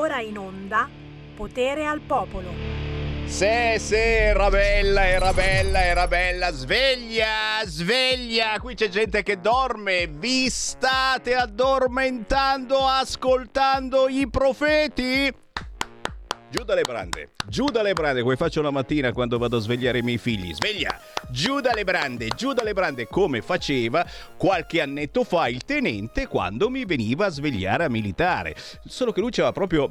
ora 0.00 0.20
in 0.20 0.38
onda 0.38 0.88
Potere 1.36 1.84
al 1.84 2.00
Popolo. 2.00 2.48
Sì, 3.26 3.76
sì, 3.78 3.94
era 3.94 4.48
bella, 4.48 5.06
era 5.06 5.32
bella, 5.32 5.84
era 5.84 6.08
bella. 6.08 6.50
Sveglia, 6.52 7.62
sveglia. 7.64 8.58
Qui 8.58 8.74
c'è 8.74 8.88
gente 8.88 9.22
che 9.22 9.40
dorme. 9.40 10.06
Vi 10.06 10.48
state 10.48 11.34
addormentando 11.34 12.78
ascoltando 12.86 14.08
i 14.08 14.28
profeti? 14.28 15.32
Giù 16.50 16.64
dalle 16.64 16.82
brande, 16.82 17.30
giù 17.46 17.66
dalle 17.66 17.92
brande, 17.92 18.22
come 18.22 18.34
faccio 18.34 18.60
la 18.60 18.72
mattina 18.72 19.12
quando 19.12 19.38
vado 19.38 19.58
a 19.58 19.60
svegliare 19.60 19.98
i 19.98 20.02
miei 20.02 20.18
figli. 20.18 20.52
Sveglia, 20.52 20.98
giù 21.30 21.60
dalle 21.60 21.84
brande, 21.84 22.26
giù 22.36 22.52
dalle 22.52 22.72
brande, 22.72 23.06
come 23.06 23.40
faceva 23.40 24.04
qualche 24.36 24.80
annetto 24.80 25.22
fa 25.22 25.46
il 25.46 25.64
tenente 25.64 26.26
quando 26.26 26.68
mi 26.68 26.84
veniva 26.84 27.26
a 27.26 27.28
svegliare 27.28 27.84
a 27.84 27.88
militare. 27.88 28.56
Solo 28.84 29.12
che 29.12 29.20
lui 29.20 29.30
c'era 29.30 29.52
proprio 29.52 29.88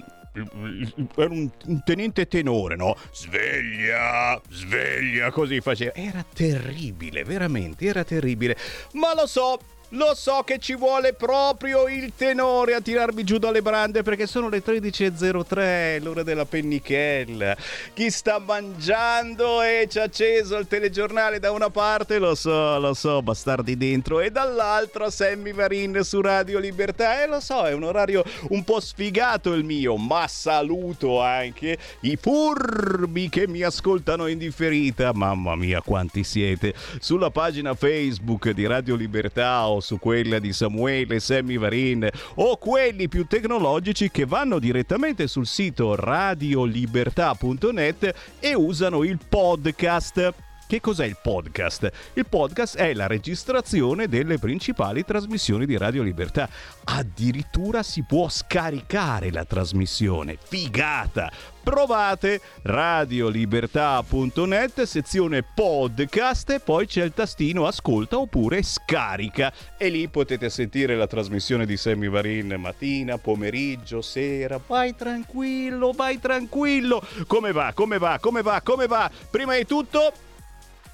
era 1.16 1.30
un, 1.30 1.50
tenente 1.86 2.28
tenore, 2.28 2.76
no? 2.76 2.96
Sveglia, 3.14 4.40
sveglia, 4.50 5.32
così 5.32 5.62
faceva. 5.62 5.94
Era 5.96 6.26
terribile, 6.34 7.24
veramente, 7.24 7.86
era 7.86 8.04
terribile. 8.04 8.58
Ma 8.94 9.14
lo 9.14 9.28
so, 9.28 9.60
lo 9.90 10.14
so 10.14 10.44
che 10.46 10.60
ci 10.60 10.76
vuole 10.76 11.14
proprio 11.14 11.88
il 11.88 12.14
tenore 12.16 12.76
a 12.76 12.82
tirarmi 12.82 13.24
giù 13.24 13.38
dalle 13.38 13.62
brande 13.62 14.04
perché 14.04 14.28
sono 14.28 14.50
le 14.50 14.62
13.03, 14.64 16.04
l'ora 16.04 16.22
della 16.22 16.46
pennichella. 16.46 17.56
Chi 17.94 18.12
sta 18.12 18.40
mangiando 18.40 19.62
e 19.62 19.88
ci 19.90 20.00
ha 20.00 20.04
acceso 20.04 20.58
il 20.58 20.68
telegiornale 20.68 21.40
da 21.40 21.52
una 21.52 21.70
parte, 21.70 22.20
lo 22.20 22.36
so, 22.36 22.78
lo 22.78 22.94
so, 22.94 23.22
bastardi 23.24 23.78
dentro, 23.78 24.20
e 24.20 24.30
dall'altra 24.30 25.10
Sammy 25.10 25.54
Varin 25.54 26.04
su 26.04 26.22
Radio 26.22 26.60
Libertà. 26.60 27.24
E 27.24 27.28
lo 27.28 27.40
so, 27.40 27.66
è 27.66 27.74
un 27.74 27.84
orario 27.84 28.24
un 28.50 28.64
po' 28.64 28.80
sfigato 28.80 29.54
il 29.54 29.64
mio, 29.64 29.98
ma 29.98 30.28
saluto 30.28 31.20
anche 31.22 31.78
i 32.02 32.16
furbi 32.16 33.30
che 33.30 33.48
mi 33.48 33.62
ascoltano 33.64 34.28
in 34.28 34.38
differita. 34.38 35.14
Mamma 35.14 35.56
mia, 35.56 35.82
quanti 35.82 36.24
siete! 36.24 36.74
Sulla 37.00 37.32
pagina 37.32 37.74
Facebook 37.74 38.52
di 38.52 38.68
Radio 38.68 38.96
Libertà 38.96 39.68
su 39.80 40.00
quella 40.00 40.40
di 40.40 40.52
Samuele 40.54 41.20
Semivarin 41.20 42.08
o 42.36 42.58
quelli 42.58 43.08
più 43.08 43.26
tecnologici 43.26 44.12
che 44.12 44.26
vanno 44.26 44.60
direttamente 44.60 45.26
sul 45.28 45.48
sito 45.48 45.96
radiolibertà.net 45.96 48.14
e 48.40 48.54
usano 48.54 49.04
il 49.04 49.18
podcast. 49.28 50.34
Che 50.70 50.82
cos'è 50.82 51.06
il 51.06 51.18
podcast? 51.20 51.90
Il 52.14 52.28
podcast 52.28 52.78
è 52.78 52.94
la 52.94 53.08
registrazione 53.08 54.08
delle 54.08 54.38
principali 54.38 55.04
trasmissioni 55.04 55.66
di 55.66 55.76
Radio 55.78 56.04
Libertà. 56.04 56.48
Addirittura 56.84 57.82
si 57.82 58.04
può 58.04 58.30
scaricare 58.30 59.32
la 59.32 59.46
trasmissione. 59.46 60.38
Figata! 60.40 61.32
Provate 61.70 62.42
radiolibertà.net, 62.64 64.82
sezione 64.82 65.44
podcast 65.44 66.50
e 66.50 66.60
poi 66.60 66.88
c'è 66.88 67.04
il 67.04 67.14
tastino 67.14 67.68
ascolta 67.68 68.18
oppure 68.18 68.64
scarica 68.64 69.54
e 69.78 69.90
lì 69.90 70.08
potete 70.08 70.50
sentire 70.50 70.96
la 70.96 71.06
trasmissione 71.06 71.68
di 71.68 71.78
Sammy 71.78 72.10
Varin 72.10 72.56
mattina, 72.58 73.20
pomeriggio, 73.20 74.02
sera. 74.02 74.60
Vai 74.66 74.96
tranquillo, 74.96 75.92
vai 75.92 76.20
tranquillo. 76.20 77.04
Come 77.28 77.52
va? 77.52 77.72
Come 77.76 78.00
va? 78.00 78.18
Come 78.20 78.42
va? 78.42 78.62
Come 78.64 78.88
va? 78.88 79.12
Prima 79.30 79.56
di 79.56 79.68
tutto 79.68 80.12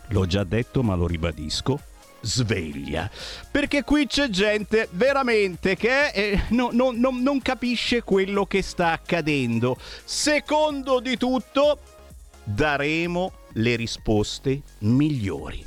L'ho 0.09 0.25
già 0.25 0.43
detto 0.43 0.83
ma 0.83 0.95
lo 0.95 1.07
ribadisco. 1.07 1.79
Sveglia 2.25 3.09
perché 3.51 3.83
qui 3.83 4.07
c'è 4.07 4.29
gente 4.29 4.89
veramente 4.91 5.75
che 5.75 6.07
eh, 6.07 6.41
no, 6.49 6.69
no, 6.71 6.91
no, 6.91 7.11
non 7.11 7.39
capisce 7.41 8.01
quello 8.01 8.45
che 8.45 8.61
sta 8.61 8.91
accadendo. 8.91 9.77
Secondo 10.03 10.99
di 10.99 11.17
tutto, 11.17 11.79
daremo 12.43 13.31
le 13.53 13.75
risposte 13.75 14.61
migliori. 14.79 15.65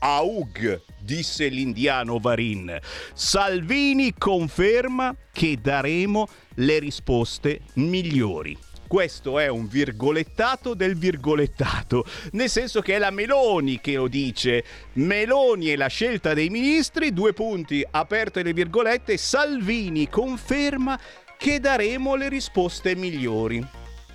Aug, 0.00 0.80
disse 1.00 1.48
l'indiano 1.48 2.18
Varin. 2.18 2.78
Salvini 3.14 4.14
conferma 4.16 5.14
che 5.32 5.58
daremo 5.60 6.28
le 6.54 6.78
risposte 6.78 7.62
migliori 7.74 8.56
questo 8.88 9.38
è 9.38 9.46
un 9.46 9.68
virgolettato 9.68 10.74
del 10.74 10.96
virgolettato, 10.96 12.04
nel 12.32 12.48
senso 12.48 12.80
che 12.80 12.96
è 12.96 12.98
la 12.98 13.10
Meloni 13.10 13.80
che 13.80 13.94
lo 13.94 14.08
dice. 14.08 14.64
Meloni 14.94 15.70
e 15.70 15.76
la 15.76 15.86
scelta 15.86 16.34
dei 16.34 16.48
ministri, 16.48 17.12
due 17.12 17.32
punti, 17.32 17.86
aperte 17.88 18.42
le 18.42 18.52
virgolette, 18.52 19.16
Salvini 19.16 20.08
conferma 20.08 20.98
che 21.36 21.60
daremo 21.60 22.16
le 22.16 22.28
risposte 22.28 22.96
migliori. 22.96 23.64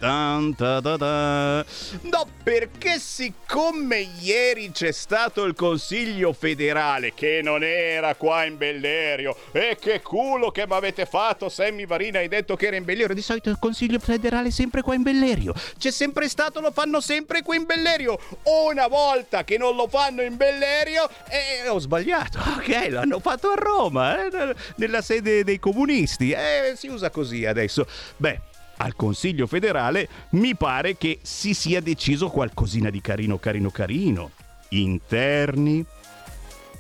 Dan, 0.03 0.53
da, 0.58 0.81
da, 0.81 0.97
da. 0.97 1.66
No, 2.02 2.28
perché 2.44 3.00
siccome 3.00 4.06
ieri 4.19 4.69
c'è 4.72 4.91
stato 4.91 5.46
il 5.46 5.53
Consiglio 5.53 6.34
federale 6.34 7.14
che 7.14 7.40
non 7.41 7.64
era 7.64 8.13
qua 8.16 8.44
in 8.44 8.58
Bellerio 8.58 9.34
e 9.53 9.78
che 9.80 10.02
culo 10.02 10.52
che 10.52 10.68
mi 10.68 10.74
avete 10.74 11.06
fatto 11.06 11.47
Sammy 11.47 11.86
Varina 11.86 12.19
hai 12.19 12.28
detto 12.28 12.58
che 12.58 12.68
era 12.68 12.75
in 12.75 12.84
Bellerio 12.84 13.16
di 13.16 13.22
solito 13.22 13.50
il 13.50 13.56
Consiglio 13.58 13.97
federale 13.97 14.50
è 14.50 14.52
sempre 14.52 14.81
qua 14.81 14.94
in 14.94 15.03
Bellerio. 15.03 15.53
C'è 15.78 15.90
sempre 15.90 16.28
stato 16.28 16.59
lo 16.59 16.72
fanno 16.72 17.00
sempre 17.00 17.42
qui 17.42 17.56
in 17.56 17.63
Bellerio. 17.63 18.19
Una 18.68 18.88
volta 18.88 19.46
che 19.46 19.58
non 19.58 19.78
lo 19.78 19.88
fanno 19.88 20.22
in 20.22 20.36
Bellerio 20.36 21.08
eh, 21.30 21.66
ho 21.69 21.80
sbagliato. 21.80 22.40
Ok 22.63 22.90
l'hanno 22.90 23.19
fatto 23.22 23.52
a 23.52 23.56
Roma 23.56 24.25
eh, 24.25 24.56
nella 24.75 25.02
sede 25.02 25.46
dei 25.46 25.59
comunisti. 25.59 26.31
Eh, 26.31 26.74
si 26.75 26.90
usa 26.90 27.09
così 27.09 27.46
adesso. 27.46 27.88
Beh 28.18 28.52
al 28.78 28.95
Consiglio 28.95 29.47
federale, 29.47 30.07
mi 30.31 30.56
pare 30.56 30.97
che 30.97 31.19
si 31.22 31.53
sia 31.53 31.81
deciso 31.81 32.29
qualcosina 32.29 32.89
di 32.89 33.01
carino, 33.01 33.38
carino, 33.38 33.69
carino. 33.69 34.31
Interni, 34.69 35.85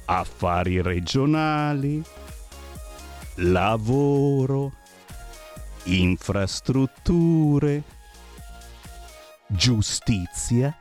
affari 0.05 0.81
regionali, 0.81 2.01
lavoro, 3.35 4.73
infrastrutture, 5.83 7.83
giustizia 9.47 10.75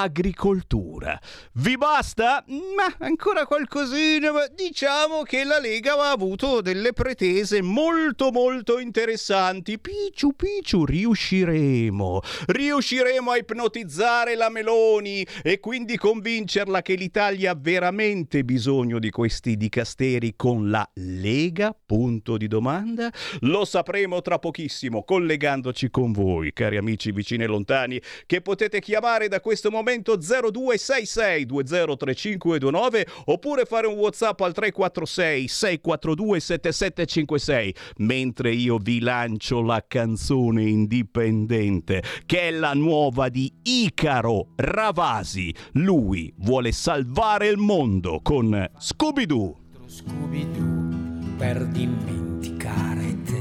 agricoltura. 0.00 1.20
Vi 1.54 1.76
basta? 1.76 2.42
Ma 2.48 3.06
ancora 3.06 3.46
qualcosina. 3.46 4.30
Diciamo 4.54 5.22
che 5.22 5.44
la 5.44 5.58
Lega 5.58 5.94
ha 5.94 6.10
avuto 6.10 6.62
delle 6.62 6.92
pretese 6.94 7.60
molto 7.60 8.30
molto 8.30 8.78
interessanti. 8.78 9.78
Picciu 9.78 10.32
picciu 10.34 10.86
riusciremo. 10.86 12.20
Riusciremo 12.46 13.30
a 13.30 13.36
ipnotizzare 13.36 14.34
la 14.34 14.48
Meloni 14.48 15.26
e 15.42 15.60
quindi 15.60 15.98
convincerla 15.98 16.80
che 16.80 16.94
l'Italia 16.94 17.50
ha 17.50 17.58
veramente 17.58 18.44
bisogno 18.44 18.98
di 18.98 19.10
questi 19.10 19.56
dicasteri 19.58 20.34
con 20.36 20.70
la 20.70 20.88
Lega? 20.94 21.76
Punto 21.84 22.38
di 22.38 22.48
domanda. 22.48 23.10
Lo 23.40 23.66
sapremo 23.66 24.22
tra 24.22 24.38
pochissimo 24.38 25.04
collegandoci 25.04 25.90
con 25.90 26.12
voi, 26.12 26.52
cari 26.54 26.78
amici 26.78 27.12
vicini 27.12 27.44
e 27.44 27.46
lontani, 27.46 28.00
che 28.24 28.40
potete 28.40 28.80
chiamare 28.80 29.28
da 29.28 29.40
questo 29.40 29.68
momento 29.68 29.80
0266 29.82 31.46
203529 31.46 33.06
oppure 33.26 33.64
fare 33.64 33.86
un 33.86 33.98
WhatsApp 33.98 34.40
al 34.40 34.52
346 34.52 35.48
642 35.48 36.40
7756 36.40 37.74
mentre 37.98 38.52
io 38.52 38.78
vi 38.78 39.00
lancio 39.00 39.62
la 39.62 39.84
canzone 39.86 40.64
indipendente 40.64 42.02
che 42.26 42.40
è 42.40 42.50
la 42.50 42.72
nuova 42.74 43.28
di 43.28 43.52
Icaro 43.62 44.48
Ravasi. 44.56 45.54
Lui 45.72 46.32
vuole 46.38 46.72
salvare 46.72 47.48
il 47.48 47.58
mondo 47.58 48.20
con 48.22 48.70
Scooby-Doo. 48.78 49.56
Scooby-Doo 49.86 51.36
per 51.36 51.66
dimenticare 51.66 53.22
te 53.24 53.40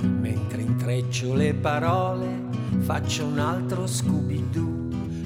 mentre 0.00 0.62
intreccio 0.62 1.34
le 1.34 1.54
parole 1.54 2.50
faccio 2.80 3.24
un 3.24 3.38
altro 3.38 3.86
Scooby-Doo 3.86 4.81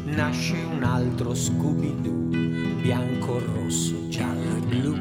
nasce 0.06 0.56
un 0.70 0.82
altro 0.82 1.34
Scooby-Doo, 1.34 2.80
bianco, 2.80 3.38
rosso, 3.38 4.08
giallo 4.08 4.56
e 4.56 4.60
blu. 4.60 4.96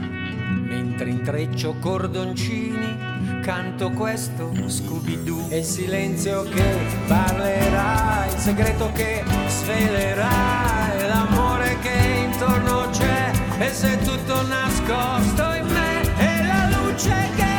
Mentre 0.68 1.10
intreccio 1.10 1.75
cordoncini, 1.80 3.42
canto 3.42 3.92
questo 3.92 4.52
Scooby-Doo. 4.66 5.50
E 5.50 5.60
il 5.60 5.63
silenzio 5.63 6.44
che 6.44 6.78
parlerà, 7.07 8.25
il 8.25 8.38
segreto 8.38 8.92
che 8.94 9.24
svelerà, 9.48 11.08
l'amore 11.08 11.78
che 11.81 12.28
intorno 12.31 12.90
c'è, 12.92 13.31
e 13.60 13.69
se 13.69 13.98
tutto 14.00 14.42
nascosto 14.48 15.44
in 15.54 15.68
me, 15.68 16.01
e 16.18 16.46
la 16.46 16.78
luce 16.78 17.30
che 17.36 17.55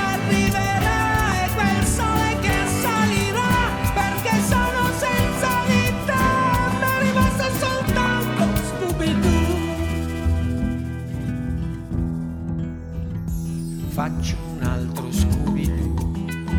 faccio 13.97 14.37
un 14.55 14.63
altro 14.63 15.11
Scooby 15.11 15.73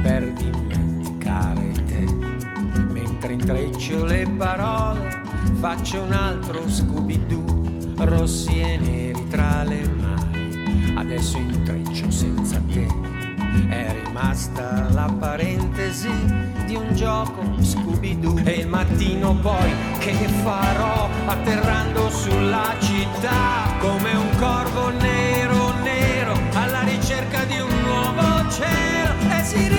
per 0.01 0.33
dimenticare 0.33 1.67
intreccio 3.29 4.05
le 4.05 4.27
parole, 4.35 5.21
faccio 5.59 6.01
un 6.01 6.11
altro 6.13 6.67
Scooby-Doo, 6.67 7.93
rossi 8.05 8.59
e 8.59 8.77
neri 8.77 9.27
tra 9.27 9.63
le 9.63 9.87
mani, 9.87 10.95
adesso 10.95 11.37
intreccio 11.37 12.09
senza 12.09 12.59
te. 12.71 12.87
È 13.69 13.95
rimasta 14.03 14.89
la 14.89 15.13
parentesi 15.19 16.09
di 16.65 16.75
un 16.75 16.95
gioco 16.95 17.43
Scooby-Doo. 17.61 18.41
E 18.45 18.51
il 18.61 18.67
mattino 18.67 19.35
poi 19.35 19.71
che 19.99 20.13
farò? 20.43 21.07
Atterrando 21.27 22.09
sulla 22.09 22.73
città 22.79 23.75
Come 23.79 24.13
un 24.13 24.35
corvo 24.37 24.89
nero 24.89 25.56
nuovo 28.57 28.65
cielo 28.65 29.29
E 29.29 29.43
si 29.43 29.76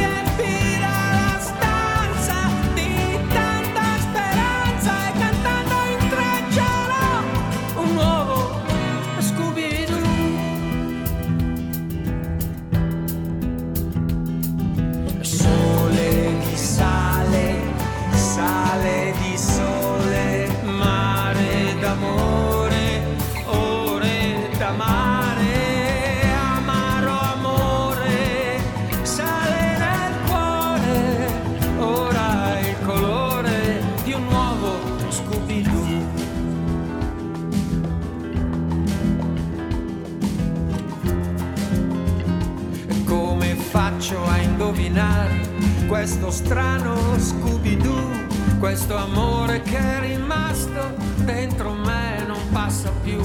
indovinare 44.68 45.86
questo 45.86 46.30
strano 46.30 47.18
Scooby-Doo? 47.18 48.26
Questo 48.58 48.96
amore 48.96 49.62
che 49.62 49.78
è 49.78 50.00
rimasto 50.00 50.94
dentro 51.24 51.72
me 51.72 52.24
non 52.26 52.38
passa 52.52 52.90
più. 53.02 53.18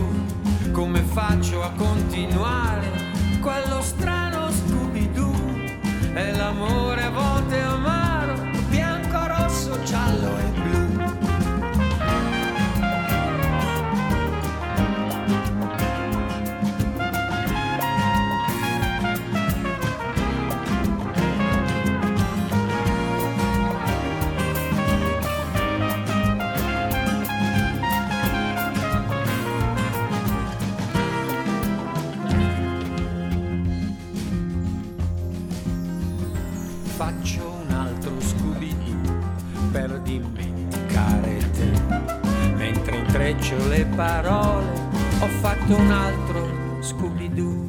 Come 0.72 1.02
faccio 1.02 1.62
a 1.62 1.72
continuare 1.76 2.88
quello 3.42 3.82
strano 3.82 4.50
Scooby-Doo? 4.52 5.34
È 6.14 6.32
l'amore 6.32 7.04
a 7.04 7.10
volte 7.10 7.60
amaro, 7.60 8.36
bianco, 8.70 9.28
rosso, 9.28 9.84
giallo 9.84 10.38
e 10.38 10.60
blu. 10.62 10.83
Intreccio 43.30 43.68
le 43.70 43.86
parole, 43.96 44.68
ho 45.22 45.28
fatto 45.40 45.76
un 45.76 45.92
altro 45.92 46.82
Scooby-Doo. 46.82 47.63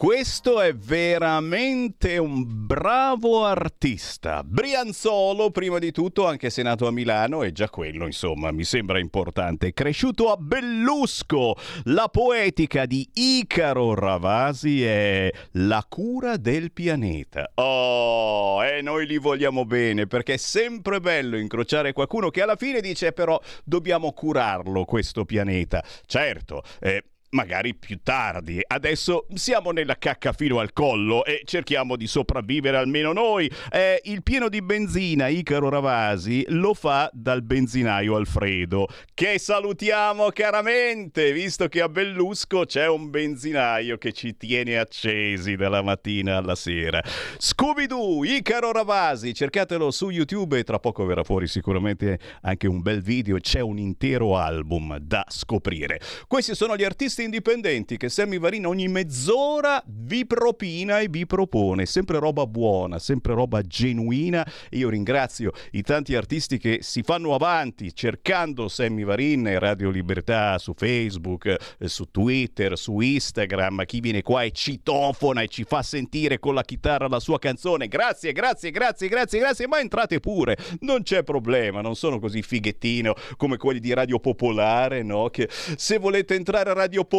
Questo 0.00 0.62
è 0.62 0.74
veramente 0.74 2.16
un 2.16 2.42
bravo 2.46 3.44
artista. 3.44 4.42
Brianzolo, 4.42 5.50
prima 5.50 5.78
di 5.78 5.92
tutto, 5.92 6.26
anche 6.26 6.48
se 6.48 6.62
nato 6.62 6.86
a 6.86 6.90
Milano, 6.90 7.42
e 7.42 7.52
già 7.52 7.68
quello, 7.68 8.06
insomma, 8.06 8.50
mi 8.50 8.64
sembra 8.64 8.98
importante. 8.98 9.74
Cresciuto 9.74 10.32
a 10.32 10.38
Bellusco, 10.38 11.54
la 11.84 12.08
poetica 12.10 12.86
di 12.86 13.06
Icaro 13.12 13.92
Ravasi 13.92 14.82
è 14.82 15.30
La 15.52 15.84
cura 15.86 16.38
del 16.38 16.72
pianeta. 16.72 17.50
Oh, 17.56 18.64
e 18.64 18.80
noi 18.80 19.06
li 19.06 19.18
vogliamo 19.18 19.66
bene, 19.66 20.06
perché 20.06 20.32
è 20.32 20.38
sempre 20.38 21.00
bello 21.00 21.36
incrociare 21.36 21.92
qualcuno 21.92 22.30
che 22.30 22.40
alla 22.40 22.56
fine 22.56 22.80
dice 22.80 23.12
però 23.12 23.38
dobbiamo 23.64 24.12
curarlo 24.12 24.86
questo 24.86 25.26
pianeta. 25.26 25.84
Certo, 26.06 26.62
eh, 26.80 27.04
magari 27.30 27.74
più 27.74 28.00
tardi. 28.02 28.60
Adesso 28.66 29.26
siamo 29.34 29.70
nella 29.70 29.96
cacca 29.96 30.32
fino 30.32 30.58
al 30.58 30.72
collo 30.72 31.24
e 31.24 31.42
cerchiamo 31.44 31.96
di 31.96 32.06
sopravvivere 32.06 32.76
almeno 32.76 33.12
noi. 33.12 33.50
Eh, 33.70 34.00
il 34.04 34.22
pieno 34.22 34.48
di 34.48 34.62
benzina 34.62 35.28
Icaro 35.28 35.68
Ravasi 35.68 36.44
lo 36.48 36.74
fa 36.74 37.10
dal 37.12 37.42
benzinaio 37.42 38.16
Alfredo, 38.16 38.88
che 39.14 39.38
salutiamo 39.38 40.30
caramente, 40.30 41.32
visto 41.32 41.68
che 41.68 41.80
a 41.80 41.88
Bellusco 41.88 42.64
c'è 42.64 42.88
un 42.88 43.10
benzinaio 43.10 43.98
che 43.98 44.12
ci 44.12 44.36
tiene 44.36 44.78
accesi 44.78 45.56
dalla 45.56 45.82
mattina 45.82 46.36
alla 46.38 46.54
sera. 46.54 47.02
Scooby-Doo, 47.38 48.24
Icaro 48.24 48.72
Ravasi, 48.72 49.34
cercatelo 49.34 49.90
su 49.90 50.10
YouTube 50.10 50.58
e 50.58 50.64
tra 50.64 50.78
poco 50.78 51.04
verrà 51.04 51.22
fuori 51.22 51.46
sicuramente 51.46 52.18
anche 52.42 52.66
un 52.66 52.82
bel 52.82 53.02
video, 53.02 53.38
c'è 53.38 53.60
un 53.60 53.78
intero 53.78 54.36
album 54.36 54.96
da 54.98 55.24
scoprire. 55.28 56.00
Questi 56.26 56.54
sono 56.54 56.76
gli 56.76 56.84
artisti 56.84 57.19
indipendenti 57.22 57.96
che 57.96 58.08
Sammy 58.08 58.38
Varin 58.38 58.66
ogni 58.66 58.88
mezz'ora 58.88 59.82
vi 59.86 60.26
propina 60.26 61.00
e 61.00 61.08
vi 61.08 61.26
propone. 61.26 61.86
Sempre 61.86 62.18
roba 62.18 62.46
buona, 62.46 62.98
sempre 62.98 63.34
roba 63.34 63.62
genuina. 63.62 64.46
Io 64.70 64.88
ringrazio 64.88 65.52
i 65.72 65.82
tanti 65.82 66.14
artisti 66.14 66.58
che 66.58 66.78
si 66.82 67.02
fanno 67.02 67.34
avanti 67.34 67.94
cercando 67.94 68.68
Sammy 68.68 69.04
Varin 69.04 69.46
e 69.46 69.58
Radio 69.58 69.90
Libertà 69.90 70.58
su 70.58 70.72
Facebook, 70.74 71.46
eh, 71.46 71.88
su 71.88 72.10
Twitter, 72.10 72.76
su 72.76 73.00
Instagram. 73.00 73.84
Chi 73.84 74.00
viene 74.00 74.22
qua 74.22 74.42
e 74.42 74.50
citofona 74.50 75.42
e 75.42 75.48
ci 75.48 75.64
fa 75.64 75.82
sentire 75.82 76.38
con 76.38 76.54
la 76.54 76.62
chitarra 76.62 77.08
la 77.08 77.20
sua 77.20 77.38
canzone. 77.38 77.88
Grazie, 77.88 78.32
grazie, 78.32 78.70
grazie, 78.70 79.08
grazie, 79.08 79.38
grazie. 79.38 79.68
Ma 79.68 79.80
entrate 79.80 80.20
pure, 80.20 80.56
non 80.80 81.02
c'è 81.02 81.22
problema. 81.22 81.80
Non 81.80 81.94
sono 81.94 82.18
così 82.18 82.42
fighettino 82.42 83.14
come 83.36 83.56
quelli 83.56 83.80
di 83.80 83.92
Radio 83.92 84.18
Popolare, 84.18 85.02
no? 85.02 85.28
Che 85.30 85.48
se 85.50 85.98
volete 85.98 86.34
entrare 86.34 86.70
a 86.70 86.74
Radio 86.74 87.04
Popolare 87.04 87.09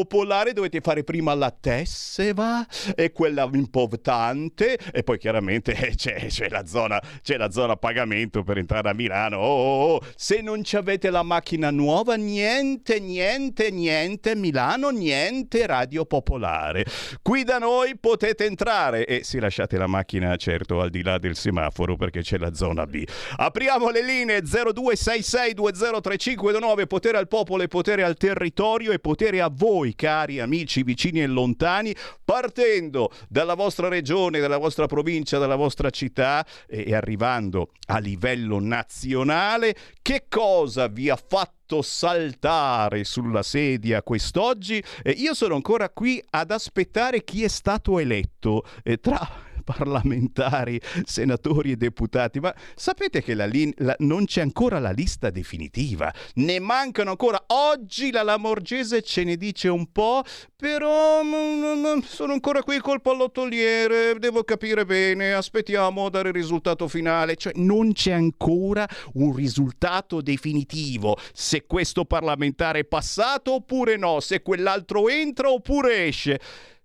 dovete 0.54 0.82
fare 0.82 1.04
prima 1.04 1.34
la 1.34 1.52
tesseva 1.52 2.66
e 2.96 3.12
quella 3.12 3.50
importante 3.52 4.78
e 4.92 5.04
poi 5.04 5.18
chiaramente 5.18 5.74
eh, 5.74 5.96
c'è, 5.96 6.28
c'è 6.28 6.50
la 6.50 6.66
zona 6.66 7.02
c'è 7.22 7.38
la 7.38 7.52
zona 7.52 7.76
pagamento 7.76 8.44
per 8.44 8.58
entrare 8.58 8.90
a 8.90 8.94
Milano. 8.94 9.38
Oh, 9.38 9.42
oh, 9.42 9.94
oh. 9.96 10.02
Se 10.16 10.42
non 10.42 10.62
avete 10.74 11.10
la 11.10 11.24
macchina 11.24 11.72
nuova, 11.72 12.16
niente, 12.16 13.00
niente, 13.00 13.72
niente 13.72 14.36
Milano, 14.36 14.90
niente 14.90 15.66
Radio 15.66 16.06
Popolare. 16.06 16.86
Qui 17.22 17.44
da 17.44 17.58
noi 17.58 17.98
potete 17.98 18.46
entrare 18.46 19.06
e 19.06 19.24
se 19.24 19.40
lasciate 19.40 19.78
la 19.78 19.88
macchina 19.88 20.36
certo 20.36 20.82
al 20.82 20.90
di 20.90 21.04
là 21.04 21.18
del 21.18 21.36
semaforo 21.36 21.96
perché 21.96 22.22
c'è 22.22 22.38
la 22.38 22.54
zona 22.54 22.86
B. 22.86 23.04
Apriamo 23.38 23.90
le 23.90 24.04
linee 24.04 24.42
0266203529, 24.42 26.88
potere 26.88 27.18
al 27.18 27.28
popolo 27.28 27.64
e 27.64 27.68
potere 27.68 28.04
al 28.04 28.16
territorio 28.16 28.92
e 28.92 29.00
potere 29.00 29.42
a 29.42 29.50
voi 29.52 29.81
cari 29.96 30.40
amici 30.40 30.84
vicini 30.84 31.22
e 31.22 31.28
lontani 31.28 31.96
partendo 32.24 33.12
dalla 33.28 33.56
vostra 33.56 33.88
regione, 33.88 34.40
dalla 34.40 34.58
vostra 34.58 34.88
provincia, 34.88 35.38
dalla 35.38 35.56
vostra 35.56 35.90
città 35.90 36.46
e, 36.68 36.86
e 36.88 36.96
arrivando 36.96 37.72
a 37.88 37.98
livello 37.98 38.60
nazionale. 38.60 39.76
Che 40.02 40.26
cosa 40.30 40.88
vi 40.88 41.10
ha 41.10 41.16
fatto 41.16 41.82
saltare 41.82 43.04
sulla 43.04 43.44
sedia 43.44 44.04
quest'oggi? 44.04 44.84
Eh, 45.04 45.12
io 45.12 45.34
sono 45.34 45.56
ancora 45.56 45.90
qui 45.90 46.24
ad 46.30 46.52
aspettare 46.52 47.24
chi 47.24 47.44
è 47.44 47.48
stato 47.48 48.00
eletto 48.00 48.64
eh, 48.84 49.00
tra 49.00 49.50
parlamentari, 49.76 50.80
senatori 51.04 51.72
e 51.72 51.76
deputati, 51.76 52.40
ma 52.40 52.54
sapete 52.76 53.22
che 53.22 53.34
la 53.34 53.46
lin- 53.46 53.74
la- 53.78 53.96
non 54.00 54.26
c'è 54.26 54.42
ancora 54.42 54.80
la 54.80 54.92
lista 54.92 55.30
definitiva, 55.30 56.14
ne 56.36 56.60
mancano 56.60 57.12
ancora. 57.12 57.44
Oggi 57.48 58.12
la 58.12 58.24
Lamorgese 58.24 59.02
ce 59.02 59.24
ne 59.24 59.38
dice 59.38 59.68
un 59.68 59.92
po', 59.92 60.24
però 60.56 61.24
mm, 61.24 62.00
sono 62.04 62.34
ancora 62.34 62.62
qui 62.64 62.80
col 62.80 63.02
pallottoliere, 63.02 64.16
devo 64.20 64.44
capire 64.44 64.86
bene, 64.86 65.34
aspettiamo 65.34 66.06
a 66.06 66.10
dare 66.10 66.30
il 66.30 66.36
risultato 66.36 66.88
finale, 66.88 67.36
cioè 67.36 67.54
non 67.56 67.94
c'è 67.94 68.12
ancora 68.12 68.88
un 69.14 69.36
risultato 69.36 70.22
definitivo, 70.22 71.18
se 71.34 71.66
questo 71.66 72.06
parlamentare 72.06 72.80
è 72.80 72.86
passato 72.86 73.54
oppure 73.54 73.98
no, 73.98 74.20
se 74.20 74.42
quell'altro 74.42 75.10
entra 75.10 75.50
oppure 75.50 76.06
esce. 76.08 76.40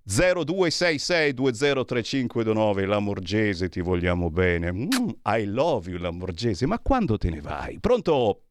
0266203529 0.09 2.87
la 2.87 2.99
Morgese 3.01 3.69
ti 3.69 3.81
vogliamo 3.81 4.31
bene. 4.31 4.73
Mm, 4.73 4.87
I 5.25 5.45
love 5.47 5.91
you 5.91 5.99
la 6.01 6.13
Morgese, 6.13 6.65
ma 6.67 6.79
quando 6.79 7.19
te 7.19 7.29
ne 7.31 7.41
vai? 7.41 7.79
Pronto? 7.81 8.43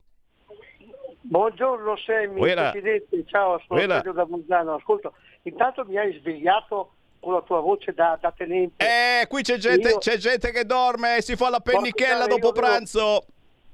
Buongiorno 1.21 1.95
Semmi, 1.97 2.37
Buena. 2.37 2.71
Presidente, 2.71 3.23
ciao, 3.25 3.57
sono 3.65 3.79
Buena. 3.79 3.93
Sergio 3.95 4.11
da 4.11 4.25
Bolzano. 4.25 4.73
Ascolta, 4.75 5.11
intanto 5.43 5.85
mi 5.85 5.97
hai 5.97 6.17
svegliato 6.19 6.91
con 7.19 7.33
la 7.33 7.41
tua 7.41 7.61
voce 7.61 7.93
da, 7.93 8.17
da 8.21 8.31
tenente. 8.35 8.85
Eh, 8.85 9.25
qui 9.27 9.41
c'è 9.41 9.57
gente, 9.57 9.89
Io- 9.89 9.97
c'è 9.97 10.17
gente 10.17 10.51
che 10.51 10.65
dorme 10.65 11.17
e 11.17 11.21
si 11.21 11.35
fa 11.35 11.49
la 11.49 11.59
pennichella 11.61 12.27
dopo 12.27 12.51
pranzo. 12.51 13.25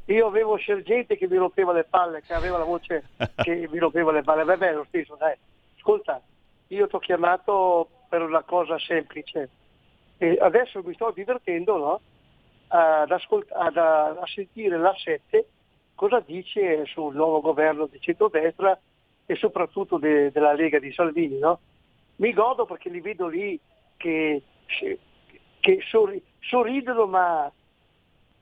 Io 0.05 0.27
avevo 0.27 0.57
sergente 0.59 1.17
che 1.17 1.27
mi 1.27 1.35
rompeva 1.37 1.73
le 1.73 1.83
palle, 1.83 2.21
che 2.21 2.33
aveva 2.33 2.57
la 2.59 2.63
voce 2.63 3.03
che 3.43 3.67
mi 3.71 3.79
rompeva 3.79 4.11
le 4.11 4.21
palle. 4.21 4.43
Vabbè, 4.43 4.73
lo 4.73 4.85
stesso, 4.87 5.15
dai. 5.19 5.33
Ascolta, 5.77 6.21
io 6.71 6.87
ti 6.87 6.95
ho 6.95 6.99
chiamato 6.99 7.89
per 8.09 8.21
una 8.21 8.43
cosa 8.43 8.77
semplice. 8.79 9.49
E 10.17 10.37
adesso 10.39 10.81
mi 10.83 10.93
sto 10.93 11.11
divertendo, 11.11 11.77
no? 11.77 12.01
Ad, 12.67 13.11
ascolt- 13.11 13.51
ad- 13.51 13.77
a 13.77 14.23
sentire 14.27 14.77
la 14.77 14.93
7 14.95 15.45
cosa 15.95 16.21
dice 16.25 16.85
sul 16.85 17.13
nuovo 17.13 17.41
governo 17.41 17.85
di 17.85 17.99
centrodestra 17.99 18.79
e 19.25 19.35
soprattutto 19.35 19.97
de- 19.97 20.31
della 20.31 20.53
Lega 20.53 20.79
di 20.79 20.91
Salvini, 20.93 21.37
no? 21.37 21.59
Mi 22.17 22.33
godo 22.33 22.65
perché 22.65 22.89
li 22.89 23.01
vedo 23.01 23.27
lì 23.27 23.59
che, 23.97 24.41
che 25.59 25.79
sorri- 25.89 26.23
sorridono 26.39 27.05
ma 27.05 27.51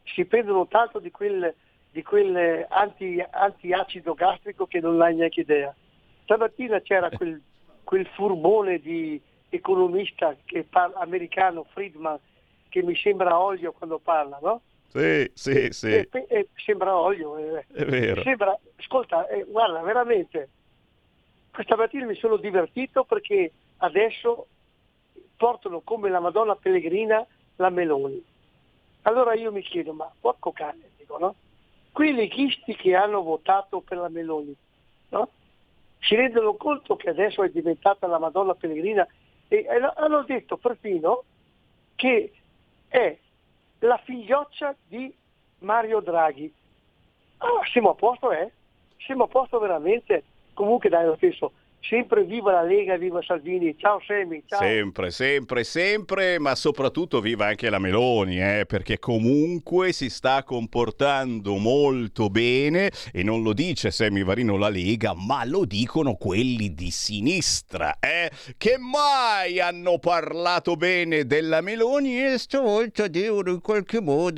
si 0.03 0.25
prendono 0.25 0.67
tanto 0.67 0.99
di 0.99 1.11
quel, 1.11 1.53
di 1.91 2.03
quel 2.03 2.65
anti, 2.69 3.23
antiacido 3.29 4.13
gastrico 4.13 4.67
che 4.67 4.79
non 4.79 5.01
hai 5.01 5.15
neanche 5.15 5.41
idea. 5.41 5.73
Stamattina 6.23 6.79
c'era 6.81 7.09
quel, 7.09 7.41
quel 7.83 8.05
furbone 8.07 8.79
di 8.79 9.19
economista 9.49 10.35
che 10.45 10.63
parla, 10.63 10.99
americano, 10.99 11.65
Friedman, 11.71 12.19
che 12.69 12.83
mi 12.83 12.95
sembra 12.95 13.39
olio 13.39 13.71
quando 13.71 13.99
parla, 13.99 14.37
no? 14.41 14.61
Sì, 14.87 15.29
sì, 15.33 15.67
sì, 15.71 15.87
E- 15.87 16.09
e 16.11 16.47
sembra 16.55 16.95
olio. 16.95 17.37
eh. 17.37 17.65
è 17.73 17.85
vero. 17.85 18.21
Sembra, 18.23 18.57
ascolta, 18.77 19.27
eh, 19.27 19.43
guarda, 19.43 19.81
veramente, 19.81 20.49
questa 21.51 21.75
mattina 21.75 22.05
mi 22.05 22.15
sono 22.15 22.37
divertito 22.37 23.03
perché 23.03 23.51
adesso 23.77 24.47
portano 25.35 25.81
come 25.81 26.09
la 26.09 26.19
Madonna 26.19 26.55
Pellegrina 26.55 27.25
la 27.57 27.69
Meloni. 27.69 28.23
Allora 29.03 29.33
io 29.33 29.51
mi 29.51 29.61
chiedo, 29.61 29.93
ma 29.93 30.11
porco 30.19 30.51
cane, 30.51 30.91
dico, 30.97 31.17
no? 31.17 31.35
Quei 31.91 32.13
leghisti 32.13 32.75
che 32.75 32.95
hanno 32.95 33.21
votato 33.21 33.81
per 33.81 33.97
la 33.97 34.09
Meloni, 34.09 34.55
no? 35.09 35.29
Si 35.99 36.15
rendono 36.15 36.53
conto 36.55 36.95
che 36.95 37.09
adesso 37.09 37.43
è 37.43 37.49
diventata 37.49 38.07
la 38.07 38.19
Madonna 38.19 38.55
Pellegrina 38.55 39.07
e 39.47 39.65
hanno 39.95 40.23
detto 40.23 40.57
perfino 40.57 41.23
che 41.95 42.31
è 42.87 43.17
la 43.79 43.97
figlioccia 44.03 44.75
di 44.87 45.13
Mario 45.59 45.99
Draghi. 45.99 46.51
Ah, 47.37 47.61
siamo 47.71 47.91
a 47.91 47.95
posto, 47.95 48.31
eh? 48.31 48.51
Siamo 48.97 49.25
a 49.25 49.27
posto 49.27 49.59
veramente. 49.59 50.23
Comunque 50.53 50.89
dai 50.89 51.05
lo 51.05 51.15
stesso. 51.15 51.51
Sempre 51.81 52.23
viva 52.23 52.51
la 52.51 52.63
Lega, 52.63 52.97
viva 52.97 53.21
Salvini. 53.21 53.75
Ciao 53.77 53.99
Semi, 54.05 54.43
ciao. 54.45 54.59
Sempre, 54.59 55.11
sempre, 55.11 55.63
sempre, 55.63 56.37
ma 56.37 56.53
soprattutto 56.53 57.21
viva 57.21 57.47
anche 57.47 57.69
la 57.69 57.79
Meloni, 57.79 58.39
eh, 58.39 58.65
perché 58.67 58.99
comunque 58.99 59.91
si 59.91 60.09
sta 60.09 60.43
comportando 60.43 61.55
molto 61.55 62.29
bene 62.29 62.91
e 63.11 63.23
non 63.23 63.41
lo 63.41 63.53
dice 63.53 63.91
Semivarino 63.91 64.57
la 64.57 64.69
Lega, 64.69 65.13
ma 65.15 65.45
lo 65.45 65.65
dicono 65.65 66.15
quelli 66.15 66.73
di 66.73 66.91
sinistra, 66.91 67.97
eh, 67.99 68.29
che 68.57 68.77
mai 68.77 69.59
hanno 69.59 69.99
parlato 69.99 70.75
bene 70.75 71.25
della 71.25 71.61
Meloni 71.61 72.23
e 72.23 72.37
stavolta 72.37 73.07
devono 73.07 73.51
in 73.51 73.61
qualche 73.61 74.01
modo... 74.01 74.37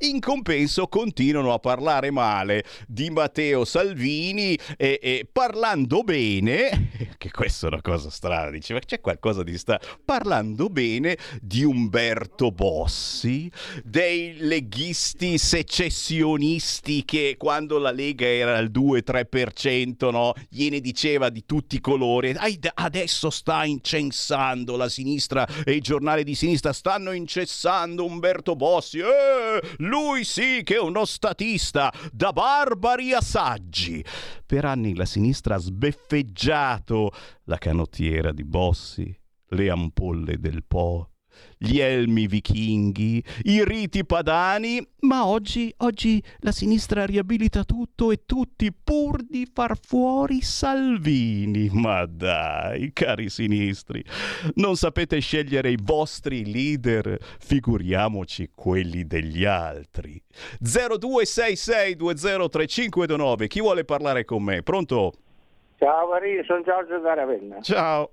In 0.00 0.20
compenso 0.20 0.86
continuano 0.86 1.52
a 1.52 1.58
parlare 1.58 2.10
male 2.10 2.64
di 2.86 3.10
Matteo 3.10 3.64
Salvini 3.64 4.58
e, 4.76 4.98
e 5.02 5.28
parlando 5.30 6.02
bene, 6.02 6.53
che 7.18 7.30
questa 7.30 7.66
è 7.66 7.70
una 7.70 7.82
cosa 7.82 8.10
strana, 8.10 8.50
dice, 8.50 8.72
ma 8.72 8.80
c'è 8.80 9.00
qualcosa 9.00 9.42
di 9.42 9.56
sta 9.58 9.80
parlando 10.04 10.68
bene 10.68 11.16
di 11.40 11.64
Umberto 11.64 12.50
Bossi, 12.50 13.50
dei 13.82 14.36
leghisti 14.38 15.38
secessionisti 15.38 17.04
che 17.04 17.36
quando 17.38 17.78
la 17.78 17.90
Lega 17.90 18.26
era 18.26 18.56
al 18.56 18.70
2-3%, 18.70 20.10
no, 20.10 20.32
gliene 20.48 20.80
diceva 20.80 21.28
di 21.28 21.44
tutti 21.44 21.76
i 21.76 21.80
colori, 21.80 22.30
"Ai, 22.36 22.58
d- 22.58 22.70
adesso 22.72 23.30
sta 23.30 23.64
incensando 23.64 24.76
la 24.76 24.88
sinistra 24.88 25.46
e 25.64 25.72
i 25.72 25.80
giornali 25.80 26.24
di 26.24 26.34
sinistra 26.34 26.72
stanno 26.72 27.12
incensando 27.12 28.04
Umberto 28.04 28.54
Bossi, 28.54 28.98
eh, 28.98 29.60
lui 29.78 30.24
sì 30.24 30.62
che 30.62 30.74
è 30.74 30.80
uno 30.80 31.04
statista, 31.04 31.92
da 32.12 32.32
barbari 32.32 33.12
a 33.12 33.20
saggi. 33.20 34.04
Per 34.46 34.64
anni 34.64 34.94
la 34.94 35.06
sinistra 35.06 35.54
ha 35.54 35.58
sbeffeggiato 36.44 37.10
la 37.44 37.56
canottiera 37.56 38.30
di 38.32 38.44
Bossi, 38.44 39.18
le 39.48 39.70
ampolle 39.70 40.38
del 40.38 40.62
Po, 40.64 41.08
gli 41.56 41.78
elmi 41.78 42.26
vichinghi, 42.26 43.24
i 43.44 43.64
riti 43.64 44.04
padani, 44.04 44.86
ma 45.00 45.26
oggi, 45.26 45.72
oggi 45.78 46.22
la 46.40 46.52
sinistra 46.52 47.06
riabilita 47.06 47.64
tutto 47.64 48.10
e 48.10 48.26
tutti 48.26 48.70
pur 48.72 49.22
di 49.22 49.48
far 49.52 49.78
fuori 49.80 50.42
Salvini. 50.42 51.70
Ma 51.72 52.04
dai, 52.06 52.92
cari 52.92 53.30
sinistri, 53.30 54.04
non 54.56 54.76
sapete 54.76 55.20
scegliere 55.20 55.70
i 55.70 55.78
vostri 55.80 56.50
leader, 56.50 57.16
figuriamoci 57.38 58.50
quelli 58.54 59.06
degli 59.06 59.44
altri. 59.44 60.20
0266203529, 60.62 63.46
chi 63.46 63.60
vuole 63.60 63.84
parlare 63.84 64.24
con 64.24 64.42
me? 64.42 64.62
Pronto? 64.62 65.12
Ciao 65.84 66.06
Varin, 66.06 66.42
sono 66.44 66.62
Giorgio 66.62 66.98
da 67.00 67.12
Ravenna. 67.12 67.60
Ciao. 67.60 68.08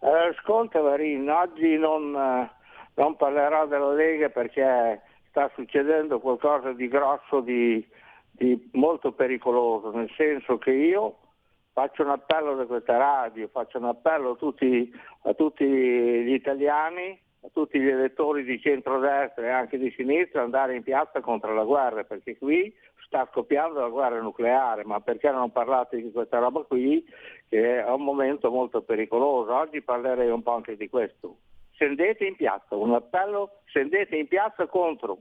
Eh, 0.00 0.28
ascolta 0.34 0.80
Varin, 0.80 1.28
oggi 1.28 1.76
non, 1.76 2.16
eh, 2.16 2.50
non 2.94 3.16
parlerò 3.16 3.66
della 3.66 3.92
Lega 3.92 4.30
perché 4.30 5.02
sta 5.28 5.50
succedendo 5.54 6.20
qualcosa 6.20 6.72
di 6.72 6.88
grosso, 6.88 7.40
di, 7.40 7.86
di 8.30 8.70
molto 8.72 9.12
pericoloso, 9.12 9.90
nel 9.90 10.10
senso 10.16 10.56
che 10.56 10.70
io 10.70 11.18
faccio 11.74 12.02
un 12.02 12.12
appello 12.12 12.54
da 12.54 12.64
questa 12.64 12.96
radio, 12.96 13.46
faccio 13.48 13.76
un 13.76 13.88
appello 13.88 14.30
a 14.30 14.36
tutti, 14.36 14.90
a 15.24 15.34
tutti 15.34 15.66
gli 15.66 16.32
italiani, 16.32 17.20
a 17.42 17.48
tutti 17.52 17.78
gli 17.78 17.88
elettori 17.88 18.42
di 18.42 18.58
centrodestra 18.58 19.44
e 19.44 19.50
anche 19.50 19.76
di 19.76 19.92
sinistra 19.94 20.40
andare 20.40 20.76
in 20.76 20.82
piazza 20.82 21.20
contro 21.20 21.52
la 21.52 21.64
guerra, 21.64 22.04
perché 22.04 22.38
qui 22.38 22.74
sta 23.12 23.28
scoppiando 23.30 23.80
la 23.80 23.90
guerra 23.90 24.22
nucleare, 24.22 24.84
ma 24.86 25.00
perché 25.00 25.30
non 25.30 25.52
parlate 25.52 26.00
di 26.00 26.10
questa 26.10 26.38
roba 26.38 26.62
qui, 26.62 27.04
che 27.46 27.84
è 27.84 27.90
un 27.90 28.02
momento 28.02 28.50
molto 28.50 28.80
pericoloso. 28.80 29.54
Oggi 29.54 29.82
parlerei 29.82 30.30
un 30.30 30.42
po' 30.42 30.54
anche 30.54 30.78
di 30.78 30.88
questo. 30.88 31.36
Scendete 31.72 32.24
in 32.24 32.36
piazza, 32.36 32.74
un 32.74 32.94
appello, 32.94 33.58
scendete 33.64 34.16
in 34.16 34.28
piazza 34.28 34.66
contro 34.66 35.18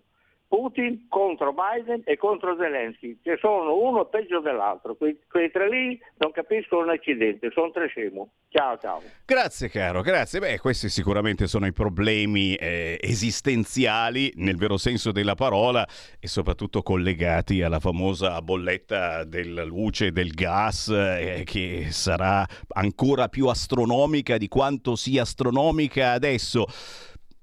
Putin, 0.51 1.05
contro 1.07 1.53
Biden 1.53 2.01
e 2.03 2.17
contro 2.17 2.57
Zelensky, 2.59 3.19
che 3.23 3.37
sono 3.39 3.73
uno 3.73 4.03
peggio 4.07 4.41
dell'altro. 4.41 4.95
Que- 4.95 5.19
quei 5.29 5.49
tre 5.49 5.69
lì 5.69 5.97
non 6.17 6.33
capiscono 6.33 6.81
un 6.81 6.89
accidente, 6.89 7.51
sono 7.51 7.71
tre 7.71 7.87
scemo. 7.87 8.31
Ciao 8.49 8.77
ciao. 8.77 9.01
Grazie 9.25 9.69
caro, 9.69 10.01
grazie. 10.01 10.41
Beh, 10.41 10.59
questi 10.59 10.89
sicuramente 10.89 11.47
sono 11.47 11.67
i 11.67 11.71
problemi 11.71 12.55
eh, 12.55 12.97
esistenziali 12.99 14.33
nel 14.35 14.57
vero 14.57 14.75
senso 14.75 15.13
della 15.13 15.35
parola 15.35 15.87
e 16.19 16.27
soprattutto 16.27 16.81
collegati 16.81 17.61
alla 17.61 17.79
famosa 17.79 18.41
bolletta 18.41 19.23
della 19.23 19.63
luce 19.63 20.07
e 20.07 20.11
del 20.11 20.31
gas 20.31 20.89
eh, 20.89 21.43
che 21.45 21.87
sarà 21.91 22.45
ancora 22.73 23.29
più 23.29 23.47
astronomica 23.47 24.37
di 24.37 24.49
quanto 24.49 24.97
sia 24.97 25.21
astronomica 25.21 26.11
adesso. 26.11 26.65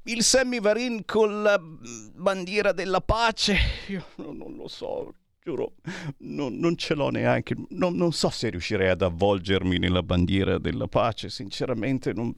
Il 0.08 0.22
Sammy 0.24 0.58
Varin 0.58 1.04
con 1.04 1.42
la 1.42 1.60
bandiera 1.60 2.72
della 2.72 3.02
pace, 3.02 3.58
io 3.88 4.06
no- 4.16 4.32
non 4.32 4.54
lo 4.56 4.66
so, 4.66 5.12
giuro, 5.44 5.74
non, 6.20 6.56
non 6.56 6.78
ce 6.78 6.94
l'ho 6.94 7.10
neanche, 7.10 7.54
non, 7.68 7.94
non 7.94 8.12
so 8.12 8.30
se 8.30 8.48
riuscirei 8.48 8.88
ad 8.88 9.02
avvolgermi 9.02 9.76
nella 9.76 10.02
bandiera 10.02 10.56
della 10.56 10.86
pace, 10.86 11.28
sinceramente 11.28 12.14
non... 12.14 12.32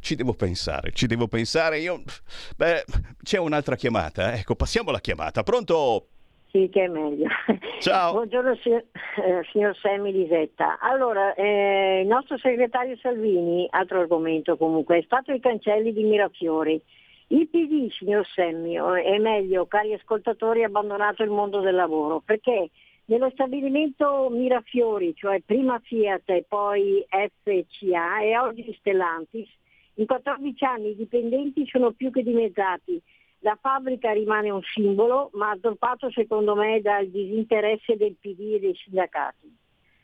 Ci 0.00 0.14
devo 0.14 0.32
pensare, 0.32 0.92
ci 0.92 1.06
devo 1.06 1.28
pensare, 1.28 1.78
io... 1.78 2.02
Beh, 2.56 2.86
c'è 3.22 3.36
un'altra 3.36 3.76
chiamata, 3.76 4.32
ecco, 4.32 4.56
passiamo 4.56 4.88
alla 4.88 5.00
chiamata, 5.00 5.42
pronto? 5.42 6.08
Sì, 6.56 6.68
che 6.68 6.84
è 6.84 6.86
meglio. 6.86 7.26
Ciao. 7.80 8.12
Buongiorno 8.12 8.54
signor, 8.62 8.84
eh, 9.16 9.44
signor 9.50 9.76
Semmi 9.76 10.12
Lisetta. 10.12 10.78
Allora, 10.78 11.34
eh, 11.34 12.02
il 12.02 12.06
nostro 12.06 12.38
segretario 12.38 12.96
Salvini, 12.98 13.66
altro 13.70 13.98
argomento 13.98 14.56
comunque, 14.56 14.98
è 14.98 15.02
stato 15.02 15.32
ai 15.32 15.40
cancelli 15.40 15.92
di 15.92 16.04
Mirafiori. 16.04 16.80
Il 17.28 17.48
PD, 17.48 17.90
signor 17.90 18.24
Semmi, 18.24 18.74
è 18.74 19.18
meglio, 19.18 19.66
cari 19.66 19.94
ascoltatori, 19.94 20.62
ha 20.62 20.66
abbandonato 20.66 21.24
il 21.24 21.30
mondo 21.30 21.58
del 21.58 21.74
lavoro 21.74 22.22
perché 22.24 22.70
Nello 23.06 23.30
stabilimento 23.30 24.28
Mirafiori, 24.30 25.12
cioè 25.16 25.42
prima 25.44 25.80
Fiat 25.82 26.30
e 26.30 26.44
poi 26.48 27.04
FCA 27.08 28.22
e 28.22 28.38
oggi 28.38 28.74
Stellantis, 28.78 29.48
in 29.94 30.06
14 30.06 30.64
anni 30.64 30.90
i 30.90 30.96
dipendenti 30.96 31.66
sono 31.66 31.90
più 31.90 32.10
che 32.10 32.22
dimezzati. 32.22 33.02
La 33.44 33.58
fabbrica 33.60 34.10
rimane 34.10 34.48
un 34.48 34.62
simbolo, 34.62 35.28
ma 35.34 35.50
addolpato 35.50 36.10
secondo 36.10 36.54
me 36.54 36.80
dal 36.80 37.10
disinteresse 37.10 37.94
del 37.94 38.16
PD 38.18 38.54
e 38.54 38.58
dei 38.58 38.74
sindacati. 38.74 39.54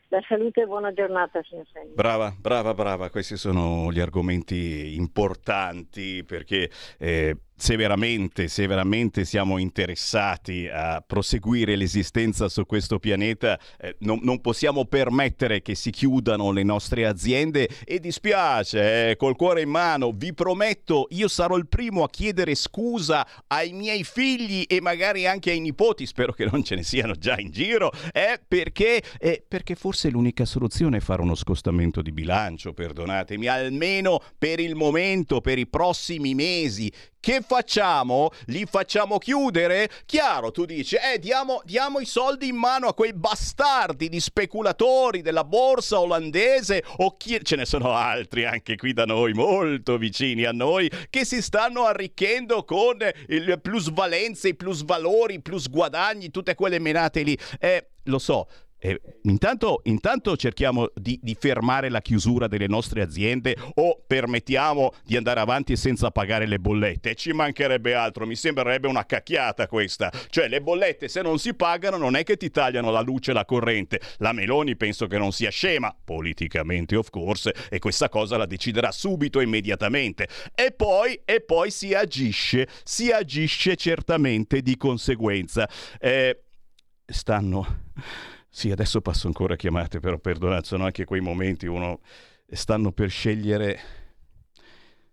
La 0.09 0.21
salute 0.27 0.61
e 0.61 0.65
buona 0.67 0.93
giornata, 0.93 1.41
signor 1.41 1.65
Segni. 1.73 1.95
Brava, 1.95 2.35
brava, 2.37 2.75
brava. 2.75 3.09
Questi 3.09 3.37
sono 3.37 3.91
gli 3.91 3.99
argomenti 3.99 4.95
importanti 4.95 6.23
perché 6.23 6.69
eh, 6.99 7.35
se 7.61 7.75
veramente, 7.75 8.47
se 8.47 8.65
veramente 8.65 9.23
siamo 9.23 9.59
interessati 9.59 10.67
a 10.67 11.03
proseguire 11.05 11.75
l'esistenza 11.75 12.49
su 12.49 12.65
questo 12.65 12.97
pianeta, 12.97 13.59
eh, 13.79 13.97
non, 13.99 14.19
non, 14.23 14.41
possiamo 14.41 14.85
permettere 14.85 15.61
che 15.61 15.75
si 15.75 15.91
chiudano 15.91 16.51
le 16.51 16.63
nostre 16.63 17.05
aziende. 17.05 17.69
E 17.85 17.99
dispiace, 17.99 19.11
eh, 19.11 19.15
col 19.15 19.35
cuore 19.35 19.61
in 19.61 19.69
mano, 19.69 20.11
vi 20.11 20.33
prometto, 20.33 21.05
io 21.11 21.27
sarò 21.27 21.55
il 21.55 21.67
primo 21.67 22.01
a 22.01 22.09
chiedere 22.09 22.55
scusa 22.55 23.27
ai 23.45 23.73
miei 23.73 24.03
figli 24.03 24.63
e 24.67 24.81
magari 24.81 25.27
anche 25.27 25.51
ai 25.51 25.59
nipoti, 25.59 26.07
spero 26.07 26.33
che 26.33 26.47
non 26.49 26.63
ce 26.63 26.73
ne 26.73 26.81
siano 26.81 27.13
già 27.13 27.37
in 27.37 27.51
giro, 27.51 27.91
eh, 28.11 28.41
perché, 28.45 29.03
eh, 29.19 29.43
perché 29.47 29.75
forse 29.75 30.09
l'unica 30.09 30.45
soluzione 30.45 30.97
è 30.97 30.99
fare 30.99 31.21
uno 31.21 31.35
scostamento 31.35 32.01
di 32.01 32.11
bilancio, 32.11 32.73
perdonatemi, 32.73 33.45
almeno 33.45 34.19
per 34.39 34.59
il 34.59 34.73
momento, 34.73 35.41
per 35.41 35.59
i 35.59 35.67
prossimi 35.67 36.33
mesi. 36.33 36.91
Che 37.21 37.43
facciamo? 37.51 38.29
Li 38.45 38.65
facciamo 38.65 39.17
chiudere? 39.17 39.89
Chiaro, 40.05 40.51
tu 40.51 40.63
dici, 40.63 40.95
eh, 40.95 41.19
diamo, 41.19 41.61
diamo 41.65 41.99
i 41.99 42.05
soldi 42.05 42.47
in 42.47 42.55
mano 42.55 42.87
a 42.87 42.93
quei 42.93 43.11
bastardi 43.11 44.07
di 44.07 44.21
speculatori 44.21 45.21
della 45.21 45.43
borsa 45.43 45.99
olandese 45.99 46.81
o 46.99 47.17
chi... 47.17 47.39
Ce 47.43 47.57
ne 47.57 47.65
sono 47.65 47.91
altri 47.91 48.45
anche 48.45 48.77
qui 48.77 48.93
da 48.93 49.03
noi, 49.03 49.33
molto 49.33 49.97
vicini 49.97 50.45
a 50.45 50.53
noi, 50.53 50.89
che 51.09 51.25
si 51.25 51.41
stanno 51.41 51.83
arricchendo 51.83 52.63
con 52.63 52.97
il 53.27 53.59
plusvalenze, 53.61 54.49
i 54.49 54.55
plusvalori, 54.55 55.33
i 55.33 55.41
plusguadagni, 55.41 56.31
tutte 56.31 56.55
quelle 56.55 56.79
menate 56.79 57.21
lì. 57.23 57.37
Eh, 57.59 57.89
lo 58.03 58.19
so, 58.19 58.47
eh, 58.83 58.99
intanto, 59.23 59.81
intanto, 59.83 60.35
cerchiamo 60.35 60.89
di, 60.95 61.19
di, 61.21 61.37
fermare 61.39 61.87
la 61.89 62.01
chiusura 62.01 62.47
delle 62.47 62.65
nostre 62.65 63.03
aziende 63.03 63.55
o 63.75 64.01
permettiamo 64.05 64.93
di 65.05 65.15
andare 65.15 65.39
avanti 65.39 65.75
senza 65.75 66.09
pagare 66.09 66.47
le 66.47 66.57
bollette. 66.57 67.13
Ci 67.13 67.31
mancherebbe 67.31 67.93
altro, 67.93 68.25
mi 68.25 68.35
sembrerebbe 68.35 68.87
una 68.87 69.05
cacchiata 69.05 69.67
questa. 69.67 70.11
Cioè 70.29 70.47
le 70.47 70.61
bollette 70.61 71.09
se 71.09 71.21
non 71.21 71.37
si 71.37 71.53
pagano 71.53 71.97
non 71.97 72.15
è 72.15 72.23
che 72.23 72.37
ti 72.37 72.49
tagliano 72.49 72.89
la 72.89 73.01
luce 73.01 73.29
e 73.29 73.33
la 73.35 73.45
corrente. 73.45 74.01
La 74.17 74.31
Meloni 74.31 74.75
penso 74.75 75.05
che 75.05 75.19
non 75.19 75.31
sia 75.31 75.51
scema, 75.51 75.95
politicamente 76.03 76.95
of 76.95 77.11
course, 77.11 77.53
e 77.69 77.77
questa 77.77 78.09
cosa 78.09 78.35
la 78.35 78.47
deciderà 78.47 78.91
subito, 78.91 79.41
immediatamente. 79.41 80.27
E 80.55 80.71
poi, 80.71 81.21
e 81.23 81.41
poi 81.41 81.69
si 81.69 81.93
agisce, 81.93 82.67
si 82.83 83.11
agisce 83.11 83.75
certamente 83.75 84.63
di 84.63 84.75
conseguenza. 84.75 85.69
Eh, 85.99 86.45
stanno 87.05 87.89
sì, 88.53 88.69
adesso 88.69 88.99
passo 88.99 89.27
ancora 89.27 89.55
chiamate, 89.55 90.01
però 90.01 90.17
perdonate, 90.17 90.65
sono 90.65 90.83
anche 90.83 91.05
quei 91.05 91.21
momenti 91.21 91.67
uno 91.67 92.01
stanno 92.51 92.91
per 92.91 93.09
scegliere 93.09 93.79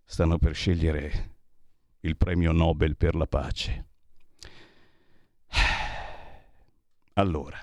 stanno 0.05 0.39
per 0.39 0.55
scegliere 0.55 1.37
il 2.01 2.17
premio 2.17 2.51
Nobel 2.51 2.97
per 2.97 3.15
la 3.15 3.27
pace. 3.27 3.87
Allora, 7.15 7.59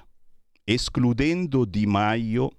escludendo 0.63 1.63
Di 1.63 1.86
Maio 1.86 2.51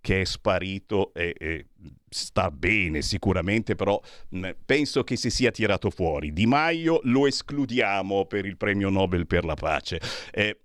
che 0.00 0.22
è 0.22 0.24
sparito 0.24 1.12
e, 1.12 1.34
e, 1.38 1.66
sta 2.08 2.50
bene 2.50 3.02
sicuramente, 3.02 3.74
però 3.74 4.00
mh, 4.30 4.50
penso 4.64 5.04
che 5.04 5.16
si 5.16 5.28
sia 5.28 5.50
tirato 5.50 5.90
fuori. 5.90 6.32
Di 6.32 6.46
Maio 6.46 7.00
lo 7.04 7.26
escludiamo 7.26 8.24
per 8.24 8.46
il 8.46 8.56
premio 8.56 8.88
Nobel 8.88 9.26
per 9.26 9.44
la 9.44 9.54
pace. 9.54 10.00
Eh, 10.32 10.58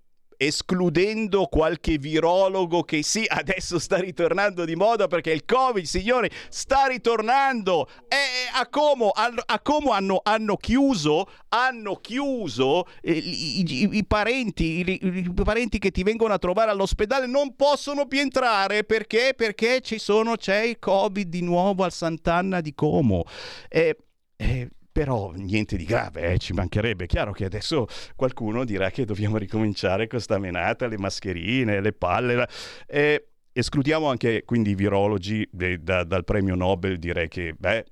escludendo 0.46 1.46
qualche 1.46 1.98
virologo 1.98 2.82
che 2.82 3.02
sì, 3.02 3.24
adesso 3.26 3.78
sta 3.78 3.96
ritornando 3.96 4.64
di 4.64 4.76
moda 4.76 5.06
perché 5.06 5.32
il 5.32 5.44
Covid, 5.44 5.84
signori, 5.84 6.30
sta 6.48 6.86
ritornando. 6.86 7.88
E 8.08 8.16
a 8.54 8.66
Como, 8.68 9.10
a 9.10 9.60
Como 9.60 9.90
hanno, 9.90 10.20
hanno, 10.22 10.56
chiuso, 10.56 11.28
hanno 11.48 11.96
chiuso 11.96 12.86
eh, 13.00 13.12
i, 13.12 13.60
i, 13.60 13.88
i, 13.96 14.04
parenti, 14.04 14.64
i, 14.64 14.98
i, 15.02 15.32
parenti 15.42 15.78
che 15.78 15.90
ti 15.90 16.02
vengono 16.02 16.34
a 16.34 16.38
trovare 16.38 16.70
all'ospedale 16.70 17.26
non 17.26 17.54
possono 17.56 18.06
più 18.06 18.20
entrare 18.20 18.84
perché? 18.84 19.34
Perché 19.36 19.80
ci 19.80 19.98
sono, 19.98 20.36
c'è 20.36 20.62
il 20.62 20.78
Covid 20.78 21.28
di 21.28 21.42
nuovo 21.42 21.84
al 21.84 21.92
Sant'Anna 21.92 22.60
di 22.60 22.74
Como. 22.74 23.24
Eh, 23.68 23.96
eh, 24.36 24.68
però 24.94 25.32
niente 25.34 25.76
di 25.76 25.84
grave, 25.86 26.34
eh, 26.34 26.38
ci 26.38 26.52
mancherebbe. 26.52 27.06
Chiaro 27.06 27.32
che 27.32 27.46
adesso 27.46 27.88
qualcuno 28.14 28.64
dirà 28.64 28.92
che 28.92 29.04
dobbiamo 29.04 29.38
ricominciare 29.38 30.06
con 30.06 30.20
sta 30.20 30.38
menata, 30.38 30.86
le 30.86 30.98
mascherine, 30.98 31.80
le 31.80 31.92
palle. 31.92 32.34
La... 32.36 32.48
Eh, 32.86 33.30
escludiamo 33.52 34.08
anche 34.08 34.44
quindi 34.44 34.70
i 34.70 34.74
virologi 34.76 35.48
da, 35.50 36.04
dal 36.04 36.22
premio 36.22 36.54
Nobel, 36.54 37.00
direi 37.00 37.26
che, 37.26 37.56
beh, 37.58 37.84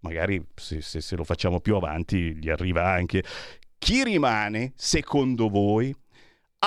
magari 0.00 0.42
se, 0.54 0.80
se, 0.80 1.02
se 1.02 1.14
lo 1.14 1.24
facciamo 1.24 1.60
più 1.60 1.76
avanti 1.76 2.34
gli 2.36 2.48
arriva 2.48 2.90
anche. 2.90 3.22
Chi 3.76 4.02
rimane, 4.02 4.72
secondo 4.76 5.50
voi, 5.50 5.94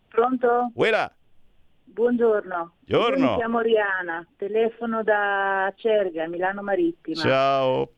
Pronto? 0.08 0.71
Uela. 0.76 1.12
Buongiorno. 1.84 2.73
Buongiorno. 2.86 3.32
Mi 3.32 3.38
chiamo 3.38 3.60
Riana, 3.60 4.23
telefono 4.38 5.02
da 5.02 5.73
Cerga, 5.76 6.28
Milano 6.28 6.62
Marittima. 6.62 7.19
Ciao. 7.19 7.89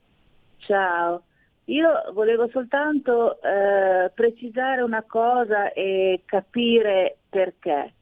Ciao. 0.60 1.24
Io 1.66 1.90
volevo 2.14 2.48
soltanto 2.48 3.42
eh, 3.42 4.10
precisare 4.16 4.84
una 4.84 5.04
cosa 5.04 5.74
e 5.74 6.22
capire 6.24 7.18
perché. 7.28 7.94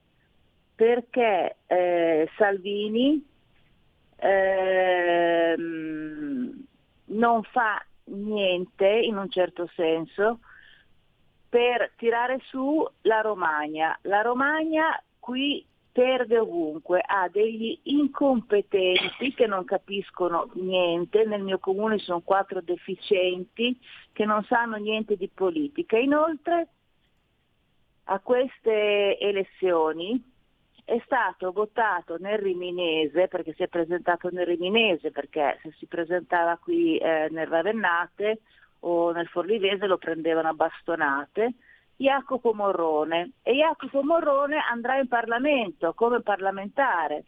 Perché 0.75 1.55
eh, 1.65 2.29
Salvini 2.37 3.27
eh, 4.17 5.55
non 7.05 7.43
fa 7.45 7.83
niente 8.03 8.87
in 8.87 9.17
un 9.17 9.31
certo 9.31 9.67
senso 9.73 10.41
per 11.53 11.91
tirare 11.97 12.39
su 12.45 12.83
la 13.01 13.21
Romagna. 13.21 13.95
La 14.01 14.21
Romagna 14.23 14.99
qui 15.19 15.63
perde 15.91 16.39
ovunque, 16.39 16.99
ha 17.05 17.29
degli 17.29 17.79
incompetenti 17.83 19.35
che 19.35 19.45
non 19.45 19.63
capiscono 19.63 20.49
niente, 20.53 21.25
nel 21.25 21.43
mio 21.43 21.59
comune 21.59 21.99
sono 21.99 22.21
quattro 22.21 22.59
deficienti 22.61 23.79
che 24.13 24.25
non 24.25 24.43
sanno 24.45 24.77
niente 24.77 25.15
di 25.15 25.29
politica. 25.31 25.95
Inoltre 25.95 26.69
a 28.05 28.17
queste 28.17 29.19
elezioni 29.19 30.19
è 30.83 30.99
stato 31.05 31.51
votato 31.51 32.17
nel 32.17 32.39
Riminese, 32.39 33.27
perché 33.27 33.53
si 33.53 33.61
è 33.61 33.67
presentato 33.67 34.29
nel 34.31 34.47
Riminese, 34.47 35.11
perché 35.11 35.59
se 35.61 35.71
si 35.77 35.85
presentava 35.85 36.57
qui 36.57 36.97
eh, 36.97 37.27
nel 37.29 37.45
Ravennate 37.45 38.39
o 38.85 39.11
nel 39.11 39.27
Forlivese 39.27 39.87
lo 39.87 39.97
prendevano 39.97 40.49
a 40.49 40.53
bastonate, 40.53 41.53
Jacopo 41.95 42.53
Morrone 42.53 43.33
e 43.43 43.53
Jacopo 43.53 44.03
Morrone 44.03 44.57
andrà 44.57 44.97
in 44.97 45.07
Parlamento 45.07 45.93
come 45.93 46.21
parlamentare. 46.21 47.25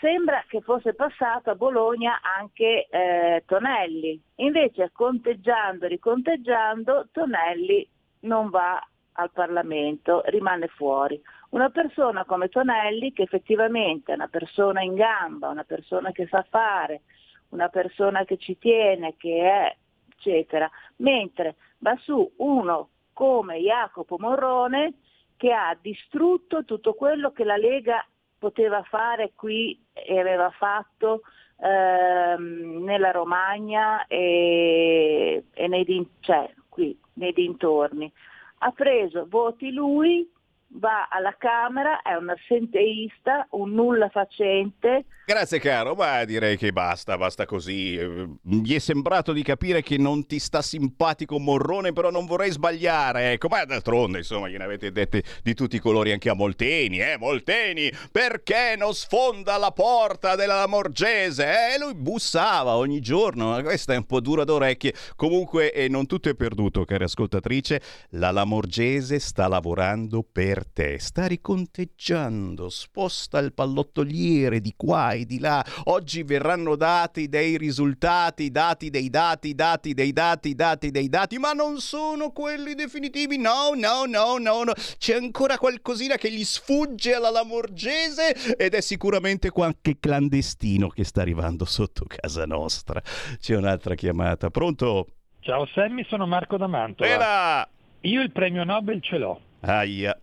Sembra 0.00 0.44
che 0.48 0.60
fosse 0.60 0.94
passato 0.94 1.50
a 1.50 1.54
Bologna 1.54 2.20
anche 2.22 2.88
eh, 2.90 3.42
Tonelli, 3.46 4.20
invece 4.36 4.90
conteggiando 4.92 5.86
e 5.86 5.88
riconteggiando 5.88 7.08
Tonelli 7.12 7.88
non 8.20 8.50
va 8.50 8.86
al 9.12 9.30
Parlamento, 9.30 10.22
rimane 10.26 10.66
fuori. 10.66 11.20
Una 11.50 11.70
persona 11.70 12.24
come 12.24 12.48
Tonelli, 12.48 13.12
che 13.12 13.22
effettivamente 13.22 14.10
è 14.10 14.16
una 14.16 14.28
persona 14.28 14.82
in 14.82 14.94
gamba, 14.94 15.48
una 15.48 15.64
persona 15.64 16.10
che 16.10 16.26
sa 16.26 16.44
fare, 16.50 17.02
una 17.50 17.68
persona 17.68 18.24
che 18.24 18.36
ci 18.36 18.58
tiene, 18.58 19.14
che 19.16 19.40
è 19.40 19.76
eccetera, 20.16 20.70
mentre 20.96 21.56
va 21.78 21.96
su 22.00 22.32
uno 22.36 22.88
come 23.12 23.58
Jacopo 23.58 24.16
Morrone 24.18 24.94
che 25.36 25.52
ha 25.52 25.76
distrutto 25.80 26.64
tutto 26.64 26.94
quello 26.94 27.32
che 27.32 27.44
la 27.44 27.56
Lega 27.56 28.04
poteva 28.38 28.82
fare 28.82 29.32
qui 29.34 29.78
e 29.92 30.18
aveva 30.18 30.50
fatto 30.50 31.22
ehm, 31.60 32.82
nella 32.82 33.10
Romagna 33.10 34.06
e, 34.06 35.44
e 35.52 35.68
nei, 35.68 36.10
cioè, 36.20 36.52
qui, 36.68 36.98
nei 37.14 37.32
dintorni. 37.32 38.10
Ha 38.58 38.70
preso 38.72 39.26
voti 39.28 39.72
lui 39.72 40.30
va 40.74 41.08
alla 41.10 41.34
Camera, 41.38 42.02
è 42.02 42.14
un 42.14 42.30
assenteista, 42.30 43.46
un 43.50 43.72
nulla 43.72 44.08
facente. 44.08 45.04
Grazie 45.26 45.58
caro, 45.58 45.94
ma 45.94 46.24
direi 46.24 46.56
che 46.56 46.72
basta, 46.72 47.16
basta 47.16 47.46
così. 47.46 47.98
Gli 48.42 48.74
è 48.74 48.78
sembrato 48.78 49.32
di 49.32 49.42
capire 49.42 49.82
che 49.82 49.96
non 49.96 50.26
ti 50.26 50.38
sta 50.38 50.60
simpatico 50.60 51.38
Morrone, 51.38 51.92
però 51.92 52.10
non 52.10 52.26
vorrei 52.26 52.50
sbagliare, 52.50 53.32
ecco, 53.32 53.48
ma 53.48 53.64
d'altronde 53.64 54.18
insomma 54.18 54.48
gliene 54.48 54.64
avete 54.64 54.92
dette 54.92 55.22
di 55.42 55.54
tutti 55.54 55.76
i 55.76 55.78
colori 55.78 56.12
anche 56.12 56.28
a 56.28 56.34
Molteni, 56.34 56.98
eh, 56.98 57.16
Molteni, 57.18 57.90
perché 58.12 58.74
non 58.76 58.92
sfonda 58.92 59.56
la 59.56 59.70
porta 59.70 60.34
della 60.34 60.66
Morgese? 60.66 61.74
Eh, 61.74 61.78
lui 61.78 61.94
bussava 61.94 62.76
ogni 62.76 63.00
giorno, 63.00 63.60
questa 63.62 63.94
è 63.94 63.96
un 63.96 64.04
po' 64.04 64.20
dura 64.20 64.44
d'orecchie. 64.44 64.92
Comunque 65.16 65.72
eh, 65.72 65.88
non 65.88 66.06
tutto 66.06 66.28
è 66.28 66.34
perduto, 66.34 66.84
cara 66.84 67.04
ascoltatrice, 67.04 67.80
la 68.10 68.30
Lamorgese 68.30 69.18
sta 69.18 69.48
lavorando 69.48 70.22
per 70.22 70.63
te, 70.72 70.98
sta 70.98 71.26
riconteggiando, 71.26 72.68
sposta 72.68 73.38
il 73.38 73.52
pallottoliere 73.52 74.60
di 74.60 74.74
qua 74.76 75.12
e 75.12 75.24
di 75.24 75.38
là. 75.38 75.64
Oggi 75.84 76.22
verranno 76.22 76.76
dati 76.76 77.28
dei 77.28 77.56
risultati, 77.56 78.50
dati 78.50 78.90
dei 78.90 79.10
dati, 79.10 79.54
dati 79.54 79.94
dei 79.94 80.12
dati, 80.12 80.54
dati 80.54 80.90
dei 80.90 81.08
dati, 81.08 81.38
ma 81.38 81.52
non 81.52 81.78
sono 81.80 82.30
quelli 82.30 82.74
definitivi. 82.74 83.38
No, 83.38 83.72
no, 83.74 84.04
no, 84.06 84.38
no, 84.38 84.62
no. 84.64 84.72
C'è 84.98 85.14
ancora 85.14 85.58
qualcosina 85.58 86.16
che 86.16 86.30
gli 86.30 86.44
sfugge 86.44 87.14
alla 87.14 87.30
Lamorgese 87.30 88.56
ed 88.56 88.74
è 88.74 88.80
sicuramente 88.80 89.50
qualche 89.50 89.98
clandestino 89.98 90.88
che 90.88 91.04
sta 91.04 91.20
arrivando 91.20 91.64
sotto 91.64 92.04
casa 92.06 92.46
nostra. 92.46 93.00
C'è 93.38 93.56
un'altra 93.56 93.94
chiamata. 93.94 94.50
Pronto? 94.50 95.06
Ciao 95.40 95.66
Sammy, 95.66 96.04
sono 96.08 96.26
Marco 96.26 96.56
D'Amanto. 96.56 97.04
Era! 97.04 97.68
Io 98.00 98.22
il 98.22 98.32
premio 98.32 98.64
Nobel 98.64 99.02
ce 99.02 99.18
l'ho. 99.18 99.40
Aia. 99.60 100.18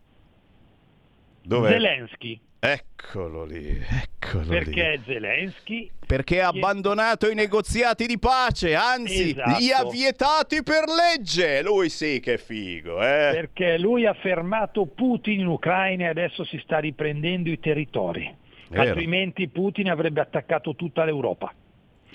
Dov'è? 1.44 1.70
Zelensky. 1.72 2.40
Eccolo 2.64 3.44
lì, 3.44 3.76
eccolo 3.90 4.46
Perché 4.46 4.92
lì. 4.98 5.02
Zelensky? 5.04 5.90
Perché 6.06 6.42
ha 6.42 6.50
abbandonato 6.50 7.28
i 7.28 7.34
negoziati 7.34 8.06
di 8.06 8.20
pace, 8.20 8.76
anzi 8.76 9.32
Esatto. 9.32 9.58
li 9.58 9.72
ha 9.72 9.84
vietati 9.86 10.62
per 10.62 10.84
legge. 10.88 11.64
Lui 11.64 11.90
sì 11.90 12.20
che 12.20 12.34
è 12.36 12.38
figo, 12.38 13.02
eh. 13.02 13.32
Perché 13.34 13.80
lui 13.80 14.06
ha 14.06 14.14
fermato 14.14 14.86
Putin 14.86 15.40
in 15.40 15.48
Ucraina 15.48 16.04
e 16.06 16.10
adesso 16.10 16.44
si 16.44 16.60
sta 16.64 16.78
riprendendo 16.78 17.50
i 17.50 17.60
territori. 17.60 18.32
Vero. 18.68 18.84
Altrimenti 18.84 19.48
Putin 19.48 19.90
avrebbe 19.90 20.22
attaccato 20.22 20.76
tutta 20.76 21.04
l'Europa. 21.04 21.52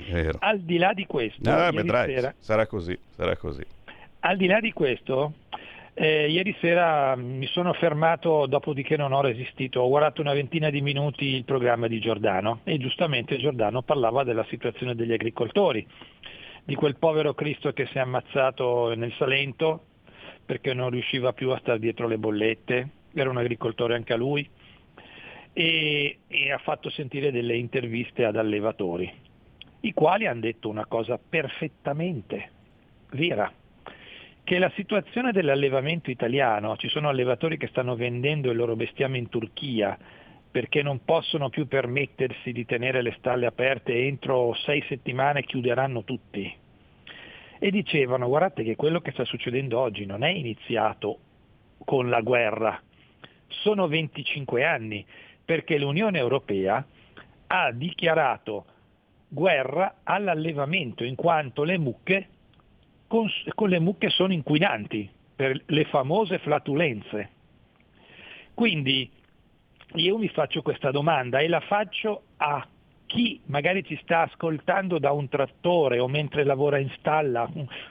Vero. 0.09 0.37
Al 0.41 0.61
di 0.61 0.79
là 0.79 0.93
di 0.93 1.07
questo, 1.07 1.41
No, 1.51 1.71
vedrai, 1.73 2.15
sera- 2.15 2.35
sarà 2.39 2.67
così, 2.69 2.97
sarà 3.17 3.37
così. 3.37 3.65
Al 4.21 4.37
di 4.37 4.47
là 4.47 4.61
di 4.61 4.73
questo, 4.73 5.33
eh, 5.99 6.29
ieri 6.29 6.55
sera 6.61 7.17
mi 7.17 7.47
sono 7.47 7.73
fermato, 7.73 8.45
dopodiché 8.45 8.99
non 8.99 9.15
ho 9.15 9.23
resistito, 9.23 9.81
ho 9.81 9.89
guardato 9.89 10.21
una 10.21 10.35
ventina 10.35 10.69
di 10.69 10.83
minuti 10.83 11.25
il 11.25 11.45
programma 11.45 11.87
di 11.87 11.99
Giordano 12.01 12.61
e 12.65 12.77
giustamente 12.77 13.39
Giordano 13.39 13.81
parlava 13.81 14.23
della 14.23 14.45
situazione 14.51 14.95
degli 14.95 15.15
agricoltori, 15.15 15.87
di 16.65 16.75
quel 16.75 16.99
povero 16.99 17.33
Cristo 17.33 17.73
che 17.73 17.87
si 17.87 17.97
è 17.97 18.01
ammazzato 18.01 18.95
nel 18.95 19.15
Salento 19.17 19.85
perché 20.45 20.75
non 20.75 20.91
riusciva 20.91 21.33
più 21.33 21.49
a 21.49 21.59
stare 21.61 21.79
dietro 21.79 22.07
le 22.07 22.19
bollette, 22.19 22.89
era 23.15 23.31
un 23.31 23.39
agricoltore 23.39 23.95
anche 23.95 24.13
a 24.13 24.17
lui, 24.17 24.47
e, 25.55 26.19
e 26.27 26.53
ha 26.53 26.59
fatto 26.59 26.91
sentire 26.91 27.33
delle 27.33 27.57
interviste 27.57 28.27
ad 28.27 28.37
allevatori, 28.37 29.11
i 29.81 29.95
quali 29.95 30.27
hanno 30.27 30.41
detto 30.41 30.69
una 30.69 30.85
cosa 30.85 31.19
perfettamente 31.19 32.51
vera, 33.13 33.51
che 34.47 34.61
la 34.61 34.71
situazione 34.77 35.33
dell'allevamento 35.33 36.09
italiano, 36.09 36.77
ci 36.77 36.89
sono 36.89 37.09
allevatori 37.09 37.57
che 37.57 37.67
stanno 37.67 37.97
vendendo 37.97 38.49
il 38.49 38.57
loro 38.57 38.77
bestiame 38.77 39.19
in 39.19 39.29
Turchia 39.29 39.99
perché 40.49 40.85
non 40.85 41.05
possono 41.05 41.49
più 41.49 41.67
permettersi 41.67 42.53
di 42.53 42.65
tenere 42.65 43.03
le 43.03 43.17
stalle 43.19 43.47
aperte 43.47 43.93
e 43.93 44.07
entro 44.07 44.55
sei 44.55 44.85
settimane 44.87 45.43
chiuderanno 45.43 46.05
tutti. 46.05 46.55
E 47.59 47.71
dicevano, 47.73 48.29
guardate 48.29 48.63
che 48.63 48.77
quello 48.77 49.01
che 49.01 49.11
sta 49.11 49.25
succedendo 49.25 49.81
oggi 49.81 50.07
non 50.07 50.23
è 50.23 50.31
iniziato 50.31 51.19
con 51.85 52.09
la 52.09 52.21
guerra, 52.21 52.81
sono 53.49 53.89
25 53.89 54.65
anni, 54.65 55.05
perché 55.45 55.77
l'Unione 55.77 56.19
Europea 56.19 56.87
ha 57.49 57.73
dichiarato 57.73 58.65
guerra 59.27 59.97
all'allevamento 60.05 61.03
in 61.03 61.17
quanto 61.17 61.65
le 61.65 61.79
mucche 61.79 62.29
con, 63.07 63.29
con 63.55 63.69
le 63.69 63.81
mucche 63.81 64.11
sono 64.11 64.33
inquinanti 64.33 65.09
per 65.35 65.63
le 65.67 65.85
famose 65.85 66.39
flatulenze. 66.39 67.31
Quindi 68.55 69.11
io 69.95 70.19
mi 70.19 70.29
faccio 70.29 70.63
questa 70.63 70.91
domanda 70.91 71.39
e 71.39 71.49
la 71.49 71.61
faccio 71.61 72.23
a 72.39 72.67
chi 73.07 73.41
magari 73.47 73.85
ci 73.85 73.99
sta 74.03 74.23
ascoltando 74.23 74.99
da 74.99 75.13
un 75.13 75.29
trattore 75.29 75.99
o 75.99 76.09
mentre 76.09 76.45
lavora 76.45 76.79
in 76.79 76.91
stalla, 76.99 77.49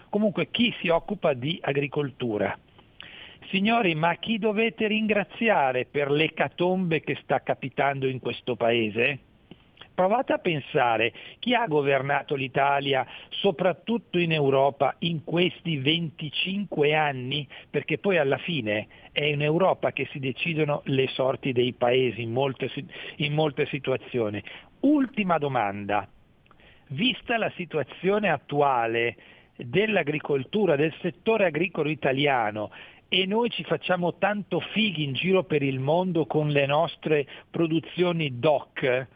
comunque 0.10 0.50
chi 0.52 0.74
si 0.80 0.90
occupa 0.90 1.34
di 1.34 1.58
agricoltura. 1.62 2.58
Signori, 3.50 3.96
ma 3.96 4.16
chi 4.16 4.40
dovete 4.40 4.88
ringraziare 4.88 5.86
per 5.86 6.10
l'ecatombe 6.10 7.02
che 7.02 7.18
sta 7.22 7.42
capitando 7.42 8.08
in 8.08 8.20
questo 8.20 8.56
paese? 8.56 9.20
Provate 9.96 10.34
a 10.34 10.40
pensare 10.40 11.14
chi 11.40 11.56
ha 11.56 11.66
governato 11.68 12.36
l'Italia, 12.36 13.08
soprattutto 13.30 14.20
in 14.20 14.34
Europa, 14.34 14.94
in 15.00 15.24
questi 15.24 15.78
25 15.78 16.94
anni, 16.94 17.48
perché 17.70 17.98
poi 17.98 18.18
alla 18.18 18.38
fine 18.38 18.88
è 19.14 19.24
in 19.24 19.42
Europa 19.42 19.94
che 19.94 20.10
si 20.12 20.20
decidono 20.20 20.82
le 20.88 21.08
sorti 21.08 21.54
dei 21.54 21.72
paesi 21.72 22.22
in 22.22 22.34
molte, 22.34 22.70
in 23.18 23.34
molte 23.34 23.66
situazioni. 23.68 24.44
Ultima 24.82 25.38
domanda. 25.38 26.06
Vista 26.90 27.38
la 27.38 27.52
situazione 27.56 28.30
attuale 28.30 29.16
dell'agricoltura, 29.56 30.76
del 30.76 30.94
settore 31.00 31.46
agricolo 31.46 31.90
italiano, 31.90 32.70
e 33.08 33.26
noi 33.26 33.50
ci 33.50 33.64
facciamo 33.64 34.16
tanto 34.18 34.60
fighi 34.60 35.04
in 35.04 35.14
giro 35.14 35.44
per 35.44 35.64
il 35.64 35.80
mondo 35.80 36.26
con 36.26 36.50
le 36.50 36.66
nostre 36.66 37.26
produzioni 37.50 38.40
DOC, 38.40 39.08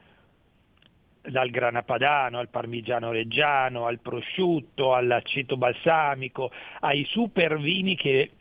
dal 1.29 1.49
grana 1.49 1.83
padano 1.83 2.39
al 2.39 2.49
parmigiano 2.49 3.11
reggiano, 3.11 3.85
al 3.85 3.99
prosciutto, 3.99 4.93
all'aceto 4.93 5.57
balsamico, 5.57 6.51
ai 6.81 7.05
super 7.05 7.59
vini 7.59 7.95
che 7.95 8.31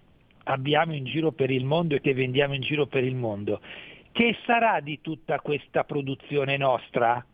abbiamo 0.45 0.95
in 0.95 1.05
giro 1.05 1.33
per 1.33 1.51
il 1.51 1.65
mondo 1.65 1.95
e 1.95 2.01
che 2.01 2.15
vendiamo 2.15 2.55
in 2.55 2.61
giro 2.61 2.87
per 2.87 3.05
il 3.05 3.15
mondo. 3.15 3.61
Che 4.13 4.37
sarà 4.45 4.81
di 4.81 5.01
tutta 5.01 5.41
questa 5.41 5.85
produzione 5.85 6.57
nostra? 6.57 7.25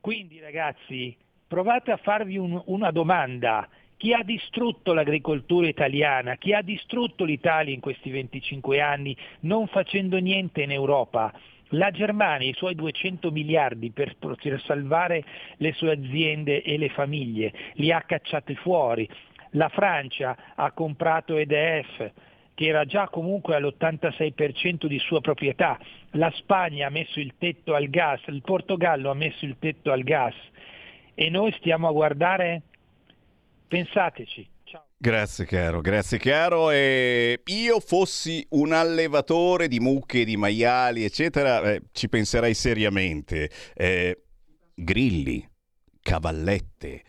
Quindi 0.00 0.40
ragazzi, 0.40 1.16
provate 1.46 1.92
a 1.92 1.96
farvi 1.98 2.38
un, 2.38 2.60
una 2.66 2.90
domanda. 2.90 3.68
Chi 3.96 4.14
ha 4.14 4.22
distrutto 4.22 4.94
l'agricoltura 4.94 5.68
italiana? 5.68 6.36
Chi 6.36 6.54
ha 6.54 6.62
distrutto 6.62 7.24
l'Italia 7.24 7.74
in 7.74 7.80
questi 7.80 8.10
25 8.10 8.80
anni 8.80 9.14
non 9.40 9.66
facendo 9.66 10.16
niente 10.16 10.62
in 10.62 10.72
Europa? 10.72 11.32
La 11.74 11.90
Germania 11.90 12.48
i 12.48 12.54
suoi 12.54 12.74
200 12.74 13.30
miliardi 13.30 13.90
per 13.90 14.16
poter 14.18 14.60
salvare 14.62 15.24
le 15.56 15.72
sue 15.72 15.92
aziende 15.92 16.62
e 16.62 16.76
le 16.76 16.88
famiglie 16.88 17.52
li 17.74 17.92
ha 17.92 18.02
cacciati 18.02 18.54
fuori. 18.56 19.08
La 19.50 19.68
Francia 19.68 20.36
ha 20.54 20.72
comprato 20.72 21.36
EDF 21.36 22.10
che 22.54 22.66
era 22.66 22.84
già 22.84 23.08
comunque 23.08 23.54
all'86% 23.54 24.86
di 24.86 24.98
sua 24.98 25.20
proprietà. 25.20 25.78
La 26.10 26.30
Spagna 26.32 26.88
ha 26.88 26.90
messo 26.90 27.18
il 27.18 27.34
tetto 27.38 27.74
al 27.74 27.88
gas, 27.88 28.20
il 28.26 28.42
Portogallo 28.42 29.08
ha 29.10 29.14
messo 29.14 29.44
il 29.44 29.56
tetto 29.58 29.92
al 29.92 30.02
gas 30.02 30.34
e 31.14 31.30
noi 31.30 31.52
stiamo 31.52 31.88
a 31.88 31.92
guardare, 31.92 32.62
pensateci. 33.66 34.46
Grazie 35.02 35.46
caro, 35.46 35.80
grazie 35.80 36.18
caro. 36.18 36.70
E 36.70 37.40
io 37.46 37.80
fossi 37.80 38.46
un 38.50 38.72
allevatore 38.72 39.66
di 39.66 39.80
mucche, 39.80 40.26
di 40.26 40.36
maiali, 40.36 41.04
eccetera, 41.04 41.62
eh, 41.72 41.84
ci 41.92 42.10
penserei 42.10 42.52
seriamente. 42.52 43.50
Eh, 43.74 44.24
grilli, 44.74 45.42
cavallette, 46.02 47.02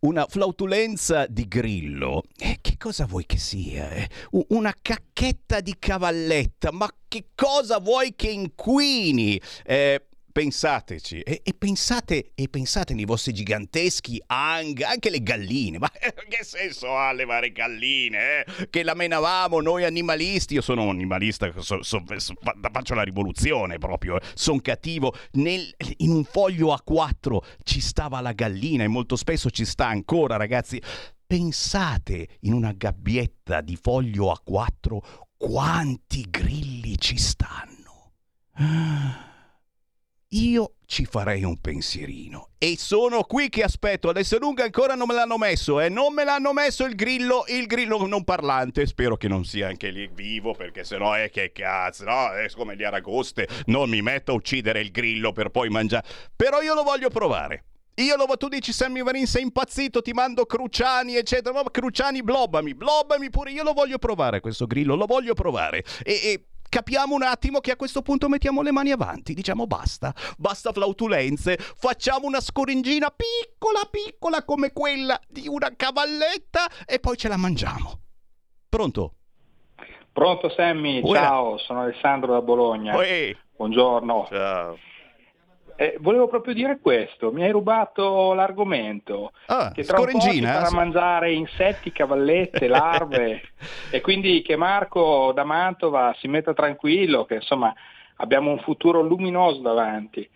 una 0.00 0.26
flautulenza 0.28 1.26
di 1.26 1.48
grillo. 1.48 2.24
Eh, 2.36 2.58
che 2.60 2.76
cosa 2.76 3.06
vuoi 3.06 3.24
che 3.24 3.38
sia? 3.38 3.88
eh? 3.92 4.06
Una 4.48 4.74
cacchetta 4.78 5.60
di 5.60 5.74
cavalletta, 5.78 6.70
ma 6.70 6.86
che 7.08 7.28
cosa 7.34 7.78
vuoi 7.78 8.12
che 8.14 8.28
inquini? 8.28 9.40
Eh, 9.64 10.07
pensateci 10.38 11.22
e, 11.22 11.40
e, 11.42 11.52
pensate, 11.52 12.30
e 12.36 12.48
pensate 12.48 12.94
nei 12.94 13.04
vostri 13.04 13.32
giganteschi 13.32 14.22
hang, 14.26 14.82
anche 14.82 15.10
le 15.10 15.20
galline. 15.20 15.78
Ma 15.82 15.90
che 16.28 16.44
senso 16.44 16.96
ha 16.96 17.08
allevare 17.08 17.50
galline? 17.50 18.44
Eh? 18.46 18.68
Che 18.70 18.82
la 18.84 18.94
menavamo 18.94 19.60
noi 19.60 19.82
animalisti. 19.82 20.54
Io 20.54 20.60
sono 20.60 20.84
un 20.84 20.90
animalista, 20.90 21.50
so, 21.58 21.82
so, 21.82 22.04
so, 22.14 22.34
faccio 22.70 22.94
la 22.94 23.02
rivoluzione 23.02 23.78
proprio. 23.78 24.20
Eh. 24.20 24.22
Sono 24.34 24.60
cattivo. 24.60 25.12
Nel, 25.32 25.74
in 25.96 26.10
un 26.10 26.22
foglio 26.22 26.72
A4 26.72 27.38
ci 27.64 27.80
stava 27.80 28.20
la 28.20 28.32
gallina 28.32 28.84
e 28.84 28.88
molto 28.88 29.16
spesso 29.16 29.50
ci 29.50 29.64
sta 29.64 29.88
ancora, 29.88 30.36
ragazzi. 30.36 30.80
Pensate 31.26 32.28
in 32.42 32.52
una 32.52 32.72
gabbietta 32.72 33.60
di 33.60 33.74
foglio 33.74 34.32
A4 34.32 34.98
quanti 35.36 36.26
grilli 36.30 36.96
ci 36.96 37.16
stanno. 37.16 38.12
Io 40.32 40.74
ci 40.84 41.06
farei 41.06 41.42
un 41.42 41.58
pensierino. 41.58 42.50
E 42.58 42.76
sono 42.76 43.22
qui 43.22 43.48
che 43.48 43.62
aspetto. 43.62 44.10
Adesso 44.10 44.36
lunga 44.38 44.62
ancora 44.62 44.94
non 44.94 45.06
me 45.06 45.14
l'hanno 45.14 45.38
messo, 45.38 45.80
eh. 45.80 45.88
Non 45.88 46.12
me 46.12 46.22
l'hanno 46.22 46.52
messo 46.52 46.84
il 46.84 46.94
grillo, 46.94 47.44
il 47.48 47.66
grillo 47.66 48.06
non 48.06 48.24
parlante. 48.24 48.84
Spero 48.84 49.16
che 49.16 49.26
non 49.26 49.46
sia 49.46 49.68
anche 49.68 49.88
lì 49.88 50.06
vivo, 50.12 50.52
perché 50.52 50.84
sennò 50.84 51.14
è 51.14 51.30
che 51.30 51.50
cazzo, 51.50 52.04
no? 52.04 52.32
È 52.32 52.46
come 52.50 52.76
gli 52.76 52.84
aragoste. 52.84 53.48
Non 53.66 53.88
mi 53.88 54.02
metto 54.02 54.32
a 54.32 54.34
uccidere 54.34 54.82
il 54.82 54.90
grillo 54.90 55.32
per 55.32 55.48
poi 55.48 55.70
mangiare. 55.70 56.06
Però 56.36 56.60
io 56.60 56.74
lo 56.74 56.82
voglio 56.82 57.08
provare. 57.08 57.64
Io 57.94 58.14
lo 58.14 58.26
tu 58.36 58.48
dici 58.48 58.72
Sammy 58.72 59.02
Varin 59.02 59.26
sei 59.26 59.42
impazzito, 59.42 60.02
ti 60.02 60.12
mando 60.12 60.46
Cruciani 60.46 61.16
eccetera, 61.16 61.62
ma 61.62 61.68
Cruciani 61.68 62.22
blobbami, 62.22 62.74
blobbami 62.74 63.28
pure, 63.28 63.50
io 63.50 63.64
lo 63.64 63.72
voglio 63.72 63.98
provare 63.98 64.38
questo 64.38 64.66
grillo, 64.66 64.94
lo 64.94 65.06
voglio 65.06 65.34
provare. 65.34 65.82
E, 66.04 66.12
e 66.12 66.44
capiamo 66.68 67.14
un 67.14 67.22
attimo 67.22 67.60
che 67.60 67.72
a 67.72 67.76
questo 67.76 68.02
punto 68.02 68.28
mettiamo 68.28 68.62
le 68.62 68.72
mani 68.72 68.90
avanti, 68.90 69.34
diciamo 69.34 69.66
basta, 69.66 70.14
basta 70.36 70.72
flautulenze, 70.72 71.56
facciamo 71.58 72.26
una 72.26 72.40
scoringina 72.40 73.10
piccola 73.14 73.88
piccola 73.90 74.44
come 74.44 74.72
quella 74.72 75.18
di 75.28 75.48
una 75.48 75.72
cavalletta 75.74 76.68
e 76.86 76.98
poi 76.98 77.16
ce 77.16 77.28
la 77.28 77.36
mangiamo. 77.36 78.00
Pronto? 78.68 79.14
Pronto 80.12 80.50
Sammy, 80.50 81.00
Uè. 81.00 81.16
ciao, 81.16 81.58
sono 81.58 81.82
Alessandro 81.82 82.32
da 82.32 82.42
Bologna. 82.42 82.96
Uè. 82.96 83.36
Buongiorno. 83.56 84.26
Ciao. 84.28 84.78
Eh, 85.80 85.96
volevo 86.00 86.26
proprio 86.26 86.54
dire 86.54 86.80
questo, 86.80 87.30
mi 87.30 87.44
hai 87.44 87.52
rubato 87.52 88.34
l'argomento. 88.34 89.30
Ah, 89.46 89.70
che 89.70 89.84
tra 89.84 90.00
un 90.00 90.10
po' 90.10 90.18
si 90.18 90.42
farà 90.42 90.72
mangiare 90.72 91.32
insetti, 91.32 91.92
cavallette, 91.92 92.66
larve 92.66 93.42
e 93.88 94.00
quindi 94.00 94.42
che 94.42 94.56
Marco 94.56 95.30
da 95.32 95.44
Mantova 95.44 96.12
si 96.18 96.26
metta 96.26 96.52
tranquillo, 96.52 97.24
che 97.26 97.36
insomma 97.36 97.72
abbiamo 98.16 98.50
un 98.50 98.58
futuro 98.58 99.02
luminoso 99.02 99.60
davanti. 99.60 100.28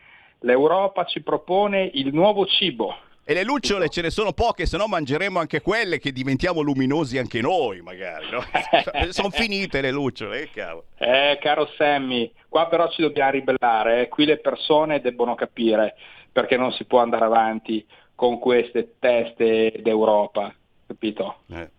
L'Europa 0.42 1.06
ci 1.06 1.22
propone 1.22 1.90
il 1.92 2.14
nuovo 2.14 2.46
cibo, 2.46 2.94
e 3.24 3.34
le 3.34 3.44
lucciole 3.44 3.88
ce 3.88 4.02
ne 4.02 4.10
sono 4.10 4.32
poche, 4.32 4.66
se 4.66 4.76
no 4.76 4.86
mangeremo 4.88 5.38
anche 5.38 5.60
quelle 5.60 5.98
che 5.98 6.10
diventiamo 6.10 6.60
luminosi 6.60 7.18
anche 7.18 7.40
noi, 7.40 7.80
magari. 7.80 8.26
No? 8.30 8.42
sono 9.12 9.30
finite 9.30 9.80
le 9.80 9.92
lucciole, 9.92 10.42
eh, 10.42 10.50
cavolo. 10.50 10.84
Eh, 10.98 11.38
caro 11.40 11.68
Sammy, 11.76 12.32
qua 12.48 12.66
però 12.66 12.90
ci 12.90 13.00
dobbiamo 13.00 13.30
ribellare. 13.30 14.02
Eh. 14.02 14.08
Qui 14.08 14.24
le 14.24 14.38
persone 14.38 15.00
debbono 15.00 15.36
capire 15.36 15.94
perché 16.32 16.56
non 16.56 16.72
si 16.72 16.84
può 16.84 17.00
andare 17.00 17.24
avanti 17.24 17.86
con 18.14 18.38
queste 18.38 18.94
teste 18.98 19.74
d'Europa, 19.78 20.52
capito? 20.86 21.42
Eh, 21.50 21.70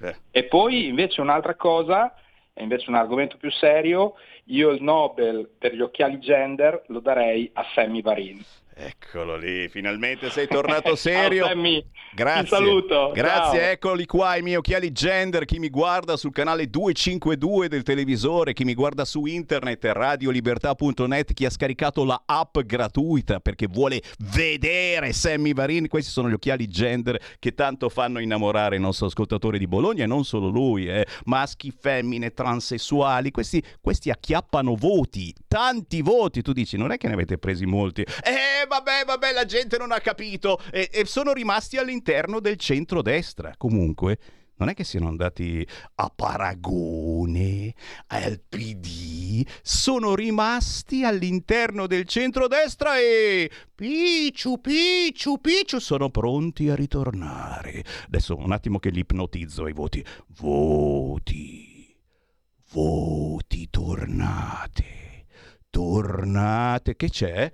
eh. 0.00 0.16
E 0.30 0.44
poi 0.44 0.86
invece 0.86 1.20
un'altra 1.20 1.54
cosa, 1.54 2.12
invece 2.54 2.90
un 2.90 2.96
argomento 2.96 3.36
più 3.36 3.50
serio, 3.52 4.14
io 4.46 4.70
il 4.70 4.82
Nobel 4.82 5.48
per 5.58 5.74
gli 5.74 5.80
occhiali 5.80 6.18
gender 6.18 6.82
lo 6.86 7.00
darei 7.00 7.50
a 7.52 7.64
Sammy 7.74 8.02
Varin. 8.02 8.44
Eccolo 8.80 9.36
lì, 9.36 9.68
finalmente 9.68 10.30
sei 10.30 10.46
tornato 10.46 10.94
serio. 10.96 11.48
Grazie. 12.14 12.42
Ti 12.42 12.48
saluto. 12.48 13.10
Grazie, 13.12 13.58
Ciao. 13.58 13.70
eccoli 13.70 14.06
qua 14.06 14.36
i 14.36 14.42
miei 14.42 14.54
occhiali 14.54 14.92
gender. 14.92 15.44
Chi 15.46 15.58
mi 15.58 15.68
guarda 15.68 16.16
sul 16.16 16.30
canale 16.30 16.70
252 16.70 17.68
del 17.68 17.82
televisore, 17.82 18.52
chi 18.52 18.62
mi 18.62 18.74
guarda 18.74 19.04
su 19.04 19.24
internet, 19.24 19.84
radiolibertà.net, 19.84 21.32
chi 21.34 21.44
ha 21.44 21.50
scaricato 21.50 22.04
la 22.04 22.22
app 22.24 22.58
gratuita 22.60 23.40
perché 23.40 23.66
vuole 23.66 24.00
vedere 24.32 25.12
Sammy 25.12 25.54
Varin. 25.54 25.88
Questi 25.88 26.12
sono 26.12 26.30
gli 26.30 26.34
occhiali 26.34 26.68
gender 26.68 27.20
che 27.40 27.54
tanto 27.54 27.88
fanno 27.88 28.20
innamorare 28.20 28.76
il 28.76 28.80
nostro 28.80 29.06
ascoltatore 29.06 29.58
di 29.58 29.66
Bologna 29.66 30.04
e 30.04 30.06
non 30.06 30.24
solo 30.24 30.50
lui, 30.50 30.86
eh. 30.86 31.04
maschi, 31.24 31.72
femmine, 31.76 32.30
transessuali. 32.32 33.32
Questi, 33.32 33.60
questi 33.80 34.10
acchiappano 34.10 34.76
voti, 34.76 35.34
tanti 35.48 36.00
voti. 36.00 36.42
Tu 36.42 36.52
dici, 36.52 36.76
non 36.76 36.92
è 36.92 36.96
che 36.96 37.08
ne 37.08 37.14
avete 37.14 37.38
presi 37.38 37.66
molti. 37.66 38.02
Eh, 38.02 38.66
vabbè, 38.68 39.04
vabbè, 39.04 39.32
la 39.32 39.44
gente 39.44 39.76
non 39.78 39.90
ha 39.90 40.00
capito. 40.00 40.60
E, 40.70 40.88
e 40.92 41.04
sono 41.06 41.32
rimasti 41.32 41.76
all'interno 41.76 42.38
del 42.38 42.56
centrodestra. 42.56 43.54
Comunque, 43.56 44.18
non 44.58 44.68
è 44.68 44.74
che 44.74 44.84
siano 44.84 45.08
andati 45.08 45.66
a 45.96 46.12
Paragone, 46.14 47.74
al 48.08 48.40
PD, 48.40 49.46
sono 49.62 50.14
rimasti 50.14 51.04
all'interno 51.04 51.86
del 51.86 52.04
centrodestra 52.06 52.98
e 52.98 53.50
Picciu, 53.74 54.60
Picciu, 54.60 55.40
Picciu 55.40 55.78
sono 55.78 56.10
pronti 56.10 56.68
a 56.68 56.74
ritornare. 56.74 57.84
Adesso 58.06 58.36
un 58.36 58.52
attimo 58.52 58.80
che 58.80 58.90
li 58.90 59.00
ipnotizzo 59.00 59.68
i 59.68 59.72
voti. 59.72 60.04
Voti, 60.40 61.96
voti, 62.72 63.68
tornate, 63.70 65.26
tornate. 65.70 66.96
Che 66.96 67.08
c'è? 67.08 67.52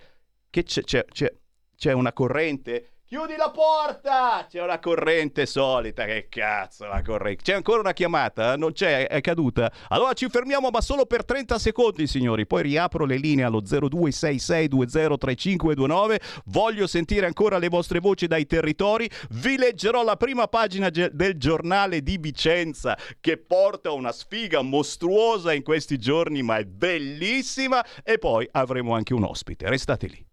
Che 0.55 0.63
c'è, 0.63 0.83
c'è, 0.83 1.05
c'è, 1.07 1.35
c'è 1.77 1.91
una 1.91 2.13
corrente 2.13 2.95
Chiudi 3.07 3.37
la 3.37 3.51
porta! 3.51 4.47
C'è 4.49 4.63
una 4.63 4.79
corrente 4.79 5.45
solita, 5.45 6.07
che 6.07 6.27
cazzo 6.31 6.87
la 6.87 7.03
corrente. 7.03 7.43
C'è 7.43 7.53
ancora 7.53 7.81
una 7.81 7.93
chiamata? 7.93 8.57
Non 8.57 8.73
c'è, 8.73 9.07
è 9.07 9.21
caduta. 9.21 9.71
Allora 9.89 10.15
ci 10.15 10.27
fermiamo 10.29 10.71
ma 10.71 10.81
solo 10.81 11.05
per 11.05 11.23
30 11.25 11.59
secondi, 11.59 12.07
signori. 12.07 12.47
Poi 12.47 12.63
riapro 12.63 13.05
le 13.05 13.19
linee 13.19 13.45
allo 13.45 13.61
0266203529. 13.61 16.21
Voglio 16.47 16.87
sentire 16.87 17.27
ancora 17.27 17.59
le 17.59 17.69
vostre 17.69 18.01
voci 18.01 18.27
dai 18.27 18.47
territori. 18.47 19.07
Vi 19.31 19.59
leggerò 19.59 20.03
la 20.03 20.17
prima 20.17 20.49
pagina 20.49 20.89
del 20.89 21.37
giornale 21.37 22.03
di 22.03 22.17
Vicenza 22.17 22.97
che 23.21 23.37
porta 23.37 23.93
una 23.93 24.13
sfiga 24.13 24.63
mostruosa 24.63 25.53
in 25.53 25.63
questi 25.63 25.99
giorni, 25.99 26.43
ma 26.43 26.57
è 26.57 26.65
bellissima. 26.65 27.85
E 28.03 28.17
poi 28.19 28.49
avremo 28.51 28.95
anche 28.95 29.13
un 29.13 29.25
ospite. 29.25 29.69
Restate 29.69 30.07
lì. 30.07 30.27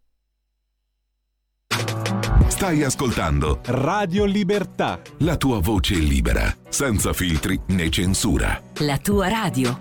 Stai 2.48 2.84
ascoltando 2.84 3.60
Radio 3.66 4.24
Libertà. 4.26 5.02
La 5.20 5.36
tua 5.36 5.60
voce 5.60 5.96
libera, 5.96 6.56
senza 6.70 7.12
filtri 7.12 7.60
né 7.68 7.90
censura. 7.90 8.62
La 8.80 8.98
tua 9.00 9.28
radio. 9.28 9.80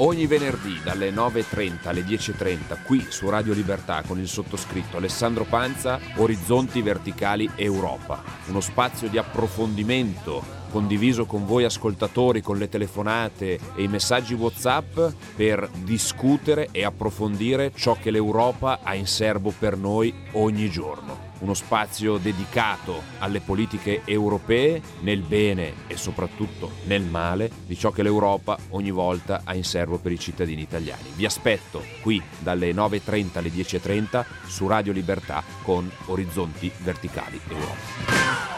Ogni 0.00 0.28
venerdì 0.28 0.78
dalle 0.84 1.10
9.30 1.10 1.88
alle 1.88 2.02
10.30 2.02 2.84
qui 2.84 3.04
su 3.08 3.28
Radio 3.28 3.52
Libertà 3.52 4.02
con 4.06 4.20
il 4.20 4.28
sottoscritto 4.28 4.98
Alessandro 4.98 5.42
Panza, 5.42 5.98
Orizzonti 6.18 6.80
Verticali 6.82 7.50
Europa. 7.56 8.22
Uno 8.46 8.60
spazio 8.60 9.08
di 9.08 9.18
approfondimento 9.18 10.57
condiviso 10.70 11.26
con 11.26 11.46
voi 11.46 11.64
ascoltatori 11.64 12.40
con 12.40 12.58
le 12.58 12.68
telefonate 12.68 13.58
e 13.74 13.82
i 13.82 13.88
messaggi 13.88 14.34
WhatsApp 14.34 14.98
per 15.34 15.68
discutere 15.82 16.68
e 16.70 16.84
approfondire 16.84 17.72
ciò 17.74 17.96
che 18.00 18.10
l'Europa 18.10 18.80
ha 18.82 18.94
in 18.94 19.06
serbo 19.06 19.52
per 19.56 19.76
noi 19.76 20.14
ogni 20.32 20.70
giorno. 20.70 21.26
Uno 21.40 21.54
spazio 21.54 22.16
dedicato 22.16 23.00
alle 23.18 23.40
politiche 23.40 24.02
europee 24.04 24.82
nel 25.00 25.20
bene 25.20 25.72
e 25.86 25.96
soprattutto 25.96 26.70
nel 26.86 27.02
male 27.02 27.50
di 27.64 27.76
ciò 27.76 27.90
che 27.90 28.02
l'Europa 28.02 28.58
ogni 28.70 28.90
volta 28.90 29.42
ha 29.44 29.54
in 29.54 29.64
serbo 29.64 29.98
per 29.98 30.10
i 30.10 30.18
cittadini 30.18 30.62
italiani. 30.62 31.12
Vi 31.14 31.24
aspetto 31.24 31.84
qui 32.02 32.20
dalle 32.38 32.72
9.30 32.72 33.38
alle 33.38 33.50
10.30 33.50 34.24
su 34.46 34.66
Radio 34.66 34.92
Libertà 34.92 35.42
con 35.62 35.88
Orizzonti 36.06 36.70
Verticali 36.78 37.40
Europa. 37.48 38.57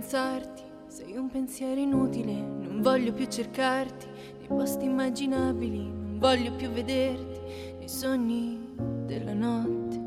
Pensarti, 0.00 0.62
sei 0.86 1.14
un 1.18 1.28
pensiero 1.28 1.78
inutile, 1.78 2.32
non 2.32 2.80
voglio 2.80 3.12
più 3.12 3.26
cercarti 3.26 4.06
nei 4.38 4.46
posti 4.46 4.86
immaginabili, 4.86 5.76
non 5.76 6.16
voglio 6.18 6.52
più 6.52 6.70
vederti 6.70 7.38
nei 7.78 7.88
sogni 7.88 8.58
della 9.04 9.34
notte. 9.34 9.98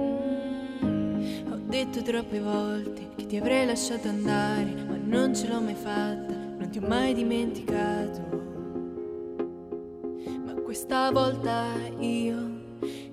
Mm. 0.00 1.50
Ho 1.50 1.56
detto 1.66 2.02
troppe 2.02 2.38
volte 2.38 3.08
che 3.16 3.26
ti 3.26 3.36
avrei 3.36 3.66
lasciato 3.66 4.06
andare, 4.06 4.72
ma 4.86 4.96
non 4.96 5.34
ce 5.34 5.48
l'ho 5.48 5.60
mai 5.60 5.74
fatta, 5.74 6.32
non 6.32 6.68
ti 6.70 6.78
ho 6.78 6.86
mai 6.86 7.14
dimenticato. 7.14 8.20
Ma 10.46 10.52
questa 10.62 11.10
volta 11.10 11.66
io 11.98 12.60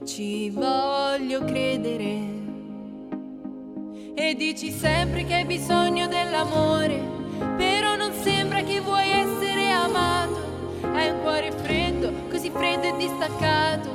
ci 0.04 0.52
voglio 0.52 1.44
credere. 1.44 2.39
E 4.22 4.36
dici 4.36 4.70
sempre 4.70 5.24
che 5.24 5.34
hai 5.34 5.46
bisogno 5.46 6.06
dell'amore, 6.10 7.02
però 7.56 7.96
non 7.96 8.12
sembra 8.12 8.62
che 8.64 8.82
vuoi 8.82 9.10
essere 9.10 9.70
amato. 9.70 10.82
Hai 10.94 11.10
un 11.10 11.22
cuore 11.22 11.54
freddo, 11.54 12.12
così 12.30 12.52
freddo 12.54 12.84
e 12.84 12.98
distaccato. 12.98 13.90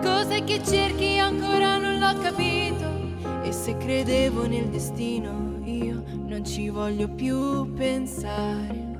Cos'è 0.00 0.44
che 0.44 0.62
cerchi 0.64 1.18
ancora 1.18 1.76
non 1.78 1.98
l'ho 1.98 2.20
capito. 2.20 3.42
E 3.42 3.50
se 3.50 3.76
credevo 3.76 4.46
nel 4.46 4.68
destino, 4.68 5.58
io 5.64 6.04
non 6.24 6.44
ci 6.44 6.68
voglio 6.68 7.08
più 7.08 7.74
pensare. 7.74 8.92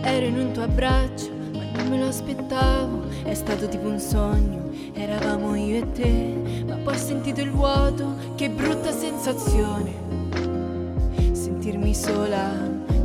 Ero 0.00 0.26
in 0.26 0.38
un 0.38 0.52
tuo 0.52 0.62
abbraccio, 0.62 1.28
ma 1.52 1.64
non 1.76 1.88
me 1.90 1.98
lo 1.98 2.06
aspettavo. 2.08 3.02
È 3.22 3.34
stato 3.34 3.68
tipo 3.68 3.86
un 3.86 4.00
sogno, 4.00 4.67
eravamo 5.00 5.54
io 5.54 5.76
e 5.76 5.92
te. 5.92 6.64
Ma 6.66 6.76
poi 6.76 6.94
ho 6.94 6.98
sentito 6.98 7.40
il 7.40 7.50
vuoto, 7.50 8.14
che 8.34 8.50
brutta 8.50 8.90
sensazione. 8.90 9.92
Sentirmi 11.32 11.94
sola 11.94 12.50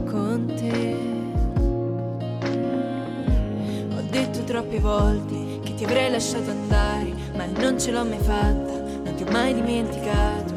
con 0.10 0.52
te. 0.56 0.96
Ho 3.96 4.02
detto 4.10 4.44
troppe 4.44 4.80
volte 4.80 5.60
che 5.64 5.74
ti 5.76 5.84
avrei 5.86 6.12
lasciato 6.12 6.50
andare, 6.50 7.14
ma 7.36 7.46
non 7.46 7.80
ce 7.80 7.92
l'ho 7.92 8.04
mai 8.04 8.20
fatta, 8.20 8.82
non 9.04 9.14
ti 9.16 9.24
ho 9.24 9.32
mai 9.32 9.54
dimenticato. 9.54 10.54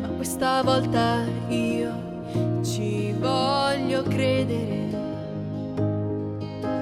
Ma 0.00 0.08
questa 0.16 0.62
volta 0.62 1.24
io 1.48 2.62
ci 2.62 3.12
voglio 3.18 4.02
credere. 4.02 4.89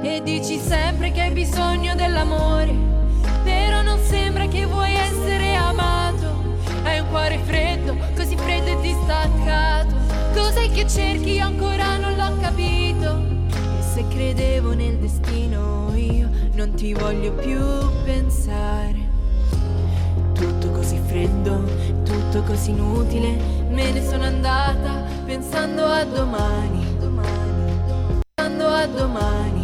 E 0.00 0.22
dici 0.22 0.58
sempre 0.58 1.10
che 1.10 1.22
hai 1.22 1.32
bisogno 1.32 1.94
dell'amore, 1.94 2.72
però 3.42 3.82
non 3.82 3.98
sembra 3.98 4.46
che 4.46 4.64
vuoi 4.64 4.94
essere 4.94 5.54
amato. 5.54 6.56
Hai 6.84 7.00
un 7.00 7.08
cuore 7.08 7.38
freddo, 7.44 7.96
così 8.14 8.36
freddo 8.36 8.78
e 8.78 8.80
distaccato. 8.80 9.94
Cos'è 10.34 10.70
che 10.70 10.86
cerchi? 10.86 11.40
Ancora 11.40 11.96
non 11.96 12.14
l'ho 12.14 12.40
capito. 12.40 13.20
E 13.50 13.82
se 13.82 14.06
credevo 14.08 14.72
nel 14.72 14.98
destino, 14.98 15.92
io 15.94 16.30
non 16.54 16.74
ti 16.74 16.94
voglio 16.94 17.32
più 17.32 17.60
pensare. 18.04 19.06
Tutto 20.32 20.70
così 20.70 21.00
freddo, 21.06 21.64
tutto 22.04 22.42
così 22.44 22.70
inutile. 22.70 23.36
Me 23.68 23.90
ne 23.90 24.06
sono 24.08 24.24
andata 24.24 25.02
pensando 25.26 25.84
a 25.84 26.04
domani. 26.04 26.86
Pensando 28.36 28.68
a 28.68 28.86
domani. 28.86 29.57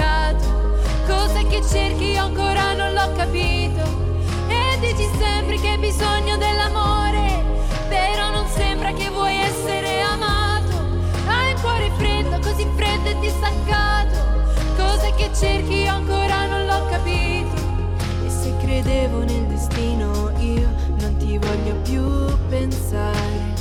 Distaccato. 0.00 0.78
Cos'è 1.06 1.46
che 1.46 1.62
cerchi? 1.62 2.04
Io 2.12 2.24
ancora 2.24 2.72
non 2.74 2.92
l'ho 2.92 3.12
capito. 3.14 3.98
E 4.48 4.78
dici 4.80 5.08
sempre 5.18 5.56
che 5.56 5.68
hai 5.68 5.78
bisogno 5.78 6.36
dell'amore, 6.36 7.44
però 7.88 8.30
non 8.30 8.46
sembra 8.48 8.92
che 8.92 9.10
vuoi 9.10 9.36
essere 9.36 10.00
amato. 10.00 10.76
Hai 11.26 11.52
un 11.52 11.60
cuore 11.60 11.90
freddo, 11.96 12.38
così 12.38 12.66
freddo 12.74 13.10
e 13.10 13.18
distaccato. 13.20 14.18
Cos'è 14.76 15.14
che 15.14 15.30
cerchi? 15.34 15.82
Io 15.82 15.92
ancora 15.92 16.46
non 16.46 16.66
l'ho 16.66 16.86
capito. 16.88 17.58
E 18.24 18.30
se 18.30 18.54
credevo 18.60 19.22
nel 19.24 19.46
destino, 19.46 20.32
io 20.38 20.68
non 21.00 21.16
ti 21.18 21.38
voglio 21.38 21.74
più 21.82 22.02
pensare. 22.48 23.58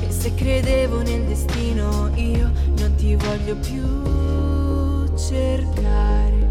E 0.00 0.10
se 0.10 0.34
credevo 0.34 1.02
nel 1.02 1.24
destino, 1.24 2.10
io 2.14 2.50
non 2.78 2.94
ti 2.96 3.16
voglio 3.16 3.56
più 3.56 4.21
cercare. 5.32 6.50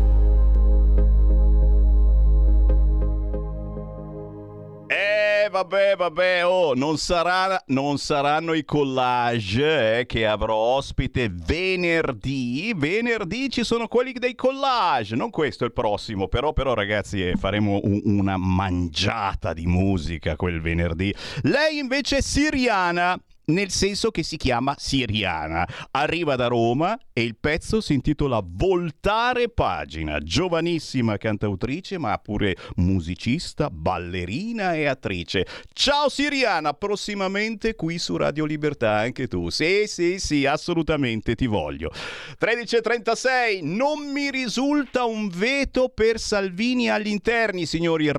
Eh, 4.87 5.47
vabbè, 5.49 5.95
vabbè, 5.95 6.45
oh, 6.45 6.73
non, 6.73 6.97
sarà- 6.97 7.61
non 7.67 7.97
saranno 7.97 8.53
i 8.53 8.65
collage 8.65 9.99
eh, 9.99 10.05
che 10.05 10.27
avrò 10.27 10.53
ospite 10.55 11.29
venerdì. 11.31 12.73
Venerdì 12.75 13.49
ci 13.49 13.63
sono 13.63 13.87
quelli 13.87 14.11
dei 14.13 14.35
collage, 14.35 15.15
non 15.15 15.29
questo 15.29 15.63
è 15.63 15.67
il 15.67 15.73
prossimo, 15.73 16.27
però, 16.27 16.51
però 16.51 16.73
ragazzi 16.73 17.25
eh, 17.25 17.35
faremo 17.37 17.79
un- 17.83 18.01
una 18.03 18.35
mangiata 18.37 19.53
di 19.53 19.65
musica 19.65 20.35
quel 20.35 20.59
venerdì. 20.59 21.13
Lei 21.43 21.77
invece 21.77 22.17
è 22.17 22.21
siriana. 22.21 23.17
Nel 23.45 23.71
senso 23.71 24.11
che 24.11 24.23
si 24.23 24.37
chiama 24.37 24.75
Siriana. 24.77 25.67
Arriva 25.91 26.35
da 26.35 26.47
Roma 26.47 26.97
e 27.11 27.23
il 27.23 27.35
pezzo 27.39 27.81
si 27.81 27.93
intitola 27.93 28.41
Voltare 28.43 29.49
pagina. 29.49 30.19
Giovanissima 30.19 31.17
cantautrice, 31.17 31.97
ma 31.97 32.17
pure 32.17 32.55
musicista, 32.75 33.69
ballerina 33.69 34.73
e 34.75 34.85
attrice. 34.85 35.45
Ciao 35.73 36.09
Siriana, 36.09 36.73
prossimamente 36.73 37.75
qui 37.75 37.97
su 37.97 38.15
Radio 38.17 38.45
Libertà 38.45 38.91
anche 38.97 39.27
tu. 39.27 39.49
Sì, 39.49 39.83
sì, 39.87 40.19
sì, 40.19 40.45
assolutamente 40.45 41.35
ti 41.35 41.47
voglio. 41.47 41.91
13.36, 42.39 43.59
non 43.63 44.11
mi 44.11 44.29
risulta 44.29 45.05
un 45.05 45.29
veto 45.29 45.89
per 45.89 46.19
Salvini 46.19 46.89
agli 46.89 47.07
interni, 47.07 47.65
signori. 47.65 48.09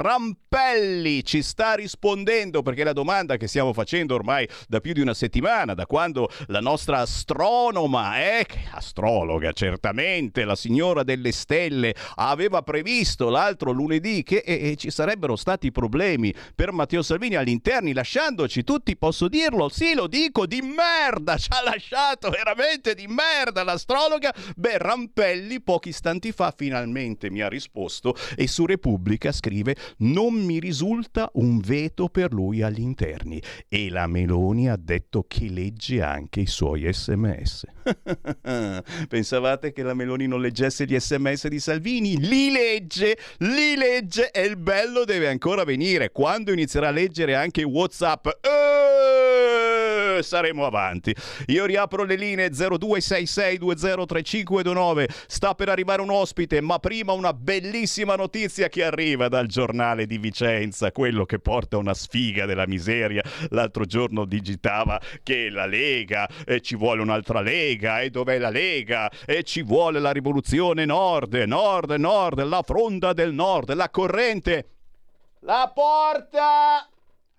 Rampelli 0.53 1.25
ci 1.25 1.41
sta 1.41 1.73
rispondendo 1.73 2.61
perché 2.61 2.85
la 2.85 2.93
domanda 2.93 3.39
che 3.39 3.47
stiamo 3.47 3.73
facendo 3.73 4.15
ormai 4.15 4.47
da 4.69 4.81
più 4.81 4.93
di 4.93 5.01
una 5.01 5.15
settimana, 5.15 5.73
da 5.73 5.87
quando 5.87 6.29
la 6.49 6.61
nostra 6.61 6.99
astronoma, 6.99 8.19
eh, 8.19 8.47
astrologa 8.73 9.53
certamente, 9.53 10.45
la 10.45 10.55
signora 10.55 11.05
delle 11.05 11.33
stelle, 11.33 11.95
aveva 12.17 12.61
previsto 12.61 13.31
l'altro 13.31 13.71
lunedì 13.71 14.23
che 14.23 14.43
eh, 14.45 14.77
ci 14.77 14.91
sarebbero 14.91 15.37
stati 15.37 15.73
problemi 15.73 16.35
per 16.55 16.71
Matteo 16.71 17.01
Salvini 17.01 17.37
agli 17.37 17.49
interni, 17.49 17.95
lasciandoci 17.95 18.63
tutti, 18.63 18.95
posso 18.99 19.29
dirlo, 19.29 19.71
sì 19.71 19.95
lo 19.95 20.07
dico, 20.07 20.45
di 20.45 20.61
merda, 20.61 21.39
ci 21.39 21.49
ha 21.51 21.63
lasciato 21.65 22.29
veramente 22.29 22.95
di 22.95 23.07
merda 23.07 23.63
l'astrologa. 23.63 24.35
Beh, 24.57 24.77
Rampelli 24.77 25.63
pochi 25.63 25.89
istanti 25.89 26.31
fa 26.31 26.53
finalmente 26.55 27.31
mi 27.31 27.41
ha 27.41 27.49
risposto 27.49 28.15
e 28.37 28.47
su 28.47 28.67
Repubblica 28.67 29.33
scrive 29.33 29.77
non 29.99 30.42
mi 30.43 30.59
risulta 30.59 31.31
un 31.35 31.59
veto 31.59 32.09
per 32.09 32.33
lui 32.33 32.63
agli 32.63 32.81
interni 32.81 33.41
e 33.69 33.89
la 33.91 34.07
Meloni 34.07 34.69
ha 34.69 34.77
detto 34.77 35.25
che 35.27 35.49
legge 35.49 36.03
anche 36.03 36.41
i 36.41 36.47
suoi 36.47 36.93
sms. 36.93 37.67
Pensavate 39.09 39.73
che 39.73 39.83
la 39.83 39.95
Meloni 39.95 40.27
non 40.27 40.41
leggesse 40.41 40.85
gli 40.85 40.99
sms 40.99 41.49
di 41.49 41.59
Salvini? 41.59 42.19
Li 42.19 42.51
legge, 42.51 43.17
li 43.39 43.77
legge 43.77 44.31
e 44.31 44.43
il 44.43 44.57
bello 44.57 45.05
deve 45.05 45.29
ancora 45.29 45.65
venire. 45.65 46.11
Quando 46.11 46.53
inizierà 46.53 46.89
a 46.89 46.93
leggere 46.93 47.35
anche 47.35 47.63
Whatsapp, 47.63 48.29
eh, 50.23 50.25
saremo 50.25 50.65
avanti. 50.65 51.15
Io 51.49 51.67
riapro 51.67 52.05
le 52.05 52.17
linee 52.17 52.49
0266203529. 52.51 55.11
Sta 55.27 55.55
per 55.55 55.69
arrivare 55.69 56.01
un 56.01 56.11
ospite, 56.11 56.61
ma 56.61 56.79
prima 56.79 57.11
una 57.13 57.35
bellissima 57.35 58.15
notizia 58.15 58.69
che 58.69 58.85
arriva 58.85 59.27
dal 59.29 59.47
giornale 59.47 60.07
di 60.07 60.19
Vicenza, 60.19 60.93
quello 60.93 61.25
che 61.27 61.41
porta 61.41 61.77
una 61.77 61.95
sfiga 61.95 62.47
della 62.47 62.67
miseria. 62.67 63.23
L'altro 63.51 63.85
giorno 63.85 64.25
digitava 64.25 65.01
che 65.23 65.51
la 65.51 65.67
Lega 65.67 66.29
e 66.47 66.61
ci 66.61 66.77
vuole 66.77 67.03
un'altra 67.03 67.41
Lega 67.41 68.01
e 68.01 68.11
dov'è 68.11 68.39
la 68.39 68.51
Lega 68.51 69.11
e 69.27 69.43
ci 69.43 69.63
vuole 69.63 69.99
la 69.99 70.13
rivoluzione 70.13 70.85
nord, 70.85 71.35
nord, 71.35 71.91
nord, 71.93 72.45
la 72.45 72.63
fronda 72.63 73.13
del 73.13 73.33
nord, 73.33 73.75
la 73.75 73.91
corrente. 73.91 74.67
La 75.41 75.73
porta! 75.75 76.87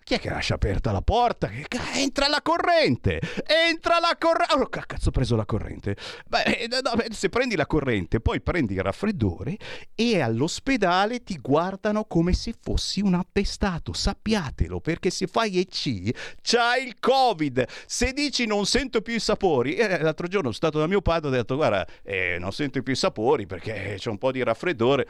Chi 0.04 0.12
è 0.12 0.20
che 0.20 0.28
lascia 0.28 0.56
aperta 0.56 0.92
la 0.92 1.00
porta? 1.00 1.50
Entra 1.94 2.28
la 2.28 2.42
corrente! 2.42 3.22
Entra 3.46 3.98
la 4.00 4.14
corrente! 4.18 4.52
Oh, 4.52 4.66
cazzo, 4.66 5.08
ho 5.08 5.10
preso 5.10 5.34
la 5.34 5.46
corrente. 5.46 5.96
Beh, 6.26 6.42
eh, 6.42 6.68
se 7.10 7.30
prendi 7.30 7.56
la 7.56 7.66
corrente, 7.66 8.20
poi 8.20 8.42
prendi 8.42 8.74
il 8.74 8.82
raffreddore 8.82 9.56
e 9.94 10.20
all'ospedale 10.20 11.22
ti 11.22 11.38
guardano 11.38 12.04
come 12.04 12.34
se 12.34 12.52
fossi 12.60 13.00
un 13.00 13.14
appestato. 13.14 13.94
Sappiatelo, 13.94 14.78
perché 14.78 15.08
se 15.08 15.26
fai 15.26 15.58
EC 15.58 16.10
c'hai 16.42 16.86
il 16.86 16.96
Covid. 17.00 17.66
Se 17.86 18.12
dici 18.12 18.44
non 18.44 18.66
sento 18.66 19.00
più 19.00 19.14
i 19.14 19.20
sapori, 19.20 19.74
eh, 19.76 20.02
l'altro 20.02 20.26
giorno 20.26 20.52
sono 20.52 20.52
stato 20.52 20.78
da 20.80 20.86
mio 20.86 21.00
padre 21.00 21.30
e 21.30 21.32
ho 21.32 21.36
detto 21.36 21.56
guarda, 21.56 21.86
eh, 22.02 22.36
non 22.38 22.52
sento 22.52 22.82
più 22.82 22.92
i 22.92 22.96
sapori 22.96 23.46
perché 23.46 23.94
c'è 23.96 24.10
un 24.10 24.18
po' 24.18 24.32
di 24.32 24.42
raffreddore. 24.42 25.06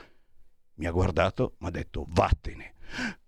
Mi 0.74 0.86
ha 0.86 0.92
guardato, 0.92 1.56
mi 1.58 1.66
ha 1.66 1.70
detto 1.70 2.06
vattene 2.10 2.74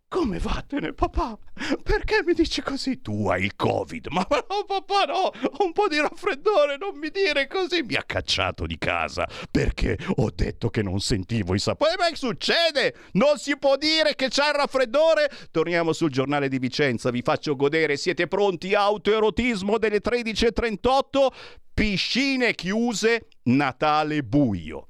come 0.09 0.38
vattene, 0.38 0.92
papà? 0.92 1.36
Perché 1.82 2.22
mi 2.24 2.32
dici 2.32 2.62
così? 2.62 3.00
Tu 3.00 3.28
hai 3.28 3.44
il 3.44 3.57
Covid. 3.57 4.07
Ma 4.11 4.26
no, 4.30 4.64
papà, 4.64 5.04
no, 5.04 5.32
ho 5.32 5.64
un 5.64 5.72
po' 5.72 5.88
di 5.88 5.98
raffreddore, 6.00 6.76
non 6.78 6.96
mi 6.96 7.11
dire 7.11 7.46
così. 7.48 7.82
Mi 7.82 7.94
ha 7.94 8.02
cacciato 8.04 8.66
di 8.66 8.78
casa 8.78 9.28
perché 9.50 9.98
ho 10.16 10.30
detto 10.34 10.70
che 10.70 10.82
non 10.82 11.00
sentivo 11.00 11.54
i 11.54 11.59
sapori. 11.59 11.94
Ma 11.98 12.14
succede? 12.14 12.94
Non 13.12 13.38
si 13.38 13.57
può 13.59 13.76
dire 13.76 14.14
che 14.14 14.28
c'è 14.28 14.48
il 14.48 14.54
raffreddore? 14.54 15.30
Torniamo 15.50 15.92
sul 15.92 16.11
giornale 16.11 16.48
di 16.48 16.59
Vicenza, 16.59 17.11
vi 17.11 17.22
faccio 17.22 17.57
godere. 17.57 17.96
Siete 17.96 18.28
pronti? 18.28 18.74
Autoerotismo 18.74 19.78
delle 19.78 20.00
13.38, 20.00 21.26
piscine 21.74 22.54
chiuse, 22.54 23.28
Natale 23.44 24.22
buio. 24.22 24.88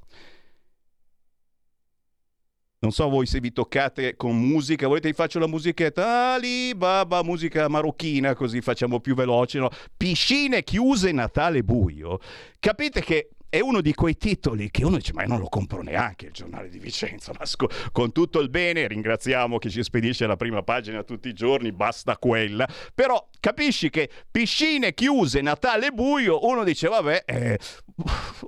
Non 2.86 2.94
so 2.94 3.08
voi 3.08 3.26
se 3.26 3.40
vi 3.40 3.52
toccate 3.52 4.14
con 4.14 4.38
musica, 4.38 4.86
volete 4.86 5.08
che 5.08 5.14
faccio 5.14 5.40
la 5.40 5.48
musichetta? 5.48 6.34
Ali 6.34 6.72
Baba, 6.76 7.24
musica 7.24 7.66
marocchina, 7.66 8.36
così 8.36 8.60
facciamo 8.60 9.00
più 9.00 9.16
veloce, 9.16 9.58
no? 9.58 9.70
Piscine 9.96 10.62
chiuse, 10.62 11.10
Natale 11.10 11.64
buio. 11.64 12.20
Capite 12.60 13.00
che 13.00 13.30
è 13.48 13.60
uno 13.60 13.80
di 13.80 13.94
quei 13.94 14.16
titoli 14.16 14.70
che 14.70 14.84
uno 14.84 14.96
dice 14.96 15.12
ma 15.12 15.22
io 15.22 15.28
non 15.28 15.40
lo 15.40 15.48
compro 15.48 15.82
neanche 15.82 16.26
il 16.26 16.32
giornale 16.32 16.68
di 16.68 16.78
Vicenza 16.78 17.32
ma 17.38 17.44
sc- 17.44 17.90
con 17.92 18.12
tutto 18.12 18.40
il 18.40 18.50
bene 18.50 18.86
ringraziamo 18.86 19.58
che 19.58 19.70
ci 19.70 19.82
spedisce 19.82 20.26
la 20.26 20.36
prima 20.36 20.62
pagina 20.62 21.02
tutti 21.02 21.28
i 21.28 21.32
giorni 21.32 21.72
basta 21.72 22.16
quella 22.16 22.68
però 22.94 23.28
capisci 23.40 23.90
che 23.90 24.10
piscine 24.30 24.94
chiuse 24.94 25.40
Natale 25.40 25.90
buio 25.90 26.46
uno 26.46 26.64
dice 26.64 26.88
vabbè 26.88 27.24
eh, 27.26 27.58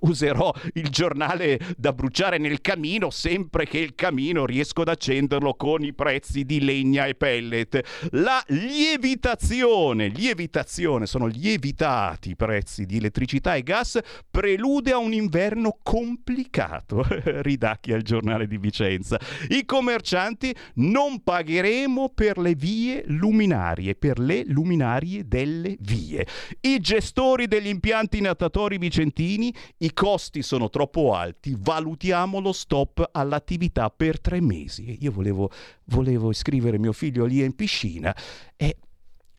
userò 0.00 0.52
il 0.74 0.88
giornale 0.90 1.58
da 1.76 1.92
bruciare 1.92 2.38
nel 2.38 2.60
camino 2.60 3.10
sempre 3.10 3.66
che 3.66 3.78
il 3.78 3.94
camino 3.94 4.44
riesco 4.44 4.82
ad 4.82 4.88
accenderlo 4.88 5.54
con 5.54 5.82
i 5.82 5.94
prezzi 5.94 6.44
di 6.44 6.60
legna 6.62 7.06
e 7.06 7.14
pellet. 7.14 8.08
La 8.12 8.42
lievitazione, 8.48 10.08
lievitazione, 10.08 11.06
sono 11.06 11.26
lievitati 11.26 12.30
i 12.30 12.36
prezzi 12.36 12.84
di 12.84 12.98
elettricità 12.98 13.54
e 13.54 13.62
gas, 13.62 13.98
prelude 14.30 14.87
a 14.90 14.98
un 14.98 15.12
inverno 15.12 15.78
complicato. 15.82 17.04
Ridacchi 17.42 17.92
al 17.92 18.02
giornale 18.02 18.46
di 18.46 18.58
Vicenza. 18.58 19.18
I 19.48 19.64
commercianti 19.64 20.54
non 20.74 21.22
pagheremo 21.22 22.10
per 22.10 22.38
le 22.38 22.54
vie 22.54 23.04
luminarie, 23.06 23.94
per 23.94 24.18
le 24.18 24.44
luminarie 24.46 25.26
delle 25.26 25.76
vie. 25.80 26.26
I 26.60 26.80
gestori 26.80 27.46
degli 27.46 27.68
impianti 27.68 28.20
natatori 28.20 28.78
vicentini 28.78 29.54
i 29.78 29.92
costi 29.92 30.42
sono 30.42 30.70
troppo 30.70 31.14
alti, 31.14 31.56
valutiamo 31.58 32.40
lo 32.40 32.52
stop 32.52 33.08
all'attività 33.12 33.90
per 33.90 34.20
tre 34.20 34.40
mesi. 34.40 34.98
Io 35.00 35.12
volevo, 35.12 35.50
volevo 35.84 36.30
iscrivere 36.30 36.78
mio 36.78 36.92
figlio 36.92 37.24
lì 37.24 37.42
in 37.42 37.54
piscina 37.54 38.14
e 38.56 38.76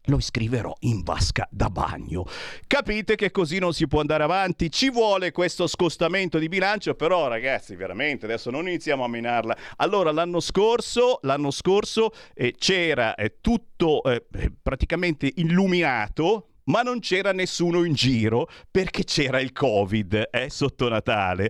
lo 0.05 0.17
iscriverò 0.17 0.75
in 0.81 1.03
vasca 1.03 1.47
da 1.51 1.69
bagno. 1.69 2.25
Capite 2.67 3.15
che 3.15 3.31
così 3.31 3.59
non 3.59 3.73
si 3.73 3.87
può 3.87 3.99
andare 3.99 4.23
avanti? 4.23 4.71
Ci 4.71 4.89
vuole 4.89 5.31
questo 5.31 5.67
scostamento 5.67 6.37
di 6.37 6.47
bilancio, 6.47 6.95
però 6.95 7.27
ragazzi, 7.27 7.75
veramente 7.75 8.25
adesso 8.25 8.49
non 8.49 8.67
iniziamo 8.67 9.03
a 9.03 9.07
minarla. 9.07 9.55
Allora, 9.77 10.11
l'anno 10.11 10.39
scorso, 10.39 11.19
l'anno 11.23 11.51
scorso 11.51 12.11
eh, 12.33 12.53
c'era 12.57 13.15
eh, 13.15 13.35
tutto 13.41 14.03
eh, 14.03 14.25
praticamente 14.61 15.31
illuminato, 15.35 16.47
ma 16.65 16.81
non 16.81 16.99
c'era 16.99 17.31
nessuno 17.31 17.83
in 17.83 17.93
giro 17.93 18.47
perché 18.69 19.03
c'era 19.03 19.39
il 19.39 19.51
Covid 19.51 20.29
eh, 20.31 20.49
sotto 20.49 20.87
Natale. 20.87 21.49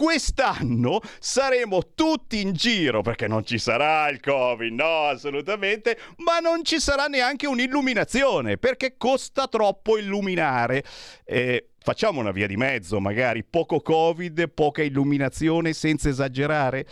Quest'anno 0.00 1.02
saremo 1.18 1.92
tutti 1.94 2.40
in 2.40 2.54
giro 2.54 3.02
perché 3.02 3.28
non 3.28 3.44
ci 3.44 3.58
sarà 3.58 4.08
il 4.08 4.18
Covid, 4.18 4.72
no, 4.72 5.02
assolutamente, 5.04 5.98
ma 6.24 6.38
non 6.38 6.64
ci 6.64 6.80
sarà 6.80 7.04
neanche 7.04 7.46
un'illuminazione 7.46 8.56
perché 8.56 8.94
costa 8.96 9.46
troppo 9.46 9.98
illuminare. 9.98 10.82
Eh, 11.22 11.72
facciamo 11.82 12.20
una 12.20 12.30
via 12.30 12.46
di 12.46 12.56
mezzo, 12.56 12.98
magari 12.98 13.44
poco 13.44 13.82
Covid, 13.82 14.48
poca 14.48 14.80
illuminazione 14.80 15.74
senza 15.74 16.08
esagerare. 16.08 16.86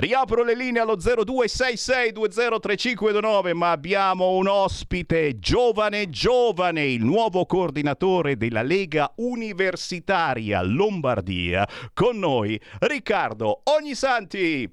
Riapro 0.00 0.44
le 0.44 0.54
linee 0.54 0.80
allo 0.80 0.96
0266203529, 0.96 3.52
ma 3.52 3.72
abbiamo 3.72 4.36
un 4.36 4.46
ospite 4.46 5.40
giovane 5.40 6.08
giovane, 6.08 6.86
il 6.86 7.04
nuovo 7.04 7.44
coordinatore 7.46 8.36
della 8.36 8.62
Lega 8.62 9.12
Universitaria 9.16 10.62
Lombardia. 10.62 11.68
Con 11.92 12.20
noi 12.20 12.56
Riccardo 12.78 13.62
Ognisanti. 13.64 14.72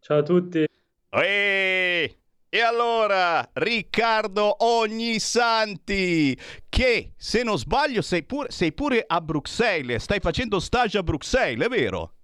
Ciao 0.00 0.16
a 0.16 0.22
tutti. 0.22 0.64
Eeeh! 1.10 2.18
E 2.48 2.60
allora, 2.62 3.46
Riccardo 3.52 4.64
Ognisanti, 4.64 6.34
che 6.70 7.12
se 7.18 7.42
non 7.42 7.58
sbaglio 7.58 8.00
sei 8.00 8.22
pure, 8.22 8.50
sei 8.50 8.72
pure 8.72 9.04
a 9.06 9.20
Bruxelles, 9.20 10.02
stai 10.02 10.20
facendo 10.20 10.58
stage 10.58 10.96
a 10.96 11.02
Bruxelles, 11.02 11.66
è 11.66 11.68
vero? 11.68 12.15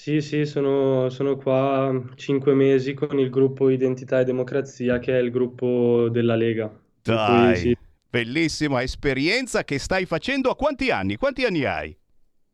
Sì, 0.00 0.20
sì, 0.20 0.46
sono, 0.46 1.10
sono 1.10 1.36
qua 1.36 1.92
cinque 2.14 2.54
mesi 2.54 2.94
con 2.94 3.18
il 3.18 3.30
gruppo 3.30 3.68
Identità 3.68 4.20
e 4.20 4.24
Democrazia, 4.24 5.00
che 5.00 5.18
è 5.18 5.20
il 5.20 5.32
gruppo 5.32 6.08
della 6.08 6.36
Lega. 6.36 6.72
Dai, 7.02 7.56
sì. 7.56 7.76
bellissima 8.08 8.80
esperienza 8.80 9.64
che 9.64 9.80
stai 9.80 10.06
facendo 10.06 10.50
a 10.50 10.56
quanti 10.56 10.92
anni? 10.92 11.16
Quanti 11.16 11.44
anni 11.44 11.64
hai? 11.64 11.98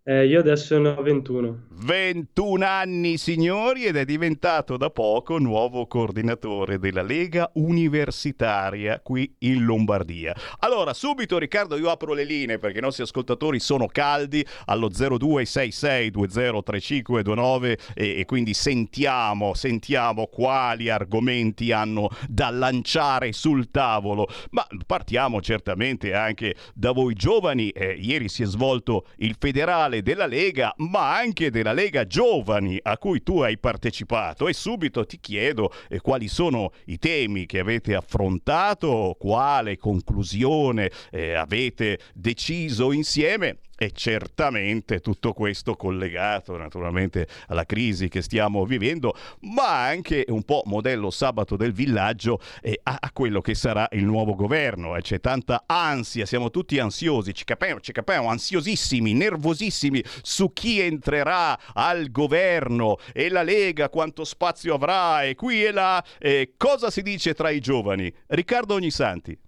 Eh, 0.06 0.26
io 0.26 0.40
adesso 0.40 0.78
ne 0.78 0.90
ho 0.90 1.00
21. 1.00 1.68
21 1.70 2.62
anni, 2.62 3.16
signori, 3.16 3.86
ed 3.86 3.96
è 3.96 4.04
diventato 4.04 4.76
da 4.76 4.90
poco 4.90 5.38
nuovo 5.38 5.86
coordinatore 5.86 6.78
della 6.78 7.00
Lega 7.00 7.50
Universitaria 7.54 9.00
qui 9.00 9.34
in 9.38 9.64
Lombardia. 9.64 10.36
Allora, 10.58 10.92
subito 10.92 11.38
Riccardo, 11.38 11.78
io 11.78 11.88
apro 11.88 12.12
le 12.12 12.24
linee 12.24 12.58
perché 12.58 12.76
i 12.78 12.82
nostri 12.82 13.02
ascoltatori 13.02 13.58
sono 13.58 13.86
caldi 13.86 14.46
allo 14.66 14.90
0266203529 14.90 17.78
e, 17.94 18.20
e 18.20 18.26
quindi 18.26 18.52
sentiamo, 18.52 19.54
sentiamo 19.54 20.26
quali 20.26 20.90
argomenti 20.90 21.72
hanno 21.72 22.10
da 22.28 22.50
lanciare 22.50 23.32
sul 23.32 23.70
tavolo. 23.70 24.28
Ma 24.50 24.66
partiamo 24.86 25.40
certamente 25.40 26.12
anche 26.12 26.56
da 26.74 26.92
voi 26.92 27.14
giovani. 27.14 27.70
Eh, 27.70 27.96
ieri 27.98 28.28
si 28.28 28.42
è 28.42 28.46
svolto 28.46 29.06
il 29.16 29.34
federale 29.38 29.92
nazionale 29.94 30.02
della 30.02 30.26
Lega, 30.26 30.74
ma 30.78 31.16
anche 31.16 31.50
della 31.50 31.72
Lega 31.72 32.06
Giovani 32.06 32.78
a 32.82 32.98
cui 32.98 33.22
tu 33.22 33.40
hai 33.40 33.58
partecipato. 33.58 34.48
E 34.48 34.52
subito 34.52 35.04
ti 35.06 35.18
chiedo 35.20 35.72
eh, 35.88 36.00
quali 36.00 36.28
sono 36.28 36.72
i 36.86 36.98
temi 36.98 37.46
che 37.46 37.60
avete 37.60 37.94
affrontato, 37.94 39.16
quale 39.18 39.76
conclusione 39.76 40.90
eh, 41.10 41.34
avete 41.34 41.98
deciso 42.14 42.92
insieme 42.92 43.58
e 43.76 43.92
certamente 43.92 45.00
tutto 45.00 45.32
questo 45.32 45.74
collegato 45.74 46.56
naturalmente 46.56 47.26
alla 47.48 47.64
crisi 47.64 48.08
che 48.08 48.22
stiamo 48.22 48.64
vivendo, 48.64 49.14
ma 49.40 49.86
anche 49.86 50.24
un 50.28 50.42
po' 50.42 50.62
modello 50.66 51.10
sabato 51.10 51.56
del 51.56 51.72
villaggio 51.72 52.40
eh, 52.62 52.78
a, 52.82 53.10
quello 53.12 53.40
che 53.40 53.54
sarà 53.54 53.88
il 53.92 54.04
nuovo 54.04 54.34
governo. 54.34 54.96
Eh. 54.96 55.02
C'è 55.02 55.20
tanta 55.20 55.64
ansia, 55.66 56.26
siamo 56.26 56.50
tutti 56.50 56.78
ansiosi, 56.78 57.34
ci 57.34 57.44
capiamo, 57.44 57.80
ci 57.80 57.92
capiamo, 57.92 58.28
ansiosissimi, 58.28 59.12
nervosissimi 59.12 60.02
su 60.22 60.52
chi 60.52 60.80
entrerà 60.80 61.58
al 61.72 62.10
governo 62.10 62.96
e 63.12 63.28
la 63.28 63.42
Lega 63.42 63.88
quanto 63.88 64.24
spazio 64.24 64.74
avrà 64.74 65.24
e 65.24 65.34
qui 65.34 65.64
e 65.64 65.72
là. 65.72 66.04
Eh, 66.18 66.54
cosa 66.56 66.90
si 66.90 67.02
dice 67.02 67.34
tra 67.34 67.50
i 67.50 67.60
giovani? 67.60 68.12
Riccardo 68.26 68.74
Ognisanti. 68.74 69.38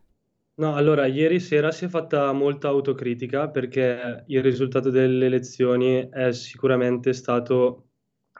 No, 0.58 0.74
allora 0.74 1.04
ieri 1.04 1.38
sera 1.38 1.70
si 1.70 1.84
è 1.84 1.88
fatta 1.88 2.32
molta 2.32 2.68
autocritica 2.68 3.50
perché 3.50 4.24
il 4.26 4.42
risultato 4.42 4.88
delle 4.88 5.26
elezioni 5.26 6.08
è 6.10 6.32
sicuramente 6.32 7.12
stato 7.12 7.88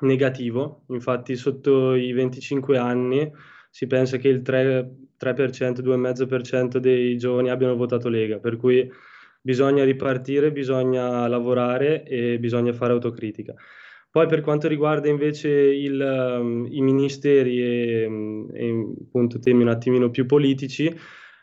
negativo, 0.01 0.85
infatti 0.89 1.37
sotto 1.37 1.95
i 1.95 2.13
25 2.13 2.79
anni 2.79 3.31
si 3.71 3.87
pensa 3.87 4.17
che 4.17 4.29
il 4.29 4.41
3%, 4.41 4.89
3% 5.19 5.81
2,5% 5.83 6.79
dei 6.79 7.19
giovani 7.19 7.51
abbiano 7.51 7.77
votato 7.77 8.09
Lega, 8.09 8.39
per 8.39 8.57
cui 8.57 8.91
bisogna 9.43 9.85
ripartire, 9.85 10.53
bisogna 10.53 11.27
lavorare 11.29 12.03
e 12.05 12.39
bisogna 12.39 12.73
fare 12.73 12.95
autocritica. 12.95 13.55
Poi 14.11 14.27
per 14.27 14.41
quanto 14.41 14.69
riguarda 14.69 15.09
invece 15.09 15.51
il, 15.51 16.01
um, 16.01 16.67
i 16.71 16.81
ministeri 16.81 17.61
e, 17.61 18.49
e 18.55 18.95
appunto 19.03 19.39
temi 19.39 19.61
un 19.61 19.69
attimino 19.69 20.09
più 20.09 20.25
politici, 20.25 20.91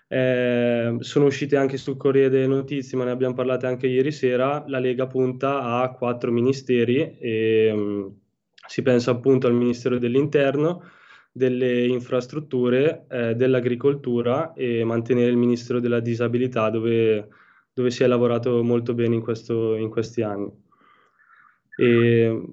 eh, 0.07 0.97
sono 0.99 1.25
uscite 1.25 1.55
anche 1.55 1.77
sul 1.77 1.97
Corriere 1.97 2.29
delle 2.29 2.47
Notizie, 2.47 2.97
ma 2.97 3.05
ne 3.05 3.11
abbiamo 3.11 3.33
parlato 3.33 3.65
anche 3.65 3.87
ieri 3.87 4.11
sera. 4.11 4.63
La 4.67 4.79
Lega 4.79 5.07
punta 5.07 5.79
a 5.79 5.91
quattro 5.91 6.31
ministeri 6.31 7.17
e 7.17 7.71
um, 7.71 8.15
si 8.67 8.81
pensa 8.81 9.11
appunto 9.11 9.47
al 9.47 9.53
Ministero 9.53 9.97
dell'Interno, 9.97 10.83
delle 11.31 11.85
infrastrutture, 11.87 13.05
eh, 13.09 13.35
dell'agricoltura 13.35 14.53
e 14.53 14.83
mantenere 14.83 15.29
il 15.31 15.37
Ministero 15.37 15.79
della 15.79 15.99
Disabilità 15.99 16.69
dove, 16.69 17.27
dove 17.73 17.89
si 17.89 18.03
è 18.03 18.07
lavorato 18.07 18.63
molto 18.63 18.93
bene 18.93 19.15
in, 19.15 19.21
questo, 19.21 19.75
in 19.75 19.89
questi 19.89 20.21
anni. 20.21 20.51
E 21.75 22.43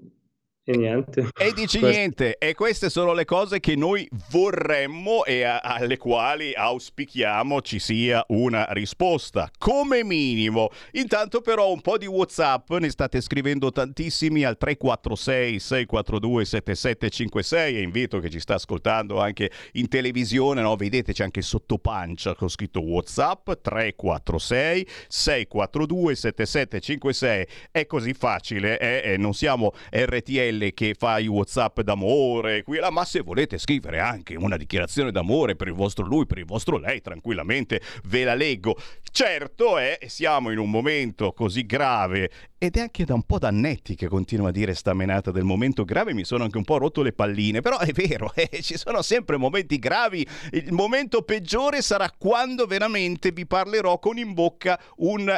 e 0.62 0.76
niente. 0.76 1.28
E 1.38 1.52
dici 1.52 1.78
Questo... 1.78 1.88
niente, 1.88 2.36
e 2.38 2.54
queste 2.54 2.90
sono 2.90 3.12
le 3.12 3.24
cose 3.24 3.60
che 3.60 3.74
noi 3.76 4.08
vorremmo 4.30 5.24
e 5.24 5.42
a- 5.42 5.58
alle 5.60 5.96
quali 5.96 6.52
auspichiamo 6.54 7.62
ci 7.62 7.78
sia 7.78 8.22
una 8.28 8.66
risposta, 8.70 9.50
come 9.58 10.04
minimo. 10.04 10.68
Intanto 10.92 11.40
però 11.40 11.72
un 11.72 11.80
po' 11.80 11.96
di 11.96 12.06
Whatsapp, 12.06 12.70
ne 12.72 12.90
state 12.90 13.20
scrivendo 13.20 13.72
tantissimi 13.72 14.44
al 14.44 14.58
346 14.58 15.58
642 15.58 16.44
7756 16.44 17.76
e 17.76 17.80
invito 17.80 18.20
chi 18.20 18.30
ci 18.30 18.40
sta 18.40 18.54
ascoltando 18.54 19.18
anche 19.18 19.50
in 19.72 19.88
televisione, 19.88 20.60
no? 20.60 20.76
vedete 20.76 21.12
c'è 21.12 21.24
anche 21.24 21.42
sotto 21.42 21.78
pancia 21.78 22.34
con 22.34 22.48
scritto 22.48 22.80
Whatsapp 22.80 23.50
346 23.62 24.86
642 25.08 26.14
7756. 26.14 27.46
È 27.70 27.86
così 27.86 28.12
facile, 28.12 28.78
eh? 28.78 29.16
non 29.16 29.32
siamo 29.32 29.72
RTL 29.90 30.59
quelle 30.60 30.74
che 30.74 30.94
fai 30.96 31.26
WhatsApp 31.26 31.80
d'amore, 31.80 32.62
qui 32.62 32.78
là, 32.78 32.90
ma 32.90 33.04
se 33.04 33.20
volete 33.20 33.56
scrivere 33.56 33.98
anche 33.98 34.36
una 34.36 34.58
dichiarazione 34.58 35.10
d'amore 35.10 35.56
per 35.56 35.68
il 35.68 35.74
vostro 35.74 36.04
lui, 36.04 36.26
per 36.26 36.38
il 36.38 36.44
vostro 36.44 36.76
lei, 36.76 37.00
tranquillamente 37.00 37.80
ve 38.04 38.24
la 38.24 38.34
leggo. 38.34 38.76
Certo 39.10 39.78
è, 39.78 39.98
siamo 40.06 40.50
in 40.50 40.58
un 40.58 40.70
momento 40.70 41.32
così 41.32 41.64
grave 41.64 42.30
ed 42.58 42.76
è 42.76 42.80
anche 42.80 43.06
da 43.06 43.14
un 43.14 43.22
po' 43.22 43.38
d'annetti 43.38 43.94
che 43.94 44.06
continuo 44.06 44.48
a 44.48 44.50
dire 44.50 44.74
sta 44.74 44.92
menata 44.92 45.30
del 45.30 45.44
momento 45.44 45.84
grave, 45.84 46.12
mi 46.12 46.24
sono 46.24 46.44
anche 46.44 46.58
un 46.58 46.64
po' 46.64 46.76
rotto 46.76 47.00
le 47.02 47.12
palline, 47.12 47.62
però 47.62 47.78
è 47.78 47.92
vero, 47.92 48.30
eh, 48.36 48.60
ci 48.60 48.76
sono 48.76 49.00
sempre 49.00 49.38
momenti 49.38 49.78
gravi, 49.78 50.26
il 50.52 50.72
momento 50.72 51.22
peggiore 51.22 51.80
sarà 51.80 52.12
quando 52.16 52.66
veramente 52.66 53.32
vi 53.32 53.46
parlerò 53.46 53.98
con 53.98 54.18
in 54.18 54.34
bocca 54.34 54.78
un 54.96 55.34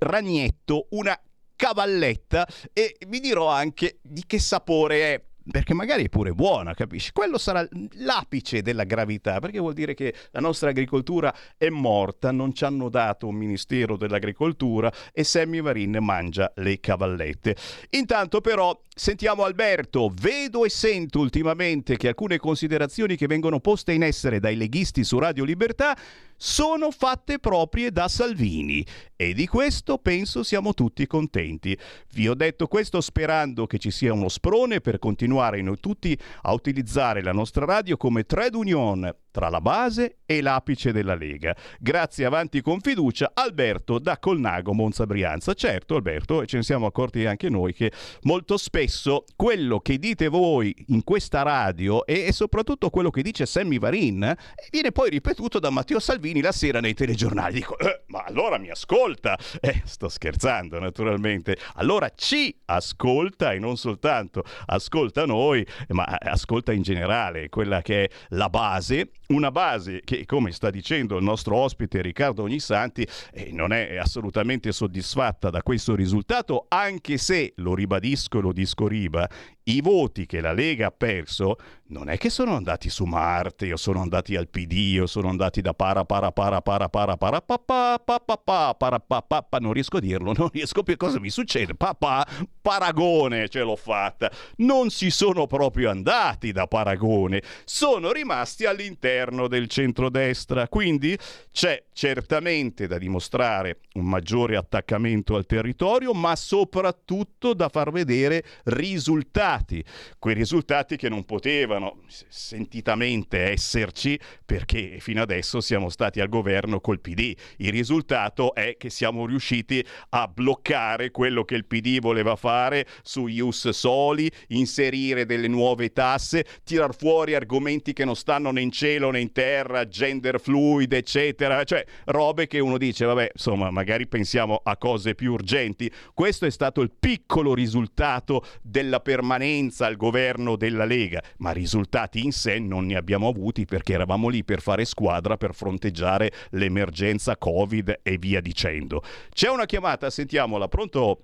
ragnetto, 0.00 0.88
una 0.90 1.18
cavalletta 1.58 2.46
e 2.72 2.96
vi 3.08 3.18
dirò 3.18 3.48
anche 3.48 3.98
di 4.00 4.22
che 4.24 4.38
sapore 4.38 5.14
è 5.14 5.22
perché 5.50 5.72
magari 5.72 6.04
è 6.04 6.08
pure 6.10 6.32
buona, 6.32 6.74
capisci? 6.74 7.10
Quello 7.10 7.38
sarà 7.38 7.66
l'apice 8.00 8.60
della 8.60 8.84
gravità, 8.84 9.38
perché 9.40 9.58
vuol 9.58 9.72
dire 9.72 9.94
che 9.94 10.14
la 10.32 10.40
nostra 10.40 10.68
agricoltura 10.68 11.34
è 11.56 11.70
morta, 11.70 12.30
non 12.32 12.52
ci 12.52 12.64
hanno 12.64 12.90
dato 12.90 13.26
un 13.26 13.34
ministero 13.34 13.96
dell'agricoltura 13.96 14.92
e 15.10 15.24
Sammy 15.24 15.62
Varin 15.62 15.96
mangia 16.00 16.52
le 16.56 16.78
cavallette. 16.80 17.56
Intanto 17.90 18.42
però 18.42 18.78
sentiamo 18.94 19.44
Alberto, 19.44 20.12
vedo 20.20 20.66
e 20.66 20.68
sento 20.68 21.18
ultimamente 21.18 21.96
che 21.96 22.08
alcune 22.08 22.36
considerazioni 22.36 23.16
che 23.16 23.26
vengono 23.26 23.58
poste 23.58 23.92
in 23.92 24.02
essere 24.02 24.40
dai 24.40 24.56
leghisti 24.56 25.02
su 25.02 25.18
Radio 25.18 25.44
Libertà 25.44 25.96
sono 26.40 26.92
fatte 26.92 27.40
proprie 27.40 27.90
da 27.90 28.06
Salvini 28.06 28.86
e 29.16 29.34
di 29.34 29.48
questo 29.48 29.98
penso 29.98 30.44
siamo 30.44 30.72
tutti 30.72 31.06
contenti. 31.08 31.76
Vi 32.12 32.28
ho 32.28 32.34
detto 32.34 32.68
questo 32.68 33.00
sperando 33.00 33.66
che 33.66 33.78
ci 33.78 33.90
sia 33.90 34.12
uno 34.12 34.28
sprone 34.28 34.80
per 34.80 35.00
continuare 35.00 35.60
noi 35.60 35.80
tutti 35.80 36.16
a 36.42 36.52
utilizzare 36.52 37.22
la 37.22 37.32
nostra 37.32 37.64
radio 37.64 37.96
come 37.96 38.22
trade 38.22 38.56
union 38.56 39.14
tra 39.30 39.48
la 39.48 39.60
base 39.60 40.18
e 40.26 40.40
l'apice 40.40 40.92
della 40.92 41.14
Lega. 41.14 41.56
Grazie 41.78 42.24
avanti 42.24 42.60
con 42.60 42.80
fiducia 42.80 43.30
Alberto 43.34 43.98
da 43.98 44.18
Colnago 44.18 44.72
Monza 44.72 45.06
Brianza. 45.06 45.54
Certo 45.54 45.94
Alberto, 45.94 46.42
e 46.42 46.46
ce 46.46 46.58
ne 46.58 46.62
siamo 46.62 46.86
accorti 46.86 47.24
anche 47.24 47.48
noi 47.48 47.72
che 47.72 47.92
molto 48.22 48.56
spesso 48.56 49.24
quello 49.36 49.80
che 49.80 49.98
dite 49.98 50.28
voi 50.28 50.74
in 50.88 51.04
questa 51.04 51.42
radio 51.42 52.04
e 52.04 52.32
soprattutto 52.32 52.90
quello 52.90 53.10
che 53.10 53.22
dice 53.22 53.46
Sammy 53.46 53.78
Varin 53.78 54.22
eh, 54.24 54.36
viene 54.70 54.92
poi 54.92 55.10
ripetuto 55.10 55.58
da 55.58 55.70
Matteo 55.70 55.98
Salvini 55.98 56.40
la 56.40 56.52
sera 56.52 56.80
nei 56.80 56.94
telegiornali. 56.94 57.54
Dico, 57.54 57.78
eh, 57.78 58.02
ma 58.08 58.24
allora 58.26 58.58
mi 58.58 58.70
ascolta. 58.70 59.38
Eh, 59.60 59.82
sto 59.84 60.08
scherzando 60.08 60.78
naturalmente. 60.78 61.56
Allora 61.74 62.10
ci 62.14 62.54
ascolta 62.66 63.52
e 63.52 63.58
non 63.58 63.76
soltanto 63.76 64.44
ascolta 64.66 65.24
noi, 65.26 65.66
ma 65.88 66.04
ascolta 66.04 66.72
in 66.72 66.82
generale 66.82 67.48
quella 67.48 67.82
che 67.82 68.04
è 68.04 68.10
la 68.30 68.48
base 68.48 69.10
una 69.28 69.50
base 69.50 70.00
che, 70.04 70.24
come 70.24 70.52
sta 70.52 70.70
dicendo 70.70 71.16
il 71.16 71.24
nostro 71.24 71.56
ospite 71.56 72.00
Riccardo 72.00 72.42
Ognisanti, 72.42 73.06
eh, 73.32 73.50
non 73.52 73.72
è 73.72 73.96
assolutamente 73.96 74.72
soddisfatta 74.72 75.50
da 75.50 75.62
questo 75.62 75.94
risultato, 75.94 76.66
anche 76.68 77.18
se, 77.18 77.52
lo 77.56 77.74
ribadisco 77.74 78.38
e 78.38 78.42
lo 78.42 78.52
discoriba, 78.52 79.28
i 79.64 79.80
voti 79.80 80.24
che 80.24 80.40
la 80.40 80.52
Lega 80.52 80.86
ha 80.86 80.90
perso 80.90 81.56
non 81.88 82.10
è 82.10 82.18
che 82.18 82.28
sono 82.28 82.54
andati 82.54 82.90
su 82.90 83.04
Marte 83.04 83.72
o 83.72 83.76
sono 83.76 84.00
andati 84.00 84.36
al 84.36 84.48
PD 84.48 84.98
o 85.00 85.06
sono 85.06 85.28
andati 85.28 85.60
da 85.60 85.72
para 85.72 86.04
para 86.04 86.32
para 86.32 86.60
para 86.60 86.88
para 86.88 87.16
para 87.16 87.40
papà 87.40 87.98
papà 87.98 88.74
para 88.74 89.00
papà 89.00 89.58
non 89.58 89.72
riesco 89.72 89.96
a 89.96 90.00
dirlo 90.00 90.32
non 90.36 90.48
riesco 90.52 90.82
più. 90.82 90.96
Cosa 90.96 91.18
mi 91.18 91.30
succede? 91.30 91.74
Papà 91.74 92.26
paragone 92.60 93.48
ce 93.48 93.60
l'ho 93.60 93.76
fatta. 93.76 94.30
Non 94.56 94.90
si 94.90 95.10
sono 95.10 95.46
proprio 95.46 95.90
andati 95.90 96.52
da 96.52 96.66
paragone. 96.66 97.42
Sono 97.64 98.12
rimasti 98.12 98.66
all'interno 98.66 99.48
del 99.48 99.68
centrodestra. 99.68 100.68
Quindi 100.68 101.18
c'è 101.50 101.84
certamente 101.92 102.86
da 102.86 102.98
dimostrare 102.98 103.80
un 103.94 104.04
maggiore 104.04 104.56
attaccamento 104.56 105.36
al 105.36 105.46
territorio 105.46 106.12
ma 106.12 106.36
soprattutto 106.36 107.54
da 107.54 107.68
far 107.68 107.90
vedere 107.90 108.44
risultati. 108.64 109.82
Quei 110.18 110.34
risultati 110.34 110.96
che 110.96 111.08
non 111.08 111.24
potevano 111.24 111.77
potevano 111.78 111.96
sentitamente 112.28 113.50
esserci 113.50 114.18
perché 114.44 114.96
fino 115.00 115.22
adesso 115.22 115.60
siamo 115.60 115.88
stati 115.88 116.20
al 116.20 116.28
governo 116.28 116.80
col 116.80 117.00
PD. 117.00 117.34
Il 117.58 117.70
risultato 117.70 118.54
è 118.54 118.76
che 118.76 118.90
siamo 118.90 119.26
riusciti 119.26 119.84
a 120.10 120.26
bloccare 120.26 121.10
quello 121.10 121.44
che 121.44 121.54
il 121.54 121.66
PD 121.66 122.00
voleva 122.00 122.36
fare 122.36 122.86
su 123.02 123.26
Ius 123.26 123.68
Soli, 123.70 124.30
inserire 124.48 125.24
delle 125.24 125.48
nuove 125.48 125.92
tasse, 125.92 126.44
tirar 126.64 126.94
fuori 126.94 127.34
argomenti 127.34 127.92
che 127.92 128.04
non 128.04 128.16
stanno 128.16 128.50
né 128.50 128.60
in 128.60 128.72
cielo 128.72 129.10
né 129.10 129.20
in 129.20 129.32
terra, 129.32 129.86
gender 129.86 130.40
fluid, 130.40 130.92
eccetera, 130.92 131.62
cioè 131.64 131.84
robe 132.06 132.46
che 132.46 132.58
uno 132.58 132.78
dice, 132.78 133.04
vabbè, 133.04 133.30
insomma, 133.32 133.70
magari 133.70 134.06
pensiamo 134.06 134.60
a 134.62 134.76
cose 134.76 135.14
più 135.14 135.32
urgenti. 135.32 135.90
Questo 136.12 136.46
è 136.46 136.50
stato 136.50 136.80
il 136.80 136.90
piccolo 136.98 137.54
risultato 137.54 138.44
della 138.62 139.00
permanenza 139.00 139.86
al 139.86 139.96
governo 139.96 140.56
della 140.56 140.84
Lega, 140.84 141.22
ma 141.38 141.52
risultato 141.52 141.67
risultati 141.68 142.24
in 142.24 142.32
sé 142.32 142.58
non 142.58 142.86
ne 142.86 142.96
abbiamo 142.96 143.28
avuti 143.28 143.66
perché 143.66 143.92
eravamo 143.92 144.28
lì 144.28 144.42
per 144.42 144.60
fare 144.60 144.86
squadra, 144.86 145.36
per 145.36 145.54
fronteggiare 145.54 146.30
l'emergenza 146.52 147.36
Covid 147.36 148.00
e 148.02 148.16
via 148.16 148.40
dicendo. 148.40 149.02
C'è 149.28 149.50
una 149.50 149.66
chiamata, 149.66 150.08
sentiamola, 150.08 150.66
pronto? 150.66 151.18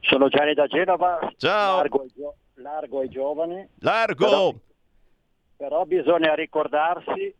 Sono 0.00 0.28
Gianni 0.28 0.54
da 0.54 0.66
Genova. 0.66 1.32
Ciao. 1.36 1.76
Largo 1.76 2.00
ai, 2.00 2.10
gio- 2.12 2.34
largo 2.54 2.98
ai 2.98 3.08
giovani. 3.08 3.68
Largo! 3.78 4.26
Però, 4.26 4.54
però 5.56 5.84
bisogna 5.84 6.34
ricordarsi 6.34 7.32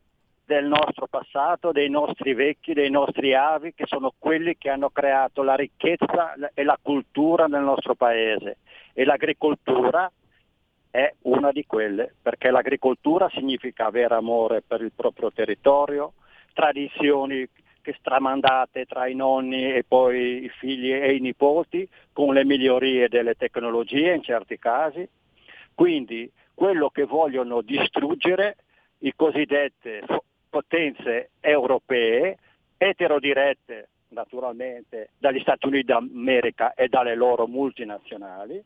del 0.47 0.67
nostro 0.67 1.09
passato, 1.09 1.73
dei 1.73 1.91
nostri 1.91 2.33
vecchi, 2.33 2.75
dei 2.75 2.91
nostri 2.91 3.35
avi, 3.35 3.75
che 3.75 3.87
sono 3.87 4.13
quelli 4.17 4.57
che 4.57 4.71
hanno 4.71 4.91
creato 4.91 5.43
la 5.43 5.57
ricchezza 5.57 6.35
e 6.55 6.63
la 6.63 6.79
cultura 6.81 7.47
nel 7.47 7.63
nostro 7.63 7.97
paese. 7.97 8.59
E 8.93 9.05
l'agricoltura 9.05 10.09
è 10.95 11.13
una 11.23 11.51
di 11.51 11.67
quelle, 11.67 12.15
perché 12.23 12.53
l'agricoltura 12.53 13.29
significa 13.31 13.87
avere 13.87 14.15
amore 14.15 14.63
per 14.63 14.81
il 14.81 14.93
proprio 14.95 15.33
territorio, 15.33 16.13
tradizioni 16.53 17.49
che 17.83 17.97
stramandate 17.99 18.85
tra 18.85 19.09
i 19.09 19.15
nonni 19.17 19.75
e 19.75 19.83
poi 19.83 20.45
i 20.45 20.49
figli 20.51 20.93
e 20.93 21.17
i 21.17 21.19
nipoti, 21.19 21.89
con 22.13 22.33
le 22.33 22.45
migliorie 22.45 23.09
delle 23.09 23.35
tecnologie 23.35 24.15
in 24.15 24.23
certi 24.23 24.57
casi. 24.57 25.05
Quindi 25.75 26.31
quello 26.55 26.91
che 26.91 27.03
vogliono 27.07 27.61
distruggere 27.61 28.59
i 28.99 29.13
cosiddette 29.17 30.05
potenze 30.49 31.31
europee, 31.41 32.39
eterodirette 32.77 33.89
naturalmente 34.11 35.11
dagli 35.19 35.41
Stati 35.41 35.67
Uniti 35.67 35.87
d'America 35.87 36.73
e 36.75 36.87
dalle 36.87 37.17
loro 37.17 37.49
multinazionali, 37.49 38.63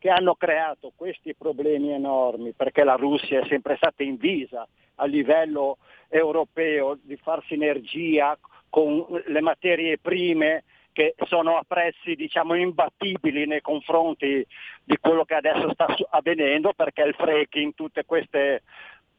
che 0.00 0.08
hanno 0.08 0.34
creato 0.34 0.92
questi 0.96 1.34
problemi 1.34 1.92
enormi 1.92 2.52
perché 2.52 2.82
la 2.84 2.94
Russia 2.94 3.40
è 3.40 3.46
sempre 3.46 3.76
stata 3.76 4.02
invisa 4.02 4.66
a 4.96 5.04
livello 5.04 5.76
europeo 6.08 6.98
di 7.00 7.16
far 7.16 7.44
sinergia 7.46 8.36
con 8.70 9.06
le 9.26 9.40
materie 9.42 9.98
prime 9.98 10.64
che 10.92 11.14
sono 11.26 11.56
a 11.56 11.64
prezzi 11.68 12.14
diciamo 12.14 12.54
imbattibili 12.54 13.46
nei 13.46 13.60
confronti 13.60 14.44
di 14.82 14.96
quello 14.98 15.24
che 15.24 15.34
adesso 15.34 15.70
sta 15.74 15.94
avvenendo 16.08 16.72
perché 16.72 17.02
il 17.02 17.14
fracking, 17.14 17.74
tutte 17.74 18.04
queste 18.06 18.62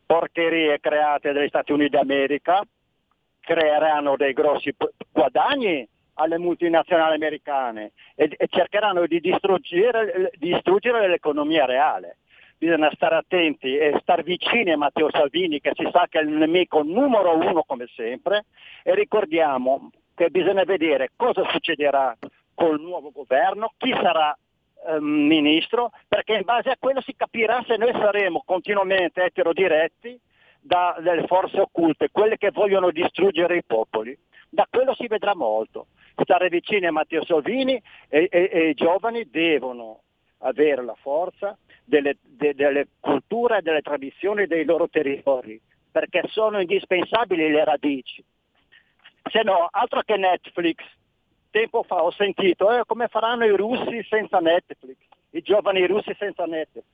porcherie 0.05 0.79
create 0.79 1.31
dagli 1.31 1.47
Stati 1.47 1.71
Uniti 1.71 1.91
d'America 1.91 2.61
creeranno 3.39 4.15
dei 4.17 4.33
grossi 4.33 4.75
guadagni 5.11 5.87
alle 6.15 6.37
multinazionali 6.37 7.15
americane 7.15 7.91
e, 8.15 8.33
e 8.37 8.47
cercheranno 8.49 9.05
di 9.07 9.19
distruggere, 9.19 10.31
distruggere 10.37 11.07
l'economia 11.07 11.65
reale 11.65 12.17
bisogna 12.61 12.91
stare 12.93 13.15
attenti 13.15 13.75
e 13.75 13.97
stare 14.01 14.21
vicini 14.21 14.71
a 14.71 14.77
Matteo 14.77 15.09
Salvini 15.09 15.59
che 15.59 15.71
si 15.73 15.89
sa 15.91 16.05
che 16.07 16.19
è 16.19 16.21
il 16.21 16.29
nemico 16.29 16.83
numero 16.83 17.35
uno 17.35 17.63
come 17.63 17.87
sempre 17.95 18.45
e 18.83 18.93
ricordiamo 18.93 19.89
che 20.13 20.29
bisogna 20.29 20.63
vedere 20.63 21.09
cosa 21.15 21.43
succederà 21.49 22.15
col 22.53 22.79
nuovo 22.79 23.09
governo, 23.11 23.73
chi 23.77 23.91
sarà 23.91 24.37
eh, 24.85 24.99
ministro, 24.99 25.91
perché 26.07 26.33
in 26.33 26.43
base 26.43 26.69
a 26.69 26.77
quello 26.77 27.01
si 27.01 27.15
capirà 27.15 27.63
se 27.65 27.77
noi 27.77 27.91
saremo 27.93 28.43
continuamente 28.45 29.23
eterodiretti 29.23 30.19
dalle 30.59 31.25
forze 31.25 31.59
occulte, 31.59 32.09
quelle 32.11 32.37
che 32.37 32.51
vogliono 32.51 32.91
distruggere 32.91 33.57
i 33.57 33.63
popoli. 33.65 34.15
Da 34.47 34.67
quello 34.69 34.93
si 34.93 35.07
vedrà 35.07 35.33
molto. 35.33 35.87
Stare 36.23 36.49
vicini 36.49 36.85
a 36.85 36.91
Matteo 36.91 37.23
Salvini 37.25 37.81
e, 38.09 38.27
e, 38.29 38.49
e 38.51 38.69
i 38.69 38.73
giovani 38.73 39.29
devono 39.29 40.01
avere 40.39 40.83
la 40.83 40.95
forza 40.95 41.57
delle, 41.83 42.17
de, 42.21 42.53
delle 42.53 42.87
culture 42.99 43.57
e 43.57 43.61
delle 43.61 43.81
tradizioni 43.81 44.47
dei 44.47 44.65
loro 44.65 44.87
territori, 44.87 45.59
perché 45.91 46.23
sono 46.29 46.59
indispensabili 46.59 47.49
le 47.49 47.63
radici. 47.63 48.23
Se 49.29 49.41
no, 49.43 49.67
altro 49.69 50.01
che 50.01 50.17
Netflix, 50.17 50.83
tempo 51.51 51.83
fa 51.83 52.03
ho 52.03 52.11
sentito 52.11 52.71
eh, 52.71 52.83
come 52.85 53.07
faranno 53.07 53.45
i 53.45 53.55
russi 53.55 54.03
senza 54.09 54.39
Netflix, 54.39 54.97
i 55.31 55.41
giovani 55.41 55.85
russi 55.85 56.15
senza 56.17 56.45
Netflix. 56.45 56.85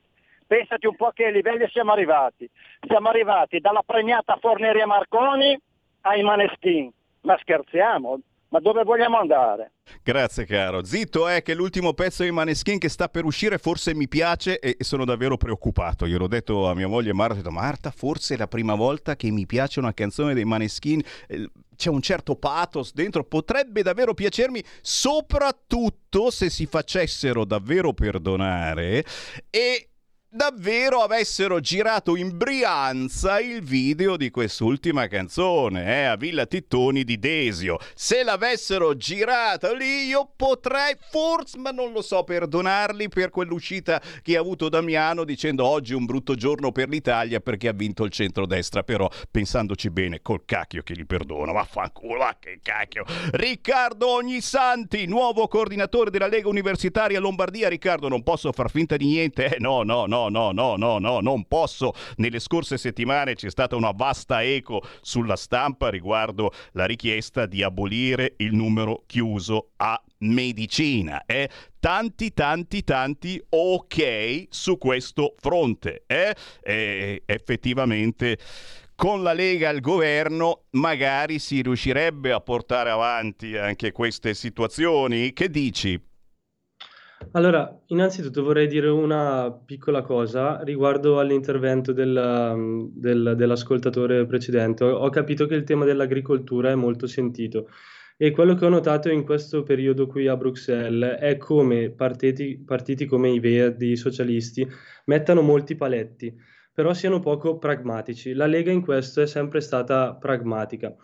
Pensati 0.45 0.87
un 0.87 0.95
po' 0.95 1.07
a 1.07 1.13
che 1.13 1.29
livelli 1.29 1.67
siamo 1.69 1.91
arrivati. 1.91 2.49
Siamo 2.87 3.09
arrivati 3.09 3.59
dalla 3.59 3.83
premiata 3.85 4.37
Forneria 4.37 4.85
Marconi 4.85 5.59
ai 6.01 6.23
Maneskin. 6.23 6.89
Ma 7.21 7.37
scherziamo? 7.39 8.19
Ma 8.49 8.59
dove 8.59 8.83
vogliamo 8.83 9.17
andare? 9.17 9.73
Grazie 10.01 10.45
caro. 10.45 10.83
Zitto 10.83 11.27
è 11.27 11.41
che 11.41 11.53
l'ultimo 11.53 11.93
pezzo 11.93 12.23
di 12.23 12.31
Maneskin 12.31 12.79
che 12.79 12.87
sta 12.87 13.09
per 13.09 13.25
uscire 13.25 13.57
forse 13.57 13.93
mi 13.93 14.07
piace 14.07 14.59
e 14.59 14.77
sono 14.79 15.03
davvero 15.03 15.35
preoccupato. 15.35 16.05
Io 16.05 16.17
l'ho 16.17 16.27
detto 16.27 16.69
a 16.69 16.73
mia 16.73 16.87
moglie 16.87 17.13
Marta, 17.13 17.33
ho 17.33 17.37
detto 17.37 17.51
Marta, 17.51 17.91
forse 17.91 18.35
è 18.35 18.37
la 18.37 18.47
prima 18.47 18.75
volta 18.75 19.15
che 19.17 19.29
mi 19.31 19.45
piace 19.45 19.79
una 19.79 19.93
canzone 19.93 20.33
dei 20.33 20.45
Maneskin. 20.45 21.01
Eh, 21.27 21.49
c'è 21.75 21.89
un 21.89 22.01
certo 22.01 22.35
pathos 22.35 22.91
dentro, 22.93 23.23
potrebbe 23.23 23.83
davvero 23.83 24.13
piacermi, 24.13 24.63
soprattutto 24.81 26.31
se 26.31 26.49
si 26.49 26.65
facessero 26.65 27.45
davvero 27.45 27.93
perdonare 27.93 29.05
e 29.51 29.89
davvero 30.37 31.01
avessero 31.01 31.59
girato 31.59 32.15
in 32.15 32.37
Brianza 32.37 33.39
il 33.39 33.63
video 33.63 34.15
di 34.15 34.29
quest'ultima 34.29 35.07
canzone, 35.07 36.01
eh, 36.01 36.03
a 36.03 36.15
Villa 36.15 36.45
Tittoni 36.45 37.03
di 37.03 37.17
Desio. 37.17 37.79
Se 37.95 38.21
l'avessero 38.21 38.95
girata 38.95 39.73
lì 39.73 40.05
io 40.05 40.29
potrei 40.35 40.95
forse, 41.09 41.57
ma 41.57 41.71
non 41.71 41.91
lo 41.91 42.03
so, 42.03 42.23
perdonarli 42.23 43.09
per 43.09 43.31
quell'uscita 43.31 43.99
che 44.21 44.37
ha 44.37 44.39
avuto 44.39 44.69
Damiano 44.69 45.23
dicendo 45.23 45.65
oggi 45.65 45.95
un 45.95 46.05
brutto 46.05 46.35
giorno 46.35 46.71
per 46.71 46.87
l'Italia 46.87 47.39
perché 47.39 47.69
ha 47.69 47.73
vinto 47.73 48.03
il 48.03 48.11
centrodestra, 48.11 48.83
però 48.83 49.09
pensandoci 49.31 49.89
bene, 49.89 50.21
col 50.21 50.45
cacchio 50.45 50.83
che 50.83 50.93
li 50.93 51.07
perdono, 51.07 51.51
vaffanculo, 51.51 52.19
va 52.19 52.37
che 52.39 52.59
cacchio. 52.61 53.05
Riccardo 53.31 54.07
Ognisanti, 54.09 55.07
nuovo 55.07 55.47
coordinatore 55.47 56.11
della 56.11 56.27
Lega 56.27 56.47
Universitaria 56.47 57.19
Lombardia. 57.19 57.69
Riccardo, 57.69 58.07
non 58.07 58.21
posso 58.21 58.51
far 58.51 58.69
finta 58.69 58.97
di 58.97 59.05
niente, 59.05 59.55
eh, 59.55 59.59
no, 59.59 59.81
no, 59.81 60.05
no 60.05 60.25
no, 60.29 60.51
no, 60.51 60.75
no, 60.75 60.99
no, 60.99 61.19
non 61.19 61.45
posso. 61.45 61.93
Nelle 62.17 62.39
scorse 62.39 62.77
settimane 62.77 63.35
c'è 63.35 63.49
stata 63.49 63.75
una 63.75 63.91
vasta 63.91 64.43
eco 64.43 64.81
sulla 65.01 65.35
stampa 65.35 65.89
riguardo 65.89 66.51
la 66.73 66.85
richiesta 66.85 67.45
di 67.45 67.63
abolire 67.63 68.33
il 68.37 68.53
numero 68.53 69.03
chiuso 69.05 69.71
a 69.77 70.01
medicina. 70.19 71.23
Eh? 71.25 71.49
Tanti, 71.79 72.33
tanti, 72.33 72.83
tanti 72.83 73.41
ok 73.49 74.47
su 74.49 74.77
questo 74.77 75.35
fronte. 75.37 76.03
Eh? 76.07 76.35
E 76.61 77.23
effettivamente 77.25 78.37
con 78.95 79.21
la 79.21 79.33
Lega 79.33 79.69
al 79.69 79.79
governo 79.79 80.63
magari 80.71 81.37
si 81.37 81.61
riuscirebbe 81.61 82.31
a 82.31 82.41
portare 82.41 82.89
avanti 82.89 83.55
anche 83.55 83.91
queste 83.91 84.33
situazioni. 84.33 85.33
Che 85.33 85.49
dici? 85.51 86.01
Allora, 87.31 87.81
innanzitutto 87.87 88.43
vorrei 88.43 88.67
dire 88.67 88.89
una 88.89 89.51
piccola 89.51 90.01
cosa 90.01 90.61
riguardo 90.63 91.19
all'intervento 91.19 91.91
del, 91.91 92.89
del, 92.93 93.33
dell'ascoltatore 93.35 94.25
precedente. 94.25 94.83
Ho, 94.83 94.97
ho 94.97 95.09
capito 95.09 95.45
che 95.45 95.55
il 95.55 95.63
tema 95.63 95.85
dell'agricoltura 95.85 96.71
è 96.71 96.75
molto 96.75 97.07
sentito 97.07 97.69
e 98.19 98.31
quello 98.31 98.55
che 98.55 98.65
ho 98.65 98.69
notato 98.69 99.09
in 99.09 99.23
questo 99.23 99.61
periodo 99.61 100.07
qui 100.07 100.27
a 100.27 100.35
Bruxelles 100.35 101.19
è 101.19 101.37
come 101.37 101.91
partiti, 101.91 102.57
partiti 102.57 103.05
come 103.05 103.29
i 103.29 103.39
Verdi, 103.39 103.91
i 103.91 103.95
socialisti, 103.95 104.67
mettano 105.05 105.41
molti 105.41 105.75
paletti, 105.75 106.35
però 106.73 106.93
siano 106.95 107.19
poco 107.19 107.59
pragmatici. 107.59 108.33
La 108.33 108.47
Lega 108.47 108.71
in 108.71 108.81
questo 108.81 109.21
è 109.21 109.27
sempre 109.27 109.61
stata 109.61 110.15
pragmatica. 110.15 110.95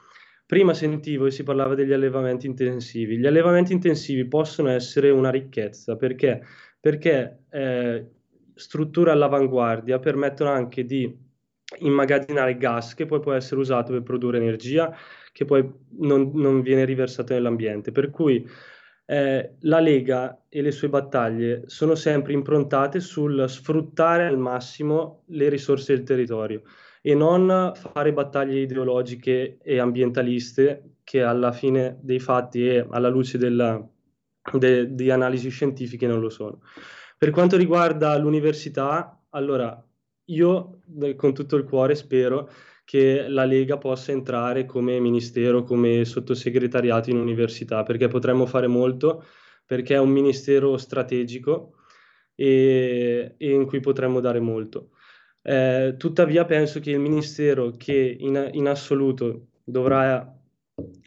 Prima 0.46 0.74
sentivo 0.74 1.26
e 1.26 1.32
si 1.32 1.44
parlava 1.44 1.74
degli 1.74 1.94
allevamenti 1.94 2.48
intensivi. 2.48 3.18
Gli 3.18 3.26
allevamenti 3.26 3.74
intensivi 3.74 4.26
possono 4.26 4.70
essere 4.70 5.10
una 5.10 5.32
ricchezza 5.32 5.96
perché, 5.96 6.44
perché 6.80 7.46
eh, 7.50 8.06
strutture 8.54 9.12
all'avanguardia 9.12 10.00
permettono 10.00 10.50
anche 10.52 10.84
di 10.86 11.12
immagazzinare 11.80 12.58
gas 12.58 12.94
che 12.94 13.06
poi 13.06 13.20
può 13.20 13.34
essere 13.34 13.60
usato 13.62 13.94
per 13.94 14.04
produrre 14.04 14.38
energia 14.38 14.96
che 15.32 15.46
poi 15.46 15.68
non, 16.00 16.32
non 16.36 16.62
viene 16.62 16.86
riversato 16.86 17.34
nell'ambiente. 17.34 17.92
Per 17.92 18.12
cui 18.12 18.48
eh, 19.06 19.56
la 19.62 19.80
Lega 19.80 20.44
e 20.50 20.62
le 20.62 20.72
sue 20.72 20.90
battaglie 20.90 21.64
sono 21.66 21.96
sempre 21.96 22.34
improntate 22.34 23.00
sul 23.00 23.50
sfruttare 23.50 24.28
al 24.28 24.38
massimo 24.38 25.24
le 25.28 25.50
risorse 25.50 25.96
del 25.96 26.04
territorio 26.04 26.62
e 27.06 27.16
non 27.16 27.74
fare 27.76 28.14
battaglie 28.14 28.62
ideologiche 28.62 29.58
e 29.62 29.78
ambientaliste 29.78 31.00
che 31.04 31.22
alla 31.22 31.52
fine 31.52 32.00
dei 32.02 32.22
fatti 32.22 32.66
e 32.66 32.88
alla 32.90 33.10
luce 33.10 33.38
della, 33.38 33.86
de, 34.54 34.96
di 34.96 35.12
analisi 35.12 35.50
scientifiche 35.50 36.08
non 36.08 36.22
lo 36.22 36.30
sono. 36.30 36.62
Per 37.18 37.30
quanto 37.32 37.58
riguarda 37.58 38.18
l'università, 38.18 39.22
allora 39.32 39.86
io 40.28 40.80
con 41.18 41.34
tutto 41.34 41.58
il 41.58 41.66
cuore 41.66 41.96
spero 41.96 42.50
che 42.86 43.28
la 43.28 43.44
Lega 43.44 43.78
possa 43.78 44.14
entrare 44.14 44.66
come 44.66 44.98
ministero, 45.02 45.64
come 45.64 46.06
sottosegretariato 46.06 47.10
in 47.10 47.18
università, 47.18 47.84
perché 47.84 48.08
potremmo 48.08 48.46
fare 48.46 48.68
molto, 48.68 49.26
perché 49.66 49.96
è 49.96 50.00
un 50.00 50.10
ministero 50.10 50.78
strategico 50.78 51.76
e, 52.34 53.36
e 53.38 53.52
in 53.52 53.66
cui 53.66 53.82
potremmo 53.82 54.22
dare 54.22 54.40
molto. 54.40 54.92
Eh, 55.46 55.96
tuttavia 55.98 56.46
penso 56.46 56.80
che 56.80 56.92
il 56.92 57.00
Ministero 57.00 57.72
che 57.72 58.16
in, 58.18 58.50
in 58.54 58.68
assoluto 58.68 59.48
dovrà 59.64 60.34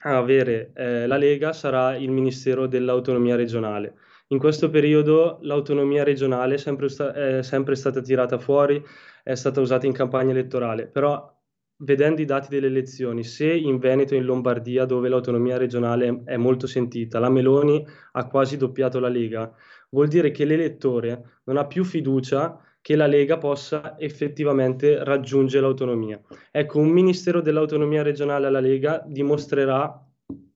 avere 0.01 0.73
eh, 0.75 1.07
la 1.07 1.17
Lega 1.17 1.53
sarà 1.53 1.97
il 1.97 2.11
Ministero 2.11 2.67
dell'autonomia 2.67 3.35
regionale. 3.35 3.95
In 4.29 4.39
questo 4.39 4.69
periodo 4.71 5.39
l'autonomia 5.43 6.05
regionale 6.05 6.55
è 6.55 6.59
sempre, 6.59 6.89
è 7.15 7.43
sempre 7.43 7.77
stata 7.77 8.01
tirata 8.01 8.39
fuori, 8.39 8.83
è 9.23 9.35
stata 9.35 9.61
usata 9.61 9.87
in 9.87 9.93
campagna 9.93 10.33
elettorale, 10.33 10.87
però 10.87 11.33
vedendo 11.79 12.21
i 12.21 12.25
dati 12.25 12.49
delle 12.49 12.67
elezioni, 12.67 13.23
se 13.23 13.53
in 13.53 13.79
Veneto 13.79 14.15
e 14.15 14.19
in 14.19 14.25
Lombardia, 14.25 14.85
dove 14.85 15.09
l'autonomia 15.09 15.57
regionale 15.57 16.23
è 16.25 16.37
molto 16.37 16.67
sentita, 16.67 17.19
la 17.19 17.31
Meloni 17.31 17.87
ha 18.13 18.27
quasi 18.27 18.57
doppiato 18.57 18.99
la 18.99 19.09
Lega, 19.09 19.53
vuol 19.91 20.09
dire 20.09 20.31
che 20.31 20.45
l'elettore 20.45 21.41
non 21.45 21.57
ha 21.57 21.67
più 21.67 21.85
fiducia 21.85 22.61
che 22.87 22.95
la 22.95 23.09
Lega 23.09 23.37
possa 23.37 23.99
effettivamente 23.99 25.03
raggiungere 25.03 25.61
l'autonomia. 25.61 26.21
Ecco, 26.53 26.79
un 26.79 26.91
Ministero 26.91 27.41
dell'autonomia 27.41 28.05
regionale 28.05 28.47
alla 28.47 28.61
Lega 28.61 29.03
dimostrerà 29.05 30.07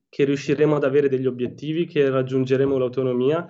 che 0.09 0.25
riusciremo 0.25 0.77
ad 0.77 0.85
avere 0.85 1.09
degli 1.09 1.27
obiettivi, 1.27 1.87
che 1.87 2.09
raggiungeremo 2.09 2.79
l'autonomia 2.79 3.49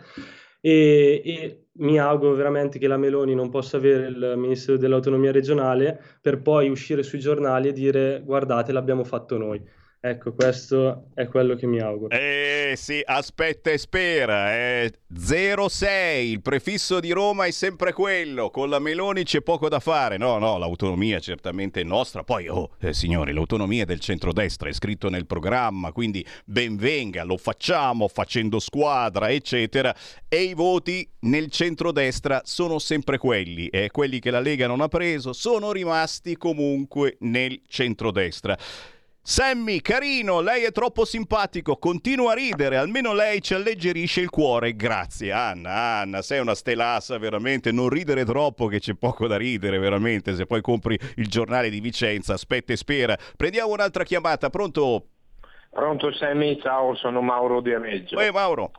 e, 0.63 1.21
e, 1.23 1.65
mi 1.73 1.99
auguro 1.99 2.33
veramente 2.33 2.79
che 2.79 2.89
la 2.89 2.97
Meloni 2.97 3.35
non 3.35 3.51
possa 3.51 3.77
avere 3.77 4.07
il 4.07 4.35
Ministero 4.39 4.79
dell'autonomia 4.79 5.31
regionale 5.31 6.01
per 6.23 6.41
poi 6.41 6.71
uscire 6.71 7.03
sui 7.03 7.19
giornali 7.19 7.69
e 7.69 7.73
dire 7.75 8.23
guardate 8.25 8.73
l'abbiamo 8.73 9.05
fatto 9.05 9.37
noi. 9.37 9.63
Ecco, 10.03 10.33
questo 10.33 11.09
è 11.13 11.29
quello 11.29 11.55
che 11.57 11.67
mi 11.67 11.79
auguro. 11.79 12.17
Eh 12.17 12.73
sì, 12.75 13.03
aspetta 13.05 13.71
e 13.71 13.77
spera. 13.77 14.57
Eh. 14.57 14.93
06, 15.13 16.31
il 16.31 16.41
prefisso 16.41 17.01
di 17.01 17.11
Roma 17.11 17.45
è 17.45 17.51
sempre 17.51 17.93
quello. 17.93 18.49
Con 18.49 18.71
la 18.71 18.79
Meloni 18.79 19.25
c'è 19.25 19.43
poco 19.43 19.69
da 19.69 19.79
fare. 19.79 20.17
No, 20.17 20.39
no, 20.39 20.57
l'autonomia 20.57 21.19
certamente 21.19 21.83
è 21.83 21.85
nostra. 21.85 22.25
Poi, 22.25 22.49
oh, 22.49 22.71
eh, 22.79 22.95
signori, 22.95 23.35
l'autonomia 23.35 23.83
è 23.83 23.85
del 23.85 24.01
centrodestra, 24.01 24.71
è 24.71 24.73
scritto 24.73 25.11
nel 25.11 25.27
programma, 25.27 25.93
quindi 25.93 26.25
ben 26.47 26.77
venga, 26.77 27.23
lo 27.23 27.37
facciamo 27.37 28.09
facendo 28.09 28.59
squadra, 28.59 29.31
eccetera. 29.31 29.95
E 30.29 30.45
i 30.45 30.55
voti 30.55 31.07
nel 31.21 31.51
centrodestra 31.51 32.41
sono 32.45 32.79
sempre 32.79 33.19
quelli. 33.19 33.67
Eh, 33.67 33.91
quelli 33.91 34.19
che 34.19 34.31
la 34.31 34.41
Lega 34.41 34.67
non 34.67 34.81
ha 34.81 34.89
preso 34.89 35.35
sono 35.35 35.73
rimasti 35.73 36.39
comunque 36.39 37.19
nel 37.21 37.61
centrodestra. 37.67 38.57
Sammy, 39.23 39.81
carino, 39.81 40.41
lei 40.41 40.65
è 40.65 40.73
troppo 40.73 41.05
simpatico, 41.05 41.77
continua 41.77 42.33
a 42.33 42.35
ridere, 42.35 42.79
almeno 42.79 43.13
lei 43.13 43.43
ci 43.43 43.53
alleggerisce 43.53 44.23
il 44.23 44.31
cuore. 44.31 44.75
Grazie, 44.75 45.31
Anna. 45.31 46.01
Anna, 46.01 46.23
sei 46.23 46.41
una 46.41 46.55
stelassa, 46.55 47.19
veramente. 47.19 47.71
Non 47.71 47.91
ridere 47.91 48.25
troppo, 48.25 48.67
che 48.67 48.81
c'è 48.81 48.95
poco 48.95 49.27
da 49.27 49.37
ridere, 49.37 49.79
veramente. 49.79 50.35
Se 50.35 50.47
poi 50.47 50.63
compri 50.63 50.99
il 51.17 51.29
giornale 51.29 51.69
di 51.69 51.81
Vicenza, 51.81 52.33
aspetta 52.33 52.73
e 52.73 52.77
spera. 52.77 53.17
Prendiamo 53.37 53.73
un'altra 53.73 54.05
chiamata, 54.05 54.49
pronto? 54.49 55.05
Pronto, 55.69 56.13
Sammy, 56.13 56.59
ciao, 56.61 56.95
sono 56.97 57.21
Mauro 57.21 57.61
Di 57.61 57.77
Reggio. 57.77 58.19
Ehi, 58.19 58.33
Mauro. 58.33 58.73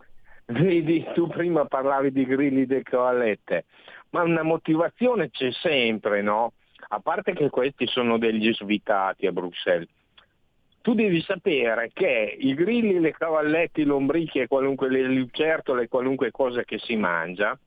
Vedi, 0.47 1.05
tu 1.13 1.27
prima 1.27 1.65
parlavi 1.65 2.11
di 2.11 2.25
grilli 2.25 2.65
de 2.65 2.81
cavallette, 2.81 3.65
ma 4.09 4.23
una 4.23 4.43
motivazione 4.43 5.29
c'è 5.29 5.51
sempre, 5.51 6.21
no? 6.21 6.53
A 6.89 6.99
parte 6.99 7.33
che 7.33 7.49
questi 7.49 7.87
sono 7.87 8.17
degli 8.17 8.51
svitati 8.51 9.27
a 9.27 9.31
Bruxelles 9.31 9.87
tu 10.81 10.93
devi 10.93 11.21
sapere 11.21 11.91
che 11.93 12.35
i 12.39 12.53
grilli, 12.53 12.99
le 12.99 13.11
cavalletti, 13.11 13.81
i 13.81 13.85
lombrichi 13.85 14.39
e 14.39 14.47
qualunque, 14.47 14.89
le 14.89 15.03
lucertole, 15.03 15.87
qualunque 15.87 16.31
cosa 16.31 16.63
che 16.63 16.79
si 16.79 16.95
mangia, 16.95 17.57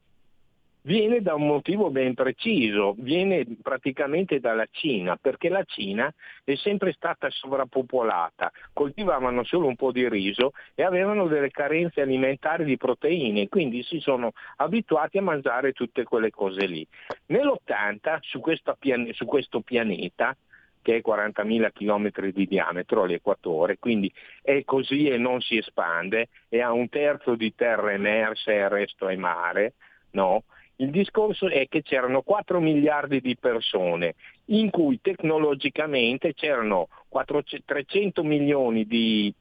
viene 0.85 1.23
da 1.23 1.35
un 1.35 1.47
motivo 1.47 1.91
ben 1.91 2.15
preciso, 2.15 2.95
viene 2.99 3.47
praticamente 3.63 4.39
dalla 4.39 4.67
Cina, 4.71 5.17
perché 5.17 5.49
la 5.49 5.63
Cina 5.65 6.13
è 6.43 6.55
sempre 6.57 6.93
stata 6.93 7.31
sovrappopolata, 7.31 8.51
coltivavano 8.73 9.45
solo 9.45 9.67
un 9.67 9.77
po' 9.77 9.93
di 9.93 10.09
riso 10.09 10.53
e 10.75 10.83
avevano 10.83 11.27
delle 11.27 11.51
carenze 11.51 12.03
alimentari 12.03 12.65
di 12.65 12.77
proteine, 12.77 13.49
quindi 13.49 13.83
si 13.83 13.99
sono 14.01 14.33
abituati 14.57 15.19
a 15.19 15.23
mangiare 15.23 15.73
tutte 15.73 16.05
quelle 16.05 16.31
cose 16.31 16.67
lì. 16.67 16.87
Nell'80 17.27 18.19
su, 18.21 18.43
pian- 18.79 19.11
su 19.13 19.25
questo 19.25 19.61
pianeta 19.61 20.37
che 20.85 20.97
è 20.97 21.03
40.000 21.03 21.71
km 21.73 22.31
di 22.31 22.47
diametro 22.47 23.07
l'equatore, 23.07 23.79
quindi 23.79 24.13
è 24.43 24.63
così 24.65 25.09
e 25.09 25.17
non 25.17 25.41
si 25.41 25.57
espande 25.57 26.29
e 26.51 26.61
ha 26.61 26.73
un 26.73 26.91
terzo 26.91 27.37
di 27.37 27.55
terra 27.55 27.91
emersa 27.91 28.53
e 28.53 28.59
il 28.59 28.69
resto 28.69 29.09
è 29.09 29.17
mare, 29.17 29.73
no? 30.11 30.45
Il 30.77 30.91
discorso 30.91 31.49
è 31.49 31.69
che 31.69 31.83
c'erano 31.83 32.21
4 32.21 32.61
miliardi 32.61 33.23
di 33.23 33.35
persone 33.37 34.15
in 34.47 34.69
cui 34.71 35.01
tecnologicamente 35.01 36.35
c'erano 36.35 36.89
400, 37.09 37.65
300 37.65 38.23
milioni 38.23 38.85
di 38.85 39.33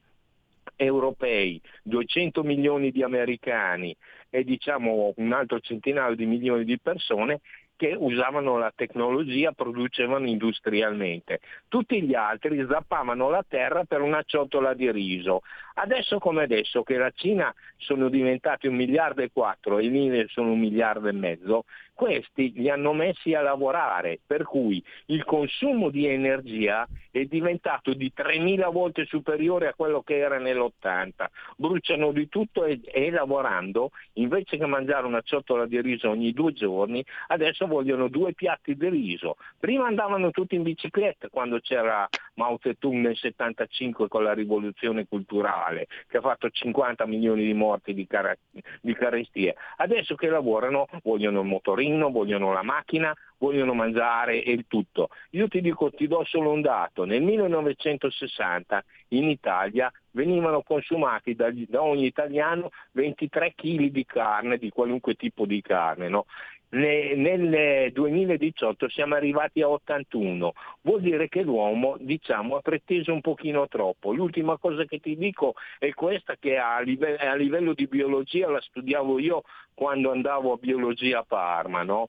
europei, 0.76 1.60
200 1.82 2.42
milioni 2.42 2.90
di 2.90 3.02
americani 3.02 3.94
e 4.30 4.44
diciamo 4.44 5.12
un 5.16 5.32
altro 5.32 5.60
centinaio 5.60 6.14
di 6.14 6.24
milioni 6.24 6.64
di 6.64 6.78
persone 6.78 7.40
che 7.76 7.94
usavano 7.98 8.56
la 8.56 8.72
tecnologia, 8.74 9.52
producevano 9.52 10.26
industrialmente. 10.26 11.40
Tutti 11.68 12.02
gli 12.02 12.14
altri 12.14 12.64
zappavano 12.68 13.28
la 13.30 13.44
terra 13.46 13.84
per 13.84 14.00
una 14.00 14.22
ciotola 14.24 14.74
di 14.74 14.90
riso. 14.90 15.42
Adesso 15.74 16.18
come 16.18 16.44
adesso 16.44 16.82
che 16.82 16.96
la 16.96 17.10
Cina 17.14 17.52
sono 17.76 18.08
diventati 18.08 18.68
un 18.68 18.76
miliardo 18.76 19.22
e 19.22 19.30
quattro 19.32 19.78
e 19.78 19.88
l'India 19.88 20.24
sono 20.28 20.52
un 20.52 20.60
miliardo 20.60 21.08
e 21.08 21.12
mezzo, 21.12 21.64
questi 21.94 22.52
li 22.54 22.68
hanno 22.68 22.92
messi 22.92 23.34
a 23.34 23.40
lavorare, 23.40 24.18
per 24.26 24.42
cui 24.42 24.82
il 25.06 25.24
consumo 25.24 25.90
di 25.90 26.06
energia 26.06 26.86
è 27.10 27.24
diventato 27.24 27.94
di 27.94 28.12
3.000 28.14 28.70
volte 28.72 29.04
superiore 29.04 29.68
a 29.68 29.74
quello 29.74 30.02
che 30.02 30.18
era 30.18 30.38
nell'80. 30.38 31.26
Bruciano 31.56 32.10
di 32.10 32.28
tutto 32.28 32.64
e, 32.64 32.80
e 32.84 33.10
lavorando, 33.10 33.90
invece 34.14 34.56
che 34.56 34.66
mangiare 34.66 35.06
una 35.06 35.22
ciotola 35.22 35.66
di 35.66 35.80
riso 35.80 36.10
ogni 36.10 36.32
due 36.32 36.52
giorni, 36.52 37.04
adesso 37.28 37.66
vogliono 37.66 38.08
due 38.08 38.34
piatti 38.34 38.74
di 38.74 38.88
riso. 38.88 39.36
Prima 39.58 39.86
andavano 39.86 40.30
tutti 40.32 40.56
in 40.56 40.62
bicicletta 40.64 41.28
quando 41.28 41.60
c'era 41.60 42.08
Mao 42.34 42.58
Zedong 42.60 42.96
nel 42.96 43.16
75 43.16 44.08
con 44.08 44.24
la 44.24 44.34
rivoluzione 44.34 45.06
culturale, 45.06 45.63
che 46.06 46.16
ha 46.16 46.20
fatto 46.20 46.48
50 46.50 47.06
milioni 47.06 47.44
di 47.44 47.54
morti 47.54 47.94
di, 47.94 48.06
car- 48.06 48.38
di 48.80 48.94
carestie. 48.94 49.54
Adesso 49.76 50.14
che 50.14 50.28
lavorano 50.28 50.86
vogliono 51.02 51.40
il 51.40 51.46
motorino 51.46 51.62
motorino, 51.74 52.10
vogliono 52.10 52.52
la 52.52 52.62
macchina, 52.62 53.14
vogliono 53.38 53.74
mangiare 53.74 54.42
e 54.42 54.52
il 54.52 54.66
tutto. 54.68 55.08
Io 55.30 55.48
ti 55.48 55.60
dico, 55.60 55.90
ti 55.90 56.06
do 56.06 56.24
solo 56.24 56.50
un 56.50 56.60
dato, 56.60 57.04
nel 57.04 57.22
1960 57.22 58.84
in 59.08 59.28
Italia 59.28 59.90
venivano 60.12 60.62
consumati 60.62 61.34
da, 61.34 61.50
da 61.52 61.82
ogni 61.82 62.06
italiano 62.06 62.70
23 62.92 63.54
kg 63.54 63.86
di 63.86 64.04
carne, 64.04 64.58
di 64.58 64.70
qualunque 64.70 65.14
tipo 65.14 65.46
di 65.46 65.60
carne. 65.60 66.08
No? 66.08 66.26
Nel 66.74 67.92
2018 67.92 68.88
siamo 68.88 69.14
arrivati 69.14 69.62
a 69.62 69.68
81, 69.68 70.52
vuol 70.82 71.00
dire 71.00 71.28
che 71.28 71.42
l'uomo 71.42 71.96
diciamo, 72.00 72.56
ha 72.56 72.60
preteso 72.60 73.12
un 73.12 73.20
pochino 73.20 73.68
troppo. 73.68 74.12
L'ultima 74.12 74.58
cosa 74.58 74.84
che 74.84 74.98
ti 74.98 75.16
dico 75.16 75.54
è 75.78 75.92
questa 75.92 76.36
che 76.38 76.56
a 76.56 76.80
livello, 76.80 77.18
a 77.18 77.34
livello 77.34 77.74
di 77.74 77.86
biologia 77.86 78.48
la 78.48 78.60
studiavo 78.60 79.18
io 79.18 79.42
quando 79.72 80.10
andavo 80.10 80.52
a 80.52 80.56
biologia 80.56 81.20
a 81.20 81.24
Parma. 81.24 81.82
No? 81.82 82.08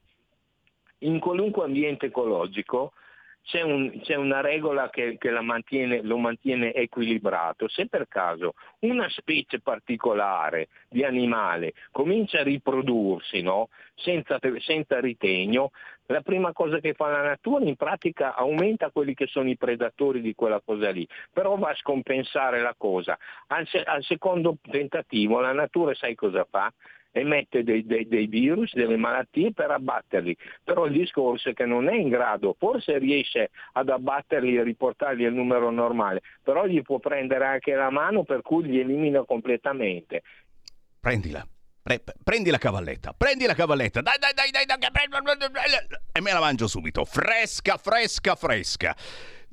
In 0.99 1.19
qualunque 1.19 1.65
ambiente 1.65 2.07
ecologico 2.07 2.93
c'è, 3.45 3.61
un, 3.61 4.01
c'è 4.01 4.15
una 4.15 4.41
regola 4.41 4.89
che, 4.89 5.17
che 5.19 5.29
mantiene, 5.39 6.01
lo 6.01 6.17
mantiene 6.17 6.73
equilibrato. 6.73 7.67
Se 7.67 7.87
per 7.87 8.07
caso 8.07 8.55
una 8.79 9.07
specie 9.09 9.59
particolare 9.59 10.67
di 10.89 11.03
animale 11.03 11.73
comincia 11.91 12.39
a 12.39 12.43
riprodursi 12.43 13.41
no? 13.41 13.69
senza, 13.93 14.39
senza 14.59 14.99
ritegno, 14.99 15.71
la 16.07 16.21
prima 16.21 16.53
cosa 16.53 16.79
che 16.79 16.93
fa 16.93 17.09
la 17.09 17.21
natura 17.21 17.65
in 17.65 17.75
pratica 17.75 18.35
aumenta 18.35 18.89
quelli 18.91 19.13
che 19.13 19.27
sono 19.27 19.49
i 19.49 19.57
predatori 19.57 20.21
di 20.21 20.35
quella 20.35 20.61
cosa 20.63 20.89
lì, 20.89 21.07
però 21.31 21.55
va 21.55 21.69
a 21.69 21.75
scompensare 21.75 22.61
la 22.61 22.75
cosa. 22.77 23.17
Al, 23.47 23.67
al 23.85 24.03
secondo 24.03 24.57
tentativo 24.61 25.39
la 25.39 25.53
natura 25.53 25.93
sai 25.93 26.15
cosa 26.15 26.45
fa? 26.49 26.71
Emette 27.15 27.63
dei, 27.63 27.85
dei, 27.85 28.05
dei, 28.07 28.27
virus, 28.27 28.73
delle 28.73 28.97
malattie 28.97 29.53
per 29.53 29.71
abbatterli, 29.71 30.35
però 30.63 30.85
il 30.85 30.91
discorso 30.91 31.49
è 31.49 31.53
che 31.53 31.65
non 31.65 31.87
è 31.87 31.95
in 31.95 32.09
grado, 32.09 32.55
forse 32.59 32.97
riesce 32.97 33.51
ad 33.73 33.87
abbatterli 33.89 34.57
e 34.57 34.63
riportarli 34.63 35.23
al 35.25 35.33
numero 35.33 35.69
normale, 35.71 36.21
però 36.43 36.65
gli 36.65 36.81
può 36.81 36.99
prendere 36.99 37.45
anche 37.45 37.73
la 37.73 37.89
mano 37.89 38.23
per 38.23 38.41
cui 38.41 38.63
li 38.63 38.79
elimina 38.79 39.23
completamente. 39.23 40.23
Prendila. 40.99 41.47
Pre- 41.81 42.03
prendi 42.23 42.49
la 42.49 42.57
cavalletta, 42.57 43.13
prendi 43.15 43.45
la 43.45 43.53
cavalletta, 43.53 44.01
dai 44.01 44.17
dai 44.19 44.33
dai 44.33 44.49
dai, 44.51 44.65
dai, 44.65 44.79
e 46.11 46.21
me 46.21 46.33
la 46.33 46.39
mangio 46.39 46.67
subito, 46.67 47.05
fresca, 47.05 47.77
fresca, 47.77 48.33
fresca. 48.33 48.95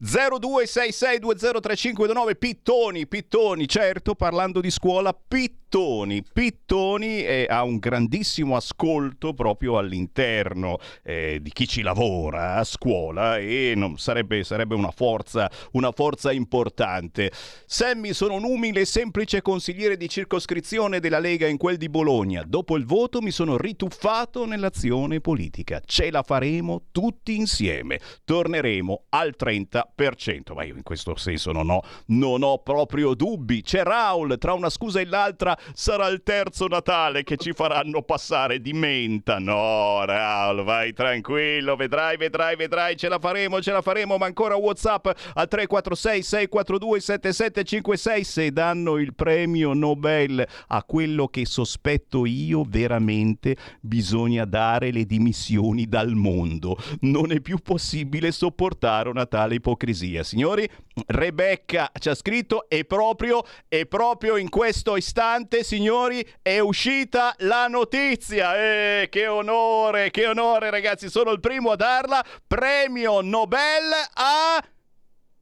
0266203529 0.02 2.38
Pittoni, 2.38 3.06
Pittoni, 3.06 3.68
certo, 3.68 4.14
parlando 4.14 4.60
di 4.60 4.70
scuola, 4.70 5.12
Pittoni 5.12 5.60
Pittoni. 5.72 6.22
Pittoni 6.22 7.24
eh, 7.24 7.46
ha 7.48 7.62
un 7.62 7.78
grandissimo 7.78 8.56
ascolto 8.56 9.32
proprio 9.32 9.78
all'interno 9.78 10.76
eh, 11.02 11.38
di 11.40 11.50
chi 11.50 11.66
ci 11.66 11.80
lavora 11.80 12.56
a 12.56 12.64
scuola 12.64 13.38
e 13.38 13.72
non, 13.74 13.96
sarebbe, 13.96 14.44
sarebbe 14.44 14.74
una, 14.74 14.90
forza, 14.90 15.50
una 15.72 15.90
forza 15.90 16.30
importante. 16.30 17.32
Sammy, 17.64 18.12
sono 18.12 18.34
un 18.34 18.44
umile 18.44 18.80
e 18.80 18.84
semplice 18.84 19.40
consigliere 19.40 19.96
di 19.96 20.10
circoscrizione 20.10 21.00
della 21.00 21.18
Lega 21.18 21.46
in 21.46 21.56
quel 21.56 21.78
di 21.78 21.88
Bologna. 21.88 22.42
Dopo 22.46 22.76
il 22.76 22.84
voto 22.84 23.22
mi 23.22 23.30
sono 23.30 23.56
rituffato 23.56 24.44
nell'azione 24.44 25.22
politica. 25.22 25.80
Ce 25.82 26.10
la 26.10 26.22
faremo 26.22 26.82
tutti 26.92 27.34
insieme. 27.34 27.98
Torneremo 28.26 29.04
al 29.08 29.34
30%. 29.42 30.52
Ma 30.52 30.64
io 30.64 30.76
in 30.76 30.82
questo 30.82 31.16
senso 31.16 31.50
non 31.50 31.70
ho, 31.70 31.80
non 32.08 32.42
ho 32.42 32.58
proprio 32.58 33.14
dubbi. 33.14 33.62
C'è 33.62 33.82
Raul, 33.82 34.36
tra 34.36 34.52
una 34.52 34.68
scusa 34.68 35.00
e 35.00 35.06
l'altra 35.06 35.56
sarà 35.72 36.08
il 36.08 36.22
terzo 36.22 36.66
Natale 36.66 37.22
che 37.22 37.36
ci 37.36 37.52
faranno 37.52 38.02
passare 38.02 38.60
di 38.60 38.72
menta. 38.72 39.38
No, 39.38 40.04
Raul, 40.04 40.62
vai 40.64 40.92
tranquillo, 40.92 41.76
vedrai, 41.76 42.16
vedrai, 42.16 42.56
vedrai, 42.56 42.96
ce 42.96 43.08
la 43.08 43.18
faremo, 43.18 43.60
ce 43.60 43.72
la 43.72 43.82
faremo. 43.82 44.16
Ma 44.16 44.26
ancora 44.26 44.56
WhatsApp 44.56 45.06
al 45.34 45.48
346 45.48 46.22
642 46.22 47.00
7756 47.00 48.24
se 48.24 48.50
danno 48.52 48.98
il 48.98 49.14
premio 49.14 49.72
Nobel 49.72 50.46
a 50.68 50.82
quello 50.84 51.28
che 51.28 51.44
sospetto 51.46 52.26
io 52.26 52.64
veramente 52.66 53.56
bisogna 53.80 54.44
dare 54.44 54.90
le 54.90 55.04
dimissioni 55.04 55.86
dal 55.86 56.12
mondo. 56.14 56.76
Non 57.00 57.32
è 57.32 57.40
più 57.40 57.58
possibile 57.58 58.32
sopportare 58.32 59.08
una 59.08 59.26
tale 59.26 59.56
ipocrisia. 59.56 60.22
Signori, 60.22 60.68
Rebecca 61.06 61.90
ci 61.98 62.08
ha 62.08 62.14
scritto 62.14 62.68
e 62.68 62.84
proprio, 62.84 63.42
e 63.68 63.86
proprio 63.86 64.36
in 64.36 64.48
questo 64.48 64.96
istante, 64.96 65.51
signori, 65.60 66.26
è 66.40 66.58
uscita 66.58 67.34
la 67.40 67.68
notizia. 67.68 68.56
Eh, 68.56 69.08
che 69.10 69.26
onore, 69.26 70.10
che 70.10 70.26
onore 70.26 70.70
ragazzi, 70.70 71.10
sono 71.10 71.30
il 71.30 71.40
primo 71.40 71.72
a 71.72 71.76
darla. 71.76 72.24
Premio 72.46 73.20
Nobel 73.20 73.92
a... 74.14 74.64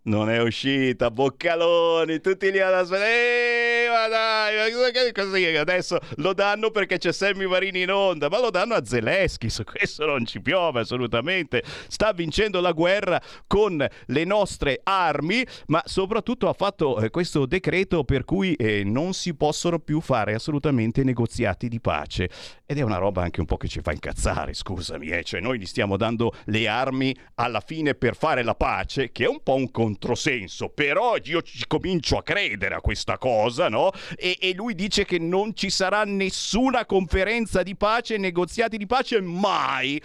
Non 0.03 0.30
è 0.30 0.40
uscita, 0.40 1.11
Boccaloni, 1.11 2.20
tutti 2.20 2.51
lì 2.51 2.59
ad 2.59 2.72
aspettare. 2.72 3.84
Eh, 3.84 3.88
ma 3.90 4.09
dai, 4.09 5.12
così 5.12 5.44
adesso 5.57 5.98
lo 6.16 6.32
danno 6.32 6.70
perché 6.70 6.96
c'è 6.96 7.12
Sammy 7.12 7.46
Varini 7.46 7.82
in 7.82 7.90
onda, 7.90 8.30
ma 8.30 8.40
lo 8.40 8.48
danno 8.48 8.74
a 8.74 8.84
Zelensky, 8.84 9.51
su 9.51 9.62
questo 9.62 10.07
non 10.07 10.24
ci 10.24 10.40
piove 10.40 10.80
assolutamente. 10.80 11.62
Sta 11.88 12.12
vincendo 12.12 12.62
la 12.62 12.72
guerra 12.72 13.20
con 13.46 13.86
le 14.07 14.24
nostre 14.24 14.80
armi, 14.82 15.46
ma 15.66 15.82
soprattutto 15.84 16.48
ha 16.48 16.55
fatto 16.55 16.98
eh, 16.98 17.11
questo 17.11 17.44
decreto 17.44 18.03
per 18.03 18.24
cui 18.24 18.55
eh, 18.55 18.84
non 18.84 19.12
si 19.12 19.34
possono 19.34 19.80
più 19.80 20.01
fare 20.01 20.32
assolutamente 20.32 21.05
negoziati 21.05 21.68
di 21.68 21.80
pace. 21.80 22.30
Ed 22.64 22.78
è 22.78 22.82
una 22.82 22.96
roba 22.96 23.22
anche 23.22 23.40
un 23.40 23.46
po' 23.46 23.59
che 23.59 23.68
ci 23.68 23.80
fa 23.82 23.92
incazzare, 23.92 24.55
scusami, 24.55 25.09
eh. 25.09 25.24
cioè 25.24 25.40
noi 25.40 25.59
gli 25.59 25.66
stiamo 25.66 25.98
dando 25.98 26.32
le 26.44 26.68
armi 26.68 27.14
alla 27.34 27.61
fine 27.61 27.94
per 27.94 28.16
fare 28.16 28.42
la 28.42 28.55
pace, 28.55 29.12
che 29.12 29.24
è 29.24 29.28
un 29.28 29.42
po' 29.42 29.57
un 29.57 29.70
controsenso, 29.91 30.68
però 30.68 31.16
io 31.22 31.43
ci 31.43 31.64
comincio 31.66 32.16
a 32.18 32.22
credere 32.22 32.76
a 32.76 32.80
questa 32.80 33.18
cosa, 33.18 33.68
no? 33.68 33.91
E, 34.16 34.36
e 34.41 34.55
lui 34.55 34.74
dice 34.74 35.05
che 35.05 35.18
non 35.18 35.55
ci 35.55 35.70
sarà 35.70 36.05
nessuna 36.05 36.86
conferenza 36.86 37.62
di 37.62 37.74
pace, 37.74 38.16
negoziati 38.16 38.76
di 38.76 38.86
pace 38.86 39.20
mai. 39.20 40.01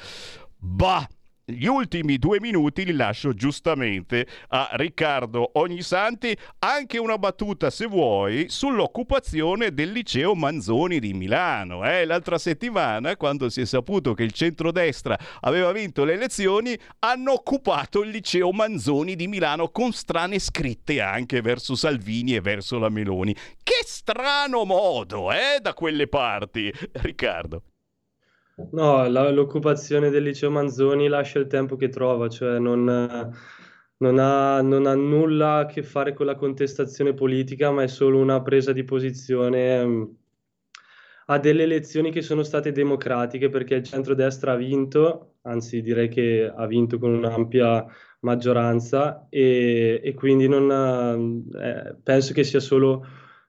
Bah, 0.57 1.07
gli 1.47 1.67
ultimi 1.67 2.17
due 2.17 2.39
minuti 2.39 2.85
li 2.85 2.93
lascio 2.93 3.33
giustamente 3.33 4.25
a 4.47 4.69
Riccardo 4.73 5.51
Ognisanti, 5.53 6.35
anche 6.59 6.97
una 6.97 7.19
battuta 7.19 7.69
se 7.69 7.85
vuoi 7.85 8.47
sull'occupazione 8.49 9.71
del 9.71 9.91
liceo 9.91 10.33
Manzoni 10.33 10.99
di 10.99 11.13
Milano. 11.13 11.87
Eh? 11.87 12.05
L'altra 12.05 12.39
settimana, 12.39 13.15
quando 13.15 13.49
si 13.49 13.61
è 13.61 13.65
saputo 13.65 14.15
che 14.15 14.23
il 14.23 14.31
centrodestra 14.31 15.15
aveva 15.41 15.71
vinto 15.71 16.03
le 16.03 16.13
elezioni, 16.13 16.75
hanno 16.99 17.33
occupato 17.33 18.01
il 18.01 18.09
liceo 18.09 18.51
Manzoni 18.51 19.15
di 19.15 19.27
Milano 19.27 19.69
con 19.69 19.91
strane 19.91 20.39
scritte 20.39 20.99
anche 20.99 21.41
verso 21.41 21.75
Salvini 21.75 22.33
e 22.33 22.41
verso 22.41 22.79
la 22.79 22.89
Meloni. 22.89 23.35
Che 23.61 23.83
strano 23.85 24.65
modo, 24.65 25.31
eh, 25.31 25.59
da 25.61 25.75
quelle 25.75 26.07
parti, 26.07 26.73
Riccardo. 26.93 27.61
No, 28.71 29.07
la- 29.09 29.29
l'occupazione 29.31 30.09
del 30.09 30.23
liceo 30.23 30.49
Manzoni 30.49 31.07
lascia 31.09 31.39
il 31.39 31.47
tempo 31.47 31.75
che 31.75 31.89
trova, 31.89 32.29
cioè 32.29 32.57
non, 32.59 32.83
non 33.97 34.19
ha, 34.19 34.61
non 34.61 34.85
ha 34.85 34.95
nulla 34.95 35.57
a 35.57 35.65
che 35.65 35.83
fare 35.83 36.13
con 36.13 36.25
la 36.25 36.35
contestazione 36.35 37.13
politica, 37.13 37.71
ma 37.71 37.83
è 37.83 37.87
solo 37.87 38.17
una 38.19 38.41
presa 38.41 38.71
di 38.71 38.83
posizione 38.85 39.85
mm, 39.85 40.03
a 41.27 41.39
delle 41.39 41.63
elezioni 41.63 42.11
che 42.11 42.21
sono 42.21 42.43
state 42.43 42.71
democratiche, 42.71 43.49
perché 43.49 43.75
il 43.75 43.83
centrodestra 43.83 44.51
ha 44.53 44.55
vinto, 44.55 45.37
anzi 45.43 45.81
direi 45.81 46.07
che 46.07 46.51
ha 46.53 46.65
vinto 46.67 46.99
con 46.99 47.11
un'ampia 47.13 47.85
maggioranza 48.21 49.27
e, 49.29 50.01
e 50.03 50.13
quindi 50.13 50.47
non, 50.47 51.43
eh, 51.55 51.95
penso 52.03 52.33
che 52.33 52.43
sia 52.43 52.59
solo 52.59 53.05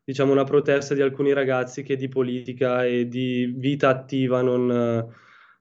diciamo, 0.06 0.30
una 0.30 0.44
protesta 0.44 0.94
di 0.94 1.02
alcuni 1.02 1.32
ragazzi 1.32 1.82
che 1.82 1.96
di 1.96 2.08
politica 2.08 2.84
e 2.86 3.08
di 3.08 3.52
vita 3.56 3.88
attiva 3.88 4.40
non, 4.40 5.04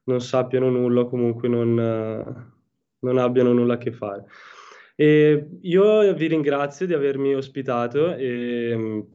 non 0.03 0.21
sappiano 0.21 0.69
nulla 0.69 1.05
comunque 1.05 1.47
non, 1.47 1.73
non, 2.99 3.17
abbiano 3.17 3.53
nulla 3.53 3.73
a 3.73 3.77
che 3.79 3.91
fare. 3.91 4.25
E 4.95 5.47
io 5.61 6.13
vi 6.13 6.27
ringrazio 6.27 6.85
di 6.85 6.93
avermi 6.93 7.33
ospitato 7.33 8.13
e, 8.15 9.07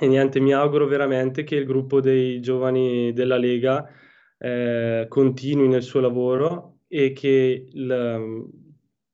e, 0.00 0.06
niente, 0.08 0.40
mi 0.40 0.52
auguro 0.52 0.88
veramente 0.88 1.44
che 1.44 1.54
il 1.54 1.64
gruppo 1.64 2.00
dei 2.00 2.40
giovani 2.40 3.12
della 3.12 3.36
Lega 3.36 3.88
eh, 4.36 5.06
continui 5.08 5.68
nel 5.68 5.84
suo 5.84 6.00
lavoro 6.00 6.78
e 6.88 7.12
che, 7.12 7.68
il, 7.70 8.48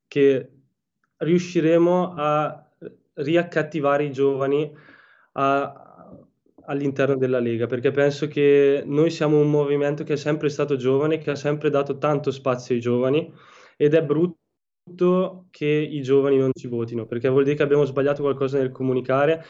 che 0.08 0.50
riusciremo 1.18 2.14
a 2.16 2.70
riaccattivare 3.12 4.04
i 4.04 4.12
giovani 4.12 4.86
a, 5.38 6.16
all'interno 6.66 7.16
della 7.16 7.38
Lega, 7.38 7.66
perché 7.66 7.90
penso 7.90 8.26
che 8.28 8.82
noi 8.84 9.10
siamo 9.10 9.40
un 9.40 9.50
movimento 9.50 10.04
che 10.04 10.14
è 10.14 10.16
sempre 10.16 10.48
stato 10.48 10.76
giovane, 10.76 11.18
che 11.18 11.30
ha 11.30 11.36
sempre 11.36 11.70
dato 11.70 11.98
tanto 11.98 12.30
spazio 12.30 12.74
ai 12.74 12.80
giovani 12.80 13.32
ed 13.76 13.94
è 13.94 14.02
brutto 14.04 15.46
che 15.50 15.66
i 15.66 16.02
giovani 16.02 16.38
non 16.38 16.50
ci 16.52 16.66
votino, 16.68 17.06
perché 17.06 17.28
vuol 17.28 17.44
dire 17.44 17.56
che 17.56 17.62
abbiamo 17.62 17.84
sbagliato 17.84 18.22
qualcosa 18.22 18.58
nel 18.58 18.70
comunicare, 18.72 19.44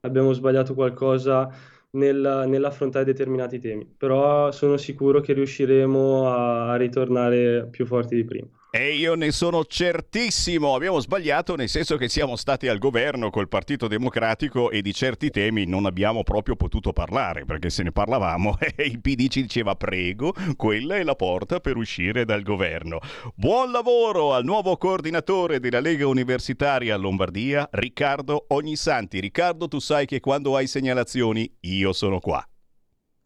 abbiamo 0.00 0.32
sbagliato 0.32 0.74
qualcosa 0.74 1.50
nel, 1.92 2.44
nell'affrontare 2.46 3.04
determinati 3.04 3.58
temi, 3.58 3.86
però 3.86 4.50
sono 4.52 4.76
sicuro 4.76 5.20
che 5.20 5.32
riusciremo 5.32 6.28
a, 6.28 6.72
a 6.72 6.76
ritornare 6.76 7.68
più 7.70 7.84
forti 7.86 8.14
di 8.14 8.24
prima. 8.24 8.48
E 8.74 8.94
io 8.94 9.16
ne 9.16 9.32
sono 9.32 9.66
certissimo. 9.66 10.74
Abbiamo 10.74 10.98
sbagliato 10.98 11.56
nel 11.56 11.68
senso 11.68 11.98
che 11.98 12.08
siamo 12.08 12.36
stati 12.36 12.68
al 12.68 12.78
governo 12.78 13.28
col 13.28 13.46
Partito 13.46 13.86
Democratico 13.86 14.70
e 14.70 14.80
di 14.80 14.94
certi 14.94 15.28
temi 15.28 15.66
non 15.66 15.84
abbiamo 15.84 16.22
proprio 16.22 16.56
potuto 16.56 16.94
parlare 16.94 17.44
perché 17.44 17.68
se 17.68 17.82
ne 17.82 17.92
parlavamo 17.92 18.56
e 18.74 18.84
il 18.84 19.02
PD 19.02 19.28
ci 19.28 19.42
diceva 19.42 19.76
prego, 19.76 20.32
quella 20.56 20.96
è 20.96 21.02
la 21.02 21.14
porta 21.14 21.60
per 21.60 21.76
uscire 21.76 22.24
dal 22.24 22.40
governo. 22.40 23.00
Buon 23.34 23.72
lavoro 23.72 24.32
al 24.32 24.44
nuovo 24.44 24.78
coordinatore 24.78 25.60
della 25.60 25.80
Lega 25.80 26.06
Universitaria 26.06 26.96
Lombardia, 26.96 27.68
Riccardo 27.72 28.46
Ognisanti. 28.48 29.20
Riccardo, 29.20 29.68
tu 29.68 29.80
sai 29.80 30.06
che 30.06 30.18
quando 30.18 30.56
hai 30.56 30.66
segnalazioni 30.66 31.58
io 31.60 31.92
sono 31.92 32.20
qua. 32.20 32.42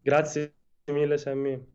Grazie 0.03 0.55
mille 0.86 1.16
Sammy. 1.18 1.74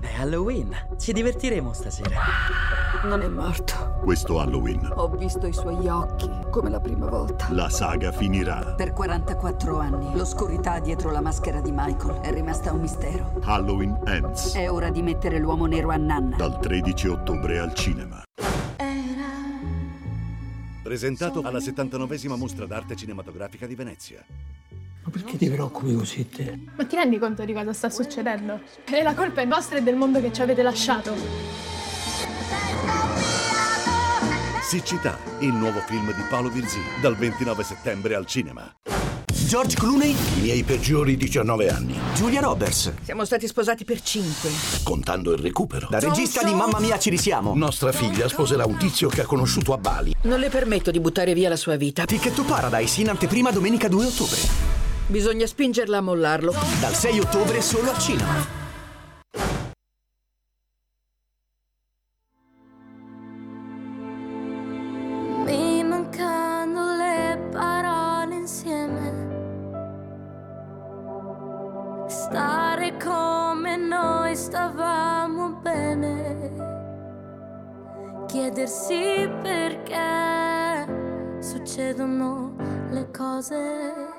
Halloween, 0.21 0.71
ci 0.99 1.13
divertiremo 1.13 1.73
stasera. 1.73 2.15
Non 3.05 3.23
è 3.23 3.27
morto. 3.27 3.97
Questo 4.03 4.39
Halloween. 4.39 4.87
Ho 4.93 5.09
visto 5.09 5.47
i 5.47 5.51
suoi 5.51 5.87
occhi, 5.87 6.29
come 6.51 6.69
la 6.69 6.79
prima 6.79 7.07
volta. 7.07 7.47
La 7.49 7.69
saga 7.69 8.11
finirà. 8.11 8.75
Per 8.75 8.93
44 8.93 9.79
anni, 9.79 10.15
l'oscurità 10.15 10.79
dietro 10.79 11.09
la 11.09 11.21
maschera 11.21 11.59
di 11.59 11.71
Michael 11.73 12.19
è 12.19 12.31
rimasta 12.31 12.71
un 12.71 12.81
mistero. 12.81 13.41
Halloween 13.41 13.99
Ends. 14.05 14.53
È 14.53 14.69
ora 14.69 14.91
di 14.91 15.01
mettere 15.01 15.39
l'uomo 15.39 15.65
nero 15.65 15.89
a 15.89 15.97
nanna. 15.97 16.35
Dal 16.35 16.59
13 16.59 17.07
ottobre 17.07 17.57
al 17.57 17.73
cinema. 17.73 18.21
Presentato 20.83 21.41
alla 21.41 21.57
79esima 21.57 22.37
mostra 22.37 22.67
d'arte 22.67 22.95
cinematografica 22.95 23.65
di 23.65 23.73
Venezia. 23.73 24.23
Ma 25.03 25.09
perché 25.09 25.37
ti 25.37 25.49
preoccupi 25.49 25.95
così 25.95 26.29
te? 26.29 26.59
Ma 26.75 26.85
ti 26.85 26.95
rendi 26.95 27.17
conto 27.17 27.43
di 27.43 27.53
cosa 27.53 27.73
sta 27.73 27.89
succedendo? 27.89 28.61
E 28.85 29.01
la 29.01 29.15
colpa 29.15 29.41
è 29.41 29.47
vostra 29.47 29.77
e 29.77 29.81
del 29.81 29.95
mondo 29.95 30.21
che 30.21 30.31
ci 30.31 30.41
avete 30.41 30.61
lasciato. 30.61 31.15
Siccità, 34.61 35.17
il 35.39 35.53
nuovo 35.53 35.79
film 35.79 36.13
di 36.13 36.21
Paolo 36.29 36.49
Virzì, 36.49 36.79
dal 37.01 37.15
29 37.15 37.63
settembre 37.63 38.15
al 38.15 38.25
cinema. 38.25 38.73
George 39.51 39.75
Clooney? 39.75 40.11
I 40.11 40.41
miei 40.41 40.63
peggiori 40.63 41.17
19 41.17 41.69
anni. 41.69 41.99
Giulia 42.13 42.39
Roberts? 42.39 42.93
Siamo 43.01 43.25
stati 43.25 43.47
sposati 43.47 43.83
per 43.83 44.01
cinque. 44.01 44.49
Contando 44.83 45.33
il 45.33 45.39
recupero. 45.39 45.87
La 45.89 45.99
regista 45.99 46.41
di 46.43 46.53
Mamma 46.53 46.79
Mia 46.79 46.97
ci 46.97 47.09
risiamo. 47.09 47.53
Nostra 47.53 47.91
figlia 47.91 48.29
sposerà 48.29 48.65
un 48.65 48.77
tizio 48.77 49.09
che 49.09 49.21
ha 49.21 49.25
conosciuto 49.25 49.73
a 49.73 49.77
Bali. 49.77 50.15
Non 50.21 50.39
le 50.39 50.47
permetto 50.47 50.89
di 50.89 51.01
buttare 51.01 51.33
via 51.33 51.49
la 51.49 51.57
sua 51.57 51.75
vita. 51.75 52.05
Ticket 52.05 52.33
to 52.33 52.43
Paradise 52.43 53.01
in 53.01 53.09
anteprima 53.09 53.51
domenica 53.51 53.89
2 53.89 54.05
ottobre. 54.05 54.90
Bisogna 55.11 55.45
spingerla 55.45 55.97
a 55.97 56.01
mollarlo. 56.01 56.53
Dal 56.79 56.93
6 56.93 57.19
ottobre 57.19 57.61
solo 57.61 57.89
al 57.89 57.97
cinema. 57.97 58.59
Mi 65.43 65.83
mancano 65.83 66.95
le 66.95 67.49
parole 67.51 68.35
insieme. 68.35 69.27
Stare 72.07 72.95
come 72.95 73.75
noi 73.75 74.33
stavamo 74.33 75.55
bene. 75.55 76.69
Chiedersi 78.27 79.29
perché 79.41 80.87
succedono 81.41 82.55
le 82.91 83.11
cose. 83.11 84.10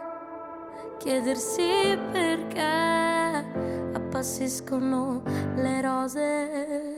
Chiedersi 1.03 1.99
perché 2.13 3.45
appassiscono 3.93 5.23
le 5.57 5.81
rose. 5.81 6.95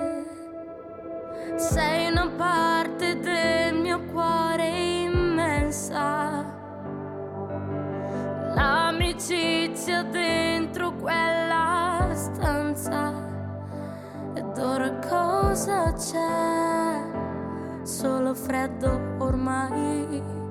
Sei 1.56 2.10
una 2.10 2.28
parte 2.36 3.18
del 3.18 3.80
mio 3.80 4.04
cuore 4.12 4.68
immensa. 5.04 6.44
L'amicizia 8.54 10.02
dentro 10.02 10.92
quella 10.96 12.10
stanza. 12.12 13.10
Ed 14.34 14.58
ora 14.58 14.98
cosa 14.98 15.94
c'è? 15.94 17.00
Solo 17.84 18.34
freddo 18.34 19.14
ormai. 19.16 20.43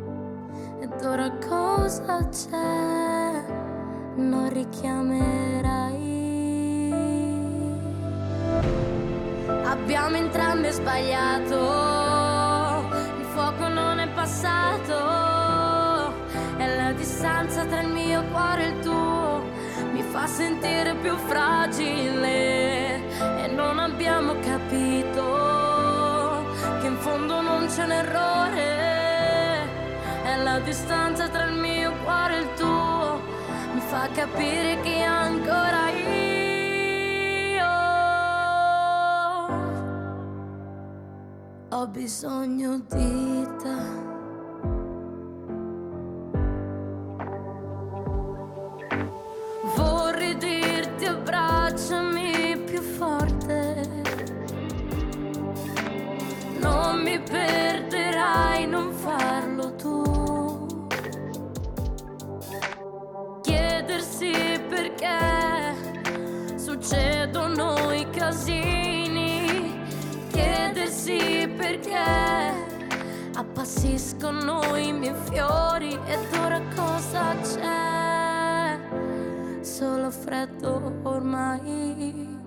Ora 1.05 1.29
cosa 1.45 2.29
c'è? 2.29 3.43
Non 4.15 4.49
richiamerai. 4.53 6.01
Abbiamo 9.65 10.15
entrambi 10.15 10.71
sbagliato, 10.71 11.55
il 13.19 13.25
fuoco 13.33 13.67
non 13.67 13.99
è 13.99 14.07
passato, 14.07 16.13
e 16.57 16.75
la 16.77 16.93
distanza 16.93 17.65
tra 17.65 17.81
il 17.81 17.89
mio 17.89 18.23
cuore 18.31 18.63
e 18.63 18.67
il 18.69 18.79
tuo. 18.79 19.41
Mi 19.91 20.03
fa 20.03 20.25
sentire 20.25 20.95
più 20.95 21.17
fragile. 21.17 23.01
E 23.43 23.47
non 23.47 23.77
abbiamo 23.77 24.39
capito 24.39 26.45
che 26.79 26.87
in 26.87 26.95
fondo 26.97 27.41
non 27.41 27.65
c'è 27.67 27.83
un 27.83 27.91
errore, 27.91 28.82
la 30.37 30.59
distanza 30.59 31.27
tra 31.29 31.45
il 31.45 31.55
mio 31.59 31.91
cuore 32.03 32.37
e 32.37 32.39
il 32.39 32.53
tuo 32.55 33.21
mi 33.73 33.79
fa 33.81 34.07
capire 34.13 34.79
che 34.81 35.01
ancora 35.03 35.89
io 35.89 36.33
ho 41.69 41.87
bisogno 41.87 42.79
di 42.89 43.47
te. 43.61 44.01
Vorrei 49.75 50.37
dirti 50.37 51.05
abbracciami 51.05 52.57
più 52.65 52.81
forte. 52.81 54.01
Non 56.59 57.01
mi 57.01 57.19
perderai, 57.19 58.67
non 58.67 58.91
farlo 58.93 59.52
Chiedersi 63.85 64.31
perché 64.69 66.55
succedono 66.55 67.91
i 67.91 68.09
casini. 68.11 69.83
Chiedersi 70.31 71.53
perché 71.57 71.99
appassiscono 73.35 74.77
i 74.77 74.93
miei 74.93 75.13
fiori 75.29 75.99
ed 76.05 76.33
ora 76.41 76.61
cosa 76.73 77.35
c'è? 77.41 78.79
Solo 79.59 80.09
freddo 80.11 81.01
ormai. 81.03 82.39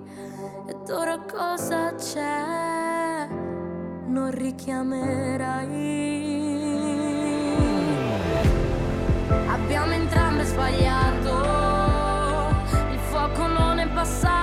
Ed 0.66 0.88
ora 0.88 1.18
cosa 1.18 1.94
c'è? 1.96 3.28
Non 4.06 4.30
richiamerai. 4.30 6.45
Abbiamo 9.66 9.94
entrambi 9.94 10.44
sbagliato. 10.44 11.30
Il 12.92 12.98
fuoco 13.00 13.48
non 13.48 13.80
è 13.80 13.88
passato. 13.88 14.35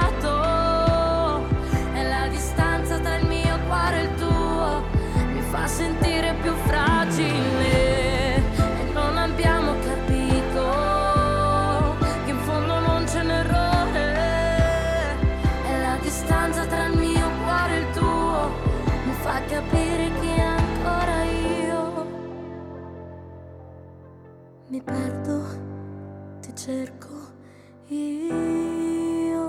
Perdo, 24.83 25.43
ti 26.41 26.55
cerco 26.55 27.09
io. 27.87 29.41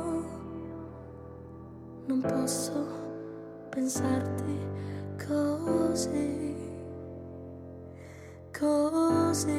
Non 2.07 2.21
posso 2.21 2.87
pensarti 3.71 4.59
così, 5.27 6.55
così. 8.59 9.55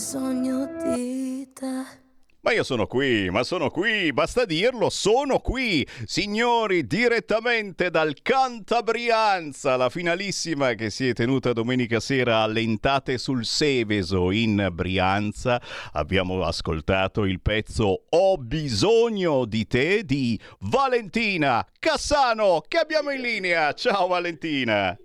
Bisogno 0.00 0.64
di 0.82 1.46
te. 1.52 1.98
Ma 2.40 2.52
io 2.52 2.62
sono 2.62 2.86
qui, 2.86 3.28
ma 3.28 3.42
sono 3.42 3.68
qui, 3.68 4.14
basta 4.14 4.46
dirlo, 4.46 4.88
sono 4.88 5.40
qui, 5.40 5.86
signori, 6.06 6.86
direttamente 6.86 7.90
dal 7.90 8.14
Cantabrianza, 8.22 9.76
la 9.76 9.90
finalissima 9.90 10.72
che 10.72 10.88
si 10.88 11.08
è 11.08 11.12
tenuta 11.12 11.52
domenica 11.52 12.00
sera 12.00 12.38
allentate 12.38 13.18
sul 13.18 13.44
Seveso 13.44 14.30
in 14.30 14.70
Brianza. 14.72 15.60
Abbiamo 15.92 16.44
ascoltato 16.44 17.26
il 17.26 17.42
pezzo 17.42 18.04
Ho 18.08 18.38
bisogno 18.38 19.44
di 19.44 19.66
te 19.66 20.02
di 20.06 20.40
Valentina 20.60 21.62
Cassano, 21.78 22.62
che 22.66 22.78
abbiamo 22.78 23.10
in 23.10 23.20
linea. 23.20 23.74
Ciao 23.74 24.06
Valentina. 24.06 24.98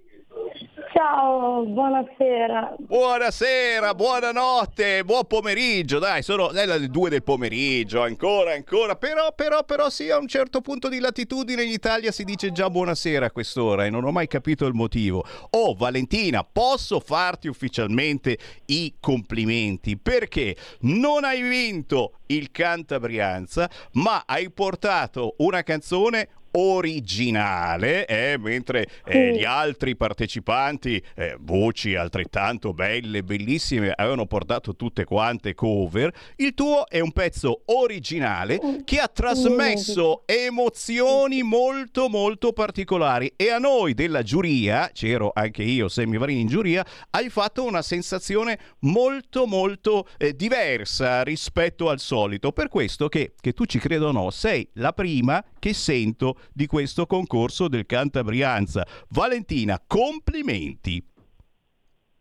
Ciao 0.97 1.65
buonasera. 1.65 2.75
Buonasera, 2.79 3.93
buonanotte, 3.93 5.03
buon 5.03 5.25
pomeriggio, 5.27 5.99
dai, 5.99 6.23
sono 6.23 6.51
le 6.51 6.87
due 6.87 7.09
del 7.09 7.21
pomeriggio, 7.21 8.01
ancora, 8.01 8.53
ancora, 8.53 8.95
però, 8.95 9.33
però, 9.35 9.65
però 9.65 9.89
sì, 9.89 10.09
a 10.09 10.17
un 10.17 10.27
certo 10.29 10.61
punto 10.61 10.87
di 10.87 10.99
latitudine 10.99 11.63
in 11.63 11.71
Italia 11.71 12.13
si 12.13 12.23
dice 12.23 12.53
già 12.53 12.69
buonasera 12.69 13.25
a 13.25 13.31
quest'ora 13.31 13.83
e 13.83 13.89
non 13.89 14.05
ho 14.05 14.11
mai 14.13 14.27
capito 14.27 14.65
il 14.67 14.73
motivo. 14.73 15.25
Oh, 15.49 15.73
Valentina, 15.73 16.47
posso 16.49 17.01
farti 17.01 17.49
ufficialmente 17.49 18.37
i 18.67 18.93
complimenti 18.97 19.97
perché 19.97 20.55
non 20.83 21.25
hai 21.25 21.41
vinto 21.41 22.19
il 22.27 22.51
Cantabrianza, 22.51 23.69
ma 23.95 24.23
hai 24.25 24.49
portato 24.49 25.33
una 25.39 25.61
canzone 25.61 26.29
originale, 26.55 28.05
eh, 28.05 28.37
mentre 28.37 28.87
eh, 29.05 29.35
gli 29.35 29.43
altri 29.43 29.95
partecipanti, 29.95 31.01
eh, 31.15 31.35
voci 31.39 31.95
altrettanto 31.95 32.73
belle, 32.73 33.23
bellissime, 33.23 33.91
avevano 33.95 34.25
portato 34.25 34.75
tutte 34.75 35.03
quante 35.03 35.53
cover, 35.53 36.13
il 36.37 36.53
tuo 36.53 36.87
è 36.87 36.99
un 36.99 37.11
pezzo 37.11 37.63
originale 37.65 38.81
che 38.83 38.99
ha 38.99 39.07
trasmesso 39.07 40.23
emozioni 40.25 41.43
molto 41.43 42.07
molto 42.09 42.53
particolari. 42.53 43.33
E 43.35 43.49
a 43.49 43.57
noi 43.57 43.93
della 43.93 44.23
giuria, 44.23 44.89
c'ero 44.93 45.31
anche 45.33 45.63
io, 45.63 45.87
Sammy 45.87 46.17
Varini 46.17 46.41
in 46.41 46.47
giuria, 46.47 46.85
hai 47.11 47.29
fatto 47.29 47.63
una 47.63 47.81
sensazione 47.81 48.57
molto 48.79 49.45
molto 49.45 50.07
eh, 50.17 50.35
diversa 50.35 51.23
rispetto 51.23 51.89
al 51.89 51.99
solito, 51.99 52.51
per 52.51 52.69
questo 52.69 53.09
che, 53.09 53.33
che 53.39 53.53
tu 53.53 53.65
ci 53.65 53.79
creda 53.79 54.07
o 54.07 54.11
no, 54.11 54.29
sei 54.31 54.67
la 54.73 54.93
prima 54.93 55.43
che 55.59 55.73
sento 55.73 56.37
di 56.53 56.65
questo 56.67 57.05
concorso 57.05 57.67
del 57.67 57.85
Cantabrianza. 57.85 58.85
Valentina, 59.09 59.81
complimenti. 59.85 61.03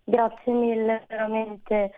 Grazie 0.04 0.52
mille, 0.52 1.04
veramente. 1.08 1.92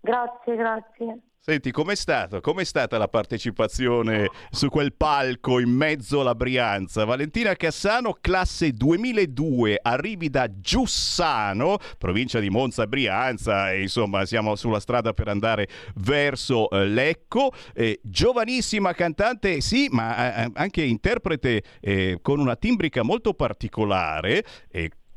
Grazie, 0.00 0.56
grazie. 0.56 1.20
Senti, 1.40 1.70
com'è 1.70 1.94
stato? 1.94 2.40
Com'è 2.40 2.64
stata 2.64 2.98
la 2.98 3.08
partecipazione 3.08 4.28
su 4.50 4.68
quel 4.68 4.92
palco 4.92 5.60
in 5.60 5.70
mezzo 5.70 6.20
alla 6.20 6.34
Brianza? 6.34 7.06
Valentina 7.06 7.54
Cassano, 7.54 8.18
classe 8.20 8.72
2002, 8.72 9.78
arrivi 9.80 10.28
da 10.28 10.46
Giussano, 10.60 11.78
provincia 11.96 12.38
di 12.38 12.50
Monza 12.50 12.86
Brianza, 12.86 13.72
e 13.72 13.80
insomma 13.80 14.26
siamo 14.26 14.56
sulla 14.56 14.80
strada 14.80 15.14
per 15.14 15.28
andare 15.28 15.68
verso 15.94 16.68
eh, 16.68 16.84
Lecco. 16.86 17.52
Eh, 17.72 17.98
giovanissima 18.02 18.92
cantante, 18.92 19.62
sì, 19.62 19.88
ma 19.90 20.44
eh, 20.44 20.50
anche 20.52 20.82
interprete 20.82 21.62
eh, 21.80 22.18
con 22.20 22.40
una 22.40 22.56
timbrica 22.56 23.02
molto 23.02 23.32
particolare. 23.32 24.44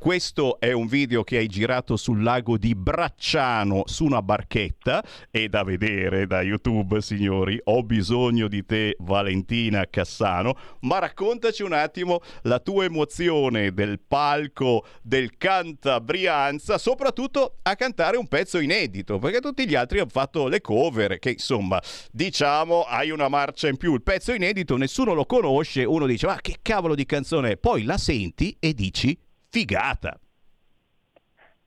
Questo 0.02 0.60
è 0.60 0.72
un 0.72 0.88
video 0.88 1.24
che 1.24 1.38
hai 1.38 1.46
girato 1.46 1.96
sul 1.96 2.24
lago 2.24 2.58
di 2.58 2.74
Bracciano 2.74 3.84
su 3.86 4.04
una 4.04 4.24
barchetta. 4.24 5.04
È 5.30 5.48
da 5.48 5.64
vedere 5.64 6.26
da 6.26 6.42
YouTube, 6.42 7.02
signori. 7.02 7.62
Ho 7.66 7.84
bisogno 7.84 8.48
di 8.48 8.66
te, 8.66 8.96
Valentina 8.98 9.86
Cassano. 9.88 10.58
Ma 10.80 10.98
raccontaci 10.98 11.62
un 11.62 11.74
attimo 11.74 12.22
la 12.42 12.58
tua 12.58 12.86
emozione 12.86 13.76
del 13.76 14.00
palco 14.00 14.88
del 15.04 15.38
Cantabrianza, 15.38 16.80
soprattutto 16.80 17.58
a 17.62 17.76
cantare 17.76 18.18
un 18.18 18.28
pezzo 18.28 18.58
inedito, 18.58 19.20
perché 19.20 19.40
tutti 19.40 19.68
gli 19.68 19.76
altri 19.76 20.00
hanno 20.00 20.10
fatto 20.10 20.48
le 20.48 20.62
cover, 20.62 21.20
che 21.20 21.30
insomma, 21.30 21.80
diciamo, 22.12 22.86
hai 22.88 23.12
una 23.12 23.28
marcia 23.28 23.68
in 23.68 23.78
più. 23.78 23.94
Il 23.94 24.02
pezzo 24.02 24.34
inedito 24.34 24.78
nessuno 24.78 25.14
lo 25.14 25.28
conosce, 25.28 25.84
uno 25.84 26.08
dice, 26.08 26.26
ma 26.26 26.40
che 26.42 26.56
cavolo 26.64 26.96
di 26.96 27.06
canzone 27.06 27.52
è? 27.52 27.58
Poi 27.58 27.84
la 27.84 28.00
senti 28.00 28.58
e 28.60 28.74
dici 28.74 29.16
figata. 29.52 30.18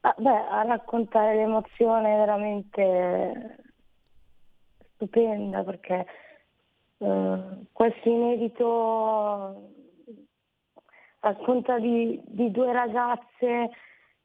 Ah, 0.00 0.14
beh, 0.16 0.48
a 0.48 0.62
raccontare 0.62 1.36
l'emozione 1.36 2.14
è 2.14 2.16
veramente 2.16 3.56
stupenda 4.94 5.62
perché 5.62 6.06
eh, 6.98 7.38
questo 7.72 8.08
inedito 8.08 9.70
racconta 11.20 11.78
di, 11.78 12.20
di, 12.24 12.50
due 12.50 12.72
ragazze 12.72 13.70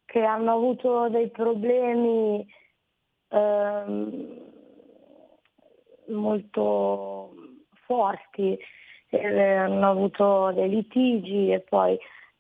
che 0.06 0.24
hanno 0.24 0.54
avuto 0.54 1.10
dei 1.10 1.30
problemi 1.30 2.46
eh, 3.30 3.84
molto 6.08 7.34
forti, 7.86 8.58
eh, 9.10 9.54
hanno 9.54 9.90
avuto 9.90 10.52
dei 10.52 10.70
litigi 10.70 11.52
e 11.52 11.60
poi 11.62 11.98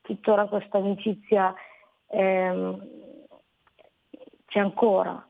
tuttora 0.10 0.48
questa 0.48 0.80
amicizia 0.80 1.54
ehm, 2.08 2.84
c'è 4.48 4.60
ancora. 4.60 5.24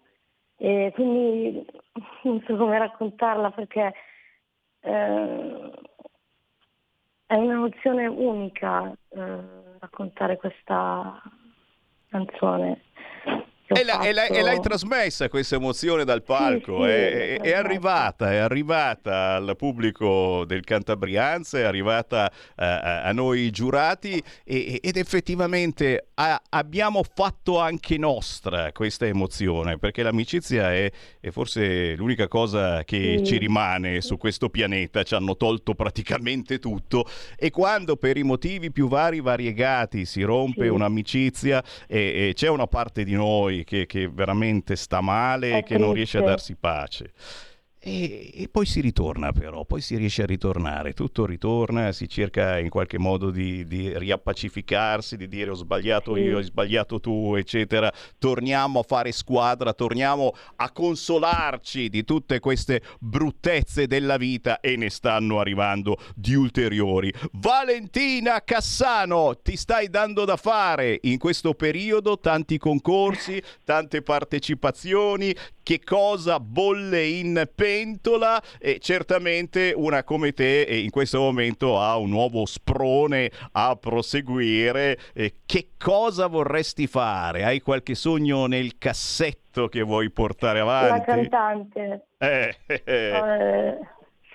E 0.55 0.91
quindi 0.93 1.65
non 2.23 2.41
so 2.47 2.55
come 2.55 2.77
raccontarla 2.77 3.51
perché 3.51 3.93
eh, 4.79 5.71
è 7.25 7.35
un'emozione 7.35 8.07
unica 8.07 8.91
eh, 9.09 9.39
raccontare 9.79 10.37
questa 10.37 11.21
canzone. 12.09 12.83
E, 13.71 13.83
la, 13.83 14.01
e, 14.01 14.13
la, 14.13 14.25
e, 14.25 14.41
l'hai 14.41 14.59
trasmessa 14.61 15.29
questa 15.29 15.53
emozione 15.53 16.03
dal 16.03 16.23
palco, 16.23 16.77
sì, 16.85 16.89
sì, 16.89 16.95
è, 16.95 17.37
è, 17.37 17.41
è, 17.41 17.51
arrivata, 17.53 18.31
è 18.31 18.37
arrivata 18.37 19.35
al 19.35 19.53
pubblico 19.55 20.43
del 20.47 20.63
Cantabrianza, 20.63 21.59
è 21.59 21.61
arrivata 21.61 22.31
uh, 22.33 22.51
a 22.55 23.11
noi 23.11 23.51
giurati 23.51 24.21
e, 24.43 24.79
ed 24.81 24.97
effettivamente 24.97 26.07
a, 26.15 26.41
abbiamo 26.49 27.03
fatto 27.13 27.59
anche 27.59 27.99
nostra 27.99 28.71
questa 28.71 29.05
emozione, 29.05 29.77
perché 29.77 30.01
l'amicizia 30.01 30.73
è, 30.73 30.91
è 31.19 31.29
forse 31.29 31.93
l'unica 31.93 32.27
cosa 32.27 32.83
che 32.83 33.17
sì. 33.19 33.23
ci 33.23 33.37
rimane 33.37 34.01
su 34.01 34.17
questo 34.17 34.49
pianeta, 34.49 35.03
ci 35.03 35.13
hanno 35.13 35.37
tolto 35.37 35.75
praticamente 35.75 36.57
tutto 36.57 37.05
e 37.37 37.51
quando 37.51 37.97
per 37.97 38.17
i 38.17 38.23
motivi 38.23 38.71
più 38.71 38.87
vari 38.87 39.21
variegati 39.21 40.05
si 40.05 40.23
rompe 40.23 40.69
un'amicizia 40.69 41.63
e 41.85 42.31
c'è 42.33 42.49
una 42.49 42.65
parte 42.65 43.03
di 43.03 43.13
noi 43.13 43.57
che, 43.63 43.85
che 43.85 44.07
veramente 44.07 44.75
sta 44.75 45.01
male 45.01 45.57
e 45.57 45.63
che 45.63 45.77
non 45.77 45.93
riesce 45.93 46.17
a 46.17 46.21
darsi 46.21 46.55
pace. 46.55 47.13
E, 47.81 48.31
e, 48.33 48.49
poi 48.49 48.65
si 48.65 48.81
ritorna 48.81 49.31
però, 49.31 49.63
poi 49.63 49.79
si 49.79 49.95
riesce 49.95 50.23
a 50.23 50.25
ritornare, 50.25 50.91
tutto 50.91 51.25
ritorna, 51.25 51.93
si 51.93 52.09
cerca 52.09 52.59
in 52.59 52.67
qualche 52.67 52.99
modo 52.99 53.31
di, 53.31 53.65
di 53.67 53.97
riappacificarsi, 53.97 55.15
di 55.15 55.29
dire 55.29 55.51
ho 55.51 55.55
sbagliato 55.55 56.17
io, 56.17 56.39
hai 56.39 56.43
sbagliato 56.43 56.99
tu, 56.99 57.35
eccetera. 57.35 57.89
Torniamo 58.17 58.79
a 58.79 58.83
fare 58.83 59.13
squadra, 59.13 59.71
torniamo 59.71 60.33
a 60.57 60.71
consolarci 60.71 61.87
di 61.87 62.03
tutte 62.03 62.41
queste 62.41 62.81
bruttezze 62.99 63.87
della 63.87 64.17
vita 64.17 64.59
e 64.59 64.75
ne 64.75 64.89
stanno 64.89 65.39
arrivando 65.39 65.95
di 66.15 66.33
ulteriori. 66.33 67.13
Valentina 67.31 68.43
Cassano, 68.43 69.39
ti 69.41 69.55
stai 69.55 69.89
dando 69.89 70.25
da 70.25 70.35
fare 70.35 70.99
in 71.03 71.17
questo 71.17 71.53
periodo, 71.53 72.19
tanti 72.19 72.57
concorsi, 72.57 73.41
tante 73.63 74.01
partecipazioni, 74.01 75.33
che 75.69 75.81
cosa 75.85 76.39
bolle 76.39 77.05
in 77.05 77.47
pentola 77.53 78.41
e 78.59 78.79
certamente 78.79 79.71
una 79.75 80.03
come 80.03 80.31
te 80.31 80.65
in 80.67 80.89
questo 80.89 81.19
momento 81.19 81.79
ha 81.79 81.95
un 81.95 82.09
nuovo 82.09 82.47
sprone 82.47 83.29
a 83.51 83.77
proseguire. 83.79 84.97
che 85.45 85.67
cosa 85.77 86.25
vorresti 86.25 86.87
fare? 86.87 87.43
Hai 87.43 87.59
qualche 87.59 87.93
sogno 87.93 88.47
nel 88.47 88.79
cassetto 88.79 89.67
che 89.67 89.83
vuoi 89.83 90.09
portare 90.09 90.59
avanti? 90.59 90.89
La 90.89 91.01
cantante. 91.01 92.05
Eh, 92.17 92.55
eh, 92.65 92.81
eh. 92.85 93.77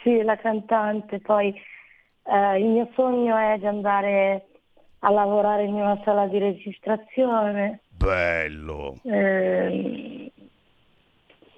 sì, 0.04 0.22
la 0.22 0.36
cantante. 0.36 1.18
Poi 1.18 1.52
eh, 2.26 2.58
il 2.60 2.66
mio 2.66 2.88
sogno 2.94 3.36
è 3.36 3.58
di 3.58 3.66
andare 3.66 4.46
a 5.00 5.10
lavorare 5.10 5.64
in 5.64 5.74
una 5.74 6.00
sala 6.04 6.28
di 6.28 6.38
registrazione. 6.38 7.80
Bello. 7.90 8.94
Eh, 9.02 10.30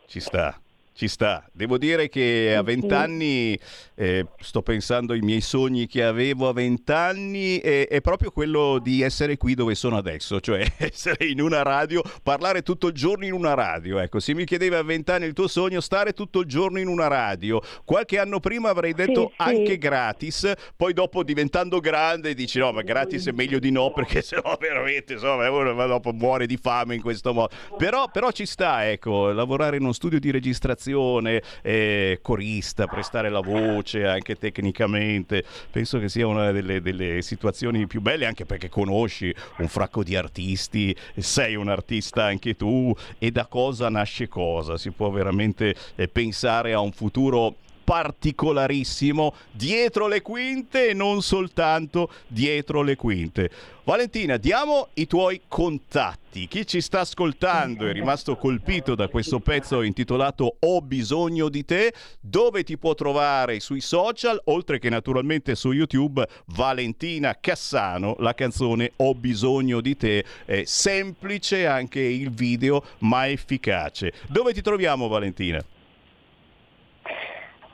ci 0.06 0.20
sta. 0.20 0.60
Ci 0.96 1.08
sta. 1.08 1.46
Devo 1.52 1.76
dire 1.76 2.08
che 2.08 2.54
a 2.56 2.62
vent'anni, 2.62 3.58
eh, 3.96 4.26
sto 4.40 4.62
pensando 4.62 5.12
ai 5.12 5.20
miei 5.20 5.42
sogni 5.42 5.86
che 5.86 6.02
avevo 6.02 6.48
a 6.48 6.54
vent'anni, 6.54 7.58
è, 7.58 7.86
è 7.86 8.00
proprio 8.00 8.30
quello 8.30 8.78
di 8.78 9.02
essere 9.02 9.36
qui 9.36 9.54
dove 9.54 9.74
sono 9.74 9.98
adesso, 9.98 10.40
cioè 10.40 10.64
essere 10.78 11.26
in 11.26 11.42
una 11.42 11.60
radio, 11.60 12.02
parlare 12.22 12.62
tutto 12.62 12.86
il 12.86 12.94
giorno 12.94 13.26
in 13.26 13.34
una 13.34 13.52
radio. 13.52 13.98
Ecco, 13.98 14.20
se 14.20 14.32
mi 14.32 14.46
chiedevi 14.46 14.74
a 14.74 14.82
vent'anni 14.82 15.26
il 15.26 15.34
tuo 15.34 15.48
sogno, 15.48 15.82
stare 15.82 16.14
tutto 16.14 16.40
il 16.40 16.46
giorno 16.46 16.78
in 16.78 16.88
una 16.88 17.08
radio. 17.08 17.60
Qualche 17.84 18.18
anno 18.18 18.40
prima 18.40 18.70
avrei 18.70 18.94
detto 18.94 19.32
Sì, 19.36 19.44
sì. 19.44 19.50
anche 19.50 19.76
gratis, 19.76 20.50
poi 20.76 20.94
dopo 20.94 21.22
diventando 21.22 21.78
grande 21.78 22.32
dici 22.32 22.58
no, 22.58 22.72
ma 22.72 22.80
gratis 22.80 23.26
è 23.26 23.32
meglio 23.32 23.58
di 23.58 23.70
no 23.70 23.92
perché 23.94 24.22
sennò 24.22 24.56
veramente 24.58 25.12
insomma 25.12 25.50
uno 25.50 25.86
dopo 25.86 26.14
muore 26.14 26.46
di 26.46 26.56
fame 26.56 26.94
in 26.94 27.02
questo 27.02 27.34
modo. 27.34 27.52
Però, 27.76 28.08
però 28.10 28.30
ci 28.30 28.46
sta, 28.46 28.90
ecco, 28.90 29.30
lavorare 29.30 29.76
in 29.76 29.82
uno 29.82 29.92
studio 29.92 30.18
di 30.18 30.30
registrazione 30.30 30.84
recitazione, 30.86 31.42
eh, 31.62 32.18
corista, 32.22 32.86
prestare 32.86 33.28
la 33.28 33.40
voce 33.40 34.06
anche 34.06 34.36
tecnicamente. 34.36 35.44
Penso 35.70 35.98
che 35.98 36.08
sia 36.08 36.26
una 36.26 36.52
delle, 36.52 36.80
delle 36.80 37.22
situazioni 37.22 37.86
più 37.86 38.00
belle 38.00 38.26
anche 38.26 38.44
perché 38.44 38.68
conosci 38.68 39.34
un 39.58 39.68
fracco 39.68 40.04
di 40.04 40.14
artisti, 40.16 40.94
sei 41.16 41.56
un 41.56 41.68
artista 41.68 42.24
anche 42.24 42.54
tu 42.54 42.94
e 43.18 43.30
da 43.30 43.46
cosa 43.46 43.88
nasce 43.88 44.28
cosa. 44.28 44.76
Si 44.78 44.90
può 44.90 45.10
veramente 45.10 45.74
eh, 45.96 46.08
pensare 46.08 46.72
a 46.72 46.80
un 46.80 46.92
futuro 46.92 47.56
particolarissimo 47.86 49.32
dietro 49.52 50.08
le 50.08 50.20
quinte 50.20 50.88
e 50.88 50.92
non 50.92 51.22
soltanto 51.22 52.10
dietro 52.26 52.82
le 52.82 52.96
quinte. 52.96 53.48
Valentina, 53.84 54.36
diamo 54.38 54.88
i 54.94 55.06
tuoi 55.06 55.42
contatti. 55.46 56.48
Chi 56.48 56.66
ci 56.66 56.80
sta 56.80 57.00
ascoltando 57.00 57.86
è 57.86 57.92
rimasto 57.92 58.36
colpito 58.36 58.96
da 58.96 59.06
questo 59.06 59.38
pezzo 59.38 59.82
intitolato 59.82 60.56
Ho 60.58 60.80
bisogno 60.80 61.48
di 61.48 61.64
te, 61.64 61.94
dove 62.18 62.64
ti 62.64 62.76
può 62.76 62.94
trovare 62.94 63.60
sui 63.60 63.80
social, 63.80 64.40
oltre 64.46 64.80
che 64.80 64.88
naturalmente 64.88 65.54
su 65.54 65.70
YouTube, 65.70 66.26
Valentina 66.46 67.38
Cassano, 67.40 68.16
la 68.18 68.34
canzone 68.34 68.94
Ho 68.96 69.14
bisogno 69.14 69.80
di 69.80 69.96
te, 69.96 70.24
è 70.44 70.64
semplice 70.64 71.68
anche 71.68 72.00
il 72.00 72.32
video, 72.32 72.82
ma 72.98 73.28
efficace. 73.28 74.12
Dove 74.26 74.52
ti 74.52 74.60
troviamo 74.60 75.06
Valentina? 75.06 75.64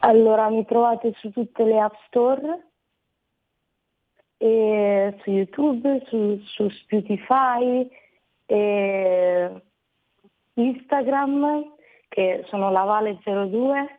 Allora, 0.05 0.49
mi 0.49 0.65
trovate 0.65 1.13
su 1.19 1.31
tutte 1.31 1.63
le 1.63 1.79
app 1.79 1.95
store, 2.07 2.67
e 4.37 5.17
su 5.23 5.31
YouTube, 5.31 6.03
su, 6.07 6.41
su 6.45 6.69
Spotify, 6.69 7.89
e 8.47 9.63
Instagram, 10.55 11.77
che 12.09 12.45
sono 12.49 12.73
Lavale02, 12.73 13.99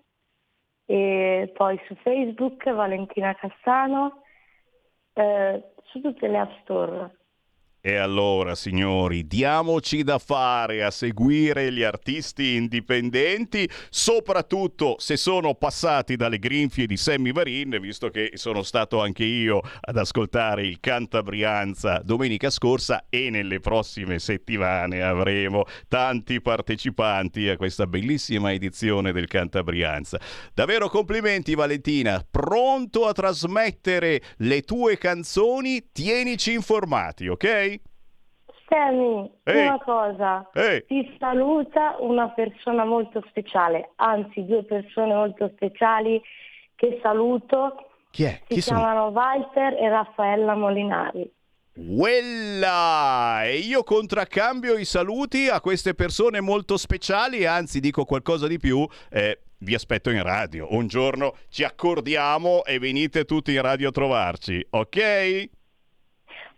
e 0.87 1.51
poi 1.55 1.79
su 1.87 1.95
Facebook 1.95 2.69
Valentina 2.69 3.33
Cassano, 3.35 4.23
eh, 5.13 5.71
su 5.83 6.01
tutte 6.01 6.27
le 6.27 6.37
app 6.37 6.51
store. 6.63 7.17
E 7.85 7.97
allora, 7.97 8.55
signori, 8.55 9.27
diamoci 9.27 10.03
da 10.03 10.17
fare 10.17 10.85
a 10.85 10.89
seguire 10.89 11.69
gli 11.69 11.83
artisti 11.83 12.55
indipendenti, 12.55 13.69
soprattutto 13.89 14.95
se 14.99 15.17
sono 15.17 15.55
passati 15.55 16.15
dalle 16.15 16.39
grinfie 16.39 16.85
di 16.85 16.95
Sammy 16.95 17.33
Varin, 17.33 17.77
visto 17.81 18.07
che 18.07 18.31
sono 18.35 18.63
stato 18.63 19.01
anche 19.01 19.25
io 19.25 19.59
ad 19.81 19.97
ascoltare 19.97 20.65
il 20.65 20.79
Cantabrianza 20.79 21.99
domenica 22.01 22.49
scorsa 22.49 23.07
e 23.09 23.29
nelle 23.29 23.59
prossime 23.59 24.17
settimane 24.17 25.01
avremo 25.01 25.65
tanti 25.89 26.39
partecipanti 26.39 27.49
a 27.49 27.57
questa 27.57 27.85
bellissima 27.85 28.53
edizione 28.53 29.11
del 29.11 29.27
Cantabrianza. 29.27 30.21
Davvero 30.53 30.87
complimenti 30.87 31.53
Valentina, 31.53 32.25
pronto 32.31 33.07
a 33.07 33.11
trasmettere 33.11 34.21
le 34.37 34.61
tue 34.61 34.97
canzoni, 34.97 35.89
tienici 35.91 36.53
informati, 36.53 37.27
ok? 37.27 37.72
Sammy, 38.73 39.31
Ehi. 39.43 39.67
una 39.67 39.79
cosa, 39.79 40.49
Ehi. 40.53 40.83
ti 40.87 41.15
saluta 41.19 41.95
una 41.99 42.29
persona 42.29 42.83
molto 42.85 43.23
speciale, 43.29 43.91
anzi 43.97 44.43
due 44.45 44.63
persone 44.63 45.13
molto 45.13 45.51
speciali 45.53 46.19
che 46.75 46.99
saluto, 47.03 47.89
Chi 48.09 48.23
è? 48.23 48.41
si 48.47 48.55
Chi 48.55 48.61
sono? 48.61 48.79
chiamano 48.79 49.05
Walter 49.09 49.73
e 49.75 49.89
Raffaella 49.89 50.55
Molinari. 50.55 51.31
Quella! 51.75 53.41
E 53.45 53.57
io 53.57 53.83
contraccambio 53.83 54.75
i 54.77 54.85
saluti 54.85 55.47
a 55.49 55.59
queste 55.61 55.93
persone 55.93 56.39
molto 56.41 56.77
speciali, 56.77 57.45
anzi 57.45 57.79
dico 57.79 58.05
qualcosa 58.05 58.47
di 58.47 58.57
più. 58.57 58.85
eh, 59.11 59.39
vi 59.59 59.75
aspetto 59.75 60.09
in 60.09 60.21
radio. 60.21 60.67
Un 60.71 60.87
giorno 60.87 61.35
ci 61.49 61.63
accordiamo 61.63 62.65
e 62.65 62.79
venite 62.79 63.23
tutti 63.23 63.53
in 63.53 63.61
radio 63.61 63.87
a 63.89 63.91
trovarci, 63.91 64.65
ok? 64.71 65.49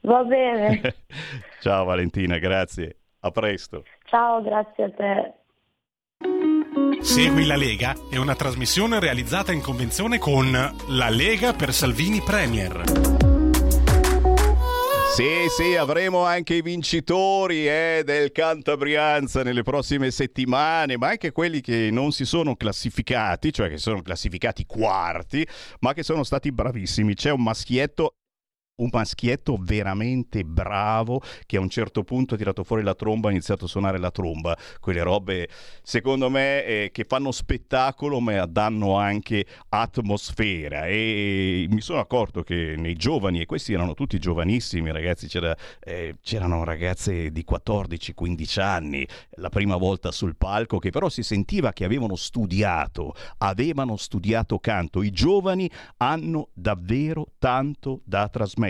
Va 0.06 0.24
bene, 0.24 0.82
Ciao 1.62 1.84
Valentina, 1.84 2.38
grazie. 2.38 2.98
A 3.22 3.32
presto. 3.32 3.84
ciao, 4.06 4.42
grazie 4.44 4.84
a 4.84 4.92
te. 4.92 5.34
Segui 7.02 7.48
la 7.48 7.56
Lega 7.56 7.96
è 8.12 8.18
una 8.18 8.36
trasmissione 8.36 9.00
realizzata 9.00 9.52
in 9.52 9.62
convenzione 9.62 10.20
con 10.20 10.52
La 10.52 11.10
Lega 11.10 11.54
per 11.54 11.74
Salvini 11.74 12.22
Premier. 12.22 12.84
Sì, 15.16 15.48
sì, 15.50 15.76
avremo 15.76 16.24
anche 16.24 16.56
i 16.56 16.62
vincitori 16.62 17.68
eh, 17.68 18.04
del 18.06 18.32
Cantabrianza 18.32 19.42
nelle 19.42 19.64
prossime 19.64 20.12
settimane, 20.12 20.98
ma 20.98 21.08
anche 21.08 21.32
quelli 21.32 21.62
che 21.62 21.90
non 21.90 22.12
si 22.12 22.26
sono 22.26 22.56
classificati, 22.56 23.52
cioè 23.52 23.70
che 23.70 23.78
sono 23.78 24.02
classificati 24.02 24.66
quarti, 24.66 25.48
ma 25.80 25.94
che 25.94 26.04
sono 26.04 26.24
stati 26.24 26.52
bravissimi. 26.52 27.16
C'è 27.16 27.32
un 27.32 27.44
maschietto 27.44 28.16
un 28.78 28.90
maschietto 28.92 29.58
veramente 29.60 30.44
bravo 30.44 31.22
che 31.46 31.58
a 31.58 31.62
un 31.62 31.70
certo 31.70 32.04
punto 32.04 32.34
ha 32.34 32.38
tirato 32.38 32.64
fuori 32.64 32.84
la 32.84 32.96
tromba 32.96 33.30
ha 33.30 33.32
iniziato 33.32 33.66
a 33.66 33.68
suonare 33.68 34.00
la 34.00 34.12
tromba. 34.12 34.58
Quelle 34.80 35.02
robe, 35.02 35.48
secondo 35.82 36.30
me, 36.30 36.66
eh, 36.66 36.90
che 36.92 37.06
fanno 37.06 37.32
spettacolo 37.32 38.20
ma 38.20 38.46
danno 38.46 38.98
anche 38.98 39.46
atmosfera. 39.70 40.88
E 40.88 41.68
mi 41.70 41.82
sono 41.82 42.00
accorto 42.00 42.44
che 42.44 42.76
nei 42.78 42.96
giovani, 42.96 43.42
e 43.42 43.46
questi 43.46 43.74
erano 43.74 43.94
tutti 43.94 44.20
giovanissimi 44.20 44.92
ragazzi, 44.92 45.28
c'era, 45.28 45.56
eh, 45.80 46.18
c'erano 46.22 46.64
ragazze 46.64 47.32
di 47.32 47.46
14-15 47.50 48.62
anni, 48.62 49.08
la 49.38 49.50
prima 49.50 49.78
volta 49.78 50.12
sul 50.12 50.36
palco, 50.36 50.80
che 50.80 50.90
però 50.90 51.08
si 51.10 51.24
sentiva 51.24 51.72
che 51.72 51.86
avevano 51.86 52.16
studiato, 52.16 53.14
avevano 53.38 53.96
studiato 53.96 54.60
canto. 54.60 55.02
I 55.02 55.12
giovani 55.12 55.70
hanno 55.98 56.50
davvero 56.54 57.32
tanto 57.40 58.02
da 58.04 58.28
trasmettere 58.28 58.65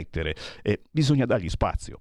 e 0.61 0.81
bisogna 0.91 1.25
dargli 1.25 1.49
spazio. 1.49 1.99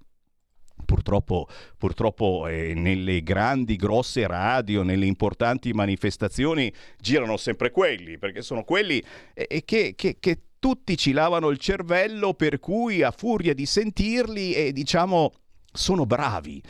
Purtroppo, 0.85 1.49
purtroppo 1.79 2.47
eh, 2.47 2.75
nelle 2.75 3.23
grandi, 3.23 3.77
grosse 3.77 4.27
radio, 4.27 4.83
nelle 4.83 5.07
importanti 5.07 5.73
manifestazioni 5.73 6.73
girano 6.99 7.37
sempre 7.37 7.71
quelli, 7.71 8.19
perché 8.19 8.43
sono 8.43 8.65
quelli 8.65 9.03
eh, 9.33 9.63
che, 9.65 9.95
che- 9.95 10.17
che 10.21 10.39
tutti 10.59 10.97
ci 10.97 11.13
lavano 11.13 11.51
il 11.51 11.59
cervello, 11.59 12.35
per 12.35 12.59
cui 12.59 13.03
a 13.03 13.11
furia 13.13 13.55
di 13.55 13.67
sentirli, 13.67 14.53
eh, 14.55 14.73
diciamo, 14.73 15.33
sono 15.73 16.07
bravi. 16.07 16.63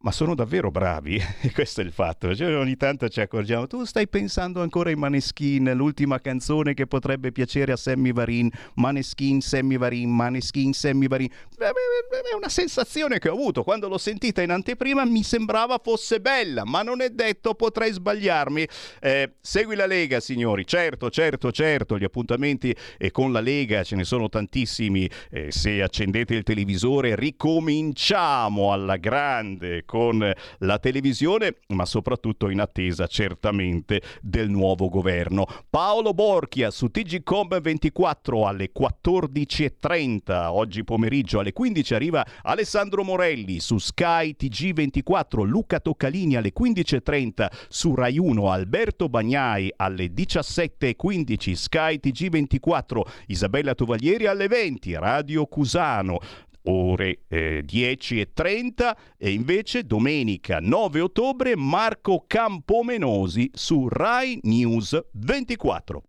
Ma 0.00 0.12
sono 0.12 0.36
davvero 0.36 0.70
bravi, 0.70 1.16
e 1.42 1.50
questo 1.50 1.80
è 1.80 1.84
il 1.84 1.90
fatto. 1.90 2.32
Cioè, 2.32 2.56
ogni 2.56 2.76
tanto 2.76 3.08
ci 3.08 3.20
accorgiamo, 3.20 3.66
tu 3.66 3.82
stai 3.82 4.06
pensando 4.06 4.62
ancora 4.62 4.90
ai 4.90 4.94
Maneskin, 4.94 5.72
l'ultima 5.74 6.20
canzone 6.20 6.72
che 6.72 6.86
potrebbe 6.86 7.32
piacere 7.32 7.72
a 7.72 7.76
Sammy 7.76 8.12
Varin, 8.12 8.48
Maneskin, 8.74 9.40
Sammy 9.40 9.76
Varin, 9.76 10.08
Maneskin, 10.08 10.72
Sammy 10.72 11.08
Varin. 11.08 11.28
È 11.28 12.34
una 12.36 12.48
sensazione 12.48 13.18
che 13.18 13.28
ho 13.28 13.32
avuto, 13.32 13.64
quando 13.64 13.88
l'ho 13.88 13.98
sentita 13.98 14.40
in 14.40 14.50
anteprima 14.50 15.04
mi 15.04 15.24
sembrava 15.24 15.80
fosse 15.82 16.20
bella, 16.20 16.64
ma 16.64 16.82
non 16.82 17.00
è 17.00 17.10
detto, 17.10 17.54
potrei 17.54 17.90
sbagliarmi. 17.90 18.68
Eh, 19.00 19.32
segui 19.40 19.74
la 19.74 19.86
Lega, 19.86 20.20
signori, 20.20 20.64
certo, 20.64 21.10
certo, 21.10 21.50
certo, 21.50 21.98
gli 21.98 22.04
appuntamenti 22.04 22.72
eh, 22.98 23.10
con 23.10 23.32
la 23.32 23.40
Lega 23.40 23.82
ce 23.82 23.96
ne 23.96 24.04
sono 24.04 24.28
tantissimi, 24.28 25.10
Eh, 25.30 25.50
se 25.50 25.82
accendete 25.82 26.34
il 26.36 26.44
televisore 26.44 27.16
ricominciamo 27.16 28.72
alla 28.72 28.96
grande 28.96 29.86
con 29.88 30.30
la 30.58 30.78
televisione, 30.78 31.56
ma 31.68 31.86
soprattutto 31.86 32.50
in 32.50 32.60
attesa 32.60 33.06
certamente 33.06 34.02
del 34.20 34.50
nuovo 34.50 34.90
governo. 34.90 35.46
Paolo 35.70 36.12
Borchia 36.12 36.70
su 36.70 36.90
TGCOM 36.90 37.58
24 37.58 38.46
alle 38.46 38.70
14.30, 38.78 40.48
oggi 40.48 40.84
pomeriggio 40.84 41.38
alle 41.38 41.54
15 41.54 41.94
arriva 41.94 42.26
Alessandro 42.42 43.02
Morelli 43.02 43.60
su 43.60 43.78
Sky 43.78 44.36
TG24, 44.38 45.46
Luca 45.46 45.80
Toccalini 45.80 46.36
alle 46.36 46.52
15.30 46.52 47.46
su 47.68 47.94
Rai 47.94 48.18
1, 48.18 48.50
Alberto 48.50 49.08
Bagnai 49.08 49.72
alle 49.74 50.12
17.15, 50.12 51.52
Sky 51.54 51.98
TG24, 52.02 53.00
Isabella 53.28 53.74
Tovaglieri 53.74 54.26
alle 54.26 54.48
20, 54.48 54.98
Radio 54.98 55.46
Cusano 55.46 56.18
ore 56.68 57.20
eh, 57.28 57.62
10 57.64 58.20
e 58.20 58.32
30 58.32 58.96
e 59.16 59.32
invece 59.32 59.84
domenica 59.84 60.58
9 60.60 61.00
ottobre 61.00 61.56
Marco 61.56 62.24
Campomenosi 62.26 63.50
su 63.52 63.88
Rai 63.88 64.38
News 64.42 64.98
24. 65.12 66.02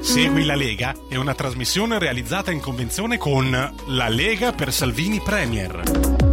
Segui 0.00 0.44
la 0.44 0.54
Lega 0.54 0.94
è 1.08 1.16
una 1.16 1.34
trasmissione 1.34 1.98
realizzata 1.98 2.50
in 2.50 2.60
convenzione 2.60 3.18
con 3.18 3.50
La 3.50 4.08
Lega 4.08 4.52
per 4.52 4.72
Salvini 4.72 5.20
Premier. 5.20 6.29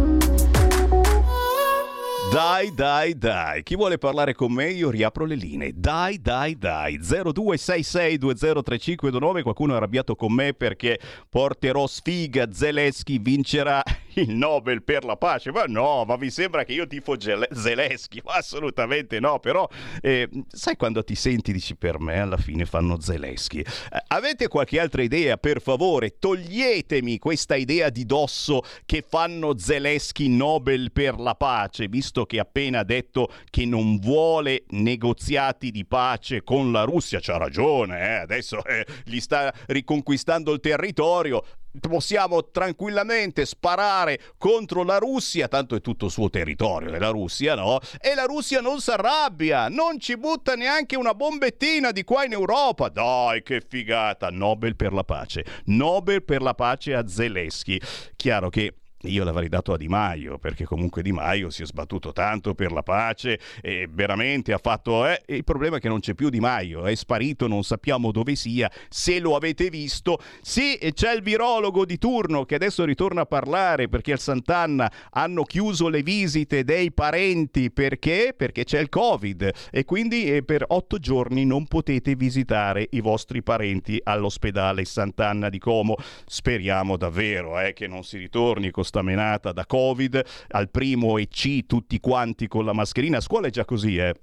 Dai, 2.30 2.74
dai, 2.74 3.16
dai. 3.16 3.62
Chi 3.62 3.74
vuole 3.74 3.96
parlare 3.96 4.34
con 4.34 4.52
me? 4.52 4.70
Io 4.70 4.90
riapro 4.90 5.24
le 5.24 5.34
linee. 5.34 5.72
Dai, 5.74 6.20
dai, 6.20 6.58
dai. 6.58 6.98
0266203529. 6.98 9.40
Qualcuno 9.42 9.72
è 9.72 9.76
arrabbiato 9.76 10.14
con 10.14 10.34
me 10.34 10.52
perché 10.52 11.00
porterò 11.30 11.86
sfiga. 11.86 12.52
Zelensky 12.52 13.18
vincerà 13.18 13.82
il 14.14 14.34
Nobel 14.34 14.82
per 14.82 15.04
la 15.04 15.16
pace. 15.16 15.50
Ma 15.52 15.64
no, 15.64 16.04
ma 16.04 16.16
vi 16.16 16.28
sembra 16.30 16.64
che 16.64 16.74
io 16.74 16.86
tifo 16.86 17.16
Gele- 17.16 17.48
Zelensky? 17.50 18.20
Ma 18.22 18.34
assolutamente 18.34 19.20
no. 19.20 19.38
Però, 19.38 19.66
eh, 20.02 20.28
sai 20.48 20.76
quando 20.76 21.02
ti 21.02 21.14
senti, 21.14 21.50
dici 21.50 21.76
per 21.76 21.98
me 21.98 22.20
alla 22.20 22.36
fine 22.36 22.66
fanno 22.66 23.00
Zelensky. 23.00 23.60
Eh, 23.60 23.66
avete 24.08 24.48
qualche 24.48 24.78
altra 24.78 25.00
idea? 25.02 25.38
Per 25.38 25.62
favore, 25.62 26.18
toglietemi 26.18 27.18
questa 27.18 27.56
idea 27.56 27.88
di 27.88 28.04
dosso 28.04 28.60
che 28.84 29.02
fanno 29.06 29.56
Zelensky 29.56 30.28
Nobel 30.28 30.92
per 30.92 31.18
la 31.18 31.34
pace, 31.34 31.88
visto 31.88 32.16
che 32.26 32.38
ha 32.38 32.42
appena 32.42 32.82
detto 32.82 33.32
che 33.50 33.64
non 33.66 33.98
vuole 33.98 34.64
negoziati 34.68 35.70
di 35.70 35.84
pace 35.84 36.42
con 36.42 36.72
la 36.72 36.84
Russia. 36.84 37.20
C'ha 37.20 37.36
ragione, 37.36 38.00
eh? 38.00 38.14
adesso 38.20 38.64
eh, 38.64 38.86
gli 39.04 39.20
sta 39.20 39.52
riconquistando 39.66 40.52
il 40.52 40.60
territorio 40.60 41.42
possiamo 41.80 42.50
tranquillamente 42.50 43.44
sparare 43.44 44.18
contro 44.36 44.82
la 44.82 44.98
Russia, 44.98 45.48
tanto 45.48 45.76
è 45.76 45.80
tutto 45.80 46.08
suo 46.08 46.30
territorio 46.30 46.90
della 46.90 47.10
Russia, 47.10 47.54
no? 47.54 47.78
E 48.00 48.14
la 48.14 48.24
Russia 48.24 48.60
non 48.60 48.80
si 48.80 48.90
arrabbia, 48.90 49.68
non 49.68 50.00
ci 50.00 50.16
butta 50.16 50.54
neanche 50.54 50.96
una 50.96 51.14
bombettina 51.14 51.92
di 51.92 52.04
qua 52.04 52.24
in 52.24 52.32
Europa. 52.32 52.88
Dai, 52.88 53.42
che 53.42 53.62
figata! 53.66 54.30
Nobel 54.30 54.76
per 54.76 54.92
la 54.92 55.04
pace. 55.04 55.44
Nobel 55.66 56.24
per 56.24 56.42
la 56.42 56.54
pace 56.54 56.94
a 56.94 57.06
Zelensky. 57.06 57.78
Chiaro 58.16 58.48
che 58.48 58.74
io 59.02 59.22
l'avrei 59.22 59.48
dato 59.48 59.72
a 59.72 59.76
Di 59.76 59.86
Maio, 59.86 60.38
perché 60.38 60.64
comunque 60.64 61.02
Di 61.02 61.12
Maio 61.12 61.50
si 61.50 61.62
è 61.62 61.66
sbattuto 61.66 62.12
tanto 62.12 62.54
per 62.54 62.72
la 62.72 62.82
pace 62.82 63.38
e 63.60 63.88
veramente 63.90 64.52
ha 64.52 64.58
fatto... 64.58 65.06
Eh, 65.06 65.22
il 65.26 65.44
problema 65.44 65.76
è 65.76 65.80
che 65.80 65.88
non 65.88 66.00
c'è 66.00 66.14
più 66.14 66.30
Di 66.30 66.40
Maio, 66.40 66.84
è 66.84 66.94
sparito, 66.94 67.46
non 67.46 67.62
sappiamo 67.62 68.10
dove 68.10 68.34
sia, 68.34 68.70
se 68.88 69.20
lo 69.20 69.36
avete 69.36 69.70
visto. 69.70 70.18
Sì, 70.40 70.78
c'è 70.92 71.14
il 71.14 71.22
virologo 71.22 71.84
di 71.84 71.98
turno 71.98 72.44
che 72.44 72.56
adesso 72.56 72.84
ritorna 72.84 73.20
a 73.20 73.26
parlare 73.26 73.88
perché 73.88 74.12
al 74.12 74.18
Sant'Anna 74.18 74.90
hanno 75.10 75.44
chiuso 75.44 75.88
le 75.88 76.02
visite 76.02 76.64
dei 76.64 76.90
parenti, 76.90 77.70
perché? 77.70 78.34
Perché 78.36 78.64
c'è 78.64 78.80
il 78.80 78.88
Covid 78.88 79.50
e 79.70 79.84
quindi 79.84 80.34
eh, 80.34 80.42
per 80.42 80.64
otto 80.68 80.98
giorni 80.98 81.44
non 81.44 81.66
potete 81.66 82.16
visitare 82.16 82.88
i 82.90 83.00
vostri 83.00 83.42
parenti 83.42 84.00
all'ospedale 84.02 84.84
Sant'Anna 84.84 85.48
di 85.48 85.58
Como. 85.58 85.96
Speriamo 86.26 86.96
davvero 86.96 87.60
eh, 87.60 87.72
che 87.72 87.86
non 87.86 88.02
si 88.02 88.18
ritorni 88.18 88.70
con 88.70 88.86
sta 88.88 89.02
menata 89.02 89.52
da 89.52 89.64
Covid, 89.64 90.20
al 90.48 90.70
primo 90.70 91.18
EC 91.18 91.66
tutti 91.66 92.00
quanti 92.00 92.48
con 92.48 92.64
la 92.64 92.72
mascherina. 92.72 93.18
A 93.18 93.20
scuola 93.20 93.46
è 93.46 93.50
già 93.50 93.64
così, 93.64 93.96
eh. 93.96 94.14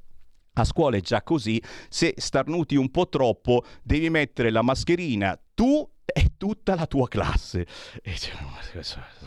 A 0.58 0.64
scuola 0.64 0.98
è 0.98 1.02
già 1.02 1.22
così, 1.22 1.62
se 1.90 2.14
starnuti 2.18 2.76
un 2.76 2.90
po' 2.90 3.08
troppo 3.10 3.64
devi 3.84 4.10
mettere 4.10 4.52
la 4.52 4.62
mascherina 4.62 5.38
tu 5.54 5.90
e 6.06 6.32
tutta 6.38 6.76
la 6.76 6.86
tua 6.86 7.07
classe. 7.07 7.65
E 8.02 8.15
cioè, 8.15 8.34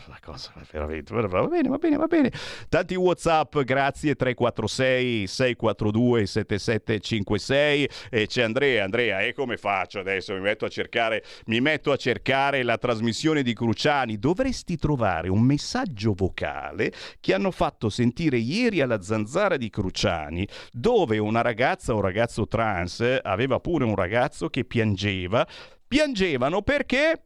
la 0.07 0.19
cosa 0.21 0.53
veramente 0.71 1.13
va 1.13 1.47
bene, 1.47 1.69
va 1.69 1.77
bene, 1.77 1.97
va 1.97 2.07
bene. 2.07 2.31
Tanti 2.69 2.95
WhatsApp, 2.95 3.59
grazie 3.59 4.15
346 4.15 5.27
642 5.27 6.25
7756 6.25 7.89
e 8.09 8.27
c'è 8.27 8.43
Andrea, 8.43 8.83
Andrea, 8.83 9.21
e 9.21 9.33
come 9.33 9.57
faccio 9.57 9.99
adesso? 9.99 10.33
Mi 10.33 10.39
metto 10.39 10.65
a 10.65 10.69
cercare 10.69 11.23
mi 11.45 11.59
metto 11.61 11.91
a 11.91 11.97
cercare 11.97 12.63
la 12.63 12.77
trasmissione 12.77 13.43
di 13.43 13.53
Cruciani. 13.53 14.17
Dovresti 14.17 14.77
trovare 14.77 15.29
un 15.29 15.41
messaggio 15.41 16.13
vocale 16.13 16.91
che 17.19 17.33
hanno 17.33 17.51
fatto 17.51 17.89
sentire 17.89 18.37
ieri 18.37 18.81
alla 18.81 19.01
zanzara 19.01 19.57
di 19.57 19.69
Cruciani, 19.69 20.47
dove 20.71 21.17
una 21.17 21.41
ragazza 21.41 21.93
un 21.93 22.01
ragazzo 22.01 22.47
trans 22.47 23.19
aveva 23.21 23.59
pure 23.59 23.83
un 23.83 23.95
ragazzo 23.95 24.49
che 24.49 24.63
piangeva 24.63 25.45
piangevano 25.89 26.61
perché 26.61 27.23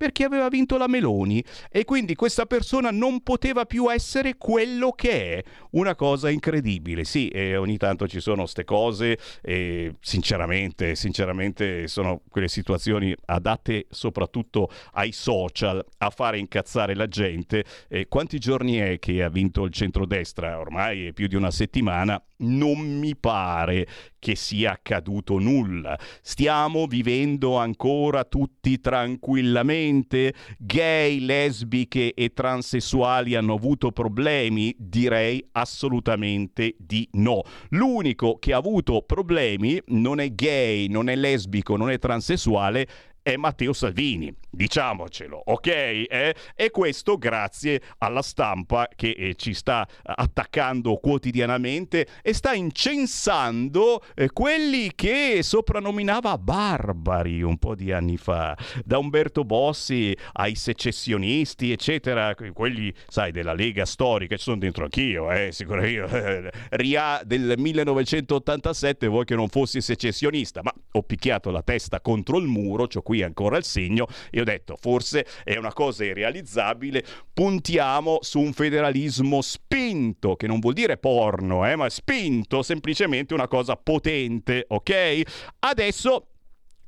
perché 0.00 0.24
aveva 0.24 0.48
vinto 0.48 0.78
la 0.78 0.88
Meloni 0.88 1.44
e 1.70 1.84
quindi 1.84 2.14
questa 2.14 2.46
persona 2.46 2.90
non 2.90 3.22
poteva 3.22 3.66
più 3.66 3.92
essere 3.92 4.38
quello 4.38 4.92
che 4.92 5.36
è. 5.36 5.44
Una 5.72 5.94
cosa 5.94 6.30
incredibile. 6.30 7.04
Sì, 7.04 7.28
e 7.28 7.54
ogni 7.54 7.76
tanto 7.76 8.08
ci 8.08 8.18
sono 8.18 8.44
queste 8.44 8.64
cose 8.64 9.18
e 9.42 9.96
sinceramente, 10.00 10.94
sinceramente 10.94 11.86
sono 11.86 12.22
quelle 12.30 12.48
situazioni 12.48 13.14
adatte 13.26 13.88
soprattutto 13.90 14.70
ai 14.92 15.12
social 15.12 15.84
a 15.98 16.08
fare 16.08 16.38
incazzare 16.38 16.94
la 16.94 17.06
gente. 17.06 17.62
E 17.86 18.08
quanti 18.08 18.38
giorni 18.38 18.76
è 18.76 18.98
che 18.98 19.22
ha 19.22 19.28
vinto 19.28 19.64
il 19.64 19.72
centrodestra? 19.72 20.58
Ormai 20.58 21.08
è 21.08 21.12
più 21.12 21.26
di 21.26 21.36
una 21.36 21.50
settimana. 21.50 22.18
Non 22.40 22.78
mi 22.78 23.16
pare 23.16 23.86
che 24.18 24.36
sia 24.36 24.72
accaduto 24.72 25.38
nulla. 25.38 25.98
Stiamo 26.22 26.86
vivendo 26.86 27.56
ancora 27.56 28.24
tutti 28.24 28.80
tranquillamente. 28.80 30.34
Gay, 30.58 31.20
lesbiche 31.20 32.14
e 32.14 32.32
transessuali 32.32 33.34
hanno 33.34 33.54
avuto 33.54 33.90
problemi? 33.92 34.74
Direi 34.78 35.44
assolutamente 35.52 36.76
di 36.78 37.08
no. 37.12 37.42
L'unico 37.70 38.36
che 38.38 38.52
ha 38.52 38.58
avuto 38.58 39.02
problemi 39.02 39.80
non 39.86 40.20
è 40.20 40.32
gay, 40.32 40.88
non 40.88 41.08
è 41.08 41.16
lesbico, 41.16 41.76
non 41.76 41.90
è 41.90 41.98
transessuale, 41.98 42.86
è 43.22 43.36
Matteo 43.36 43.72
Salvini, 43.72 44.34
diciamocelo, 44.50 45.42
ok? 45.44 45.66
Eh? 45.66 46.34
E 46.54 46.70
questo 46.70 47.18
grazie 47.18 47.80
alla 47.98 48.22
stampa 48.22 48.88
che 48.94 49.10
eh, 49.10 49.34
ci 49.34 49.52
sta 49.52 49.86
attaccando 50.02 50.96
quotidianamente 50.96 52.06
e 52.22 52.32
sta 52.32 52.54
incensando 52.54 54.02
eh, 54.14 54.30
quelli 54.32 54.92
che 54.94 55.40
soprannominava 55.42 56.38
barbari 56.38 57.42
un 57.42 57.58
po' 57.58 57.74
di 57.74 57.92
anni 57.92 58.16
fa, 58.16 58.56
da 58.84 58.98
Umberto 58.98 59.44
Bossi 59.44 60.16
ai 60.32 60.54
secessionisti, 60.54 61.72
eccetera, 61.72 62.34
quelli, 62.52 62.92
sai, 63.08 63.32
della 63.32 63.52
Lega 63.52 63.84
storica, 63.84 64.36
ci 64.36 64.42
sono 64.44 64.58
dentro 64.58 64.84
anch'io, 64.84 65.30
eh, 65.30 65.52
sicuro 65.52 65.84
io. 65.84 66.08
Ria 66.70 67.20
del 67.24 67.54
1987 67.56 69.06
vuoi 69.06 69.24
che 69.24 69.34
non 69.34 69.48
fossi 69.48 69.80
secessionista, 69.80 70.62
ma 70.62 70.72
ho 70.92 71.02
picchiato 71.02 71.50
la 71.50 71.62
testa 71.62 72.00
contro 72.00 72.38
il 72.38 72.46
muro, 72.46 72.86
c'ho 72.86 73.02
qui 73.10 73.24
ancora 73.24 73.56
il 73.56 73.64
segno 73.64 74.06
e 74.30 74.40
ho 74.40 74.44
detto 74.44 74.76
forse 74.80 75.26
è 75.42 75.56
una 75.56 75.72
cosa 75.72 76.04
irrealizzabile, 76.04 77.04
puntiamo 77.32 78.18
su 78.20 78.38
un 78.38 78.52
federalismo 78.52 79.40
spinto, 79.40 80.36
che 80.36 80.46
non 80.46 80.60
vuol 80.60 80.74
dire 80.74 80.96
porno, 80.96 81.68
eh, 81.68 81.74
ma 81.74 81.88
spinto, 81.88 82.62
semplicemente 82.62 83.34
una 83.34 83.48
cosa 83.48 83.74
potente, 83.74 84.64
ok? 84.68 85.22
Adesso, 85.58 86.26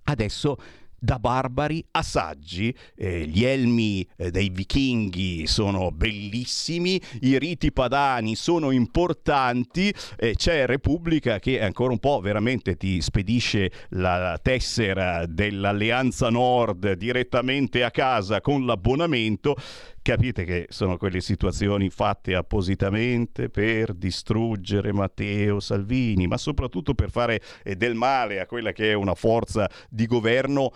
adesso 0.05 0.57
da 1.03 1.19
barbari 1.19 1.85
a 1.91 2.03
saggi. 2.03 2.73
Eh, 2.95 3.27
gli 3.27 3.45
elmi 3.45 4.07
eh, 4.17 4.31
dei 4.31 4.51
vichinghi 4.51 5.49
sono 5.49 5.91
bellissimi, 5.91 7.01
i 7.23 7.39
riti 7.39 7.73
padani 7.73 8.37
sono 8.37 8.71
importanti, 8.71 9.93
eh, 10.17 10.37
c'è 10.37 10.65
Repubblica 10.65 11.41
che 11.41 11.61
ancora 11.61 11.91
un 11.91 11.99
po' 11.99 12.21
veramente 12.21 12.77
ti 12.77 13.01
spedisce 13.01 13.73
la 13.91 14.39
tessera 14.41 15.27
dell'Alleanza 15.27 16.31
Nord 16.31 16.93
direttamente 16.93 17.83
a 17.83 17.91
casa 17.91 18.41
con 18.41 18.65
l'abbonamento. 18.65 19.57
Capite 20.03 20.45
che 20.45 20.67
sono 20.69 20.97
quelle 20.97 21.21
situazioni 21.21 21.89
fatte 21.89 22.35
appositamente 22.35 23.49
per 23.49 23.95
distruggere 23.95 24.93
Matteo 24.93 25.61
Salvini, 25.61 26.27
ma 26.27 26.37
soprattutto 26.39 26.93
per 26.95 27.09
fare 27.11 27.41
eh, 27.63 27.77
del 27.77 27.95
male 27.95 28.41
a 28.41 28.47
quella 28.47 28.73
che 28.73 28.91
è 28.91 28.95
una 28.95 29.15
forza 29.15 29.71
di 29.89 30.07
governo 30.07 30.73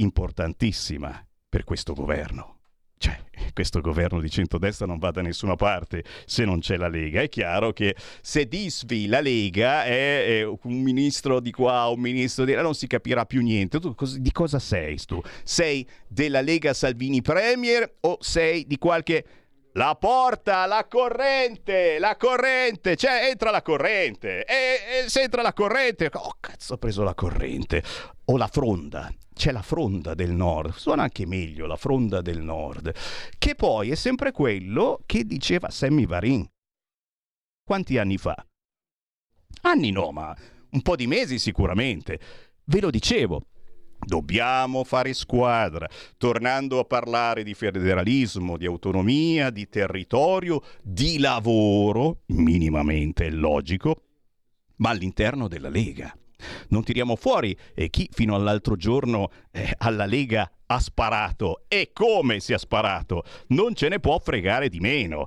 importantissima 0.00 1.24
per 1.48 1.64
questo 1.64 1.94
governo. 1.94 2.56
Cioè, 2.98 3.16
questo 3.52 3.80
governo 3.80 4.20
di 4.20 4.28
centrodestra 4.28 4.84
non 4.84 4.98
va 4.98 5.12
da 5.12 5.22
nessuna 5.22 5.54
parte 5.54 6.02
se 6.26 6.44
non 6.44 6.58
c'è 6.58 6.76
la 6.76 6.88
Lega. 6.88 7.20
È 7.20 7.28
chiaro 7.28 7.72
che 7.72 7.94
se 8.20 8.46
disvi 8.46 9.06
la 9.06 9.20
Lega 9.20 9.84
è, 9.84 10.40
è 10.40 10.44
un 10.44 10.82
ministro 10.82 11.38
di 11.38 11.52
qua, 11.52 11.86
un 11.86 12.00
ministro 12.00 12.44
di 12.44 12.54
là, 12.54 12.62
non 12.62 12.74
si 12.74 12.88
capirà 12.88 13.24
più 13.24 13.40
niente. 13.40 13.78
Tu 13.78 13.94
di 14.18 14.32
cosa 14.32 14.58
sei 14.58 14.96
tu? 15.04 15.20
Sei 15.44 15.88
della 16.08 16.40
Lega 16.40 16.74
Salvini 16.74 17.22
Premier 17.22 17.98
o 18.00 18.18
sei 18.20 18.66
di 18.66 18.78
qualche... 18.78 19.24
La 19.72 19.94
porta, 19.94 20.66
la 20.66 20.88
corrente, 20.88 22.00
la 22.00 22.16
corrente, 22.16 22.96
cioè 22.96 23.28
entra 23.30 23.52
la 23.52 23.62
corrente. 23.62 24.44
E, 24.44 25.04
e 25.04 25.08
se 25.08 25.22
entra 25.22 25.40
la 25.40 25.52
corrente, 25.52 26.10
oh 26.12 26.36
cazzo 26.40 26.74
ho 26.74 26.78
preso 26.78 27.04
la 27.04 27.14
corrente. 27.14 27.84
O 28.24 28.36
la 28.36 28.48
fronda, 28.48 29.08
c'è 29.38 29.52
la 29.52 29.62
fronda 29.62 30.14
del 30.14 30.32
nord, 30.32 30.74
suona 30.74 31.04
anche 31.04 31.24
meglio 31.24 31.66
la 31.66 31.76
fronda 31.76 32.20
del 32.20 32.42
nord, 32.42 32.92
che 33.38 33.54
poi 33.54 33.90
è 33.90 33.94
sempre 33.94 34.32
quello 34.32 35.00
che 35.06 35.24
diceva 35.24 35.70
Sammy 35.70 36.06
Varin. 36.06 36.44
Quanti 37.64 37.98
anni 37.98 38.18
fa? 38.18 38.44
Anni 39.62 39.92
no, 39.92 40.10
ma 40.10 40.36
un 40.70 40.82
po' 40.82 40.96
di 40.96 41.06
mesi 41.06 41.38
sicuramente. 41.38 42.18
Ve 42.64 42.80
lo 42.80 42.90
dicevo, 42.90 43.44
Dobbiamo 44.00 44.84
fare 44.84 45.12
squadra, 45.12 45.88
tornando 46.16 46.78
a 46.78 46.84
parlare 46.84 47.42
di 47.42 47.52
federalismo, 47.52 48.56
di 48.56 48.64
autonomia, 48.64 49.50
di 49.50 49.68
territorio, 49.68 50.62
di 50.82 51.18
lavoro, 51.18 52.22
minimamente 52.26 53.28
logico, 53.28 54.02
ma 54.76 54.90
all'interno 54.90 55.48
della 55.48 55.68
Lega. 55.68 56.16
Non 56.68 56.84
tiriamo 56.84 57.16
fuori 57.16 57.56
eh, 57.74 57.90
chi 57.90 58.08
fino 58.12 58.34
all'altro 58.34 58.76
giorno 58.76 59.30
eh, 59.50 59.74
alla 59.78 60.06
Lega 60.06 60.50
ha 60.66 60.80
sparato 60.80 61.62
e 61.68 61.90
come 61.92 62.40
si 62.40 62.52
è 62.52 62.58
sparato. 62.58 63.24
Non 63.48 63.74
ce 63.74 63.88
ne 63.88 64.00
può 64.00 64.18
fregare 64.18 64.68
di 64.68 64.80
meno. 64.80 65.26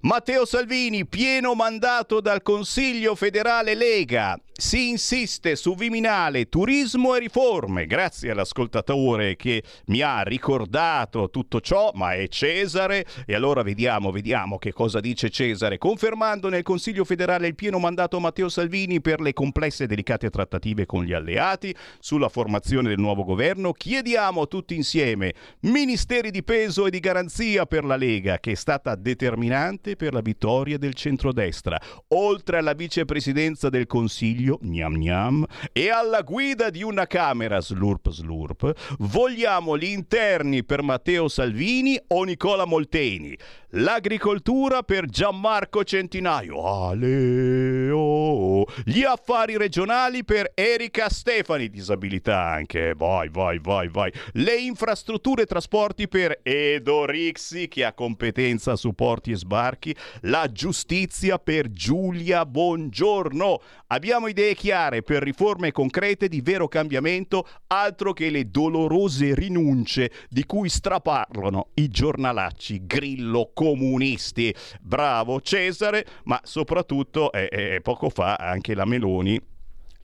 Matteo 0.00 0.44
Salvini, 0.44 1.06
pieno 1.06 1.54
mandato 1.54 2.20
dal 2.20 2.40
Consiglio 2.42 3.16
federale 3.16 3.74
Lega. 3.74 4.40
Si 4.60 4.88
insiste 4.88 5.54
su 5.54 5.76
Viminale, 5.76 6.48
turismo 6.48 7.14
e 7.14 7.20
riforme. 7.20 7.86
Grazie 7.86 8.30
all'ascoltatore 8.30 9.36
che 9.36 9.62
mi 9.86 10.00
ha 10.00 10.22
ricordato 10.22 11.30
tutto 11.30 11.60
ciò, 11.60 11.92
ma 11.94 12.14
è 12.14 12.26
Cesare. 12.28 13.06
E 13.24 13.34
allora 13.34 13.62
vediamo, 13.62 14.10
vediamo 14.10 14.58
che 14.58 14.72
cosa 14.72 14.98
dice 14.98 15.30
Cesare. 15.30 15.78
Confermando 15.78 16.48
nel 16.48 16.64
Consiglio 16.64 17.04
federale 17.04 17.46
il 17.46 17.54
pieno 17.54 17.78
mandato 17.78 18.16
a 18.16 18.20
Matteo 18.20 18.48
Salvini 18.48 19.00
per 19.00 19.20
le 19.20 19.32
complesse 19.32 19.84
e 19.84 19.86
delicate 19.86 20.28
trattative 20.30 20.86
con 20.86 21.04
gli 21.04 21.12
alleati 21.12 21.74
sulla 22.00 22.28
formazione 22.28 22.88
del 22.88 22.98
nuovo 22.98 23.24
governo, 23.24 23.72
chiediamo 23.72 24.48
tutti 24.48 24.74
insieme 24.74 25.34
ministeri 25.60 26.32
di 26.32 26.42
peso 26.42 26.86
e 26.86 26.90
di 26.90 26.98
garanzia 26.98 27.64
per 27.66 27.84
la 27.84 27.96
Lega, 27.96 28.38
che 28.38 28.52
è 28.52 28.56
stata 28.56 28.96
determinante 28.96 29.87
per 29.96 30.12
la 30.12 30.20
vittoria 30.20 30.78
del 30.78 30.94
centrodestra, 30.94 31.80
oltre 32.08 32.58
alla 32.58 32.72
vicepresidenza 32.72 33.68
del 33.68 33.86
Consiglio 33.86 34.58
gnam 34.62 34.96
gnam, 34.96 35.46
e 35.72 35.90
alla 35.90 36.22
guida 36.22 36.70
di 36.70 36.82
una 36.82 37.06
Camera 37.06 37.60
slurp 37.60 38.10
slurp, 38.10 38.96
vogliamo 38.98 39.76
gli 39.76 39.84
interni 39.84 40.64
per 40.64 40.82
Matteo 40.82 41.28
Salvini 41.28 41.98
o 42.08 42.24
Nicola 42.24 42.64
Molteni, 42.64 43.36
l'agricoltura 43.70 44.82
per 44.82 45.06
Gianmarco 45.06 45.84
Centinaio, 45.84 46.62
Ale, 46.62 47.90
oh, 47.90 48.64
gli 48.84 49.02
affari 49.02 49.56
regionali 49.56 50.24
per 50.24 50.52
Erika 50.54 51.08
Stefani, 51.08 51.68
disabilità 51.68 52.46
anche, 52.46 52.94
vai, 52.96 53.28
vai, 53.28 53.58
vai, 53.58 53.88
vai, 53.88 54.12
le 54.32 54.56
infrastrutture 54.56 55.42
e 55.42 55.46
trasporti 55.46 56.08
per 56.08 56.40
Edo 56.42 57.04
Rixi, 57.04 57.68
che 57.68 57.84
ha 57.84 57.92
competenza 57.92 58.76
su 58.76 58.92
porti 58.94 59.32
e 59.32 59.36
sbarchi, 59.36 59.77
la 60.22 60.50
giustizia 60.50 61.38
per 61.38 61.70
Giulia 61.70 62.44
Buongiorno. 62.44 63.60
Abbiamo 63.88 64.26
idee 64.26 64.54
chiare 64.54 65.02
per 65.02 65.22
riforme 65.22 65.72
concrete 65.72 66.28
di 66.28 66.40
vero 66.40 66.68
cambiamento, 66.68 67.46
altro 67.68 68.12
che 68.12 68.30
le 68.30 68.50
dolorose 68.50 69.34
rinunce 69.34 70.10
di 70.28 70.44
cui 70.44 70.68
straparlano 70.68 71.68
i 71.74 71.88
giornalacci 71.88 72.86
grillo 72.86 73.50
comunisti. 73.54 74.54
Bravo 74.80 75.40
Cesare, 75.40 76.04
ma 76.24 76.40
soprattutto 76.42 77.32
eh, 77.32 77.48
eh, 77.50 77.80
poco 77.80 78.10
fa 78.10 78.34
anche 78.34 78.74
la 78.74 78.84
Meloni 78.84 79.56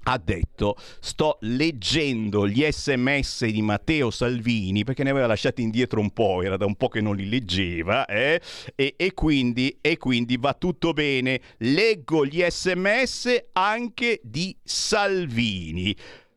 ha 0.04 0.20
detto 0.22 0.76
sto 1.00 1.38
leggendo 1.40 2.46
gli 2.46 2.64
sms 2.64 3.46
di 3.46 3.62
Matteo 3.62 4.10
Salvini 4.10 4.84
perché 4.84 5.02
ne 5.02 5.10
aveva 5.10 5.26
lasciati 5.26 5.62
indietro 5.62 6.00
un 6.00 6.10
po', 6.10 6.42
era 6.42 6.56
da 6.56 6.66
un 6.66 6.76
po' 6.76 6.88
che 6.88 7.00
non 7.00 7.16
li 7.16 7.28
leggeva 7.28 8.06
eh? 8.06 8.40
e, 8.74 8.94
e, 8.96 9.14
quindi, 9.14 9.78
e 9.80 9.96
quindi 9.96 10.36
va 10.36 10.54
tutto 10.54 10.92
bene. 10.92 11.40
Leggo 11.58 12.24
gli 12.24 12.44
sms 12.46 13.46
anche 13.52 14.20
di 14.22 14.56
Salvini. 14.62 15.94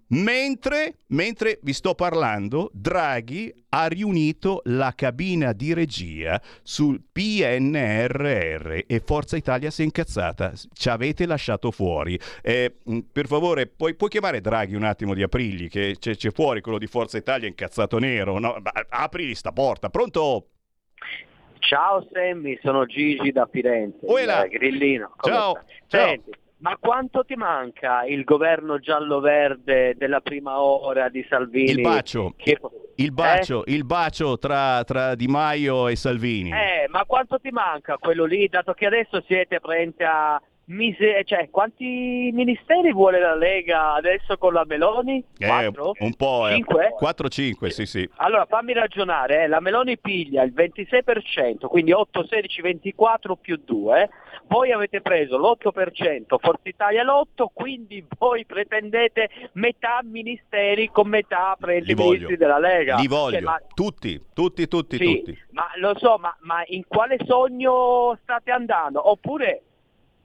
Mentre, 0.09 0.99
mentre, 1.07 1.59
vi 1.63 1.73
sto 1.73 1.93
parlando, 1.93 2.69
Draghi 2.71 3.53
ha 3.69 3.88
riunito 3.88 4.61
la 4.65 4.93
cabina 4.95 5.51
di 5.51 5.73
regia 5.73 6.41
sul 6.63 7.01
PNRR 7.11 8.84
e 8.88 9.01
Forza 9.03 9.35
Italia 9.35 9.69
si 9.69 9.81
è 9.81 9.85
incazzata. 9.85 10.53
Ci 10.71 10.89
avete 10.89 11.25
lasciato 11.25 11.71
fuori. 11.71 12.17
Eh, 12.41 12.73
per 13.11 13.27
favore, 13.27 13.67
puoi, 13.67 13.95
puoi, 13.95 14.09
chiamare 14.09 14.39
Draghi 14.39 14.75
un 14.75 14.84
attimo 14.84 15.13
di 15.13 15.23
Aprigli, 15.23 15.67
che 15.67 15.97
c'è, 15.99 16.15
c'è 16.15 16.31
fuori 16.31 16.61
quello 16.61 16.77
di 16.77 16.88
Forza 16.88 17.17
Italia 17.17 17.47
incazzato 17.47 17.99
nero. 17.99 18.39
No? 18.39 18.61
Apri 18.89 19.35
sta 19.35 19.51
porta. 19.51 19.89
Pronto? 19.89 20.47
Ciao 21.59 22.07
Sammy, 22.13 22.57
sono 22.61 22.85
Gigi 22.85 23.31
da 23.34 23.45
Firenze. 23.51 23.99
Grillino. 24.47 25.15
Ciao. 25.21 25.61
Ciao. 25.88 26.07
Senti, 26.07 26.31
ma 26.59 26.75
quanto 26.79 27.23
ti 27.23 27.35
manca 27.35 28.03
il 28.05 28.23
governo 28.23 28.79
giallo-verde 28.79 29.95
della 29.95 30.21
prima 30.21 30.59
ora 30.59 31.09
di 31.09 31.25
Salvini? 31.29 31.71
Il 31.71 31.81
bacio, 31.81 32.34
che... 32.35 32.59
il 32.95 33.11
bacio, 33.11 33.65
eh? 33.65 33.73
il 33.73 33.85
bacio 33.85 34.38
tra, 34.38 34.84
tra, 34.84 35.15
Di 35.15 35.27
Maio 35.27 35.88
e 35.88 35.95
Salvini. 35.95 36.51
Eh, 36.51 36.88
ma 36.89 37.05
quanto 37.05 37.39
ti 37.39 37.51
manca 37.51 37.97
quello 37.97 38.25
lì, 38.25 38.47
dato 38.47 38.73
che 38.73 38.88
adesso 38.88 39.23
siete 39.27 39.59
pronti 39.59 40.03
a 40.03 40.41
mise- 40.67 41.23
cioè, 41.25 41.49
quanti 41.49 42.31
ministeri 42.34 42.91
vuole 42.91 43.19
la 43.19 43.35
Lega 43.35 43.93
adesso 43.93 44.38
con 44.38 44.53
la 44.53 44.65
Meloni? 44.65 45.23
Eh, 45.38 45.65
un 45.99 46.13
po', 46.15 46.47
5? 46.49 46.95
4-5, 46.99 47.67
sì 47.67 47.85
sì. 47.85 48.09
Allora 48.15 48.45
fammi 48.45 48.73
ragionare, 48.73 49.43
eh. 49.43 49.47
la 49.47 49.59
Meloni 49.59 49.97
piglia 49.97 50.43
il 50.43 50.53
26%, 50.55 51.67
quindi 51.67 51.91
8, 51.91 52.25
16, 52.25 52.61
24 52.61 53.35
più 53.35 53.61
2, 53.63 54.09
voi 54.47 54.71
avete 54.71 55.01
preso 55.01 55.37
l'8%, 55.37 56.37
Forza 56.39 56.69
Italia 56.69 57.03
l'8, 57.03 57.45
quindi 57.53 58.05
voi 58.17 58.45
pretendete 58.45 59.29
metà 59.53 59.99
ministeri 60.03 60.89
con 60.89 61.09
metà 61.09 61.55
prendi 61.59 61.93
ministri 61.93 62.37
della 62.37 62.59
Lega. 62.59 62.95
Li 62.97 63.07
voglio, 63.07 63.35
cioè, 63.35 63.41
ma... 63.41 63.61
tutti, 63.73 64.21
tutti, 64.33 64.67
tutti, 64.67 64.97
sì, 64.97 65.15
tutti. 65.17 65.39
Ma 65.51 65.67
lo 65.75 65.97
so, 65.97 66.17
ma, 66.17 66.35
ma 66.41 66.63
in 66.67 66.83
quale 66.87 67.17
sogno 67.25 68.17
state 68.21 68.51
andando? 68.51 69.09
Oppure 69.09 69.63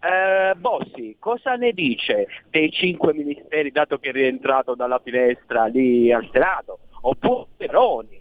eh, 0.00 0.54
Bossi, 0.56 1.16
cosa 1.18 1.54
ne 1.54 1.72
dice 1.72 2.26
dei 2.50 2.70
cinque 2.70 3.14
ministeri 3.14 3.70
dato 3.70 3.98
che 3.98 4.08
è 4.10 4.12
rientrato 4.12 4.74
dalla 4.74 5.00
finestra 5.02 5.66
lì 5.66 6.12
al 6.12 6.28
Senato? 6.32 6.78
Oppure 7.02 7.46
Peroni? 7.56 8.20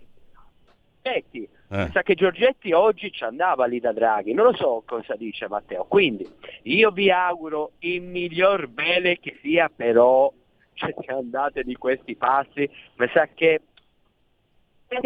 Giorgetti, 1.02 1.50
eh. 1.72 1.90
sa 1.94 2.04
che 2.04 2.16
Giorgetti 2.16 2.74
oggi 2.74 3.12
ci 3.14 3.24
andava 3.24 3.66
lì 3.66 3.80
da 3.80 3.94
Draghi, 3.94 4.34
non 4.34 4.46
lo 4.48 4.54
so 4.54 4.84
cosa 4.86 5.16
dice 5.16 5.48
Matteo. 5.48 5.86
Quindi 5.86 6.28
io 6.64 6.92
vi 6.92 7.10
auguro 7.10 7.72
il 7.80 8.02
miglior 8.02 8.68
bene 8.68 9.20
che 9.20 9.38
sia, 9.42 9.72
però 9.74 10.32
cioè, 10.74 10.94
se 11.00 11.12
andate 11.12 11.64
di 11.64 11.76
questi 11.76 12.16
passi, 12.16 12.70
mi 12.96 13.10
sa 13.14 13.28
che 13.34 13.62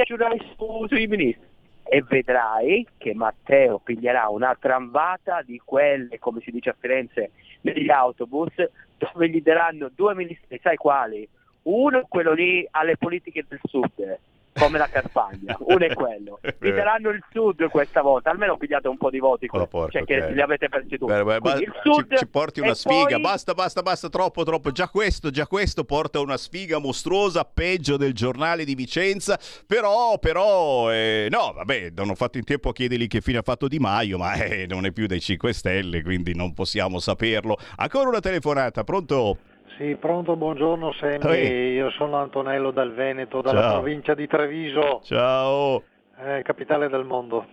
su, 0.05 0.87
sui 0.87 1.05
ministri 1.05 1.53
e 1.83 2.01
vedrai 2.01 2.87
che 2.97 3.13
Matteo 3.13 3.77
piglierà 3.77 4.27
una 4.29 4.57
trambata 4.59 5.43
di 5.43 5.61
quelle, 5.63 6.17
come 6.17 6.41
si 6.41 6.49
dice 6.49 6.71
a 6.71 6.75
Firenze, 6.79 7.29
negli 7.61 7.91
autobus, 7.91 8.53
dove 8.97 9.29
gli 9.29 9.41
daranno 9.41 9.91
due 9.93 10.15
ministri, 10.15 10.59
sai 10.63 10.77
quali? 10.77 11.27
Uno 11.63 12.05
quello 12.07 12.33
lì 12.33 12.67
alle 12.71 12.97
politiche 12.97 13.45
del 13.47 13.59
sud, 13.63 14.19
come 14.57 14.77
la 14.77 14.87
Carpagna, 14.87 15.55
uno 15.67 15.85
è 15.85 15.93
quello. 15.93 16.39
Vi 16.59 16.71
daranno 16.71 17.09
il 17.09 17.21
sud 17.31 17.67
questa 17.67 18.01
volta, 18.01 18.29
almeno 18.29 18.55
pigliate 18.55 18.87
un 18.87 18.97
po' 18.97 19.09
di 19.09 19.19
voti, 19.19 19.47
oh, 19.49 19.67
porco, 19.67 19.91
cioè 19.91 20.05
che 20.05 20.31
li 20.31 20.41
avete 20.41 20.69
persi 20.69 20.97
tutti. 20.97 21.11
Beh, 21.11 21.23
beh, 21.23 21.51
il 21.59 21.73
sud 21.83 22.11
ci, 22.11 22.17
ci 22.19 22.27
porti 22.27 22.61
una 22.61 22.73
sfiga, 22.73 23.15
poi... 23.15 23.21
basta, 23.21 23.53
basta, 23.53 23.81
basta, 23.81 24.07
troppo, 24.07 24.43
troppo. 24.43 24.71
Già 24.71 24.87
questo, 24.87 25.29
già 25.29 25.45
questo 25.45 25.83
porta 25.83 26.21
una 26.21 26.37
sfiga 26.37 26.79
mostruosa, 26.79 27.43
peggio 27.43 27.97
del 27.97 28.13
giornale 28.13 28.63
di 28.63 28.75
Vicenza. 28.75 29.37
Però, 29.67 30.17
però, 30.19 30.91
eh, 30.91 31.27
no, 31.29 31.51
vabbè, 31.53 31.91
non 31.93 32.09
ho 32.09 32.15
fatto 32.15 32.37
in 32.37 32.45
tempo 32.45 32.69
a 32.69 32.73
chiedergli 32.73 33.07
che 33.07 33.19
fine 33.19 33.39
ha 33.39 33.43
fatto 33.43 33.67
Di 33.67 33.79
Maio, 33.79 34.17
ma 34.17 34.35
eh, 34.35 34.65
non 34.67 34.85
è 34.85 34.91
più 34.91 35.05
dei 35.05 35.19
5 35.19 35.51
Stelle, 35.51 36.01
quindi 36.01 36.33
non 36.33 36.53
possiamo 36.53 36.99
saperlo. 36.99 37.57
Ancora 37.75 38.07
una 38.07 38.21
telefonata, 38.21 38.85
pronto? 38.85 39.37
Sì, 39.77 39.95
pronto, 39.99 40.37
buongiorno 40.37 40.93
Sammy, 40.93 41.19
Ehi. 41.35 41.73
io 41.73 41.89
sono 41.91 42.15
Antonello 42.17 42.71
dal 42.71 42.93
Veneto, 42.93 43.41
dalla 43.41 43.61
Ciao. 43.61 43.73
provincia 43.81 44.13
di 44.13 44.25
Treviso, 44.25 45.01
Ciao. 45.03 45.83
eh, 46.17 46.41
capitale 46.43 46.87
del 46.87 47.03
mondo. 47.03 47.45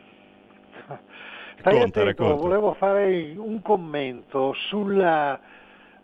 Stai 0.86 0.98
Racconta, 1.74 2.00
attento, 2.00 2.04
racconta. 2.04 2.34
volevo 2.34 2.74
fare 2.74 3.32
un 3.36 3.60
commento 3.60 4.52
sulla 4.68 5.38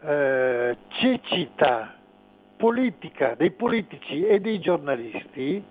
eh, 0.02 0.76
cecità 0.88 1.94
politica 2.56 3.34
dei 3.36 3.52
politici 3.52 4.24
e 4.26 4.40
dei 4.40 4.58
giornalisti 4.58 5.64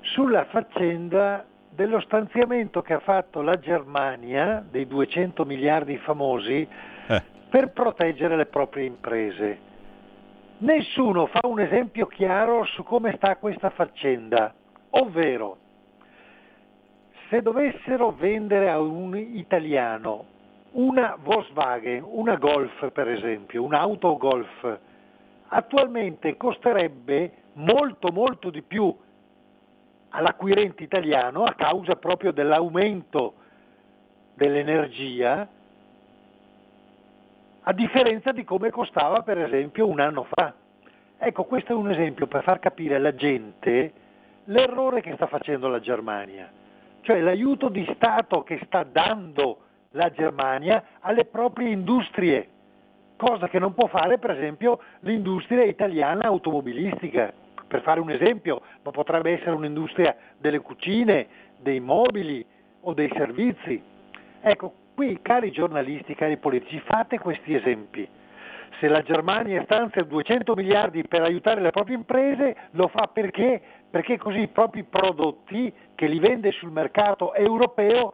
sulla 0.00 0.44
faccenda 0.44 1.44
dello 1.70 2.00
stanziamento 2.00 2.82
che 2.82 2.94
ha 2.94 3.00
fatto 3.00 3.42
la 3.42 3.58
Germania, 3.58 4.64
dei 4.68 4.86
200 4.86 5.44
miliardi 5.44 5.96
famosi. 5.98 6.68
Per 7.48 7.70
proteggere 7.70 8.36
le 8.36 8.46
proprie 8.46 8.84
imprese. 8.84 9.66
Nessuno 10.58 11.26
fa 11.26 11.40
un 11.44 11.60
esempio 11.60 12.06
chiaro 12.06 12.64
su 12.64 12.82
come 12.82 13.14
sta 13.16 13.36
questa 13.36 13.70
faccenda, 13.70 14.52
ovvero 14.90 15.58
se 17.28 17.42
dovessero 17.42 18.12
vendere 18.12 18.70
a 18.70 18.80
un 18.80 19.16
italiano 19.16 20.36
una 20.72 21.16
Volkswagen, 21.20 22.04
una 22.06 22.36
Golf 22.36 22.90
per 22.90 23.08
esempio, 23.08 23.62
un'auto 23.62 24.16
Golf 24.16 24.78
attualmente 25.48 26.36
costerebbe 26.36 27.32
molto 27.54 28.12
molto 28.12 28.50
di 28.50 28.62
più 28.62 28.94
all'acquirente 30.10 30.82
italiano 30.82 31.44
a 31.44 31.54
causa 31.54 31.96
proprio 31.96 32.32
dell'aumento 32.32 33.34
dell'energia, 34.34 35.48
a 37.68 37.72
differenza 37.74 38.32
di 38.32 38.44
come 38.44 38.70
costava 38.70 39.20
per 39.20 39.38
esempio 39.38 39.86
un 39.86 40.00
anno 40.00 40.26
fa. 40.34 40.54
Ecco, 41.18 41.44
questo 41.44 41.72
è 41.72 41.74
un 41.74 41.90
esempio 41.90 42.26
per 42.26 42.42
far 42.42 42.60
capire 42.60 42.94
alla 42.94 43.14
gente 43.14 43.92
l'errore 44.44 45.02
che 45.02 45.12
sta 45.16 45.26
facendo 45.26 45.68
la 45.68 45.78
Germania, 45.78 46.50
cioè 47.02 47.20
l'aiuto 47.20 47.68
di 47.68 47.86
Stato 47.94 48.42
che 48.42 48.58
sta 48.64 48.84
dando 48.84 49.58
la 49.90 50.10
Germania 50.10 50.82
alle 51.00 51.26
proprie 51.26 51.68
industrie, 51.68 52.48
cosa 53.16 53.48
che 53.48 53.58
non 53.58 53.74
può 53.74 53.86
fare 53.86 54.16
per 54.16 54.30
esempio 54.30 54.80
l'industria 55.00 55.64
italiana 55.64 56.24
automobilistica, 56.24 57.30
per 57.66 57.82
fare 57.82 58.00
un 58.00 58.10
esempio, 58.10 58.62
ma 58.82 58.92
potrebbe 58.92 59.32
essere 59.32 59.50
un'industria 59.50 60.16
delle 60.38 60.60
cucine, 60.60 61.26
dei 61.58 61.80
mobili 61.80 62.42
o 62.80 62.94
dei 62.94 63.10
servizi. 63.14 63.82
Ecco, 64.40 64.72
qui 64.98 65.16
cari 65.22 65.52
giornalisti, 65.52 66.16
cari 66.16 66.38
politici, 66.38 66.80
fate 66.80 67.20
questi 67.20 67.54
esempi. 67.54 68.08
Se 68.80 68.88
la 68.88 69.00
Germania 69.02 69.62
stanzia 69.62 70.02
200 70.02 70.54
miliardi 70.56 71.06
per 71.06 71.22
aiutare 71.22 71.60
le 71.60 71.70
proprie 71.70 71.94
imprese, 71.94 72.56
lo 72.72 72.88
fa 72.88 73.06
perché? 73.06 73.62
Perché 73.88 74.18
così 74.18 74.40
i 74.40 74.48
propri 74.48 74.82
prodotti 74.82 75.72
che 75.94 76.08
li 76.08 76.18
vende 76.18 76.50
sul 76.50 76.72
mercato 76.72 77.32
europeo 77.32 78.12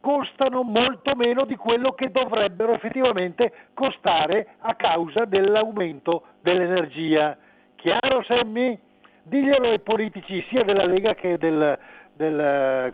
costano 0.00 0.62
molto 0.64 1.14
meno 1.16 1.46
di 1.46 1.56
quello 1.56 1.92
che 1.92 2.10
dovrebbero 2.10 2.74
effettivamente 2.74 3.50
costare 3.72 4.48
a 4.58 4.74
causa 4.74 5.24
dell'aumento 5.24 6.24
dell'energia. 6.42 7.38
Chiaro 7.74 8.22
Semmi? 8.24 8.78
Diglielo 9.22 9.70
ai 9.70 9.80
politici 9.80 10.44
sia 10.50 10.62
della 10.62 10.84
Lega 10.84 11.14
che 11.14 11.38
del, 11.38 11.78
del, 12.12 12.92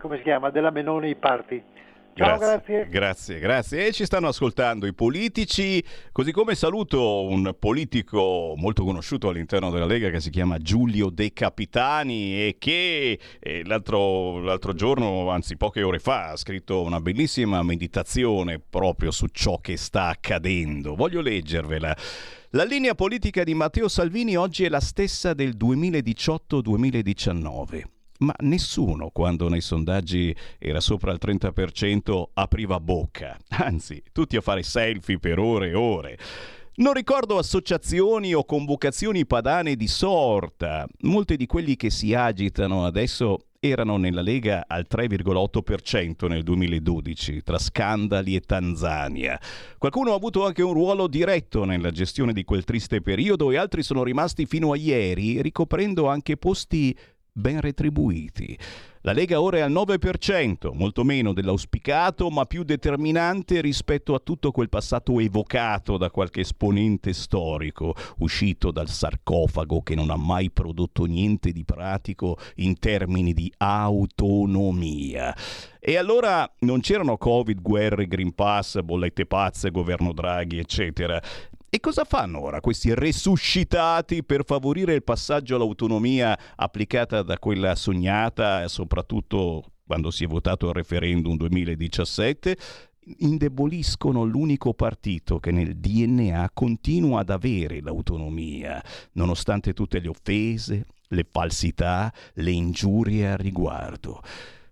della 0.53 0.71
Menoni 0.71 1.15
Party. 1.15 1.63
Ciao, 2.17 2.37
grazie. 2.37 2.87
Grazie, 2.87 3.39
grazie. 3.39 3.87
E 3.87 3.91
ci 3.91 4.05
stanno 4.05 4.29
ascoltando 4.29 4.87
i 4.87 4.93
politici, 4.93 5.83
così 6.13 6.31
come 6.31 6.55
saluto 6.55 7.25
un 7.25 7.53
politico 7.59 8.53
molto 8.55 8.85
conosciuto 8.85 9.27
all'interno 9.27 9.69
della 9.69 9.85
Lega 9.85 10.09
che 10.09 10.21
si 10.21 10.29
chiama 10.29 10.57
Giulio 10.57 11.09
De 11.09 11.33
Capitani 11.33 12.35
e 12.35 12.55
che 12.57 13.19
eh, 13.37 13.65
l'altro, 13.65 14.39
l'altro 14.39 14.73
giorno, 14.73 15.29
anzi 15.29 15.57
poche 15.57 15.83
ore 15.83 15.99
fa, 15.99 16.29
ha 16.29 16.37
scritto 16.37 16.83
una 16.83 17.01
bellissima 17.01 17.61
meditazione 17.63 18.59
proprio 18.59 19.11
su 19.11 19.27
ciò 19.27 19.59
che 19.59 19.75
sta 19.75 20.07
accadendo. 20.07 20.95
Voglio 20.95 21.19
leggervela. 21.19 21.93
La 22.51 22.63
linea 22.63 22.95
politica 22.95 23.43
di 23.43 23.53
Matteo 23.53 23.89
Salvini 23.89 24.37
oggi 24.37 24.63
è 24.63 24.69
la 24.69 24.79
stessa 24.79 25.33
del 25.33 25.57
2018-2019 25.57 27.94
ma 28.19 28.33
nessuno 28.39 29.09
quando 29.09 29.49
nei 29.49 29.61
sondaggi 29.61 30.35
era 30.57 30.79
sopra 30.79 31.11
il 31.11 31.19
30% 31.21 32.23
apriva 32.33 32.79
bocca, 32.79 33.37
anzi 33.49 34.01
tutti 34.11 34.37
a 34.37 34.41
fare 34.41 34.63
selfie 34.63 35.19
per 35.19 35.39
ore 35.39 35.69
e 35.69 35.75
ore. 35.75 36.17
Non 36.77 36.91
ricordo 36.91 37.37
associazioni 37.37 38.33
o 38.33 38.43
convocazioni 38.43 39.25
padane 39.25 39.77
di 39.77 39.87
sorta. 39.87 40.85
Molti 41.03 41.37
di 41.37 41.45
quelli 41.45 41.77
che 41.77 41.89
si 41.89 42.13
agitano 42.13 42.83
adesso 42.83 43.45
erano 43.59 43.97
nella 43.97 44.21
Lega 44.21 44.65
al 44.67 44.85
3,8% 44.89 46.27
nel 46.27 46.43
2012, 46.43 47.41
tra 47.43 47.57
scandali 47.57 48.35
e 48.35 48.41
Tanzania. 48.41 49.39
Qualcuno 49.77 50.11
ha 50.11 50.15
avuto 50.15 50.45
anche 50.45 50.61
un 50.61 50.73
ruolo 50.73 51.07
diretto 51.07 51.63
nella 51.63 51.91
gestione 51.91 52.33
di 52.33 52.43
quel 52.43 52.63
triste 52.63 53.01
periodo 53.01 53.51
e 53.51 53.57
altri 53.57 53.81
sono 53.81 54.03
rimasti 54.03 54.45
fino 54.45 54.71
a 54.71 54.75
ieri 54.75 55.41
ricoprendo 55.41 56.07
anche 56.07 56.37
posti 56.37 56.95
ben 57.35 57.59
retribuiti. 57.59 58.57
La 59.01 59.11
Lega 59.11 59.39
ora 59.39 59.57
è 59.57 59.59
al 59.59 59.71
9%, 59.71 60.73
molto 60.73 61.03
meno 61.03 61.31
dell'auspicato, 61.31 62.29
ma 62.29 62.45
più 62.45 62.63
determinante 62.63 63.61
rispetto 63.61 64.15
a 64.15 64.19
tutto 64.19 64.49
quel 64.49 64.69
passato 64.69 65.19
evocato 65.19 65.97
da 65.97 66.09
qualche 66.09 66.39
esponente 66.39 67.13
storico, 67.13 67.93
uscito 68.19 68.71
dal 68.71 68.89
sarcofago 68.89 69.81
che 69.81 69.93
non 69.93 70.09
ha 70.09 70.15
mai 70.15 70.49
prodotto 70.49 71.05
niente 71.05 71.51
di 71.51 71.63
pratico 71.65 72.39
in 72.55 72.79
termini 72.79 73.33
di 73.33 73.53
autonomia. 73.57 75.35
E 75.79 75.97
allora 75.97 76.51
non 76.61 76.79
c'erano 76.79 77.17
Covid, 77.17 77.61
guerre, 77.61 78.07
Green 78.07 78.33
Pass, 78.33 78.81
bollette 78.81 79.27
pazze, 79.27 79.69
governo 79.69 80.13
Draghi, 80.13 80.57
eccetera. 80.57 81.21
E 81.75 81.81
cosa 81.81 82.05
fanno 82.05 82.39
ora 82.39 82.61
questi 82.61 82.93
resuscitati 82.93 84.23
per 84.23 84.45
favorire 84.45 84.93
il 84.93 85.03
passaggio 85.03 85.55
all'autonomia 85.55 86.39
applicata 86.55 87.21
da 87.21 87.37
quella 87.37 87.75
sognata, 87.75 88.65
soprattutto 88.69 89.73
quando 89.85 90.09
si 90.09 90.23
è 90.23 90.27
votato 90.27 90.69
il 90.69 90.73
referendum 90.73 91.35
2017? 91.35 92.57
indeboliscono 93.17 94.23
l'unico 94.23 94.73
partito 94.73 95.37
che 95.39 95.51
nel 95.51 95.75
DNA 95.75 96.49
continua 96.53 97.19
ad 97.19 97.29
avere 97.29 97.81
l'autonomia, 97.81 98.81
nonostante 99.11 99.73
tutte 99.73 99.99
le 99.99 100.07
offese, 100.07 100.85
le 101.09 101.27
falsità, 101.29 102.11
le 102.35 102.51
ingiurie 102.51 103.31
a 103.31 103.35
riguardo. 103.35 104.21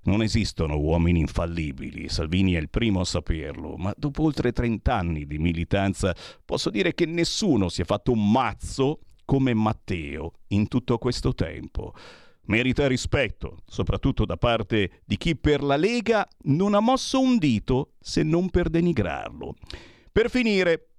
Non 0.05 0.21
esistono 0.21 0.77
uomini 0.77 1.19
infallibili, 1.19 2.09
Salvini 2.09 2.53
è 2.53 2.59
il 2.59 2.69
primo 2.69 2.99
a 2.99 3.05
saperlo, 3.05 3.77
ma 3.77 3.93
dopo 3.95 4.23
oltre 4.23 4.51
30 4.51 4.93
anni 4.93 5.25
di 5.25 5.37
militanza 5.37 6.13
posso 6.43 6.69
dire 6.69 6.93
che 6.93 7.05
nessuno 7.05 7.69
si 7.69 7.81
è 7.81 7.85
fatto 7.85 8.11
un 8.11 8.29
mazzo 8.29 8.99
come 9.23 9.53
Matteo 9.53 10.33
in 10.47 10.67
tutto 10.67 10.97
questo 10.97 11.33
tempo. 11.33 11.93
Merita 12.45 12.87
rispetto, 12.87 13.59
soprattutto 13.65 14.25
da 14.25 14.35
parte 14.35 15.01
di 15.05 15.15
chi 15.15 15.37
per 15.37 15.63
la 15.63 15.77
Lega 15.77 16.27
non 16.43 16.73
ha 16.73 16.81
mosso 16.81 17.21
un 17.21 17.37
dito 17.37 17.93
se 18.01 18.23
non 18.23 18.49
per 18.49 18.69
denigrarlo. 18.69 19.55
Per 20.11 20.29
finire, 20.29 20.89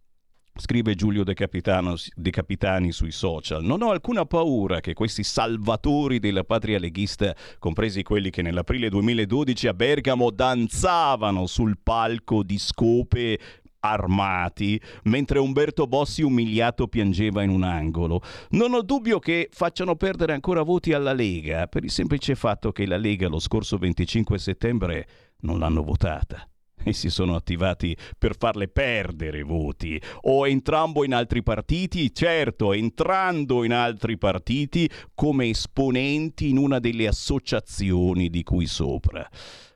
Scrive 0.57 0.95
Giulio 0.95 1.25
De, 1.25 1.35
Capitano, 1.35 1.97
De, 2.15 2.31
Capitani 2.31 2.93
sui 2.93 3.11
social. 3.11 3.65
Non 3.65 3.83
ho 3.83 3.91
alcuna 3.91 4.25
paura 4.25 4.79
che 4.79 4.95
questi 4.95 5.25
salvatori 5.25 6.21
della 6.21 6.45
patria 6.45 6.79
leghista, 6.79 7.35
compresi 7.59 8.05
quelli 8.05 8.31
che 8.31 8.41
nell'aprile 8.41 8.89
2012 8.89 9.67
a 9.67 9.75
Bergamo 9.75 10.31
danzavano 10.31 11.47
sul 11.47 11.77
palco 11.83 12.45
di 12.45 12.57
scope 12.59 13.37
armati, 13.81 14.81
mentre 15.05 15.41
Umberto 15.41 15.89
Bossi 15.89 16.23
umiliato 16.23 16.87
piangeva 16.87 17.43
in 17.43 17.51
un 17.51 17.65
angolo. 17.65 18.23
Non 18.51 18.75
ho 18.75 18.83
dubbio 18.83 19.19
che 19.19 19.49
facciano 19.51 19.97
perdere 19.97 20.35
ancora 20.35 20.63
voti 20.63 20.93
alla 20.93 21.13
Lega, 21.13 21.67
per 21.67 21.83
il 21.83 21.91
semplice 21.91 22.37
fatto 22.37 22.71
che 22.71 22.87
la 22.87 22.97
Lega 22.97 23.27
lo 23.27 23.41
scorso 23.41 23.77
25 23.77 24.39
settembre 24.39 25.09
non 25.41 25.59
l'hanno 25.59 25.83
votata 25.83 26.49
e 26.87 26.93
si 26.93 27.09
sono 27.09 27.35
attivati 27.35 27.97
per 28.17 28.37
farle 28.39 28.69
perdere 28.69 29.43
voti 29.43 30.01
o 30.23 30.47
entrambo 30.47 31.05
in 31.05 31.15
altri 31.15 31.43
partiti, 31.43 32.15
certo, 32.15 32.73
entrando 32.73 33.65
in 33.65 33.73
altri 33.73 34.19
partiti 34.19 34.89
come 35.15 35.49
esponenti 35.49 36.51
in 36.51 36.59
una 36.59 36.79
delle 36.79 37.07
associazioni 37.07 38.29
di 38.29 38.43
cui 38.43 38.67
sopra 38.67 39.29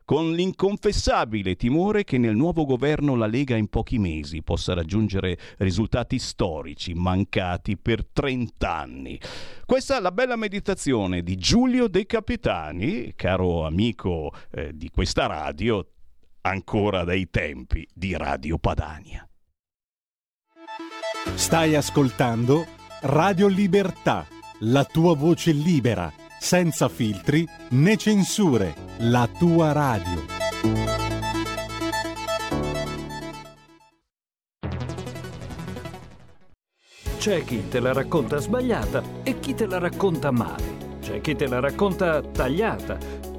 con 0.08 0.32
l'inconfessabile 0.32 1.54
timore 1.54 2.02
che 2.02 2.16
nel 2.16 2.34
nuovo 2.34 2.64
governo 2.64 3.14
la 3.14 3.26
Lega 3.26 3.56
in 3.56 3.68
pochi 3.68 3.98
mesi 3.98 4.42
possa 4.42 4.72
raggiungere 4.72 5.36
risultati 5.58 6.18
storici 6.18 6.94
mancati 6.94 7.76
per 7.76 8.06
30 8.06 8.74
anni. 8.74 9.20
Questa 9.66 9.98
è 9.98 10.00
la 10.00 10.10
bella 10.10 10.36
meditazione 10.36 11.22
di 11.22 11.36
Giulio 11.36 11.88
De 11.88 12.06
Capitani, 12.06 13.12
caro 13.16 13.66
amico 13.66 14.32
eh, 14.50 14.74
di 14.74 14.88
questa 14.88 15.26
radio, 15.26 15.86
ancora 16.48 17.04
dai 17.04 17.28
tempi 17.30 17.86
di 17.92 18.16
Radio 18.16 18.58
Padania. 18.58 19.28
Stai 21.34 21.74
ascoltando 21.74 22.66
Radio 23.02 23.46
Libertà, 23.46 24.26
la 24.60 24.84
tua 24.84 25.14
voce 25.14 25.52
libera, 25.52 26.12
senza 26.38 26.88
filtri 26.88 27.46
né 27.70 27.96
censure, 27.96 28.74
la 28.98 29.28
tua 29.38 29.72
radio. 29.72 30.36
C'è 37.18 37.44
chi 37.44 37.68
te 37.68 37.80
la 37.80 37.92
racconta 37.92 38.38
sbagliata 38.38 39.02
e 39.22 39.38
chi 39.38 39.54
te 39.54 39.66
la 39.66 39.78
racconta 39.78 40.30
male. 40.30 40.96
C'è 41.00 41.20
chi 41.20 41.34
te 41.34 41.46
la 41.46 41.60
racconta 41.60 42.20
tagliata 42.22 43.37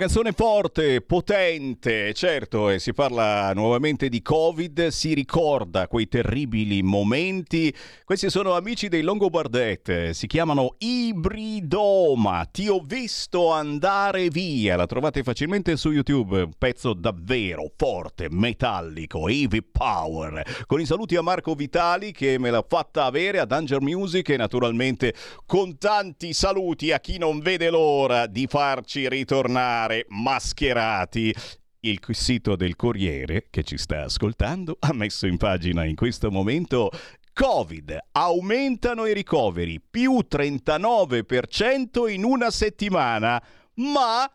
Canzone 0.00 0.32
forte, 0.32 1.02
potente, 1.02 2.14
certo, 2.14 2.70
e 2.70 2.78
si 2.78 2.94
parla 2.94 3.52
nuovamente 3.52 4.08
di 4.08 4.22
Covid, 4.22 4.86
si 4.86 5.12
ricorda 5.12 5.88
quei 5.88 6.08
terribili 6.08 6.82
momenti. 6.82 7.70
Questi 8.02 8.30
sono 8.30 8.54
amici 8.54 8.88
dei 8.88 9.02
Longobardet, 9.02 10.08
si 10.12 10.26
chiamano 10.26 10.76
Ibridoma. 10.78 12.46
Ti 12.50 12.68
ho 12.68 12.80
visto 12.82 13.52
andare 13.52 14.28
via. 14.28 14.74
La 14.74 14.86
trovate 14.86 15.22
facilmente 15.22 15.76
su 15.76 15.90
YouTube, 15.90 16.44
un 16.44 16.52
pezzo 16.56 16.94
davvero 16.94 17.70
forte, 17.76 18.28
metallico, 18.30 19.28
heavy 19.28 19.60
power. 19.70 20.64
Con 20.64 20.80
i 20.80 20.86
saluti 20.86 21.16
a 21.16 21.20
Marco 21.20 21.52
Vitali 21.52 22.12
che 22.12 22.38
me 22.38 22.50
l'ha 22.50 22.64
fatta 22.66 23.04
avere 23.04 23.38
a 23.38 23.44
Danger 23.44 23.82
Music 23.82 24.30
e 24.30 24.38
naturalmente 24.38 25.12
con 25.44 25.76
tanti 25.76 26.32
saluti 26.32 26.90
a 26.90 27.00
chi 27.00 27.18
non 27.18 27.40
vede 27.40 27.68
l'ora 27.68 28.26
di 28.26 28.46
farci 28.46 29.06
ritornare 29.06 29.89
mascherati. 30.08 31.34
Il 31.82 31.98
sito 32.10 32.56
del 32.56 32.76
Corriere, 32.76 33.46
che 33.48 33.62
ci 33.62 33.78
sta 33.78 34.04
ascoltando, 34.04 34.76
ha 34.80 34.92
messo 34.92 35.26
in 35.26 35.38
pagina 35.38 35.84
in 35.84 35.94
questo 35.94 36.30
momento 36.30 36.90
Covid, 37.32 37.98
aumentano 38.12 39.06
i 39.06 39.14
ricoveri, 39.14 39.80
più 39.80 40.26
39% 40.30 42.10
in 42.10 42.24
una 42.24 42.50
settimana, 42.50 43.42
ma 43.76 44.30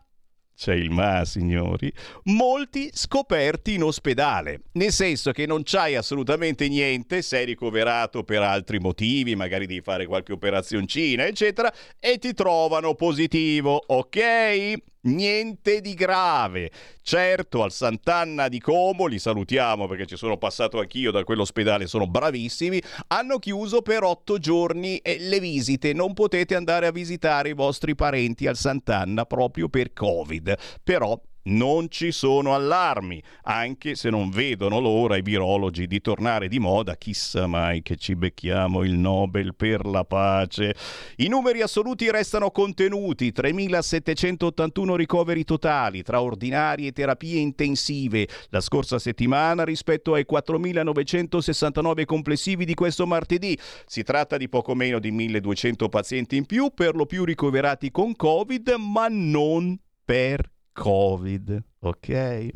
c'è 0.56 0.72
il 0.72 0.90
ma, 0.90 1.22
signori, 1.26 1.92
molti 2.24 2.88
scoperti 2.90 3.74
in 3.74 3.82
ospedale, 3.82 4.62
nel 4.72 4.90
senso 4.90 5.30
che 5.30 5.44
non 5.44 5.62
c'hai 5.62 5.96
assolutamente 5.96 6.66
niente, 6.66 7.20
sei 7.20 7.44
ricoverato 7.44 8.24
per 8.24 8.40
altri 8.40 8.78
motivi, 8.78 9.36
magari 9.36 9.66
devi 9.66 9.82
fare 9.82 10.06
qualche 10.06 10.32
operazioncina, 10.32 11.26
eccetera, 11.26 11.72
e 12.00 12.18
ti 12.18 12.32
trovano 12.32 12.94
positivo, 12.94 13.84
ok? 13.86 14.74
Niente 15.06 15.80
di 15.80 15.94
grave. 15.94 16.70
Certo, 17.00 17.62
al 17.62 17.70
Sant'Anna 17.70 18.48
di 18.48 18.60
Como, 18.60 19.06
li 19.06 19.18
salutiamo 19.18 19.86
perché 19.86 20.06
ci 20.06 20.16
sono 20.16 20.36
passato 20.36 20.80
anch'io 20.80 21.12
da 21.12 21.22
quell'ospedale, 21.22 21.86
sono 21.86 22.06
bravissimi, 22.06 22.82
hanno 23.08 23.38
chiuso 23.38 23.82
per 23.82 24.02
otto 24.02 24.38
giorni 24.38 25.00
le 25.02 25.40
visite. 25.40 25.92
Non 25.92 26.12
potete 26.12 26.56
andare 26.56 26.86
a 26.86 26.90
visitare 26.90 27.50
i 27.50 27.54
vostri 27.54 27.94
parenti 27.94 28.46
al 28.46 28.56
Sant'Anna 28.56 29.24
proprio 29.26 29.68
per 29.68 29.92
Covid. 29.92 30.56
Però 30.82 31.20
non 31.46 31.88
ci 31.90 32.12
sono 32.12 32.54
allarmi, 32.54 33.22
anche 33.42 33.94
se 33.94 34.10
non 34.10 34.30
vedono 34.30 34.80
l'ora 34.80 35.16
i 35.16 35.22
virologi 35.22 35.86
di 35.86 36.00
tornare 36.00 36.48
di 36.48 36.58
moda, 36.58 36.96
chissà 36.96 37.46
mai 37.46 37.82
che 37.82 37.96
ci 37.96 38.14
becchiamo 38.14 38.82
il 38.84 38.94
Nobel 38.94 39.54
per 39.54 39.84
la 39.84 40.04
pace. 40.04 40.74
I 41.16 41.28
numeri 41.28 41.62
assoluti 41.62 42.10
restano 42.10 42.50
contenuti, 42.50 43.32
3.781 43.34 44.94
ricoveri 44.94 45.44
totali 45.44 46.02
tra 46.02 46.22
ordinari 46.22 46.86
e 46.86 46.92
terapie 46.92 47.38
intensive 47.40 48.28
la 48.50 48.60
scorsa 48.60 48.98
settimana 48.98 49.64
rispetto 49.64 50.14
ai 50.14 50.26
4.969 50.30 52.04
complessivi 52.04 52.64
di 52.64 52.74
questo 52.74 53.06
martedì. 53.06 53.58
Si 53.86 54.02
tratta 54.02 54.36
di 54.36 54.48
poco 54.48 54.74
meno 54.74 54.98
di 54.98 55.12
1.200 55.12 55.88
pazienti 55.88 56.36
in 56.36 56.46
più, 56.46 56.70
per 56.74 56.94
lo 56.94 57.06
più 57.06 57.24
ricoverati 57.24 57.90
con 57.90 58.14
Covid, 58.14 58.74
ma 58.78 59.06
non 59.08 59.78
per 60.04 60.54
Covid, 60.76 61.62
ok? 61.80 62.48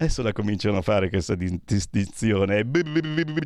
Adesso 0.00 0.22
la 0.22 0.32
cominciano 0.32 0.78
a 0.78 0.82
fare 0.82 1.08
questa 1.08 1.34
distinzione. 1.34 2.64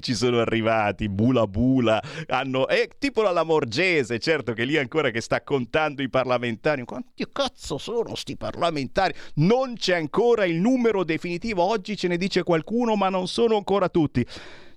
Ci 0.00 0.14
sono 0.14 0.38
arrivati, 0.38 1.08
bula 1.08 1.46
bula. 1.46 2.00
Hanno... 2.26 2.68
È 2.68 2.88
tipo 2.98 3.22
la 3.22 3.30
Lamorgese, 3.30 4.18
certo 4.18 4.52
che 4.52 4.64
lì 4.64 4.76
ancora 4.76 5.10
che 5.10 5.22
sta 5.22 5.42
contando 5.42 6.02
i 6.02 6.10
parlamentari. 6.10 6.84
Quanti 6.84 7.26
cazzo 7.32 7.78
sono 7.78 8.14
sti 8.14 8.36
parlamentari? 8.36 9.14
Non 9.36 9.74
c'è 9.74 9.96
ancora 9.96 10.44
il 10.44 10.56
numero 10.56 11.04
definitivo. 11.04 11.62
Oggi 11.62 11.96
ce 11.96 12.08
ne 12.08 12.18
dice 12.18 12.42
qualcuno, 12.42 12.96
ma 12.96 13.08
non 13.08 13.28
sono 13.28 13.56
ancora 13.56 13.88
tutti. 13.88 14.24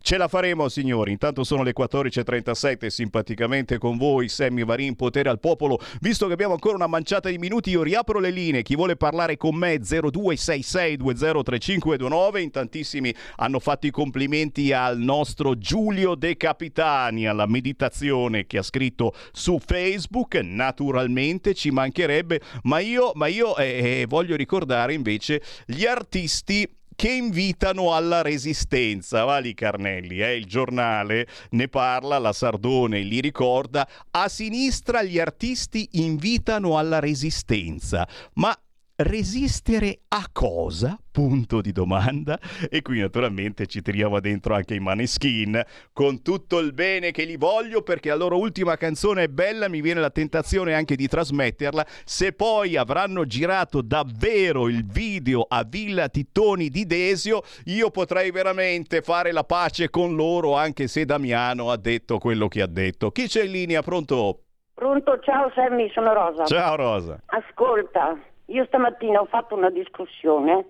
Ce 0.06 0.18
la 0.18 0.27
faremo, 0.27 0.69
signori. 0.69 1.14
Intanto 1.14 1.44
sono 1.44 1.64
le 1.64 1.73
14.37. 1.76 2.90
Simpaticamente 2.90 3.80
con 3.80 3.98
voi, 3.98 4.30
Sammy 4.30 4.64
Varin, 4.64 4.95
potere 4.95 5.30
al 5.30 5.40
popolo. 5.40 5.80
Visto 5.99 6.27
che 6.27 6.34
abbiamo 6.34 6.53
ancora 6.53 6.76
una 6.76 6.86
manciata 6.86 7.27
di 7.27 7.40
minuti, 7.40 7.72
io 7.72 7.82
riapro 7.82 8.19
le 8.19 8.30
linee. 8.30 8.61
Chi 8.61 8.76
vuole 8.76 8.98
parlare 8.98 9.36
con 9.36 9.56
me, 9.56 9.77
0266203529. 9.77 12.38
In 12.38 12.52
tantissimi 12.52 13.11
hanno 13.38 13.60
fatto 13.60 13.88
i 13.88 13.90
complimenti 13.90 14.72
al 14.72 14.99
nostro 14.99 15.57
Giulio 15.57 16.14
De 16.14 16.38
Capitani, 16.38 17.26
alla 17.26 17.48
meditazione 17.48 18.45
che 18.45 18.60
ha 18.60 18.64
scritto 18.64 19.11
su 19.32 19.57
Facebook. 19.57 20.36
Naturalmente 20.36 21.56
ci 21.56 21.72
mancherebbe, 21.72 22.41
ma 22.65 22.77
io, 22.77 23.11
ma 23.15 23.26
io 23.26 23.57
eh, 23.57 24.02
eh 24.02 24.06
voglio 24.07 24.36
ricordare 24.36 24.94
invece 24.94 25.41
gli 25.65 25.88
artisti 25.88 26.69
che 26.95 27.11
invitano 27.11 27.93
alla 27.93 28.22
resistenza. 28.22 29.23
Vali 29.23 29.53
Carnelli, 29.53 30.22
eh? 30.22 30.35
il 30.35 30.45
giornale 30.45 31.27
ne 31.51 31.67
parla, 31.67 32.17
la 32.17 32.34
Sardone 32.34 33.01
li 33.01 33.19
ricorda. 33.19 33.88
A 34.11 34.27
sinistra 34.27 35.03
gli 35.03 35.19
artisti 35.19 35.88
invitano 35.93 36.77
alla 36.77 36.99
resistenza, 36.99 38.07
ma 38.34 38.57
resistere 38.97 39.99
a 40.09 40.27
cosa? 40.31 40.97
Punto 41.11 41.61
di 41.61 41.72
domanda. 41.72 42.39
E 42.69 42.81
qui 42.81 42.99
naturalmente 42.99 43.67
ci 43.67 43.81
tiriamo 43.81 44.19
dentro 44.19 44.53
anche 44.53 44.76
i 44.76 44.80
Maneskin 44.80 45.61
con 45.93 46.22
tutto 46.22 46.59
il 46.59 46.73
bene 46.73 47.11
che 47.11 47.23
li 47.23 47.38
voglio 47.38 47.81
perché 47.81 48.09
la 48.09 48.15
loro 48.15 48.38
ultima 48.38 48.77
canzone 48.77 49.23
è 49.23 49.27
bella, 49.27 49.69
mi 49.69 49.81
viene 49.81 49.99
la 49.99 50.09
tentazione 50.09 50.73
anche 50.73 50.95
di 50.95 51.07
trasmetterla. 51.07 51.85
Se 52.05 52.34
poi 52.34 52.76
avranno 52.77 53.26
girato 53.26 53.81
davvero 53.81 54.67
il 54.67 54.85
video 54.85 55.45
a 55.47 55.63
Villa 55.63 56.09
Tittoni 56.09 56.69
di 56.69 56.85
Desio, 56.85 57.41
io 57.65 57.89
potrei 57.91 58.31
veramente 58.31 59.01
fare 59.01 59.31
la 59.31 59.43
pace 59.43 59.89
con 59.89 60.15
loro 60.15 60.55
anche 60.55 60.88
se 60.88 61.05
Damiano 61.05 61.72
ha 61.72 61.77
detto 61.77 62.17
quello 62.17 62.47
che 62.47 62.61
ha 62.61 62.67
detto. 62.67 63.11
Chi 63.11 63.27
c'è 63.27 63.43
in 63.43 63.51
linea? 63.51 63.81
Pronto? 63.81 64.39
Pronto, 64.73 65.19
ciao 65.22 65.49
Sammy, 65.55 65.89
sono 65.91 66.13
Rosa. 66.13 66.43
Ciao 66.43 66.76
Rosa. 66.76 67.17
Ascolta, 67.27 68.17
io 68.47 68.65
stamattina 68.65 69.22
ho 69.22 69.26
fatto 69.26 69.55
una 69.55 69.69
discussione 69.69 70.65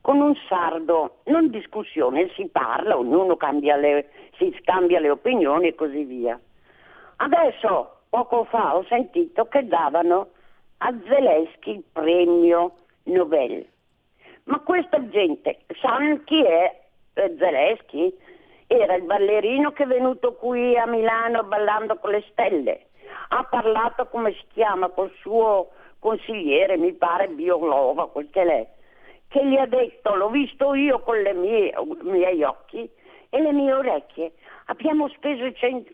con 0.00 0.20
un 0.20 0.34
sardo, 0.48 1.18
non 1.24 1.48
discussione, 1.50 2.28
si 2.34 2.48
parla, 2.48 2.98
ognuno 2.98 3.36
le, 3.40 4.08
si 4.36 4.54
scambia 4.60 4.98
le 4.98 5.10
opinioni 5.10 5.68
e 5.68 5.74
così 5.76 6.02
via. 6.02 6.38
Adesso, 7.16 8.00
poco 8.10 8.44
fa, 8.44 8.76
ho 8.76 8.84
sentito 8.88 9.44
che 9.46 9.66
davano 9.66 10.30
a 10.78 10.92
Zelensky 11.06 11.74
il 11.74 11.84
premio 11.92 12.72
Nobel. 13.04 13.64
Ma 14.44 14.58
questa 14.58 15.08
gente 15.08 15.60
sa 15.80 15.98
chi 16.24 16.44
è 16.44 16.80
eh, 17.14 17.36
Zelensky? 17.38 18.12
Era 18.66 18.94
il 18.94 19.04
ballerino 19.04 19.70
che 19.70 19.84
è 19.84 19.86
venuto 19.86 20.34
qui 20.34 20.76
a 20.76 20.86
Milano 20.86 21.44
ballando 21.44 21.96
con 21.96 22.10
le 22.10 22.24
stelle. 22.30 22.86
Ha 23.28 23.44
parlato, 23.44 24.06
come 24.06 24.32
si 24.32 24.44
chiama, 24.52 24.88
col 24.88 25.12
suo 25.20 25.70
consigliere, 26.02 26.76
mi 26.76 26.92
pare 26.94 27.28
Biolova, 27.28 28.08
quel 28.08 28.28
che 28.28 28.44
l'è, 28.44 28.66
che 29.28 29.46
gli 29.46 29.56
ha 29.56 29.66
detto, 29.66 30.16
l'ho 30.16 30.30
visto 30.30 30.74
io 30.74 30.98
con 30.98 31.16
i 31.16 31.32
miei 31.32 32.42
occhi 32.42 32.90
e 33.30 33.40
le 33.40 33.52
mie 33.52 33.72
orecchie, 33.72 34.32
abbiamo 34.66 35.08
speso 35.10 35.44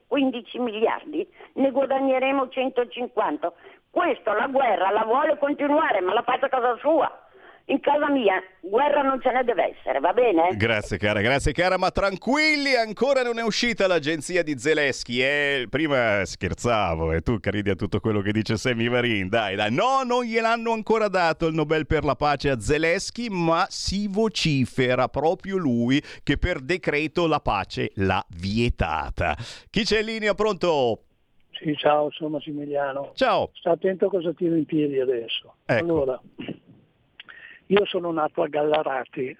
15 0.06 0.58
miliardi, 0.60 1.28
ne 1.54 1.70
guadagneremo 1.70 2.48
150. 2.48 3.52
Questo 3.90 4.32
la 4.32 4.46
guerra 4.46 4.90
la 4.90 5.04
vuole 5.04 5.36
continuare, 5.36 6.00
ma 6.00 6.14
la 6.14 6.22
fa 6.22 6.38
a 6.40 6.48
casa 6.48 6.76
sua 6.78 7.27
in 7.68 7.80
casa 7.80 8.10
mia 8.10 8.42
guerra 8.60 9.02
non 9.02 9.20
ce 9.20 9.30
ne 9.30 9.44
deve 9.44 9.74
essere, 9.76 10.00
va 10.00 10.12
bene? 10.12 10.56
Grazie 10.56 10.98
cara, 10.98 11.20
grazie 11.20 11.52
cara, 11.52 11.78
ma 11.78 11.90
tranquilli, 11.90 12.74
ancora 12.74 13.22
non 13.22 13.38
è 13.38 13.42
uscita 13.42 13.86
l'agenzia 13.86 14.42
di 14.42 14.58
Zelensky, 14.58 15.20
eh? 15.20 15.66
Prima 15.68 16.24
scherzavo 16.24 17.12
e 17.12 17.20
tu 17.20 17.38
credi 17.40 17.70
a 17.70 17.74
tutto 17.74 18.00
quello 18.00 18.20
che 18.20 18.32
dice 18.32 18.56
Sammy 18.56 18.88
Varin, 18.88 19.28
dai 19.28 19.54
dai, 19.54 19.72
no, 19.72 20.02
non 20.02 20.24
gliel'hanno 20.24 20.72
ancora 20.72 21.08
dato 21.08 21.46
il 21.46 21.54
Nobel 21.54 21.86
per 21.86 22.04
la 22.04 22.14
pace 22.14 22.50
a 22.50 22.60
Zelensky, 22.60 23.28
ma 23.28 23.66
si 23.68 24.08
vocifera 24.08 25.08
proprio 25.08 25.56
lui 25.56 26.02
che 26.22 26.38
per 26.38 26.60
decreto 26.60 27.26
la 27.26 27.40
pace 27.40 27.90
l'ha 27.96 28.24
vietata. 28.40 29.36
Chi 29.70 29.84
c'è 29.84 30.00
in 30.00 30.06
linea, 30.06 30.34
pronto? 30.34 31.02
Sì, 31.52 31.74
ciao, 31.76 32.10
sono 32.12 32.30
Massimiliano. 32.30 33.12
Ciao. 33.14 33.50
Sta 33.54 33.72
attento 33.72 34.06
a 34.06 34.10
cosa 34.10 34.32
tiro 34.32 34.54
in 34.54 34.64
piedi 34.64 35.00
adesso. 35.00 35.56
Ecco. 35.66 35.84
Allora, 35.84 36.20
io 37.68 37.84
sono 37.86 38.12
nato 38.12 38.42
a 38.42 38.48
Gallarati, 38.48 39.36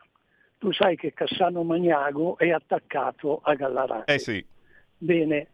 tu 0.59 0.73
sai 0.73 0.97
che 0.97 1.13
Cassano 1.13 1.63
Magnago 1.63 2.37
è 2.39 2.51
attaccato 2.51 3.41
a 3.43 3.55
Gallarati. 3.55 4.13
Eh 4.13 4.19
sì. 4.19 4.45
Bene, 4.97 5.47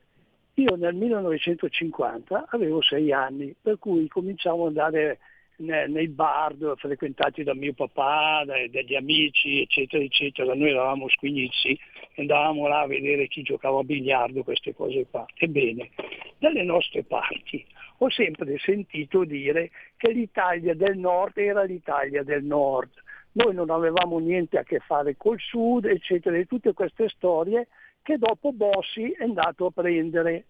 io 0.55 0.77
nel 0.77 0.95
1950 0.95 2.47
avevo 2.51 2.81
sei 2.81 3.13
anni, 3.13 3.55
per 3.61 3.79
cui 3.79 4.09
cominciavo 4.09 4.63
ad 4.67 4.77
andare 4.77 5.19
nei 5.57 6.09
bar 6.09 6.55
frequentati 6.77 7.43
da 7.43 7.55
mio 7.55 7.73
papà, 7.73 8.45
dagli 8.45 8.95
amici, 8.95 9.63
eccetera, 9.63 10.03
eccetera. 10.03 10.55
Noi 10.55 10.71
eravamo 10.71 11.09
squignizi, 11.09 11.79
andavamo 12.17 12.67
là 12.67 12.81
a 12.81 12.87
vedere 12.87 13.29
chi 13.29 13.43
giocava 13.43 13.81
a 13.81 13.85
biliardo, 13.85 14.43
queste 14.43 14.75
cose 14.75 15.07
qua. 15.09 15.25
Ebbene, 15.37 15.91
dalle 16.39 16.63
nostre 16.63 17.05
parti 17.05 17.65
ho 17.99 18.11
sempre 18.11 18.59
sentito 18.59 19.25
dire 19.25 19.71
che 19.97 20.11
l'Italia 20.11 20.75
del 20.75 20.99
nord 20.99 21.39
era 21.39 21.63
l'Italia 21.63 22.23
del 22.23 22.45
nord. 22.45 22.91
Noi 23.33 23.55
non 23.55 23.71
avevamo 23.71 24.19
niente 24.19 24.59
a 24.59 24.63
che 24.63 24.81
fare 24.81 25.17
col 25.17 25.41
sud, 25.41 25.87
eccetera, 25.87 26.37
e 26.37 26.47
tutte 26.47 26.73
queste 26.73 27.09
storie 27.09 27.69
che 28.03 28.19
dopo 28.19 28.53
Bossi 28.53 29.11
è 29.13 29.23
andato 29.23 29.67
a 29.67 29.71
prendere. 29.71 30.45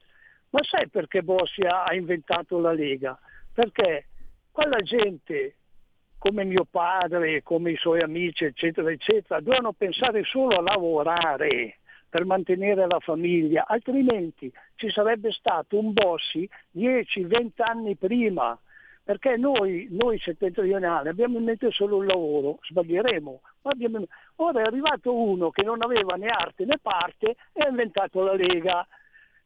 Ma 0.51 0.63
sai 0.63 0.89
perché 0.89 1.23
Bossi 1.23 1.63
ha 1.63 1.93
inventato 1.95 2.59
la 2.61 2.73
Lega? 2.73 3.19
Perché 3.53 4.07
quella 4.55 4.79
gente 4.83 5.57
come 6.17 6.45
mio 6.45 6.65
padre, 6.65 7.43
come 7.43 7.73
i 7.73 7.77
suoi 7.77 8.01
amici, 8.01 8.45
eccetera, 8.45 8.89
eccetera, 8.89 9.41
dovevano 9.41 9.73
pensare 9.73 10.23
solo 10.23 10.57
a 10.57 10.63
lavorare 10.63 11.79
per 12.09 12.25
mantenere 12.25 12.87
la 12.87 13.01
famiglia, 13.01 13.65
altrimenti 13.67 14.51
ci 14.77 14.89
sarebbe 14.91 15.33
stato 15.33 15.77
un 15.77 15.93
Bossi 15.93 16.49
10-20 16.71 17.51
anni 17.57 17.97
prima, 17.97 18.57
perché 19.03 19.37
noi, 19.37 19.89
noi 19.91 20.21
settentrionali 20.21 21.09
abbiamo 21.09 21.39
in 21.39 21.45
mente 21.45 21.73
solo 21.73 22.01
il 22.01 22.07
lavoro, 22.07 22.61
sbaglieremo. 22.63 23.41
abbiamo- 23.63 24.07
Ora 24.37 24.61
è 24.61 24.65
arrivato 24.67 25.13
uno 25.13 25.51
che 25.51 25.65
non 25.65 25.83
aveva 25.83 26.15
né 26.15 26.29
arte 26.29 26.65
né 26.65 26.79
parte 26.81 27.35
e 27.53 27.61
ha 27.61 27.69
inventato 27.69 28.23
la 28.23 28.35
Lega. 28.35 28.87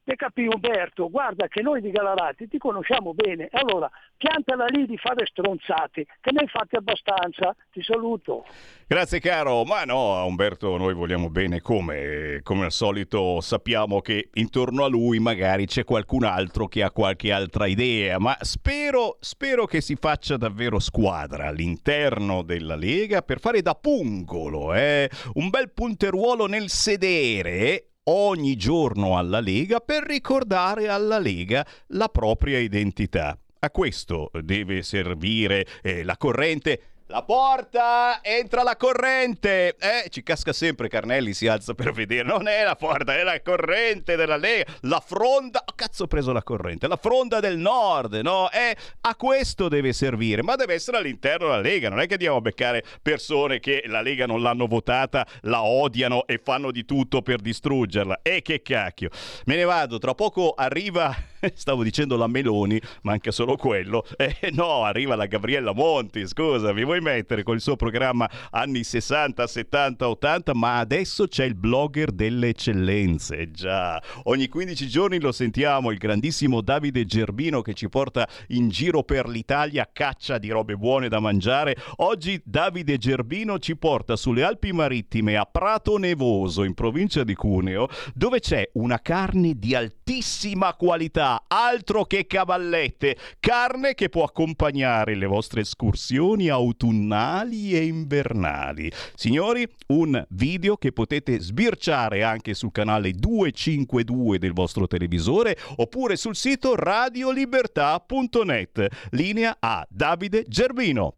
Te 0.09 0.17
capì 0.17 0.47
Umberto, 0.47 1.11
guarda 1.11 1.49
che 1.49 1.61
noi 1.61 1.83
di 1.83 1.91
Galarati 1.91 2.49
ti 2.49 2.57
conosciamo 2.57 3.13
bene, 3.13 3.47
allora 3.53 3.91
piantala 4.17 4.65
lì 4.65 4.87
di 4.87 4.97
fare 4.97 5.27
stronzate, 5.27 6.07
che 6.23 6.31
ne 6.33 6.41
hai 6.41 6.49
fatte 6.49 6.79
abbastanza, 6.79 7.55
ti 7.71 7.83
saluto. 7.83 8.47
Grazie 8.87 9.21
caro, 9.21 9.65
ma 9.65 9.85
no, 9.85 10.25
Umberto 10.25 10.79
noi 10.79 10.95
vogliamo 10.95 11.29
bene 11.29 11.61
come, 11.61 12.41
come 12.43 12.65
al 12.65 12.73
solito 12.73 13.43
sappiamo 13.43 14.01
che 14.01 14.31
intorno 14.33 14.85
a 14.85 14.89
lui 14.89 15.19
magari 15.19 15.67
c'è 15.67 15.85
qualcun 15.85 16.25
altro 16.25 16.69
che 16.69 16.83
ha 16.83 16.91
qualche 16.91 17.31
altra 17.31 17.67
idea, 17.67 18.19
ma 18.19 18.35
spero, 18.41 19.19
spero 19.21 19.67
che 19.67 19.83
si 19.83 19.97
faccia 19.97 20.39
davvero 20.39 20.79
squadra 20.79 21.49
all'interno 21.49 22.41
della 22.41 22.77
Lega 22.77 23.21
per 23.21 23.41
fare 23.41 23.61
da 23.61 23.75
pungolo, 23.75 24.73
eh? 24.73 25.11
un 25.35 25.51
bel 25.51 25.71
punteruolo 25.71 26.47
nel 26.47 26.71
sedere 26.71 27.89
ogni 28.09 28.57
giorno 28.57 29.17
alla 29.19 29.41
Lega 29.41 29.81
per 29.81 30.03
ricordare 30.05 30.89
alla 30.89 31.19
Lega 31.19 31.67
la 31.89 32.09
propria 32.09 32.59
identità. 32.59 33.39
A 33.61 33.71
questo 33.71 34.31
deve 34.43 34.83
servire 34.83 35.67
eh, 35.83 36.05
la 36.05 36.17
corrente. 36.17 36.81
La 37.11 37.23
porta! 37.23 38.21
Entra 38.23 38.63
la 38.63 38.77
corrente! 38.77 39.77
Eh, 39.79 40.11
ci 40.11 40.23
casca 40.23 40.53
sempre 40.53 40.91
Carnelli, 40.91 41.33
si 41.33 41.47
alza 41.47 41.73
per 41.73 41.93
vedere. 41.93 42.29
Non 42.29 42.47
è 42.47 42.63
la 42.63 42.77
porta, 42.77 43.17
è 43.17 43.23
la 43.23 43.41
corrente 43.41 44.15
della 44.15 44.37
Lega. 44.37 44.71
La 44.83 45.01
fronda... 45.01 45.63
Oh, 45.65 45.73
cazzo 45.75 46.03
ho 46.03 46.07
preso 46.07 46.35
la 46.35 46.43
corrente. 46.43 46.87
La 46.87 46.99
fronda 46.99 47.41
del 47.41 47.57
nord, 47.57 48.17
no? 48.17 48.51
Eh, 48.51 48.77
a 49.01 49.17
questo 49.17 49.69
deve 49.69 49.95
servire, 49.95 50.43
ma 50.43 50.55
deve 50.55 50.75
essere 50.75 50.99
all'interno 50.99 51.47
della 51.47 51.63
Lega. 51.63 51.89
Non 51.89 52.01
è 52.01 52.07
che 52.07 52.13
andiamo 52.13 52.37
a 52.37 52.41
beccare 52.43 52.85
persone 53.01 53.59
che 53.59 53.85
la 53.87 54.03
Lega 54.03 54.27
non 54.27 54.43
l'hanno 54.43 54.67
votata, 54.67 55.27
la 55.43 55.63
odiano 55.63 56.27
e 56.27 56.37
fanno 56.37 56.71
di 56.71 56.85
tutto 56.85 57.23
per 57.23 57.41
distruggerla. 57.41 58.21
E 58.21 58.43
che 58.43 58.61
cacchio. 58.61 59.09
Me 59.47 59.57
ne 59.57 59.65
vado, 59.65 59.97
tra 59.97 60.15
poco 60.15 60.53
arriva... 60.55 61.17
Stavo 61.55 61.82
dicendo 61.82 62.16
la 62.16 62.27
Meloni, 62.27 62.81
manca 63.02 63.31
solo 63.31 63.56
quello. 63.56 64.05
Eh 64.40 64.51
no, 64.52 64.85
arriva 64.85 65.16
la 65.16 65.27
Gabriella 65.27 65.73
Monti, 65.73 66.27
scusa, 66.27 66.73
mi 66.73 66.85
vuoi 66.85 67.01
mettere 67.01 67.43
con 67.43 67.55
il 67.55 67.60
suo 67.60 67.77
programma 67.77 68.28
anni 68.51 68.85
60, 68.85 69.47
70, 69.47 70.09
80, 70.09 70.55
ma 70.55 70.78
adesso 70.78 71.27
c'è 71.27 71.44
il 71.44 71.55
blogger 71.55 72.12
delle 72.12 72.48
eccellenze, 72.48 73.51
già. 73.51 74.01
Ogni 74.24 74.48
15 74.48 74.86
giorni 74.89 75.20
lo 75.20 75.32
sentiamo, 75.32 75.90
il 75.90 75.98
grandissimo 75.98 76.60
Davide 76.60 77.05
Gerbino 77.05 77.62
che 77.62 77.74
ci 77.74 77.89
porta 77.89 78.28
in 78.48 78.69
giro 78.69 79.02
per 79.02 79.28
l'Italia 79.28 79.82
a 79.82 79.90
caccia 79.90 80.39
di 80.39 80.51
robe 80.51 80.77
buone 80.77 81.09
da 81.09 81.20
mangiare. 81.20 81.77
Oggi 81.97 82.40
Davide 82.44 82.98
Gerbino 82.98 83.59
ci 83.59 83.77
porta 83.77 84.15
sulle 84.16 84.43
Alpi 84.43 84.73
Marittime 84.73 85.36
a 85.36 85.47
Prato 85.51 85.97
Nevoso, 85.97 86.65
in 86.65 86.74
provincia 86.74 87.24
di 87.24 87.35
Cuneo, 87.35 87.89
dove 88.15 88.40
c'è 88.40 88.69
una 88.74 89.01
carne 89.01 89.59
di 89.59 89.74
altissima 89.74 90.74
qualità, 90.74 91.28
altro 91.47 92.05
che 92.05 92.27
cavallette, 92.27 93.17
carne 93.41 93.95
che 93.95 94.09
può 94.09 94.25
accompagnare 94.25 95.15
le 95.15 95.27
vostre 95.27 95.61
escursioni 95.63 96.49
autunnali 96.49 97.75
e 97.75 97.85
invernali. 97.85 98.91
Signori, 99.15 99.67
un 99.89 100.25
video 100.31 100.77
che 100.77 100.93
potete 100.93 101.41
sbirciare 101.41 102.23
anche 102.23 102.55
sul 102.55 102.73
canale 102.73 103.13
252 103.13 104.39
del 104.39 104.53
vostro 104.53 104.87
televisore 104.87 105.57
oppure 105.77 106.17
sul 106.17 106.37
sito 106.37 106.75
radiolibertà.net. 106.75 108.87
Linea 109.11 109.57
a 109.59 109.87
Davide 109.89 110.45
Gerbino. 110.49 111.15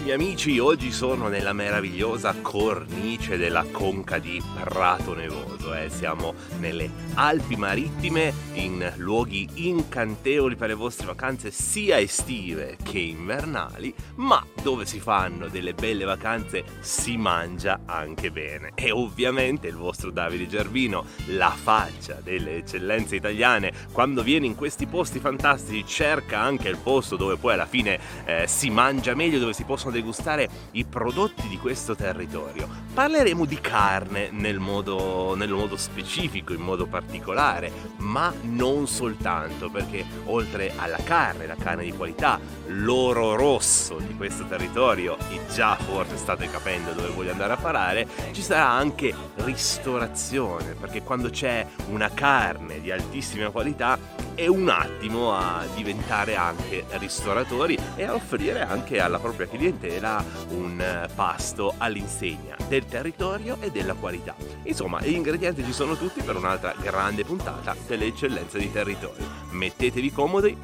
Carissimi 0.00 0.12
amici, 0.12 0.58
oggi 0.58 0.92
sono 0.92 1.28
nella 1.28 1.52
meravigliosa 1.52 2.34
cornice 2.40 3.36
della 3.36 3.66
conca 3.70 4.18
di 4.18 4.42
Prato 4.54 5.12
Nevoso. 5.14 5.74
eh. 5.74 5.90
Siamo 5.90 6.34
nelle 6.58 6.88
Alpi 7.14 7.56
Marittime, 7.56 8.32
in 8.54 8.90
luoghi 8.96 9.46
incantevoli 9.54 10.56
per 10.56 10.68
le 10.68 10.74
vostre 10.74 11.06
vacanze 11.06 11.50
sia 11.50 11.98
estive 11.98 12.78
che 12.82 12.98
invernali, 12.98 13.92
ma 14.16 14.42
dove 14.62 14.86
si 14.86 15.00
fanno 15.00 15.48
delle 15.48 15.74
belle 15.74 16.04
vacanze 16.04 16.64
si 16.80 17.18
mangia 17.18 17.80
anche 17.84 18.30
bene. 18.30 18.70
E 18.76 18.90
ovviamente 18.90 19.68
il 19.68 19.76
vostro 19.76 20.10
Davide 20.10 20.48
Gervino, 20.48 21.04
la 21.26 21.50
faccia 21.50 22.20
delle 22.22 22.56
eccellenze 22.56 23.16
italiane, 23.16 23.72
quando 23.92 24.22
viene 24.22 24.46
in 24.46 24.54
questi 24.54 24.86
posti 24.86 25.18
fantastici 25.18 25.84
cerca 25.86 26.40
anche 26.40 26.70
il 26.70 26.78
posto 26.78 27.16
dove 27.16 27.36
poi 27.36 27.52
alla 27.52 27.66
fine 27.66 27.98
eh, 28.24 28.46
si 28.46 28.70
mangia 28.70 29.14
meglio, 29.14 29.38
dove 29.38 29.52
si 29.52 29.64
possono 29.64 29.88
degustare 29.90 30.48
i 30.72 30.84
prodotti 30.84 31.48
di 31.48 31.58
questo 31.58 31.94
territorio. 31.94 32.68
Parleremo 32.92 33.44
di 33.44 33.60
carne 33.60 34.30
nel 34.30 34.58
modo, 34.58 35.34
nel 35.34 35.50
modo 35.50 35.76
specifico, 35.76 36.52
in 36.52 36.60
modo 36.60 36.86
particolare, 36.86 37.70
ma 37.98 38.32
non 38.42 38.86
soltanto, 38.86 39.70
perché 39.70 40.04
oltre 40.24 40.72
alla 40.76 40.98
carne, 41.02 41.46
la 41.46 41.56
carne 41.56 41.84
di 41.84 41.92
qualità, 41.92 42.38
l'oro 42.66 43.36
rosso 43.36 43.98
di 43.98 44.16
questo 44.16 44.46
territorio, 44.46 45.16
e 45.30 45.40
già 45.52 45.76
forse 45.76 46.16
state 46.16 46.50
capendo 46.50 46.92
dove 46.92 47.08
voglio 47.08 47.32
andare 47.32 47.52
a 47.52 47.56
parare, 47.56 48.06
ci 48.32 48.42
sarà 48.42 48.68
anche 48.68 49.14
ristorazione, 49.36 50.74
perché 50.74 51.02
quando 51.02 51.30
c'è 51.30 51.66
una 51.88 52.10
carne 52.10 52.80
di 52.80 52.90
altissima 52.90 53.50
qualità 53.50 53.98
è 54.34 54.46
un 54.46 54.68
attimo 54.68 55.32
a 55.32 55.66
diventare 55.74 56.36
anche 56.36 56.84
ristoratori 56.98 57.78
e 57.96 58.04
a 58.04 58.14
offrire 58.14 58.62
anche 58.62 59.00
alla 59.00 59.18
propria 59.18 59.48
clientela 59.48 60.24
un 60.50 60.80
eh, 60.80 61.08
pasto 61.14 61.74
all'insegna 61.76 62.56
del 62.68 62.84
territorio 62.86 63.56
e 63.60 63.70
della 63.70 63.94
qualità. 63.94 64.34
Insomma, 64.64 65.00
gli 65.02 65.14
ingredienti 65.14 65.64
ci 65.64 65.72
sono 65.72 65.96
tutti 65.96 66.22
per 66.22 66.36
un'altra 66.36 66.74
grande 66.80 67.24
puntata 67.24 67.74
delle 67.86 68.06
eccellenze 68.06 68.58
di 68.58 68.70
territorio. 68.70 69.26
Mettetevi 69.50 70.12
comodi, 70.12 70.56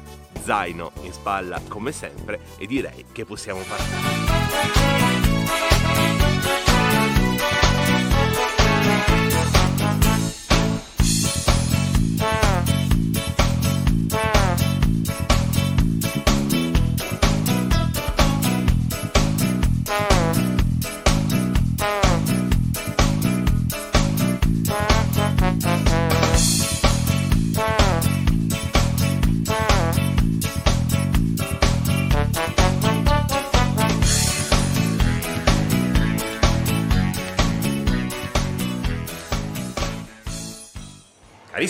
zaino 0.43 0.91
in 1.01 1.13
spalla 1.13 1.61
come 1.67 1.91
sempre 1.91 2.39
e 2.57 2.65
direi 2.65 3.05
che 3.11 3.25
possiamo 3.25 3.61
partire. 3.67 5.06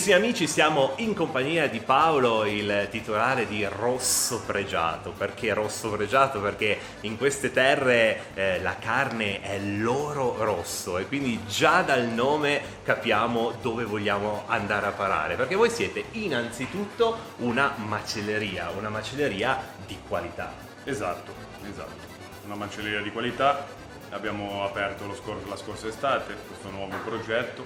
Carissimi 0.07 0.25
amici, 0.25 0.47
siamo 0.47 0.93
in 0.99 1.13
compagnia 1.13 1.67
di 1.67 1.81
Paolo, 1.81 2.45
il 2.45 2.87
titolare 2.89 3.45
di 3.45 3.65
Rosso 3.65 4.41
Pregiato. 4.45 5.11
Perché 5.11 5.53
Rosso 5.53 5.89
Pregiato? 5.89 6.39
Perché 6.39 6.79
in 7.01 7.17
queste 7.17 7.51
terre 7.51 8.27
eh, 8.33 8.61
la 8.61 8.77
carne 8.77 9.41
è 9.41 9.59
l'oro 9.59 10.37
rosso 10.37 10.97
e 10.97 11.07
quindi 11.07 11.45
già 11.45 11.81
dal 11.81 12.05
nome 12.05 12.61
capiamo 12.83 13.55
dove 13.61 13.83
vogliamo 13.83 14.45
andare 14.47 14.85
a 14.85 14.91
parare. 14.91 15.35
Perché 15.35 15.55
voi 15.55 15.69
siete 15.69 16.05
innanzitutto 16.11 17.33
una 17.39 17.73
macelleria, 17.75 18.69
una 18.77 18.87
macelleria 18.87 19.61
di 19.85 19.97
qualità. 20.07 20.53
Esatto, 20.85 21.33
esatto. 21.69 22.05
Una 22.45 22.55
macelleria 22.55 23.01
di 23.01 23.11
qualità. 23.11 23.65
Abbiamo 24.11 24.63
aperto 24.63 25.13
scor- 25.15 25.45
la 25.49 25.57
scorsa 25.57 25.87
estate 25.87 26.33
questo 26.47 26.69
nuovo 26.69 26.95
progetto 27.03 27.65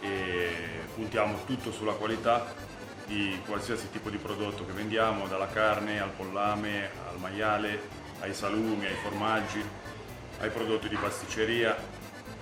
e 0.00 0.81
puntiamo 0.94 1.44
tutto 1.44 1.72
sulla 1.72 1.92
qualità 1.92 2.54
di 3.06 3.38
qualsiasi 3.46 3.90
tipo 3.90 4.10
di 4.10 4.16
prodotto 4.16 4.64
che 4.64 4.72
vendiamo, 4.72 5.26
dalla 5.26 5.48
carne 5.48 6.00
al 6.00 6.10
pollame, 6.10 6.90
al 7.08 7.18
maiale, 7.18 7.80
ai 8.20 8.34
salumi, 8.34 8.86
ai 8.86 8.96
formaggi, 9.02 9.62
ai 10.40 10.50
prodotti 10.50 10.88
di 10.88 10.96
pasticceria. 10.96 11.76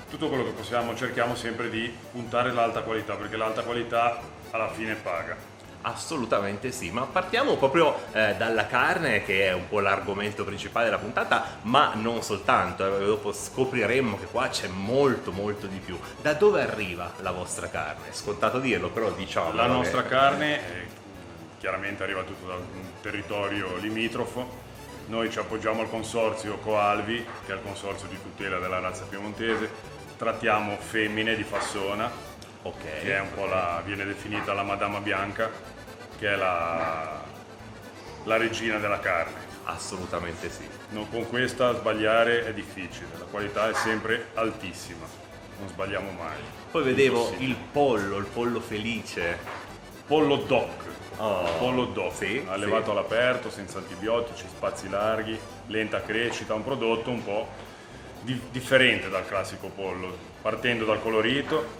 Tutto 0.09 0.29
quello 0.29 0.45
che 0.45 0.51
possiamo 0.51 0.95
cerchiamo 0.95 1.35
sempre 1.35 1.71
di 1.71 1.93
puntare 2.11 2.53
l'alta 2.53 2.83
qualità 2.83 3.15
perché 3.15 3.37
l'alta 3.37 3.63
qualità 3.63 4.21
alla 4.51 4.71
fine 4.71 4.95
paga. 4.95 5.50
Assolutamente 5.83 6.73
sì, 6.73 6.91
ma 6.91 7.03
partiamo 7.03 7.57
proprio 7.57 7.97
eh, 8.13 8.35
dalla 8.37 8.67
carne 8.67 9.25
che 9.25 9.47
è 9.47 9.53
un 9.53 9.67
po' 9.67 9.81
l'argomento 9.81 10.45
principale 10.45 10.85
della 10.87 10.99
puntata, 10.99 11.59
ma 11.63 11.93
non 11.95 12.23
soltanto, 12.23 12.99
eh, 12.99 13.05
dopo 13.07 13.33
scopriremo 13.33 14.19
che 14.19 14.27
qua 14.27 14.49
c'è 14.49 14.69
molto 14.69 15.33
molto 15.33 15.67
di 15.67 15.79
più. 15.79 15.99
Da 16.21 16.35
dove 16.35 16.61
arriva 16.61 17.13
la 17.21 17.31
vostra 17.31 17.69
carne? 17.69 18.11
È 18.11 18.13
scontato 18.13 18.59
dirlo, 18.59 18.91
però 18.91 19.11
diciamo... 19.11 19.55
La 19.55 19.67
nostra 19.67 20.03
carne 20.03 20.59
eh, 20.59 20.87
chiaramente 21.59 22.03
arriva 22.03 22.23
tutto 22.25 22.47
da 22.47 22.55
un 22.55 22.91
territorio 23.01 23.77
limitrofo, 23.77 24.69
noi 25.07 25.31
ci 25.31 25.39
appoggiamo 25.39 25.81
al 25.81 25.91
consorzio 25.91 26.59
Coalvi, 26.59 27.25
che 27.45 27.53
è 27.53 27.55
il 27.57 27.63
consorzio 27.63 28.07
di 28.07 28.21
tutela 28.21 28.59
della 28.59 28.79
razza 28.81 29.05
piemontese, 29.05 29.69
trattiamo 30.17 30.77
femmine 30.77 31.35
di 31.35 31.43
Fassona, 31.43 32.29
Ok. 32.63 32.83
che 33.01 33.17
è 33.17 33.21
un 33.21 33.33
po' 33.35 33.47
la, 33.47 33.81
viene 33.85 34.05
definita 34.05 34.53
la 34.53 34.63
Madama 34.63 35.01
Bianca, 35.01 35.51
che 36.19 36.29
è 36.33 36.37
la, 36.37 37.23
la 38.25 38.37
regina 38.37 38.79
della 38.79 38.99
carne. 39.01 39.49
Assolutamente 39.65 40.51
sì. 40.51 40.67
Non- 40.91 41.09
con 41.09 41.27
questa 41.29 41.75
sbagliare 41.75 42.47
è 42.47 42.53
difficile, 42.53 43.07
la 43.19 43.25
qualità 43.25 43.71
è 43.71 43.75
sempre 43.75 44.29
altissima, 44.35 45.07
non 45.59 45.69
sbagliamo 45.69 46.11
mai. 46.11 46.37
Poi 46.71 46.83
vedevo 46.83 47.35
il 47.39 47.57
pollo, 47.73 48.17
il 48.19 48.27
pollo 48.27 48.61
felice. 48.61 49.39
Pollo 50.07 50.37
doc. 50.37 50.85
Oh, 51.17 51.45
Pollo 51.59 51.85
doc, 51.87 52.15
sì, 52.15 52.45
allevato 52.49 52.87
sì. 52.87 52.91
all'aperto, 52.91 53.51
senza 53.51 53.79
antibiotici, 53.79 54.45
spazi 54.49 54.89
larghi, 54.89 55.39
lenta 55.67 56.03
crescita, 56.03 56.55
un 56.55 56.65
prodotto 56.65 57.11
un 57.11 57.23
po' 57.23 57.47
di- 58.23 58.41
differente 58.51 59.09
dal 59.11 59.27
classico 59.27 59.69
pollo, 59.69 60.17
partendo 60.41 60.85
dal 60.87 61.01
colorito, 61.03 61.80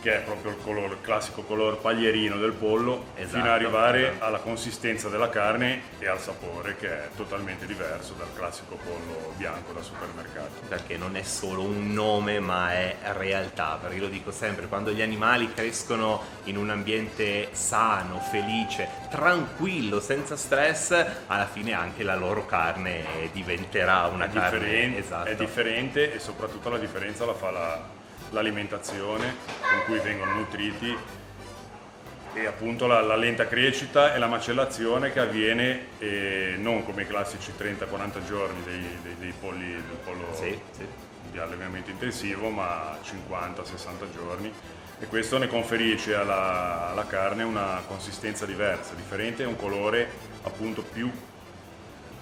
che 0.00 0.16
è 0.16 0.20
proprio 0.20 0.52
il, 0.52 0.58
color- 0.62 0.92
il 0.92 1.00
classico 1.00 1.42
color 1.42 1.78
paglierino 1.78 2.36
del 2.36 2.52
pollo, 2.52 3.06
Esatto, 3.16 3.28
fino 3.36 3.44
ad 3.44 3.50
arrivare 3.50 4.10
esatto. 4.10 4.24
alla 4.24 4.38
consistenza 4.38 5.08
della 5.08 5.28
carne 5.28 5.82
e 5.98 6.06
al 6.06 6.20
sapore 6.20 6.76
che 6.76 6.88
è 6.88 7.08
totalmente 7.16 7.66
diverso 7.66 8.14
dal 8.14 8.28
classico 8.34 8.76
pollo 8.76 9.32
bianco 9.36 9.72
da 9.72 9.82
supermercato. 9.82 10.50
Perché 10.68 10.96
non 10.96 11.16
è 11.16 11.22
solo 11.22 11.62
un 11.62 11.92
nome, 11.92 12.38
ma 12.40 12.72
è 12.72 12.96
realtà. 13.12 13.78
Perché 13.80 13.98
lo 13.98 14.08
dico 14.08 14.30
sempre, 14.30 14.66
quando 14.66 14.92
gli 14.92 15.02
animali 15.02 15.52
crescono 15.52 16.22
in 16.44 16.56
un 16.56 16.70
ambiente 16.70 17.48
sano, 17.52 18.20
felice, 18.20 18.88
tranquillo, 19.10 20.00
senza 20.00 20.36
stress, 20.36 21.04
alla 21.26 21.46
fine 21.46 21.72
anche 21.72 22.02
la 22.02 22.14
loro 22.14 22.46
carne 22.46 23.30
diventerà 23.32 24.06
una 24.06 24.26
è 24.26 24.30
carne 24.32 24.98
esatto. 24.98 25.28
è 25.28 25.34
differente 25.36 26.14
e 26.14 26.18
soprattutto 26.18 26.68
la 26.68 26.78
differenza 26.78 27.24
la 27.24 27.34
fa 27.34 27.50
la- 27.50 27.95
l'alimentazione 28.30 29.34
con 29.60 29.82
cui 29.86 29.98
vengono 30.00 30.34
nutriti 30.34 30.96
e 32.34 32.46
appunto 32.46 32.86
la, 32.86 33.00
la 33.00 33.16
lenta 33.16 33.46
crescita 33.46 34.14
e 34.14 34.18
la 34.18 34.26
macellazione 34.26 35.10
che 35.10 35.20
avviene 35.20 35.86
eh, 35.98 36.54
non 36.58 36.84
come 36.84 37.02
i 37.02 37.06
classici 37.06 37.52
30-40 37.58 38.24
giorni 38.26 38.62
dei, 38.64 38.86
dei- 39.02 39.16
dei 39.18 39.32
polli 39.40 39.70
del 39.72 39.96
pollo 40.04 40.34
Sì, 40.34 40.58
sì. 40.72 40.86
di 41.30 41.38
allevamento 41.38 41.90
intensivo 41.90 42.50
ma 42.50 42.98
50-60 43.02 44.12
giorni 44.14 44.52
e 44.98 45.06
questo 45.06 45.38
ne 45.38 45.46
conferisce 45.46 46.14
alla, 46.14 46.90
alla 46.90 47.06
carne 47.06 47.42
una 47.42 47.82
consistenza 47.86 48.44
diversa, 48.44 48.94
differente 48.94 49.42
e 49.42 49.46
un 49.46 49.56
colore 49.56 50.08
appunto 50.42 50.82
più, 50.82 51.10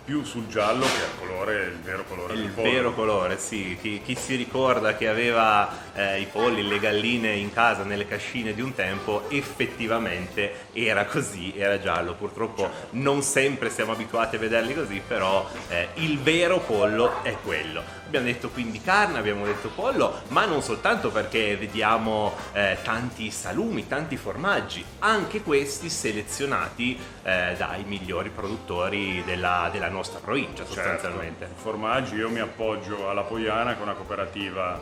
più 0.05 0.23
sul 0.25 0.47
giallo 0.49 0.85
che 0.85 0.91
il 0.91 1.19
colore, 1.19 1.65
il 1.65 1.81
vero 1.83 2.05
colore 2.05 2.35
del 2.35 2.45
Il 2.45 2.51
pollo. 2.51 2.71
vero 2.71 2.93
colore, 2.95 3.39
sì. 3.39 3.77
Chi, 3.81 4.03
chi 4.05 4.15
si 4.15 4.35
ricorda 4.35 4.97
che 4.97 5.09
aveva 5.09 5.71
eh, 5.95 6.21
i 6.21 6.27
polli, 6.27 6.67
le 6.67 6.79
galline 6.79 7.33
in 7.33 7.53
casa, 7.53 7.85
nelle 7.85 8.07
cascine 8.07 8.53
di 8.53 8.61
un 8.61 8.75
tempo, 8.75 9.25
effettivamente 9.31 10.67
era 10.73 11.07
così, 11.07 11.55
era 11.57 11.81
giallo. 11.81 12.15
Purtroppo 12.15 12.71
non 12.91 13.23
sempre 13.23 13.71
siamo 13.71 13.93
abituati 13.93 14.37
a 14.37 14.39
vederli 14.39 14.75
così, 14.75 15.01
però 15.07 15.49
eh, 15.69 15.89
il 15.95 16.19
vero 16.19 16.61
pollo 16.61 17.23
è 17.23 17.37
quello. 17.43 17.83
Abbiamo 18.07 18.27
detto 18.27 18.51
quindi 18.51 18.81
carne, 18.81 19.19
abbiamo 19.19 19.45
detto 19.45 19.69
pollo, 19.71 20.23
ma 20.29 20.45
non 20.45 20.63
soltanto 20.63 21.11
perché 21.11 21.57
vediamo 21.57 22.35
eh, 22.53 22.77
tanti 22.85 23.31
salumi, 23.31 23.89
tanti 23.89 24.17
formaggi, 24.17 24.85
anche 25.01 25.41
questi 25.43 25.89
selezionati 25.89 26.97
eh, 27.25 27.55
dai 27.57 27.83
migliori 27.85 28.29
produttori 28.29 29.23
della, 29.25 29.69
della 29.73 29.89
nostra 29.95 30.19
provincia 30.19 30.65
sostanzialmente. 30.65 31.47
Certo. 31.47 31.61
Formaggi, 31.61 32.16
io 32.16 32.29
mi 32.29 32.41
appoggio 32.41 33.09
alla 33.09 33.23
Poiana 33.23 33.75
che 33.75 33.79
è 33.79 33.83
una 33.83 33.95
cooperativa 33.95 34.81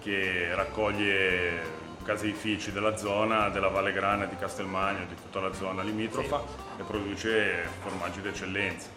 che 0.00 0.54
raccoglie 0.54 1.84
caseifici 2.04 2.70
della 2.70 2.96
zona, 2.96 3.48
della 3.48 3.68
Valle 3.68 3.92
Grana, 3.92 4.26
di 4.26 4.36
Castelmagno, 4.36 5.06
di 5.06 5.16
tutta 5.16 5.40
la 5.40 5.52
zona 5.52 5.82
limitrofa 5.82 6.40
e 6.78 6.82
produce 6.84 7.68
formaggi 7.80 8.20
d'eccellenza, 8.20 8.88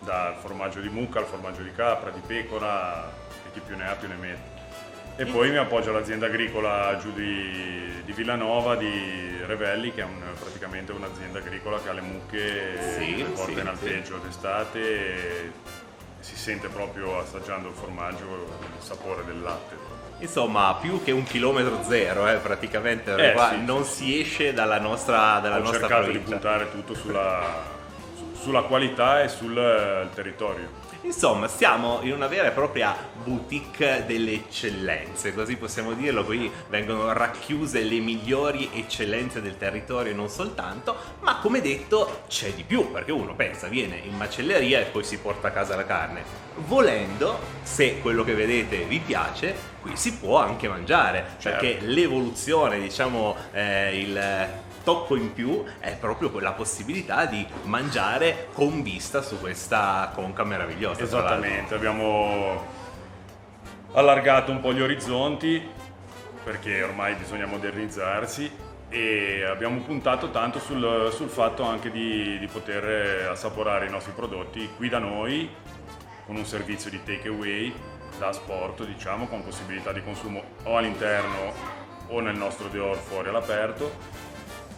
dal 0.00 0.34
formaggio 0.34 0.80
di 0.80 0.88
mucca 0.88 1.20
al 1.20 1.26
formaggio 1.26 1.62
di 1.62 1.70
capra, 1.72 2.10
di 2.10 2.20
pecora 2.26 3.08
e 3.46 3.52
chi 3.52 3.60
più 3.60 3.76
ne 3.76 3.88
ha 3.88 3.94
più 3.94 4.08
ne 4.08 4.16
mette. 4.16 4.51
E 5.16 5.24
poi 5.26 5.50
mi 5.50 5.58
appoggio 5.58 5.90
all'azienda 5.90 6.26
agricola 6.26 6.96
giù 7.00 7.12
di, 7.12 8.02
di 8.04 8.12
Villanova, 8.12 8.76
di 8.76 9.40
Revelli, 9.46 9.92
che 9.92 10.00
è 10.00 10.04
un- 10.04 10.22
praticamente 10.38 10.92
un'azienda 10.92 11.38
agricola 11.38 11.78
che 11.80 11.88
ha 11.88 11.92
le 11.92 12.00
mucche 12.00 12.78
Sì, 12.98 13.14
che 13.16 13.24
porta 13.24 13.52
sì, 13.52 13.60
in 13.60 13.66
alpeggio 13.66 14.16
d'estate 14.18 14.78
e 14.80 15.50
si 16.20 16.34
sente 16.36 16.68
proprio 16.68 17.18
assaggiando 17.18 17.68
il 17.68 17.74
formaggio 17.74 18.24
il 18.24 18.82
sapore 18.82 19.24
del 19.24 19.42
latte. 19.42 19.76
Insomma, 20.18 20.78
più 20.80 21.02
che 21.02 21.10
un 21.10 21.24
chilometro 21.24 21.82
zero, 21.82 22.26
eh, 22.28 22.36
praticamente, 22.36 23.14
Eh, 23.14 23.32
qua 23.32 23.50
sì, 23.50 23.64
non 23.64 23.84
si 23.84 24.20
esce 24.20 24.52
dalla 24.54 24.78
nostra, 24.78 25.40
dalla 25.40 25.56
Ho 25.56 25.60
nostra 25.60 25.80
cercato 25.80 26.02
provincia. 26.04 26.24
di 26.24 26.30
puntare 26.30 26.70
tutto 26.70 26.94
sulla, 26.94 27.42
su- 28.16 28.34
sulla 28.40 28.62
qualità 28.62 29.22
e 29.22 29.28
sul 29.28 29.56
eh, 29.58 30.08
territorio. 30.14 30.80
Insomma, 31.04 31.48
siamo 31.48 31.98
in 32.02 32.12
una 32.12 32.28
vera 32.28 32.46
e 32.48 32.52
propria 32.52 32.96
boutique 33.24 34.04
delle 34.06 34.34
eccellenze, 34.34 35.34
così 35.34 35.56
possiamo 35.56 35.94
dirlo. 35.94 36.24
Qui 36.24 36.50
vengono 36.68 37.12
racchiuse 37.12 37.82
le 37.82 37.98
migliori 37.98 38.70
eccellenze 38.72 39.42
del 39.42 39.56
territorio 39.56 40.12
e 40.12 40.14
non 40.14 40.28
soltanto, 40.28 40.94
ma 41.20 41.38
come 41.38 41.60
detto 41.60 42.22
c'è 42.28 42.52
di 42.52 42.62
più, 42.62 42.92
perché 42.92 43.10
uno 43.10 43.34
pensa, 43.34 43.66
viene 43.66 43.96
in 43.96 44.16
macelleria 44.16 44.78
e 44.78 44.84
poi 44.84 45.02
si 45.02 45.18
porta 45.18 45.48
a 45.48 45.50
casa 45.50 45.74
la 45.74 45.84
carne. 45.84 46.22
Volendo, 46.54 47.38
se 47.62 47.98
quello 48.00 48.22
che 48.22 48.34
vedete 48.34 48.84
vi 48.84 49.00
piace, 49.00 49.54
qui 49.80 49.96
si 49.96 50.14
può 50.14 50.38
anche 50.38 50.68
mangiare, 50.68 51.36
perché 51.42 51.78
l'evoluzione, 51.80 52.78
diciamo, 52.78 53.34
eh, 53.52 53.98
il 53.98 54.48
tocco 54.82 55.16
in 55.16 55.32
più 55.32 55.64
è 55.78 55.96
proprio 55.96 56.30
quella 56.30 56.52
possibilità 56.52 57.26
di 57.26 57.46
mangiare 57.64 58.48
con 58.52 58.82
vista 58.82 59.22
su 59.22 59.38
questa 59.38 60.10
conca 60.14 60.44
meravigliosa. 60.44 61.02
Esattamente, 61.02 61.74
abbiamo 61.74 62.80
allargato 63.92 64.50
un 64.50 64.60
po' 64.60 64.72
gli 64.72 64.80
orizzonti 64.80 65.68
perché 66.42 66.82
ormai 66.82 67.14
bisogna 67.14 67.46
modernizzarsi 67.46 68.50
e 68.88 69.44
abbiamo 69.44 69.80
puntato 69.80 70.30
tanto 70.30 70.58
sul, 70.58 71.10
sul 71.12 71.28
fatto 71.28 71.62
anche 71.62 71.90
di, 71.90 72.38
di 72.38 72.46
poter 72.46 73.28
assaporare 73.30 73.86
i 73.86 73.90
nostri 73.90 74.12
prodotti 74.14 74.68
qui 74.76 74.88
da 74.88 74.98
noi 74.98 75.48
con 76.26 76.36
un 76.36 76.44
servizio 76.44 76.90
di 76.90 77.02
take 77.02 77.28
away 77.28 77.72
da 78.18 78.32
sport, 78.32 78.84
diciamo, 78.84 79.26
con 79.26 79.42
possibilità 79.42 79.92
di 79.92 80.02
consumo 80.02 80.42
o 80.64 80.76
all'interno 80.76 81.80
o 82.08 82.20
nel 82.20 82.36
nostro 82.36 82.68
deor 82.68 82.96
fuori 82.96 83.28
all'aperto 83.28 83.90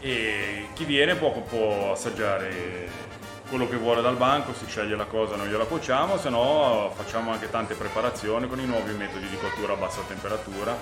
e 0.05 0.67
chi 0.75 0.85
viene 0.85 1.15
può, 1.15 1.31
può 1.31 1.93
assaggiare 1.93 2.91
quello 3.49 3.67
che 3.67 3.77
vuole 3.77 4.03
dal 4.03 4.17
banco, 4.17 4.53
si 4.53 4.67
sceglie 4.67 4.97
la 4.97 5.07
cosa, 5.07 5.35
noi 5.35 5.49
gliela 5.49 5.65
cuociamo, 5.65 6.19
se 6.19 6.29
no 6.29 6.93
facciamo 6.95 7.33
anche 7.33 7.49
tante 7.49 7.75
preparazioni 7.75 8.47
con 8.47 8.61
i 8.61 8.67
nuovi 8.67 8.93
metodi 8.93 9.27
di 9.29 9.39
cottura 9.39 9.73
a 9.73 9.77
bassa 9.77 10.03
temperatura. 10.07 10.77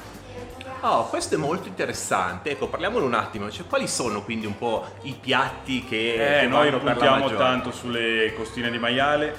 Oh, 0.80 1.06
questo 1.06 1.36
è 1.36 1.38
molto 1.38 1.68
interessante. 1.68 2.50
Ecco, 2.50 2.66
parliamone 2.66 3.04
un 3.04 3.14
attimo. 3.14 3.48
Cioè, 3.48 3.66
quali 3.66 3.86
sono 3.86 4.24
quindi 4.24 4.46
un 4.46 4.58
po' 4.58 4.86
i 5.02 5.12
piatti 5.12 5.84
che, 5.84 6.38
Eh, 6.38 6.40
che 6.40 6.46
noi 6.48 6.72
puntiamo 6.72 7.32
tanto 7.36 7.70
sulle 7.70 8.32
costine 8.34 8.72
di 8.72 8.78
maiale, 8.78 9.38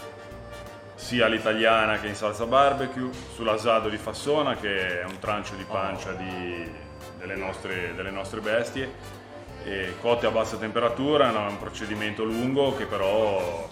sia 0.95 1.25
all'italiana 1.25 1.99
che 1.99 2.07
in 2.07 2.15
salsa 2.15 2.45
barbecue, 2.45 3.09
sull'asado 3.35 3.89
di 3.89 3.97
fassona 3.97 4.55
che 4.55 5.01
è 5.01 5.03
un 5.03 5.19
trancio 5.19 5.55
di 5.55 5.65
pancia 5.65 6.13
di- 6.13 6.71
delle, 7.17 7.35
nostre, 7.35 7.93
delle 7.95 8.11
nostre 8.11 8.39
bestie, 8.39 9.21
e 9.63 9.95
cotte 10.01 10.25
a 10.25 10.31
bassa 10.31 10.57
temperatura, 10.57 11.31
no, 11.31 11.47
è 11.47 11.49
un 11.49 11.59
procedimento 11.59 12.23
lungo 12.23 12.75
che 12.75 12.85
però 12.85 13.69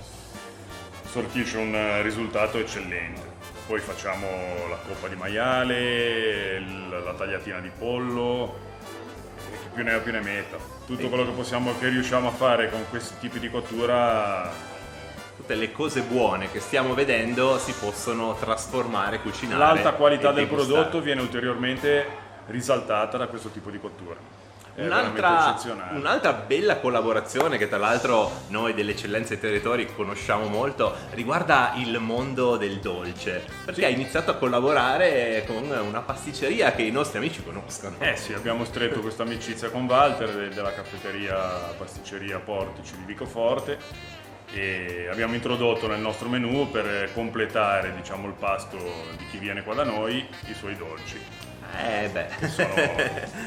sortisce 1.06 1.58
un 1.58 2.02
risultato 2.02 2.58
eccellente. 2.58 3.30
Poi 3.68 3.80
facciamo 3.80 4.28
la 4.70 4.78
coppa 4.88 5.08
di 5.08 5.16
maiale, 5.16 6.60
la 6.90 7.14
tagliatina 7.14 7.60
di 7.60 7.72
pollo, 7.78 8.70
più 9.74 9.84
ne 9.84 9.96
ho 9.96 10.02
più 10.02 10.12
ne 10.12 10.22
metta. 10.22 10.58
Tutto 10.86 11.08
quello 11.08 11.26
che 11.26 11.32
possiamo, 11.32 11.78
che 11.80 11.90
riusciamo 11.90 12.28
a 12.28 12.32
fare 12.32 12.70
con 12.70 12.86
questi 12.90 13.16
tipi 13.20 13.40
di 13.40 13.50
cottura 13.50 14.70
Tutte 15.42 15.56
le 15.56 15.72
cose 15.72 16.02
buone 16.04 16.52
che 16.52 16.60
stiamo 16.60 16.94
vedendo 16.94 17.58
si 17.58 17.74
possono 17.74 18.36
trasformare, 18.36 19.22
cucinare. 19.22 19.58
L'alta 19.58 19.94
qualità 19.94 20.32
del 20.32 20.46
degustare. 20.46 20.72
prodotto 20.72 21.02
viene 21.02 21.22
ulteriormente 21.22 22.06
risaltata 22.46 23.18
da 23.18 23.26
questo 23.26 23.50
tipo 23.50 23.72
di 23.72 23.80
cottura. 23.80 24.41
Un'altra, 24.76 25.60
un'altra 25.92 26.34
bella 26.34 26.78
collaborazione 26.78 27.58
che 27.58 27.68
tra 27.68 27.78
l'altro 27.78 28.32
noi 28.48 28.74
delle 28.74 28.92
eccellenze 28.92 29.38
dei 29.38 29.40
territori 29.40 29.94
conosciamo 29.94 30.48
molto 30.48 30.96
riguarda 31.12 31.74
il 31.76 32.00
mondo 32.00 32.56
del 32.56 32.80
dolce 32.80 33.44
perché 33.66 33.86
ha 33.86 33.90
iniziato 33.90 34.32
a 34.32 34.36
collaborare 34.36 35.44
con 35.46 35.70
una 35.70 36.00
pasticceria 36.00 36.72
che 36.72 36.84
i 36.84 36.92
nostri 36.92 37.18
amici 37.18 37.44
conoscono. 37.44 37.98
Eh 38.00 38.16
sì, 38.16 38.34
abbiamo 38.34 38.64
stretto 38.64 39.02
questa 39.02 39.24
amicizia 39.24 39.70
con 39.70 39.86
Walter 39.86 40.30
de- 40.30 40.50
della 40.50 40.74
caffetteria 40.74 41.36
pasticceria 41.78 42.40
Portici 42.40 42.96
di 42.96 43.04
Vicoforte 43.04 43.78
e 44.54 45.08
abbiamo 45.12 45.34
introdotto 45.34 45.88
nel 45.88 46.00
nostro 46.00 46.30
menù 46.30 46.70
per 46.72 47.12
completare 47.14 47.94
diciamo, 47.94 48.28
il 48.28 48.34
pasto 48.34 48.78
di 49.18 49.28
chi 49.30 49.38
viene 49.38 49.64
qua 49.64 49.74
da 49.74 49.84
noi 49.84 50.26
i 50.48 50.54
suoi 50.54 50.76
dolci. 50.76 51.51
Eh 51.78 52.10
beh. 52.10 52.48
Sono 52.50 52.74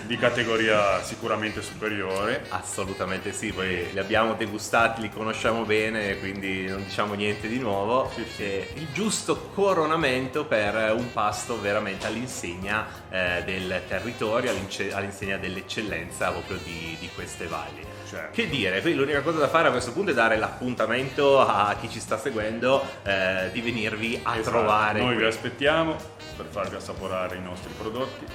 di 0.06 0.16
categoria 0.16 1.02
sicuramente 1.02 1.62
superiore. 1.62 2.44
Assolutamente 2.48 3.32
sì, 3.32 3.52
poi 3.52 3.92
li 3.92 3.98
abbiamo 3.98 4.34
degustati, 4.34 5.00
li 5.00 5.10
conosciamo 5.10 5.64
bene, 5.64 6.18
quindi 6.18 6.66
non 6.66 6.82
diciamo 6.84 7.14
niente 7.14 7.48
di 7.48 7.58
nuovo. 7.58 8.10
E 8.38 8.68
il 8.74 8.88
giusto 8.92 9.50
coronamento 9.54 10.44
per 10.46 10.94
un 10.96 11.12
pasto 11.12 11.60
veramente 11.60 12.06
all'insegna 12.06 12.86
eh, 13.10 13.42
del 13.44 13.82
territorio, 13.88 14.50
all'insegna 14.50 15.36
dell'eccellenza 15.36 16.30
proprio 16.30 16.58
di, 16.64 16.96
di 16.98 17.08
queste 17.14 17.46
valli. 17.46 17.92
Che 18.32 18.48
dire, 18.48 18.80
quindi 18.80 19.00
l'unica 19.00 19.22
cosa 19.22 19.38
da 19.38 19.48
fare 19.48 19.66
a 19.68 19.70
questo 19.72 19.92
punto 19.92 20.12
è 20.12 20.14
dare 20.14 20.36
l'appuntamento 20.36 21.40
a 21.40 21.74
chi 21.80 21.90
ci 21.90 21.98
sta 21.98 22.16
seguendo 22.16 22.80
eh, 23.02 23.48
di 23.52 23.60
venirvi 23.60 24.20
a 24.22 24.36
Esatto, 24.36 24.50
trovare. 24.56 25.00
Noi 25.00 25.14
qui. 25.14 25.22
vi 25.22 25.24
aspettiamo 25.24 25.96
per 26.36 26.46
farvi 26.50 26.76
assaporare 26.76 27.36
i 27.36 27.42
nostri 27.42 27.72
prodotti. 27.78 28.26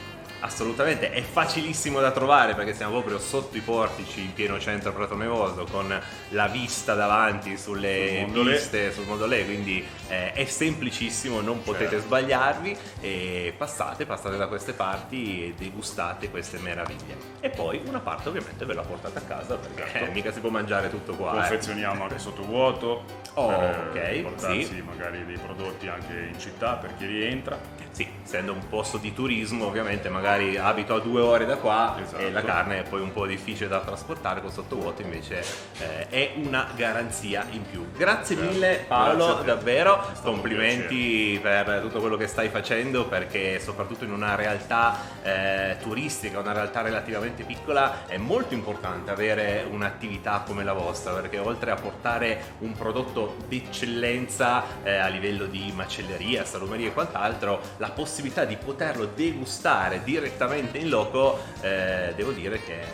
Assolutamente, 0.41 1.11
è 1.11 1.21
facilissimo 1.21 1.99
da 1.99 2.11
trovare 2.11 2.55
perché 2.55 2.73
siamo 2.73 2.93
proprio 2.93 3.19
sotto 3.19 3.57
i 3.57 3.59
portici 3.59 4.21
in 4.21 4.33
pieno 4.33 4.57
centro 4.57 4.93
Prato 4.93 5.13
Nevoso 5.17 5.65
con 5.69 5.93
la 6.29 6.47
vista 6.47 6.93
davanti 6.93 7.57
sulle 7.57 8.25
Sul 8.31 8.45
piste, 8.49 8.93
sul 8.93 9.03
Mondolè, 9.05 9.43
quindi 9.43 9.85
eh, 10.07 10.31
è 10.31 10.45
semplicissimo, 10.45 11.41
non 11.41 11.61
potete 11.61 11.89
Certo. 11.89 12.05
sbagliarvi 12.05 12.77
e 13.01 13.53
passate, 13.57 14.05
passate 14.05 14.37
da 14.37 14.47
queste 14.47 14.71
parti 14.71 15.43
e 15.47 15.53
degustate 15.57 16.29
queste 16.29 16.57
meraviglie. 16.59 17.17
E 17.41 17.49
poi 17.49 17.81
una 17.85 17.99
parte 17.99 18.29
ovviamente 18.29 18.63
ve 18.63 18.75
la 18.75 18.83
portate 18.83 19.17
a 19.17 19.23
casa 19.23 19.55
perché 19.57 19.91
Certo. 19.91 20.05
eh, 20.09 20.13
mica 20.13 20.31
si 20.31 20.39
può 20.39 20.49
mangiare 20.49 20.89
tutto 20.89 21.15
qua. 21.15 21.31
eh. 21.31 21.35
Confezioniamo 21.49 22.03
anche 22.03 22.17
sotto 22.17 22.43
vuoto 22.43 23.03
Oh, 23.33 23.47
per 23.49 23.89
ok, 23.91 24.19
portarsi 24.21 24.63
sì. 24.63 24.81
magari 24.81 25.25
dei 25.25 25.37
prodotti 25.37 25.89
anche 25.89 26.13
in 26.31 26.39
città 26.39 26.75
per 26.75 26.95
chi 26.95 27.05
rientra. 27.05 27.59
Sì, 27.91 28.07
essendo 28.23 28.53
un 28.53 28.67
posto 28.69 28.97
di 28.97 29.13
turismo, 29.13 29.65
ovviamente 29.65 30.09
magari 30.09 30.57
abito 30.57 30.93
a 30.95 30.99
due 30.99 31.21
ore 31.21 31.45
da 31.45 31.57
qua 31.57 31.97
Esatto. 32.01 32.21
e 32.21 32.31
la 32.31 32.43
carne 32.43 32.79
è 32.79 32.83
poi 32.87 33.01
un 33.01 33.11
po' 33.11 33.25
difficile 33.25 33.67
da 33.67 33.79
trasportare 33.79 34.41
con 34.41 34.51
sottovuoto, 34.51 35.01
invece 35.01 35.43
eh, 35.79 36.07
è 36.07 36.31
una 36.35 36.67
garanzia 36.75 37.45
in 37.51 37.63
più. 37.69 37.91
Grazie 37.97 38.35
Certo. 38.35 38.51
mille 38.51 38.85
Paolo, 38.87 39.25
Grazie 39.25 39.45
davvero, 39.45 40.11
complimenti 40.21 41.39
per 41.41 41.79
tutto 41.81 41.99
quello 41.99 42.15
che 42.15 42.27
stai 42.27 42.49
facendo 42.49 43.05
perché 43.05 43.59
soprattutto 43.59 44.03
in 44.03 44.11
una 44.11 44.35
realtà 44.35 44.97
eh, 45.23 45.77
turistica, 45.81 46.39
una 46.39 46.53
realtà 46.53 46.81
relativamente 46.81 47.43
piccola, 47.43 48.05
è 48.07 48.17
molto 48.17 48.53
importante 48.53 49.11
avere 49.11 49.65
un'attività 49.69 50.43
come 50.45 50.63
la 50.63 50.73
vostra 50.73 51.13
perché 51.13 51.39
oltre 51.39 51.71
a 51.71 51.75
portare 51.75 52.53
un 52.59 52.73
prodotto 52.73 53.35
d'eccellenza 53.47 54.63
eh, 54.83 54.95
a 54.97 55.07
livello 55.07 55.45
di 55.45 55.71
macelleria, 55.75 56.45
salumeria 56.45 56.87
e 56.87 56.93
quant'altro, 56.93 57.59
la 57.79 57.89
possibilità 57.89 58.45
di 58.45 58.55
poterlo 58.57 59.05
degustare 59.05 60.03
direttamente 60.03 60.77
in 60.77 60.89
loco, 60.89 61.39
eh, 61.61 62.13
devo 62.15 62.31
dire 62.31 62.61
che 62.61 62.81
è 62.81 62.87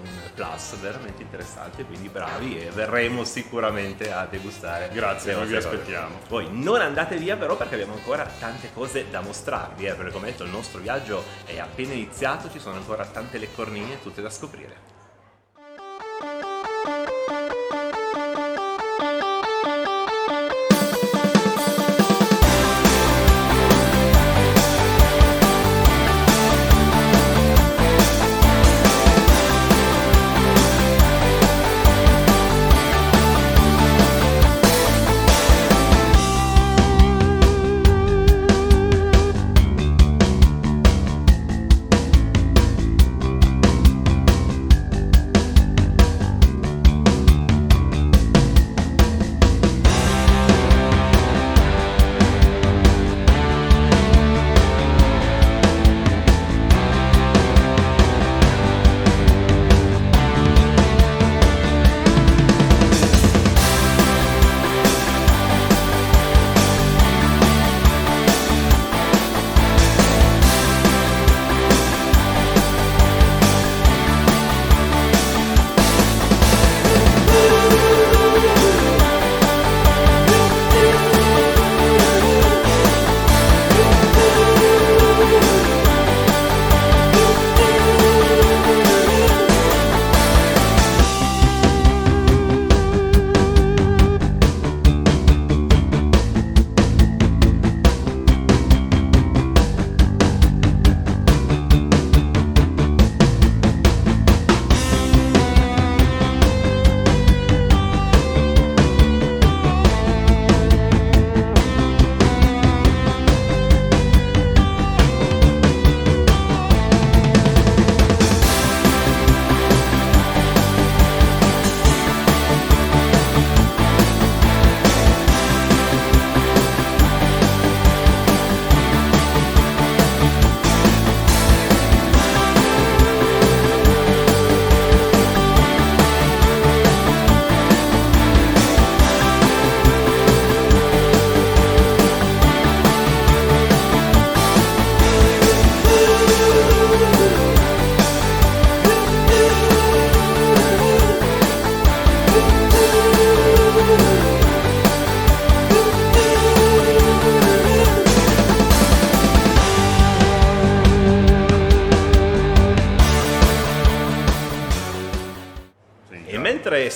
un 0.00 0.08
plus 0.34 0.78
veramente 0.78 1.22
interessante, 1.22 1.84
quindi 1.84 2.08
bravi 2.08 2.60
e 2.60 2.70
verremo 2.70 3.24
sicuramente 3.24 4.12
a 4.12 4.26
degustare. 4.26 4.90
Grazie, 4.92 5.34
noi 5.34 5.46
vi 5.46 5.54
vostre 5.54 5.70
cose. 5.70 5.82
aspettiamo. 5.82 6.20
Voi 6.28 6.48
non 6.50 6.80
andate 6.80 7.16
via 7.16 7.36
però 7.36 7.56
perché 7.56 7.74
abbiamo 7.74 7.94
ancora 7.94 8.24
tante 8.38 8.70
cose 8.72 9.10
da 9.10 9.20
mostrarvi, 9.20 9.86
eh, 9.86 9.94
perché 9.94 10.12
come 10.12 10.26
detto 10.26 10.44
il 10.44 10.50
nostro 10.50 10.80
viaggio 10.80 11.24
è 11.44 11.58
appena 11.58 11.92
iniziato, 11.92 12.48
ci 12.50 12.60
sono 12.60 12.76
ancora 12.76 13.04
tante 13.06 13.38
le 13.38 13.48
cornie 13.52 14.00
tutte 14.00 14.22
da 14.22 14.30
scoprire. 14.30 14.97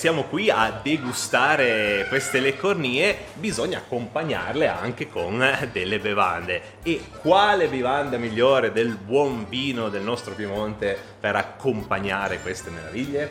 Siamo 0.02 0.24
qui 0.24 0.50
a 0.50 0.80
degustare 0.82 2.06
queste 2.08 2.40
leccornie, 2.40 3.16
bisogna 3.34 3.78
accompagnarle 3.78 4.66
anche 4.66 5.08
con 5.08 5.40
delle 5.70 6.00
bevande. 6.00 6.80
E 6.82 7.04
quale 7.20 7.68
bevanda 7.68 8.16
migliore 8.16 8.72
del 8.72 8.96
buon 8.96 9.48
vino 9.48 9.90
del 9.90 10.02
nostro 10.02 10.34
Piemonte 10.34 10.98
per 11.20 11.36
accompagnare 11.36 12.40
queste 12.40 12.70
meraviglie? 12.70 13.30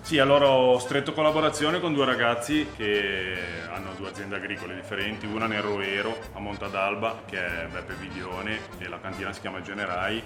Sì, 0.00 0.18
allora 0.18 0.48
ho 0.48 0.80
stretto 0.80 1.12
collaborazione 1.12 1.78
con 1.78 1.94
due 1.94 2.06
ragazzi 2.06 2.66
che 2.76 3.36
hanno 3.70 3.92
due 3.96 4.08
aziende 4.08 4.34
agricole 4.34 4.74
differenti, 4.74 5.26
una 5.26 5.46
nel 5.46 5.62
Roero 5.62 6.12
a 6.32 6.40
Montadalba 6.40 7.22
che 7.24 7.38
è 7.38 7.66
Beppe 7.68 7.94
Vidione 7.94 8.58
e 8.78 8.88
la 8.88 8.98
cantina 8.98 9.32
si 9.32 9.38
chiama 9.38 9.62
Generai 9.62 10.20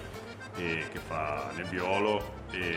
e 0.55 0.85
che 0.91 0.99
fa 0.99 1.51
nebbiolo 1.55 2.41
e, 2.49 2.75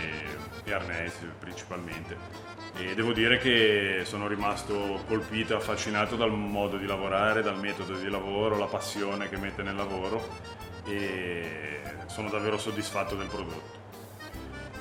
e 0.65 0.73
arnesi 0.75 1.27
principalmente. 1.39 2.56
E 2.79 2.95
devo 2.95 3.13
dire 3.13 3.39
che 3.39 4.03
sono 4.05 4.27
rimasto 4.29 5.03
colpito 5.07 5.55
e 5.55 5.57
affascinato 5.57 6.15
dal 6.15 6.31
modo 6.31 6.77
di 6.77 6.85
lavorare, 6.87 7.43
dal 7.43 7.59
metodo 7.59 7.95
di 7.95 8.09
lavoro, 8.09 8.59
la 8.59 8.67
passione 8.67 9.29
che 9.29 9.39
mette 9.39 9.63
nel 9.63 9.75
lavoro 9.75 10.29
e 10.85 11.81
sono 12.07 12.29
davvero 12.29 12.59
soddisfatto 12.59 13.15
del 13.15 13.29
prodotto. 13.29 13.85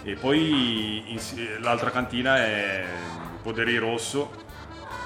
E 0.03 0.15
poi 0.15 1.11
in- 1.11 1.57
l'altra 1.61 1.89
cantina 1.89 2.37
è 2.37 2.85
Poderi 3.41 3.77
Rosso, 3.77 4.43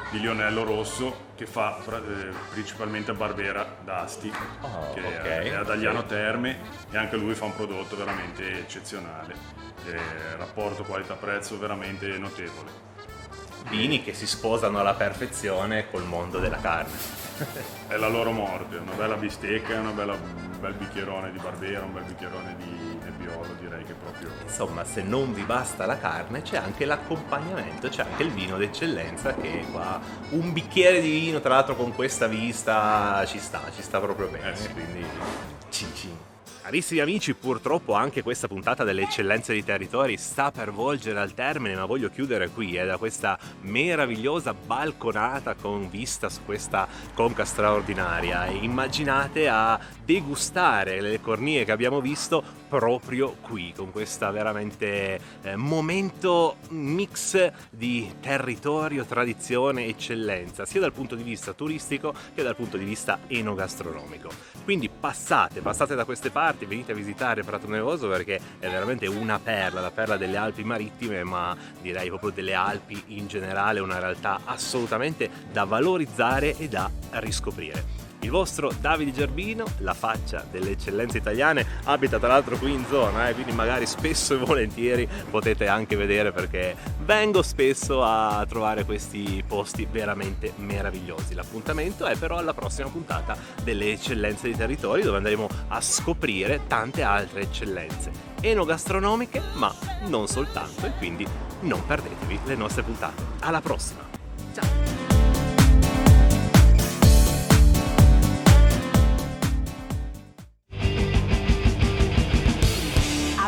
di 0.09 0.19
Lionello 0.19 0.63
Rosso, 0.63 1.27
che 1.35 1.45
fa 1.45 1.77
eh, 1.77 2.33
principalmente 2.49 3.13
Barbera 3.13 3.77
d'Asti, 3.83 4.29
che 4.93 5.01
ok, 5.01 5.23
è 5.23 5.53
ad 5.53 5.69
Agliano 5.69 5.99
ok. 5.99 6.05
Terme 6.07 6.57
e 6.91 6.97
anche 6.97 7.15
lui 7.15 7.35
fa 7.35 7.45
un 7.45 7.55
prodotto 7.55 7.95
veramente 7.95 8.59
eccezionale. 8.59 9.58
Eh, 9.85 10.35
rapporto 10.37 10.83
qualità-prezzo 10.83 11.57
veramente 11.57 12.07
notevole. 12.17 12.87
Vini 13.69 14.03
che 14.03 14.13
si 14.13 14.25
sposano 14.25 14.79
alla 14.79 14.93
perfezione 14.93 15.89
col 15.89 16.03
mondo 16.03 16.39
della 16.39 16.57
carne. 16.57 17.17
È 17.87 17.95
la 17.95 18.07
loro 18.07 18.31
morte, 18.31 18.77
una 18.77 18.93
bella 18.93 19.15
bistecca, 19.15 19.79
una 19.79 19.91
bella- 19.91 20.13
un 20.13 20.59
bel 20.59 20.73
bicchierone 20.73 21.31
di 21.31 21.39
Barbera, 21.39 21.83
un 21.83 21.93
bel 21.93 22.03
bicchierone 22.03 22.55
di 22.57 22.97
Nebbiolo, 23.01 23.53
direi 23.59 23.83
che 23.85 23.93
proprio... 23.93 24.29
Insomma, 24.43 24.83
se 24.83 25.01
non 25.03 25.33
vi 25.33 25.43
basta 25.43 25.85
la 25.85 25.97
carne, 25.97 26.41
c'è 26.41 26.57
anche 26.57 26.83
l'accompagnamento, 26.85 27.87
c'è 27.87 28.03
anche 28.03 28.23
il 28.23 28.31
vino 28.31 28.57
d'eccellenza 28.57 29.35
che 29.35 29.65
qua 29.71 30.01
un 30.31 30.51
bicchiere 30.51 30.99
di 30.99 31.09
vino, 31.09 31.39
tra 31.39 31.55
l'altro 31.55 31.75
con 31.75 31.95
questa 31.95 32.27
vista, 32.27 33.23
ci 33.25 33.39
sta, 33.39 33.61
ci 33.73 33.81
sta 33.81 33.99
proprio 33.99 34.27
bene, 34.27 34.57
quindi 34.73 35.05
cin 35.69 35.95
cin. 35.95 36.17
Carissimi 36.69 36.99
amici, 36.99 37.33
purtroppo 37.33 37.95
anche 37.95 38.21
questa 38.21 38.47
puntata 38.47 38.83
delle 38.83 39.01
eccellenze 39.01 39.53
dei 39.53 39.63
territori 39.63 40.17
sta 40.17 40.51
per 40.51 40.71
volgere 40.71 41.19
al 41.19 41.33
termine, 41.33 41.73
ma 41.73 41.85
voglio 41.85 42.11
chiudere 42.11 42.49
qui, 42.49 42.75
eh, 42.75 42.85
da 42.85 42.97
questa 42.97 43.39
meravigliosa 43.61 44.53
balconata 44.53 45.55
con 45.55 45.89
vista 45.89 46.29
su 46.29 46.41
questa 46.45 46.87
conca 47.15 47.43
straordinaria. 47.43 48.45
Immaginate 48.45 49.47
a 49.47 49.79
degustare 50.09 51.01
le 51.01 51.21
cornie 51.21 51.63
che 51.65 51.71
abbiamo 51.71 52.01
visto 52.01 52.43
proprio 52.67 53.35
qui, 53.41 53.71
con 53.75 53.91
questa 53.91 54.31
veramente 54.31 55.19
eh, 55.43 55.55
momento 55.55 56.55
mix 56.69 57.51
di 57.69 58.11
territorio, 58.19 59.05
tradizione, 59.05 59.85
eccellenza, 59.85 60.65
sia 60.65 60.79
dal 60.79 60.93
punto 60.93 61.13
di 61.13 61.21
vista 61.21 61.53
turistico 61.53 62.11
che 62.33 62.41
dal 62.41 62.55
punto 62.55 62.75
di 62.75 62.85
vista 62.85 63.19
enogastronomico. 63.27 64.31
Quindi 64.63 64.89
passate, 64.89 65.61
passate 65.61 65.93
da 65.93 66.05
queste 66.05 66.31
parti, 66.31 66.65
venite 66.65 66.93
a 66.93 66.95
visitare 66.95 67.43
Prato 67.43 67.67
Nevoso 67.67 68.07
perché 68.07 68.39
è 68.57 68.67
veramente 68.67 69.05
una 69.05 69.37
perla, 69.37 69.79
la 69.79 69.91
perla 69.91 70.17
delle 70.17 70.37
Alpi 70.37 70.63
marittime, 70.63 71.23
ma 71.23 71.55
direi 71.83 72.07
proprio 72.07 72.31
delle 72.31 72.55
Alpi 72.55 72.99
in 73.09 73.27
generale, 73.27 73.79
una 73.79 73.99
realtà 73.99 74.39
assolutamente 74.45 75.29
da 75.51 75.65
valorizzare 75.65 76.57
e 76.57 76.67
da 76.67 76.89
riscoprire. 77.11 77.98
Il 78.21 78.31
vostro 78.31 78.71
Davide 78.79 79.13
Gerbino, 79.13 79.65
la 79.79 79.93
faccia 79.93 80.45
delle 80.51 80.71
eccellenze 80.71 81.17
italiane, 81.17 81.65
abita 81.85 82.19
tra 82.19 82.27
l'altro 82.27 82.57
qui 82.57 82.73
in 82.73 82.85
zona, 82.89 83.29
eh, 83.29 83.33
quindi 83.33 83.53
magari 83.53 83.85
spesso 83.85 84.33
e 84.33 84.37
volentieri 84.37 85.07
potete 85.29 85.67
anche 85.67 85.95
vedere 85.95 86.31
perché 86.31 86.75
vengo 87.05 87.41
spesso 87.41 88.03
a 88.03 88.45
trovare 88.47 88.83
questi 88.83 89.43
posti 89.47 89.87
veramente 89.89 90.51
meravigliosi. 90.57 91.33
L'appuntamento 91.33 92.05
è 92.05 92.17
però 92.17 92.37
alla 92.37 92.53
prossima 92.53 92.89
puntata 92.89 93.37
delle 93.63 93.93
eccellenze 93.93 94.43
dei 94.43 94.57
territori 94.57 95.01
dove 95.01 95.17
andremo 95.17 95.47
a 95.69 95.79
scoprire 95.79 96.61
tante 96.67 97.01
altre 97.03 97.41
eccellenze 97.41 98.11
enogastronomiche, 98.41 99.41
ma 99.53 99.73
non 100.07 100.27
soltanto 100.27 100.85
e 100.85 100.91
quindi 100.97 101.25
non 101.61 101.85
perdetevi 101.85 102.39
le 102.45 102.55
nostre 102.55 102.83
puntate. 102.83 103.23
Alla 103.39 103.61
prossima! 103.61 104.09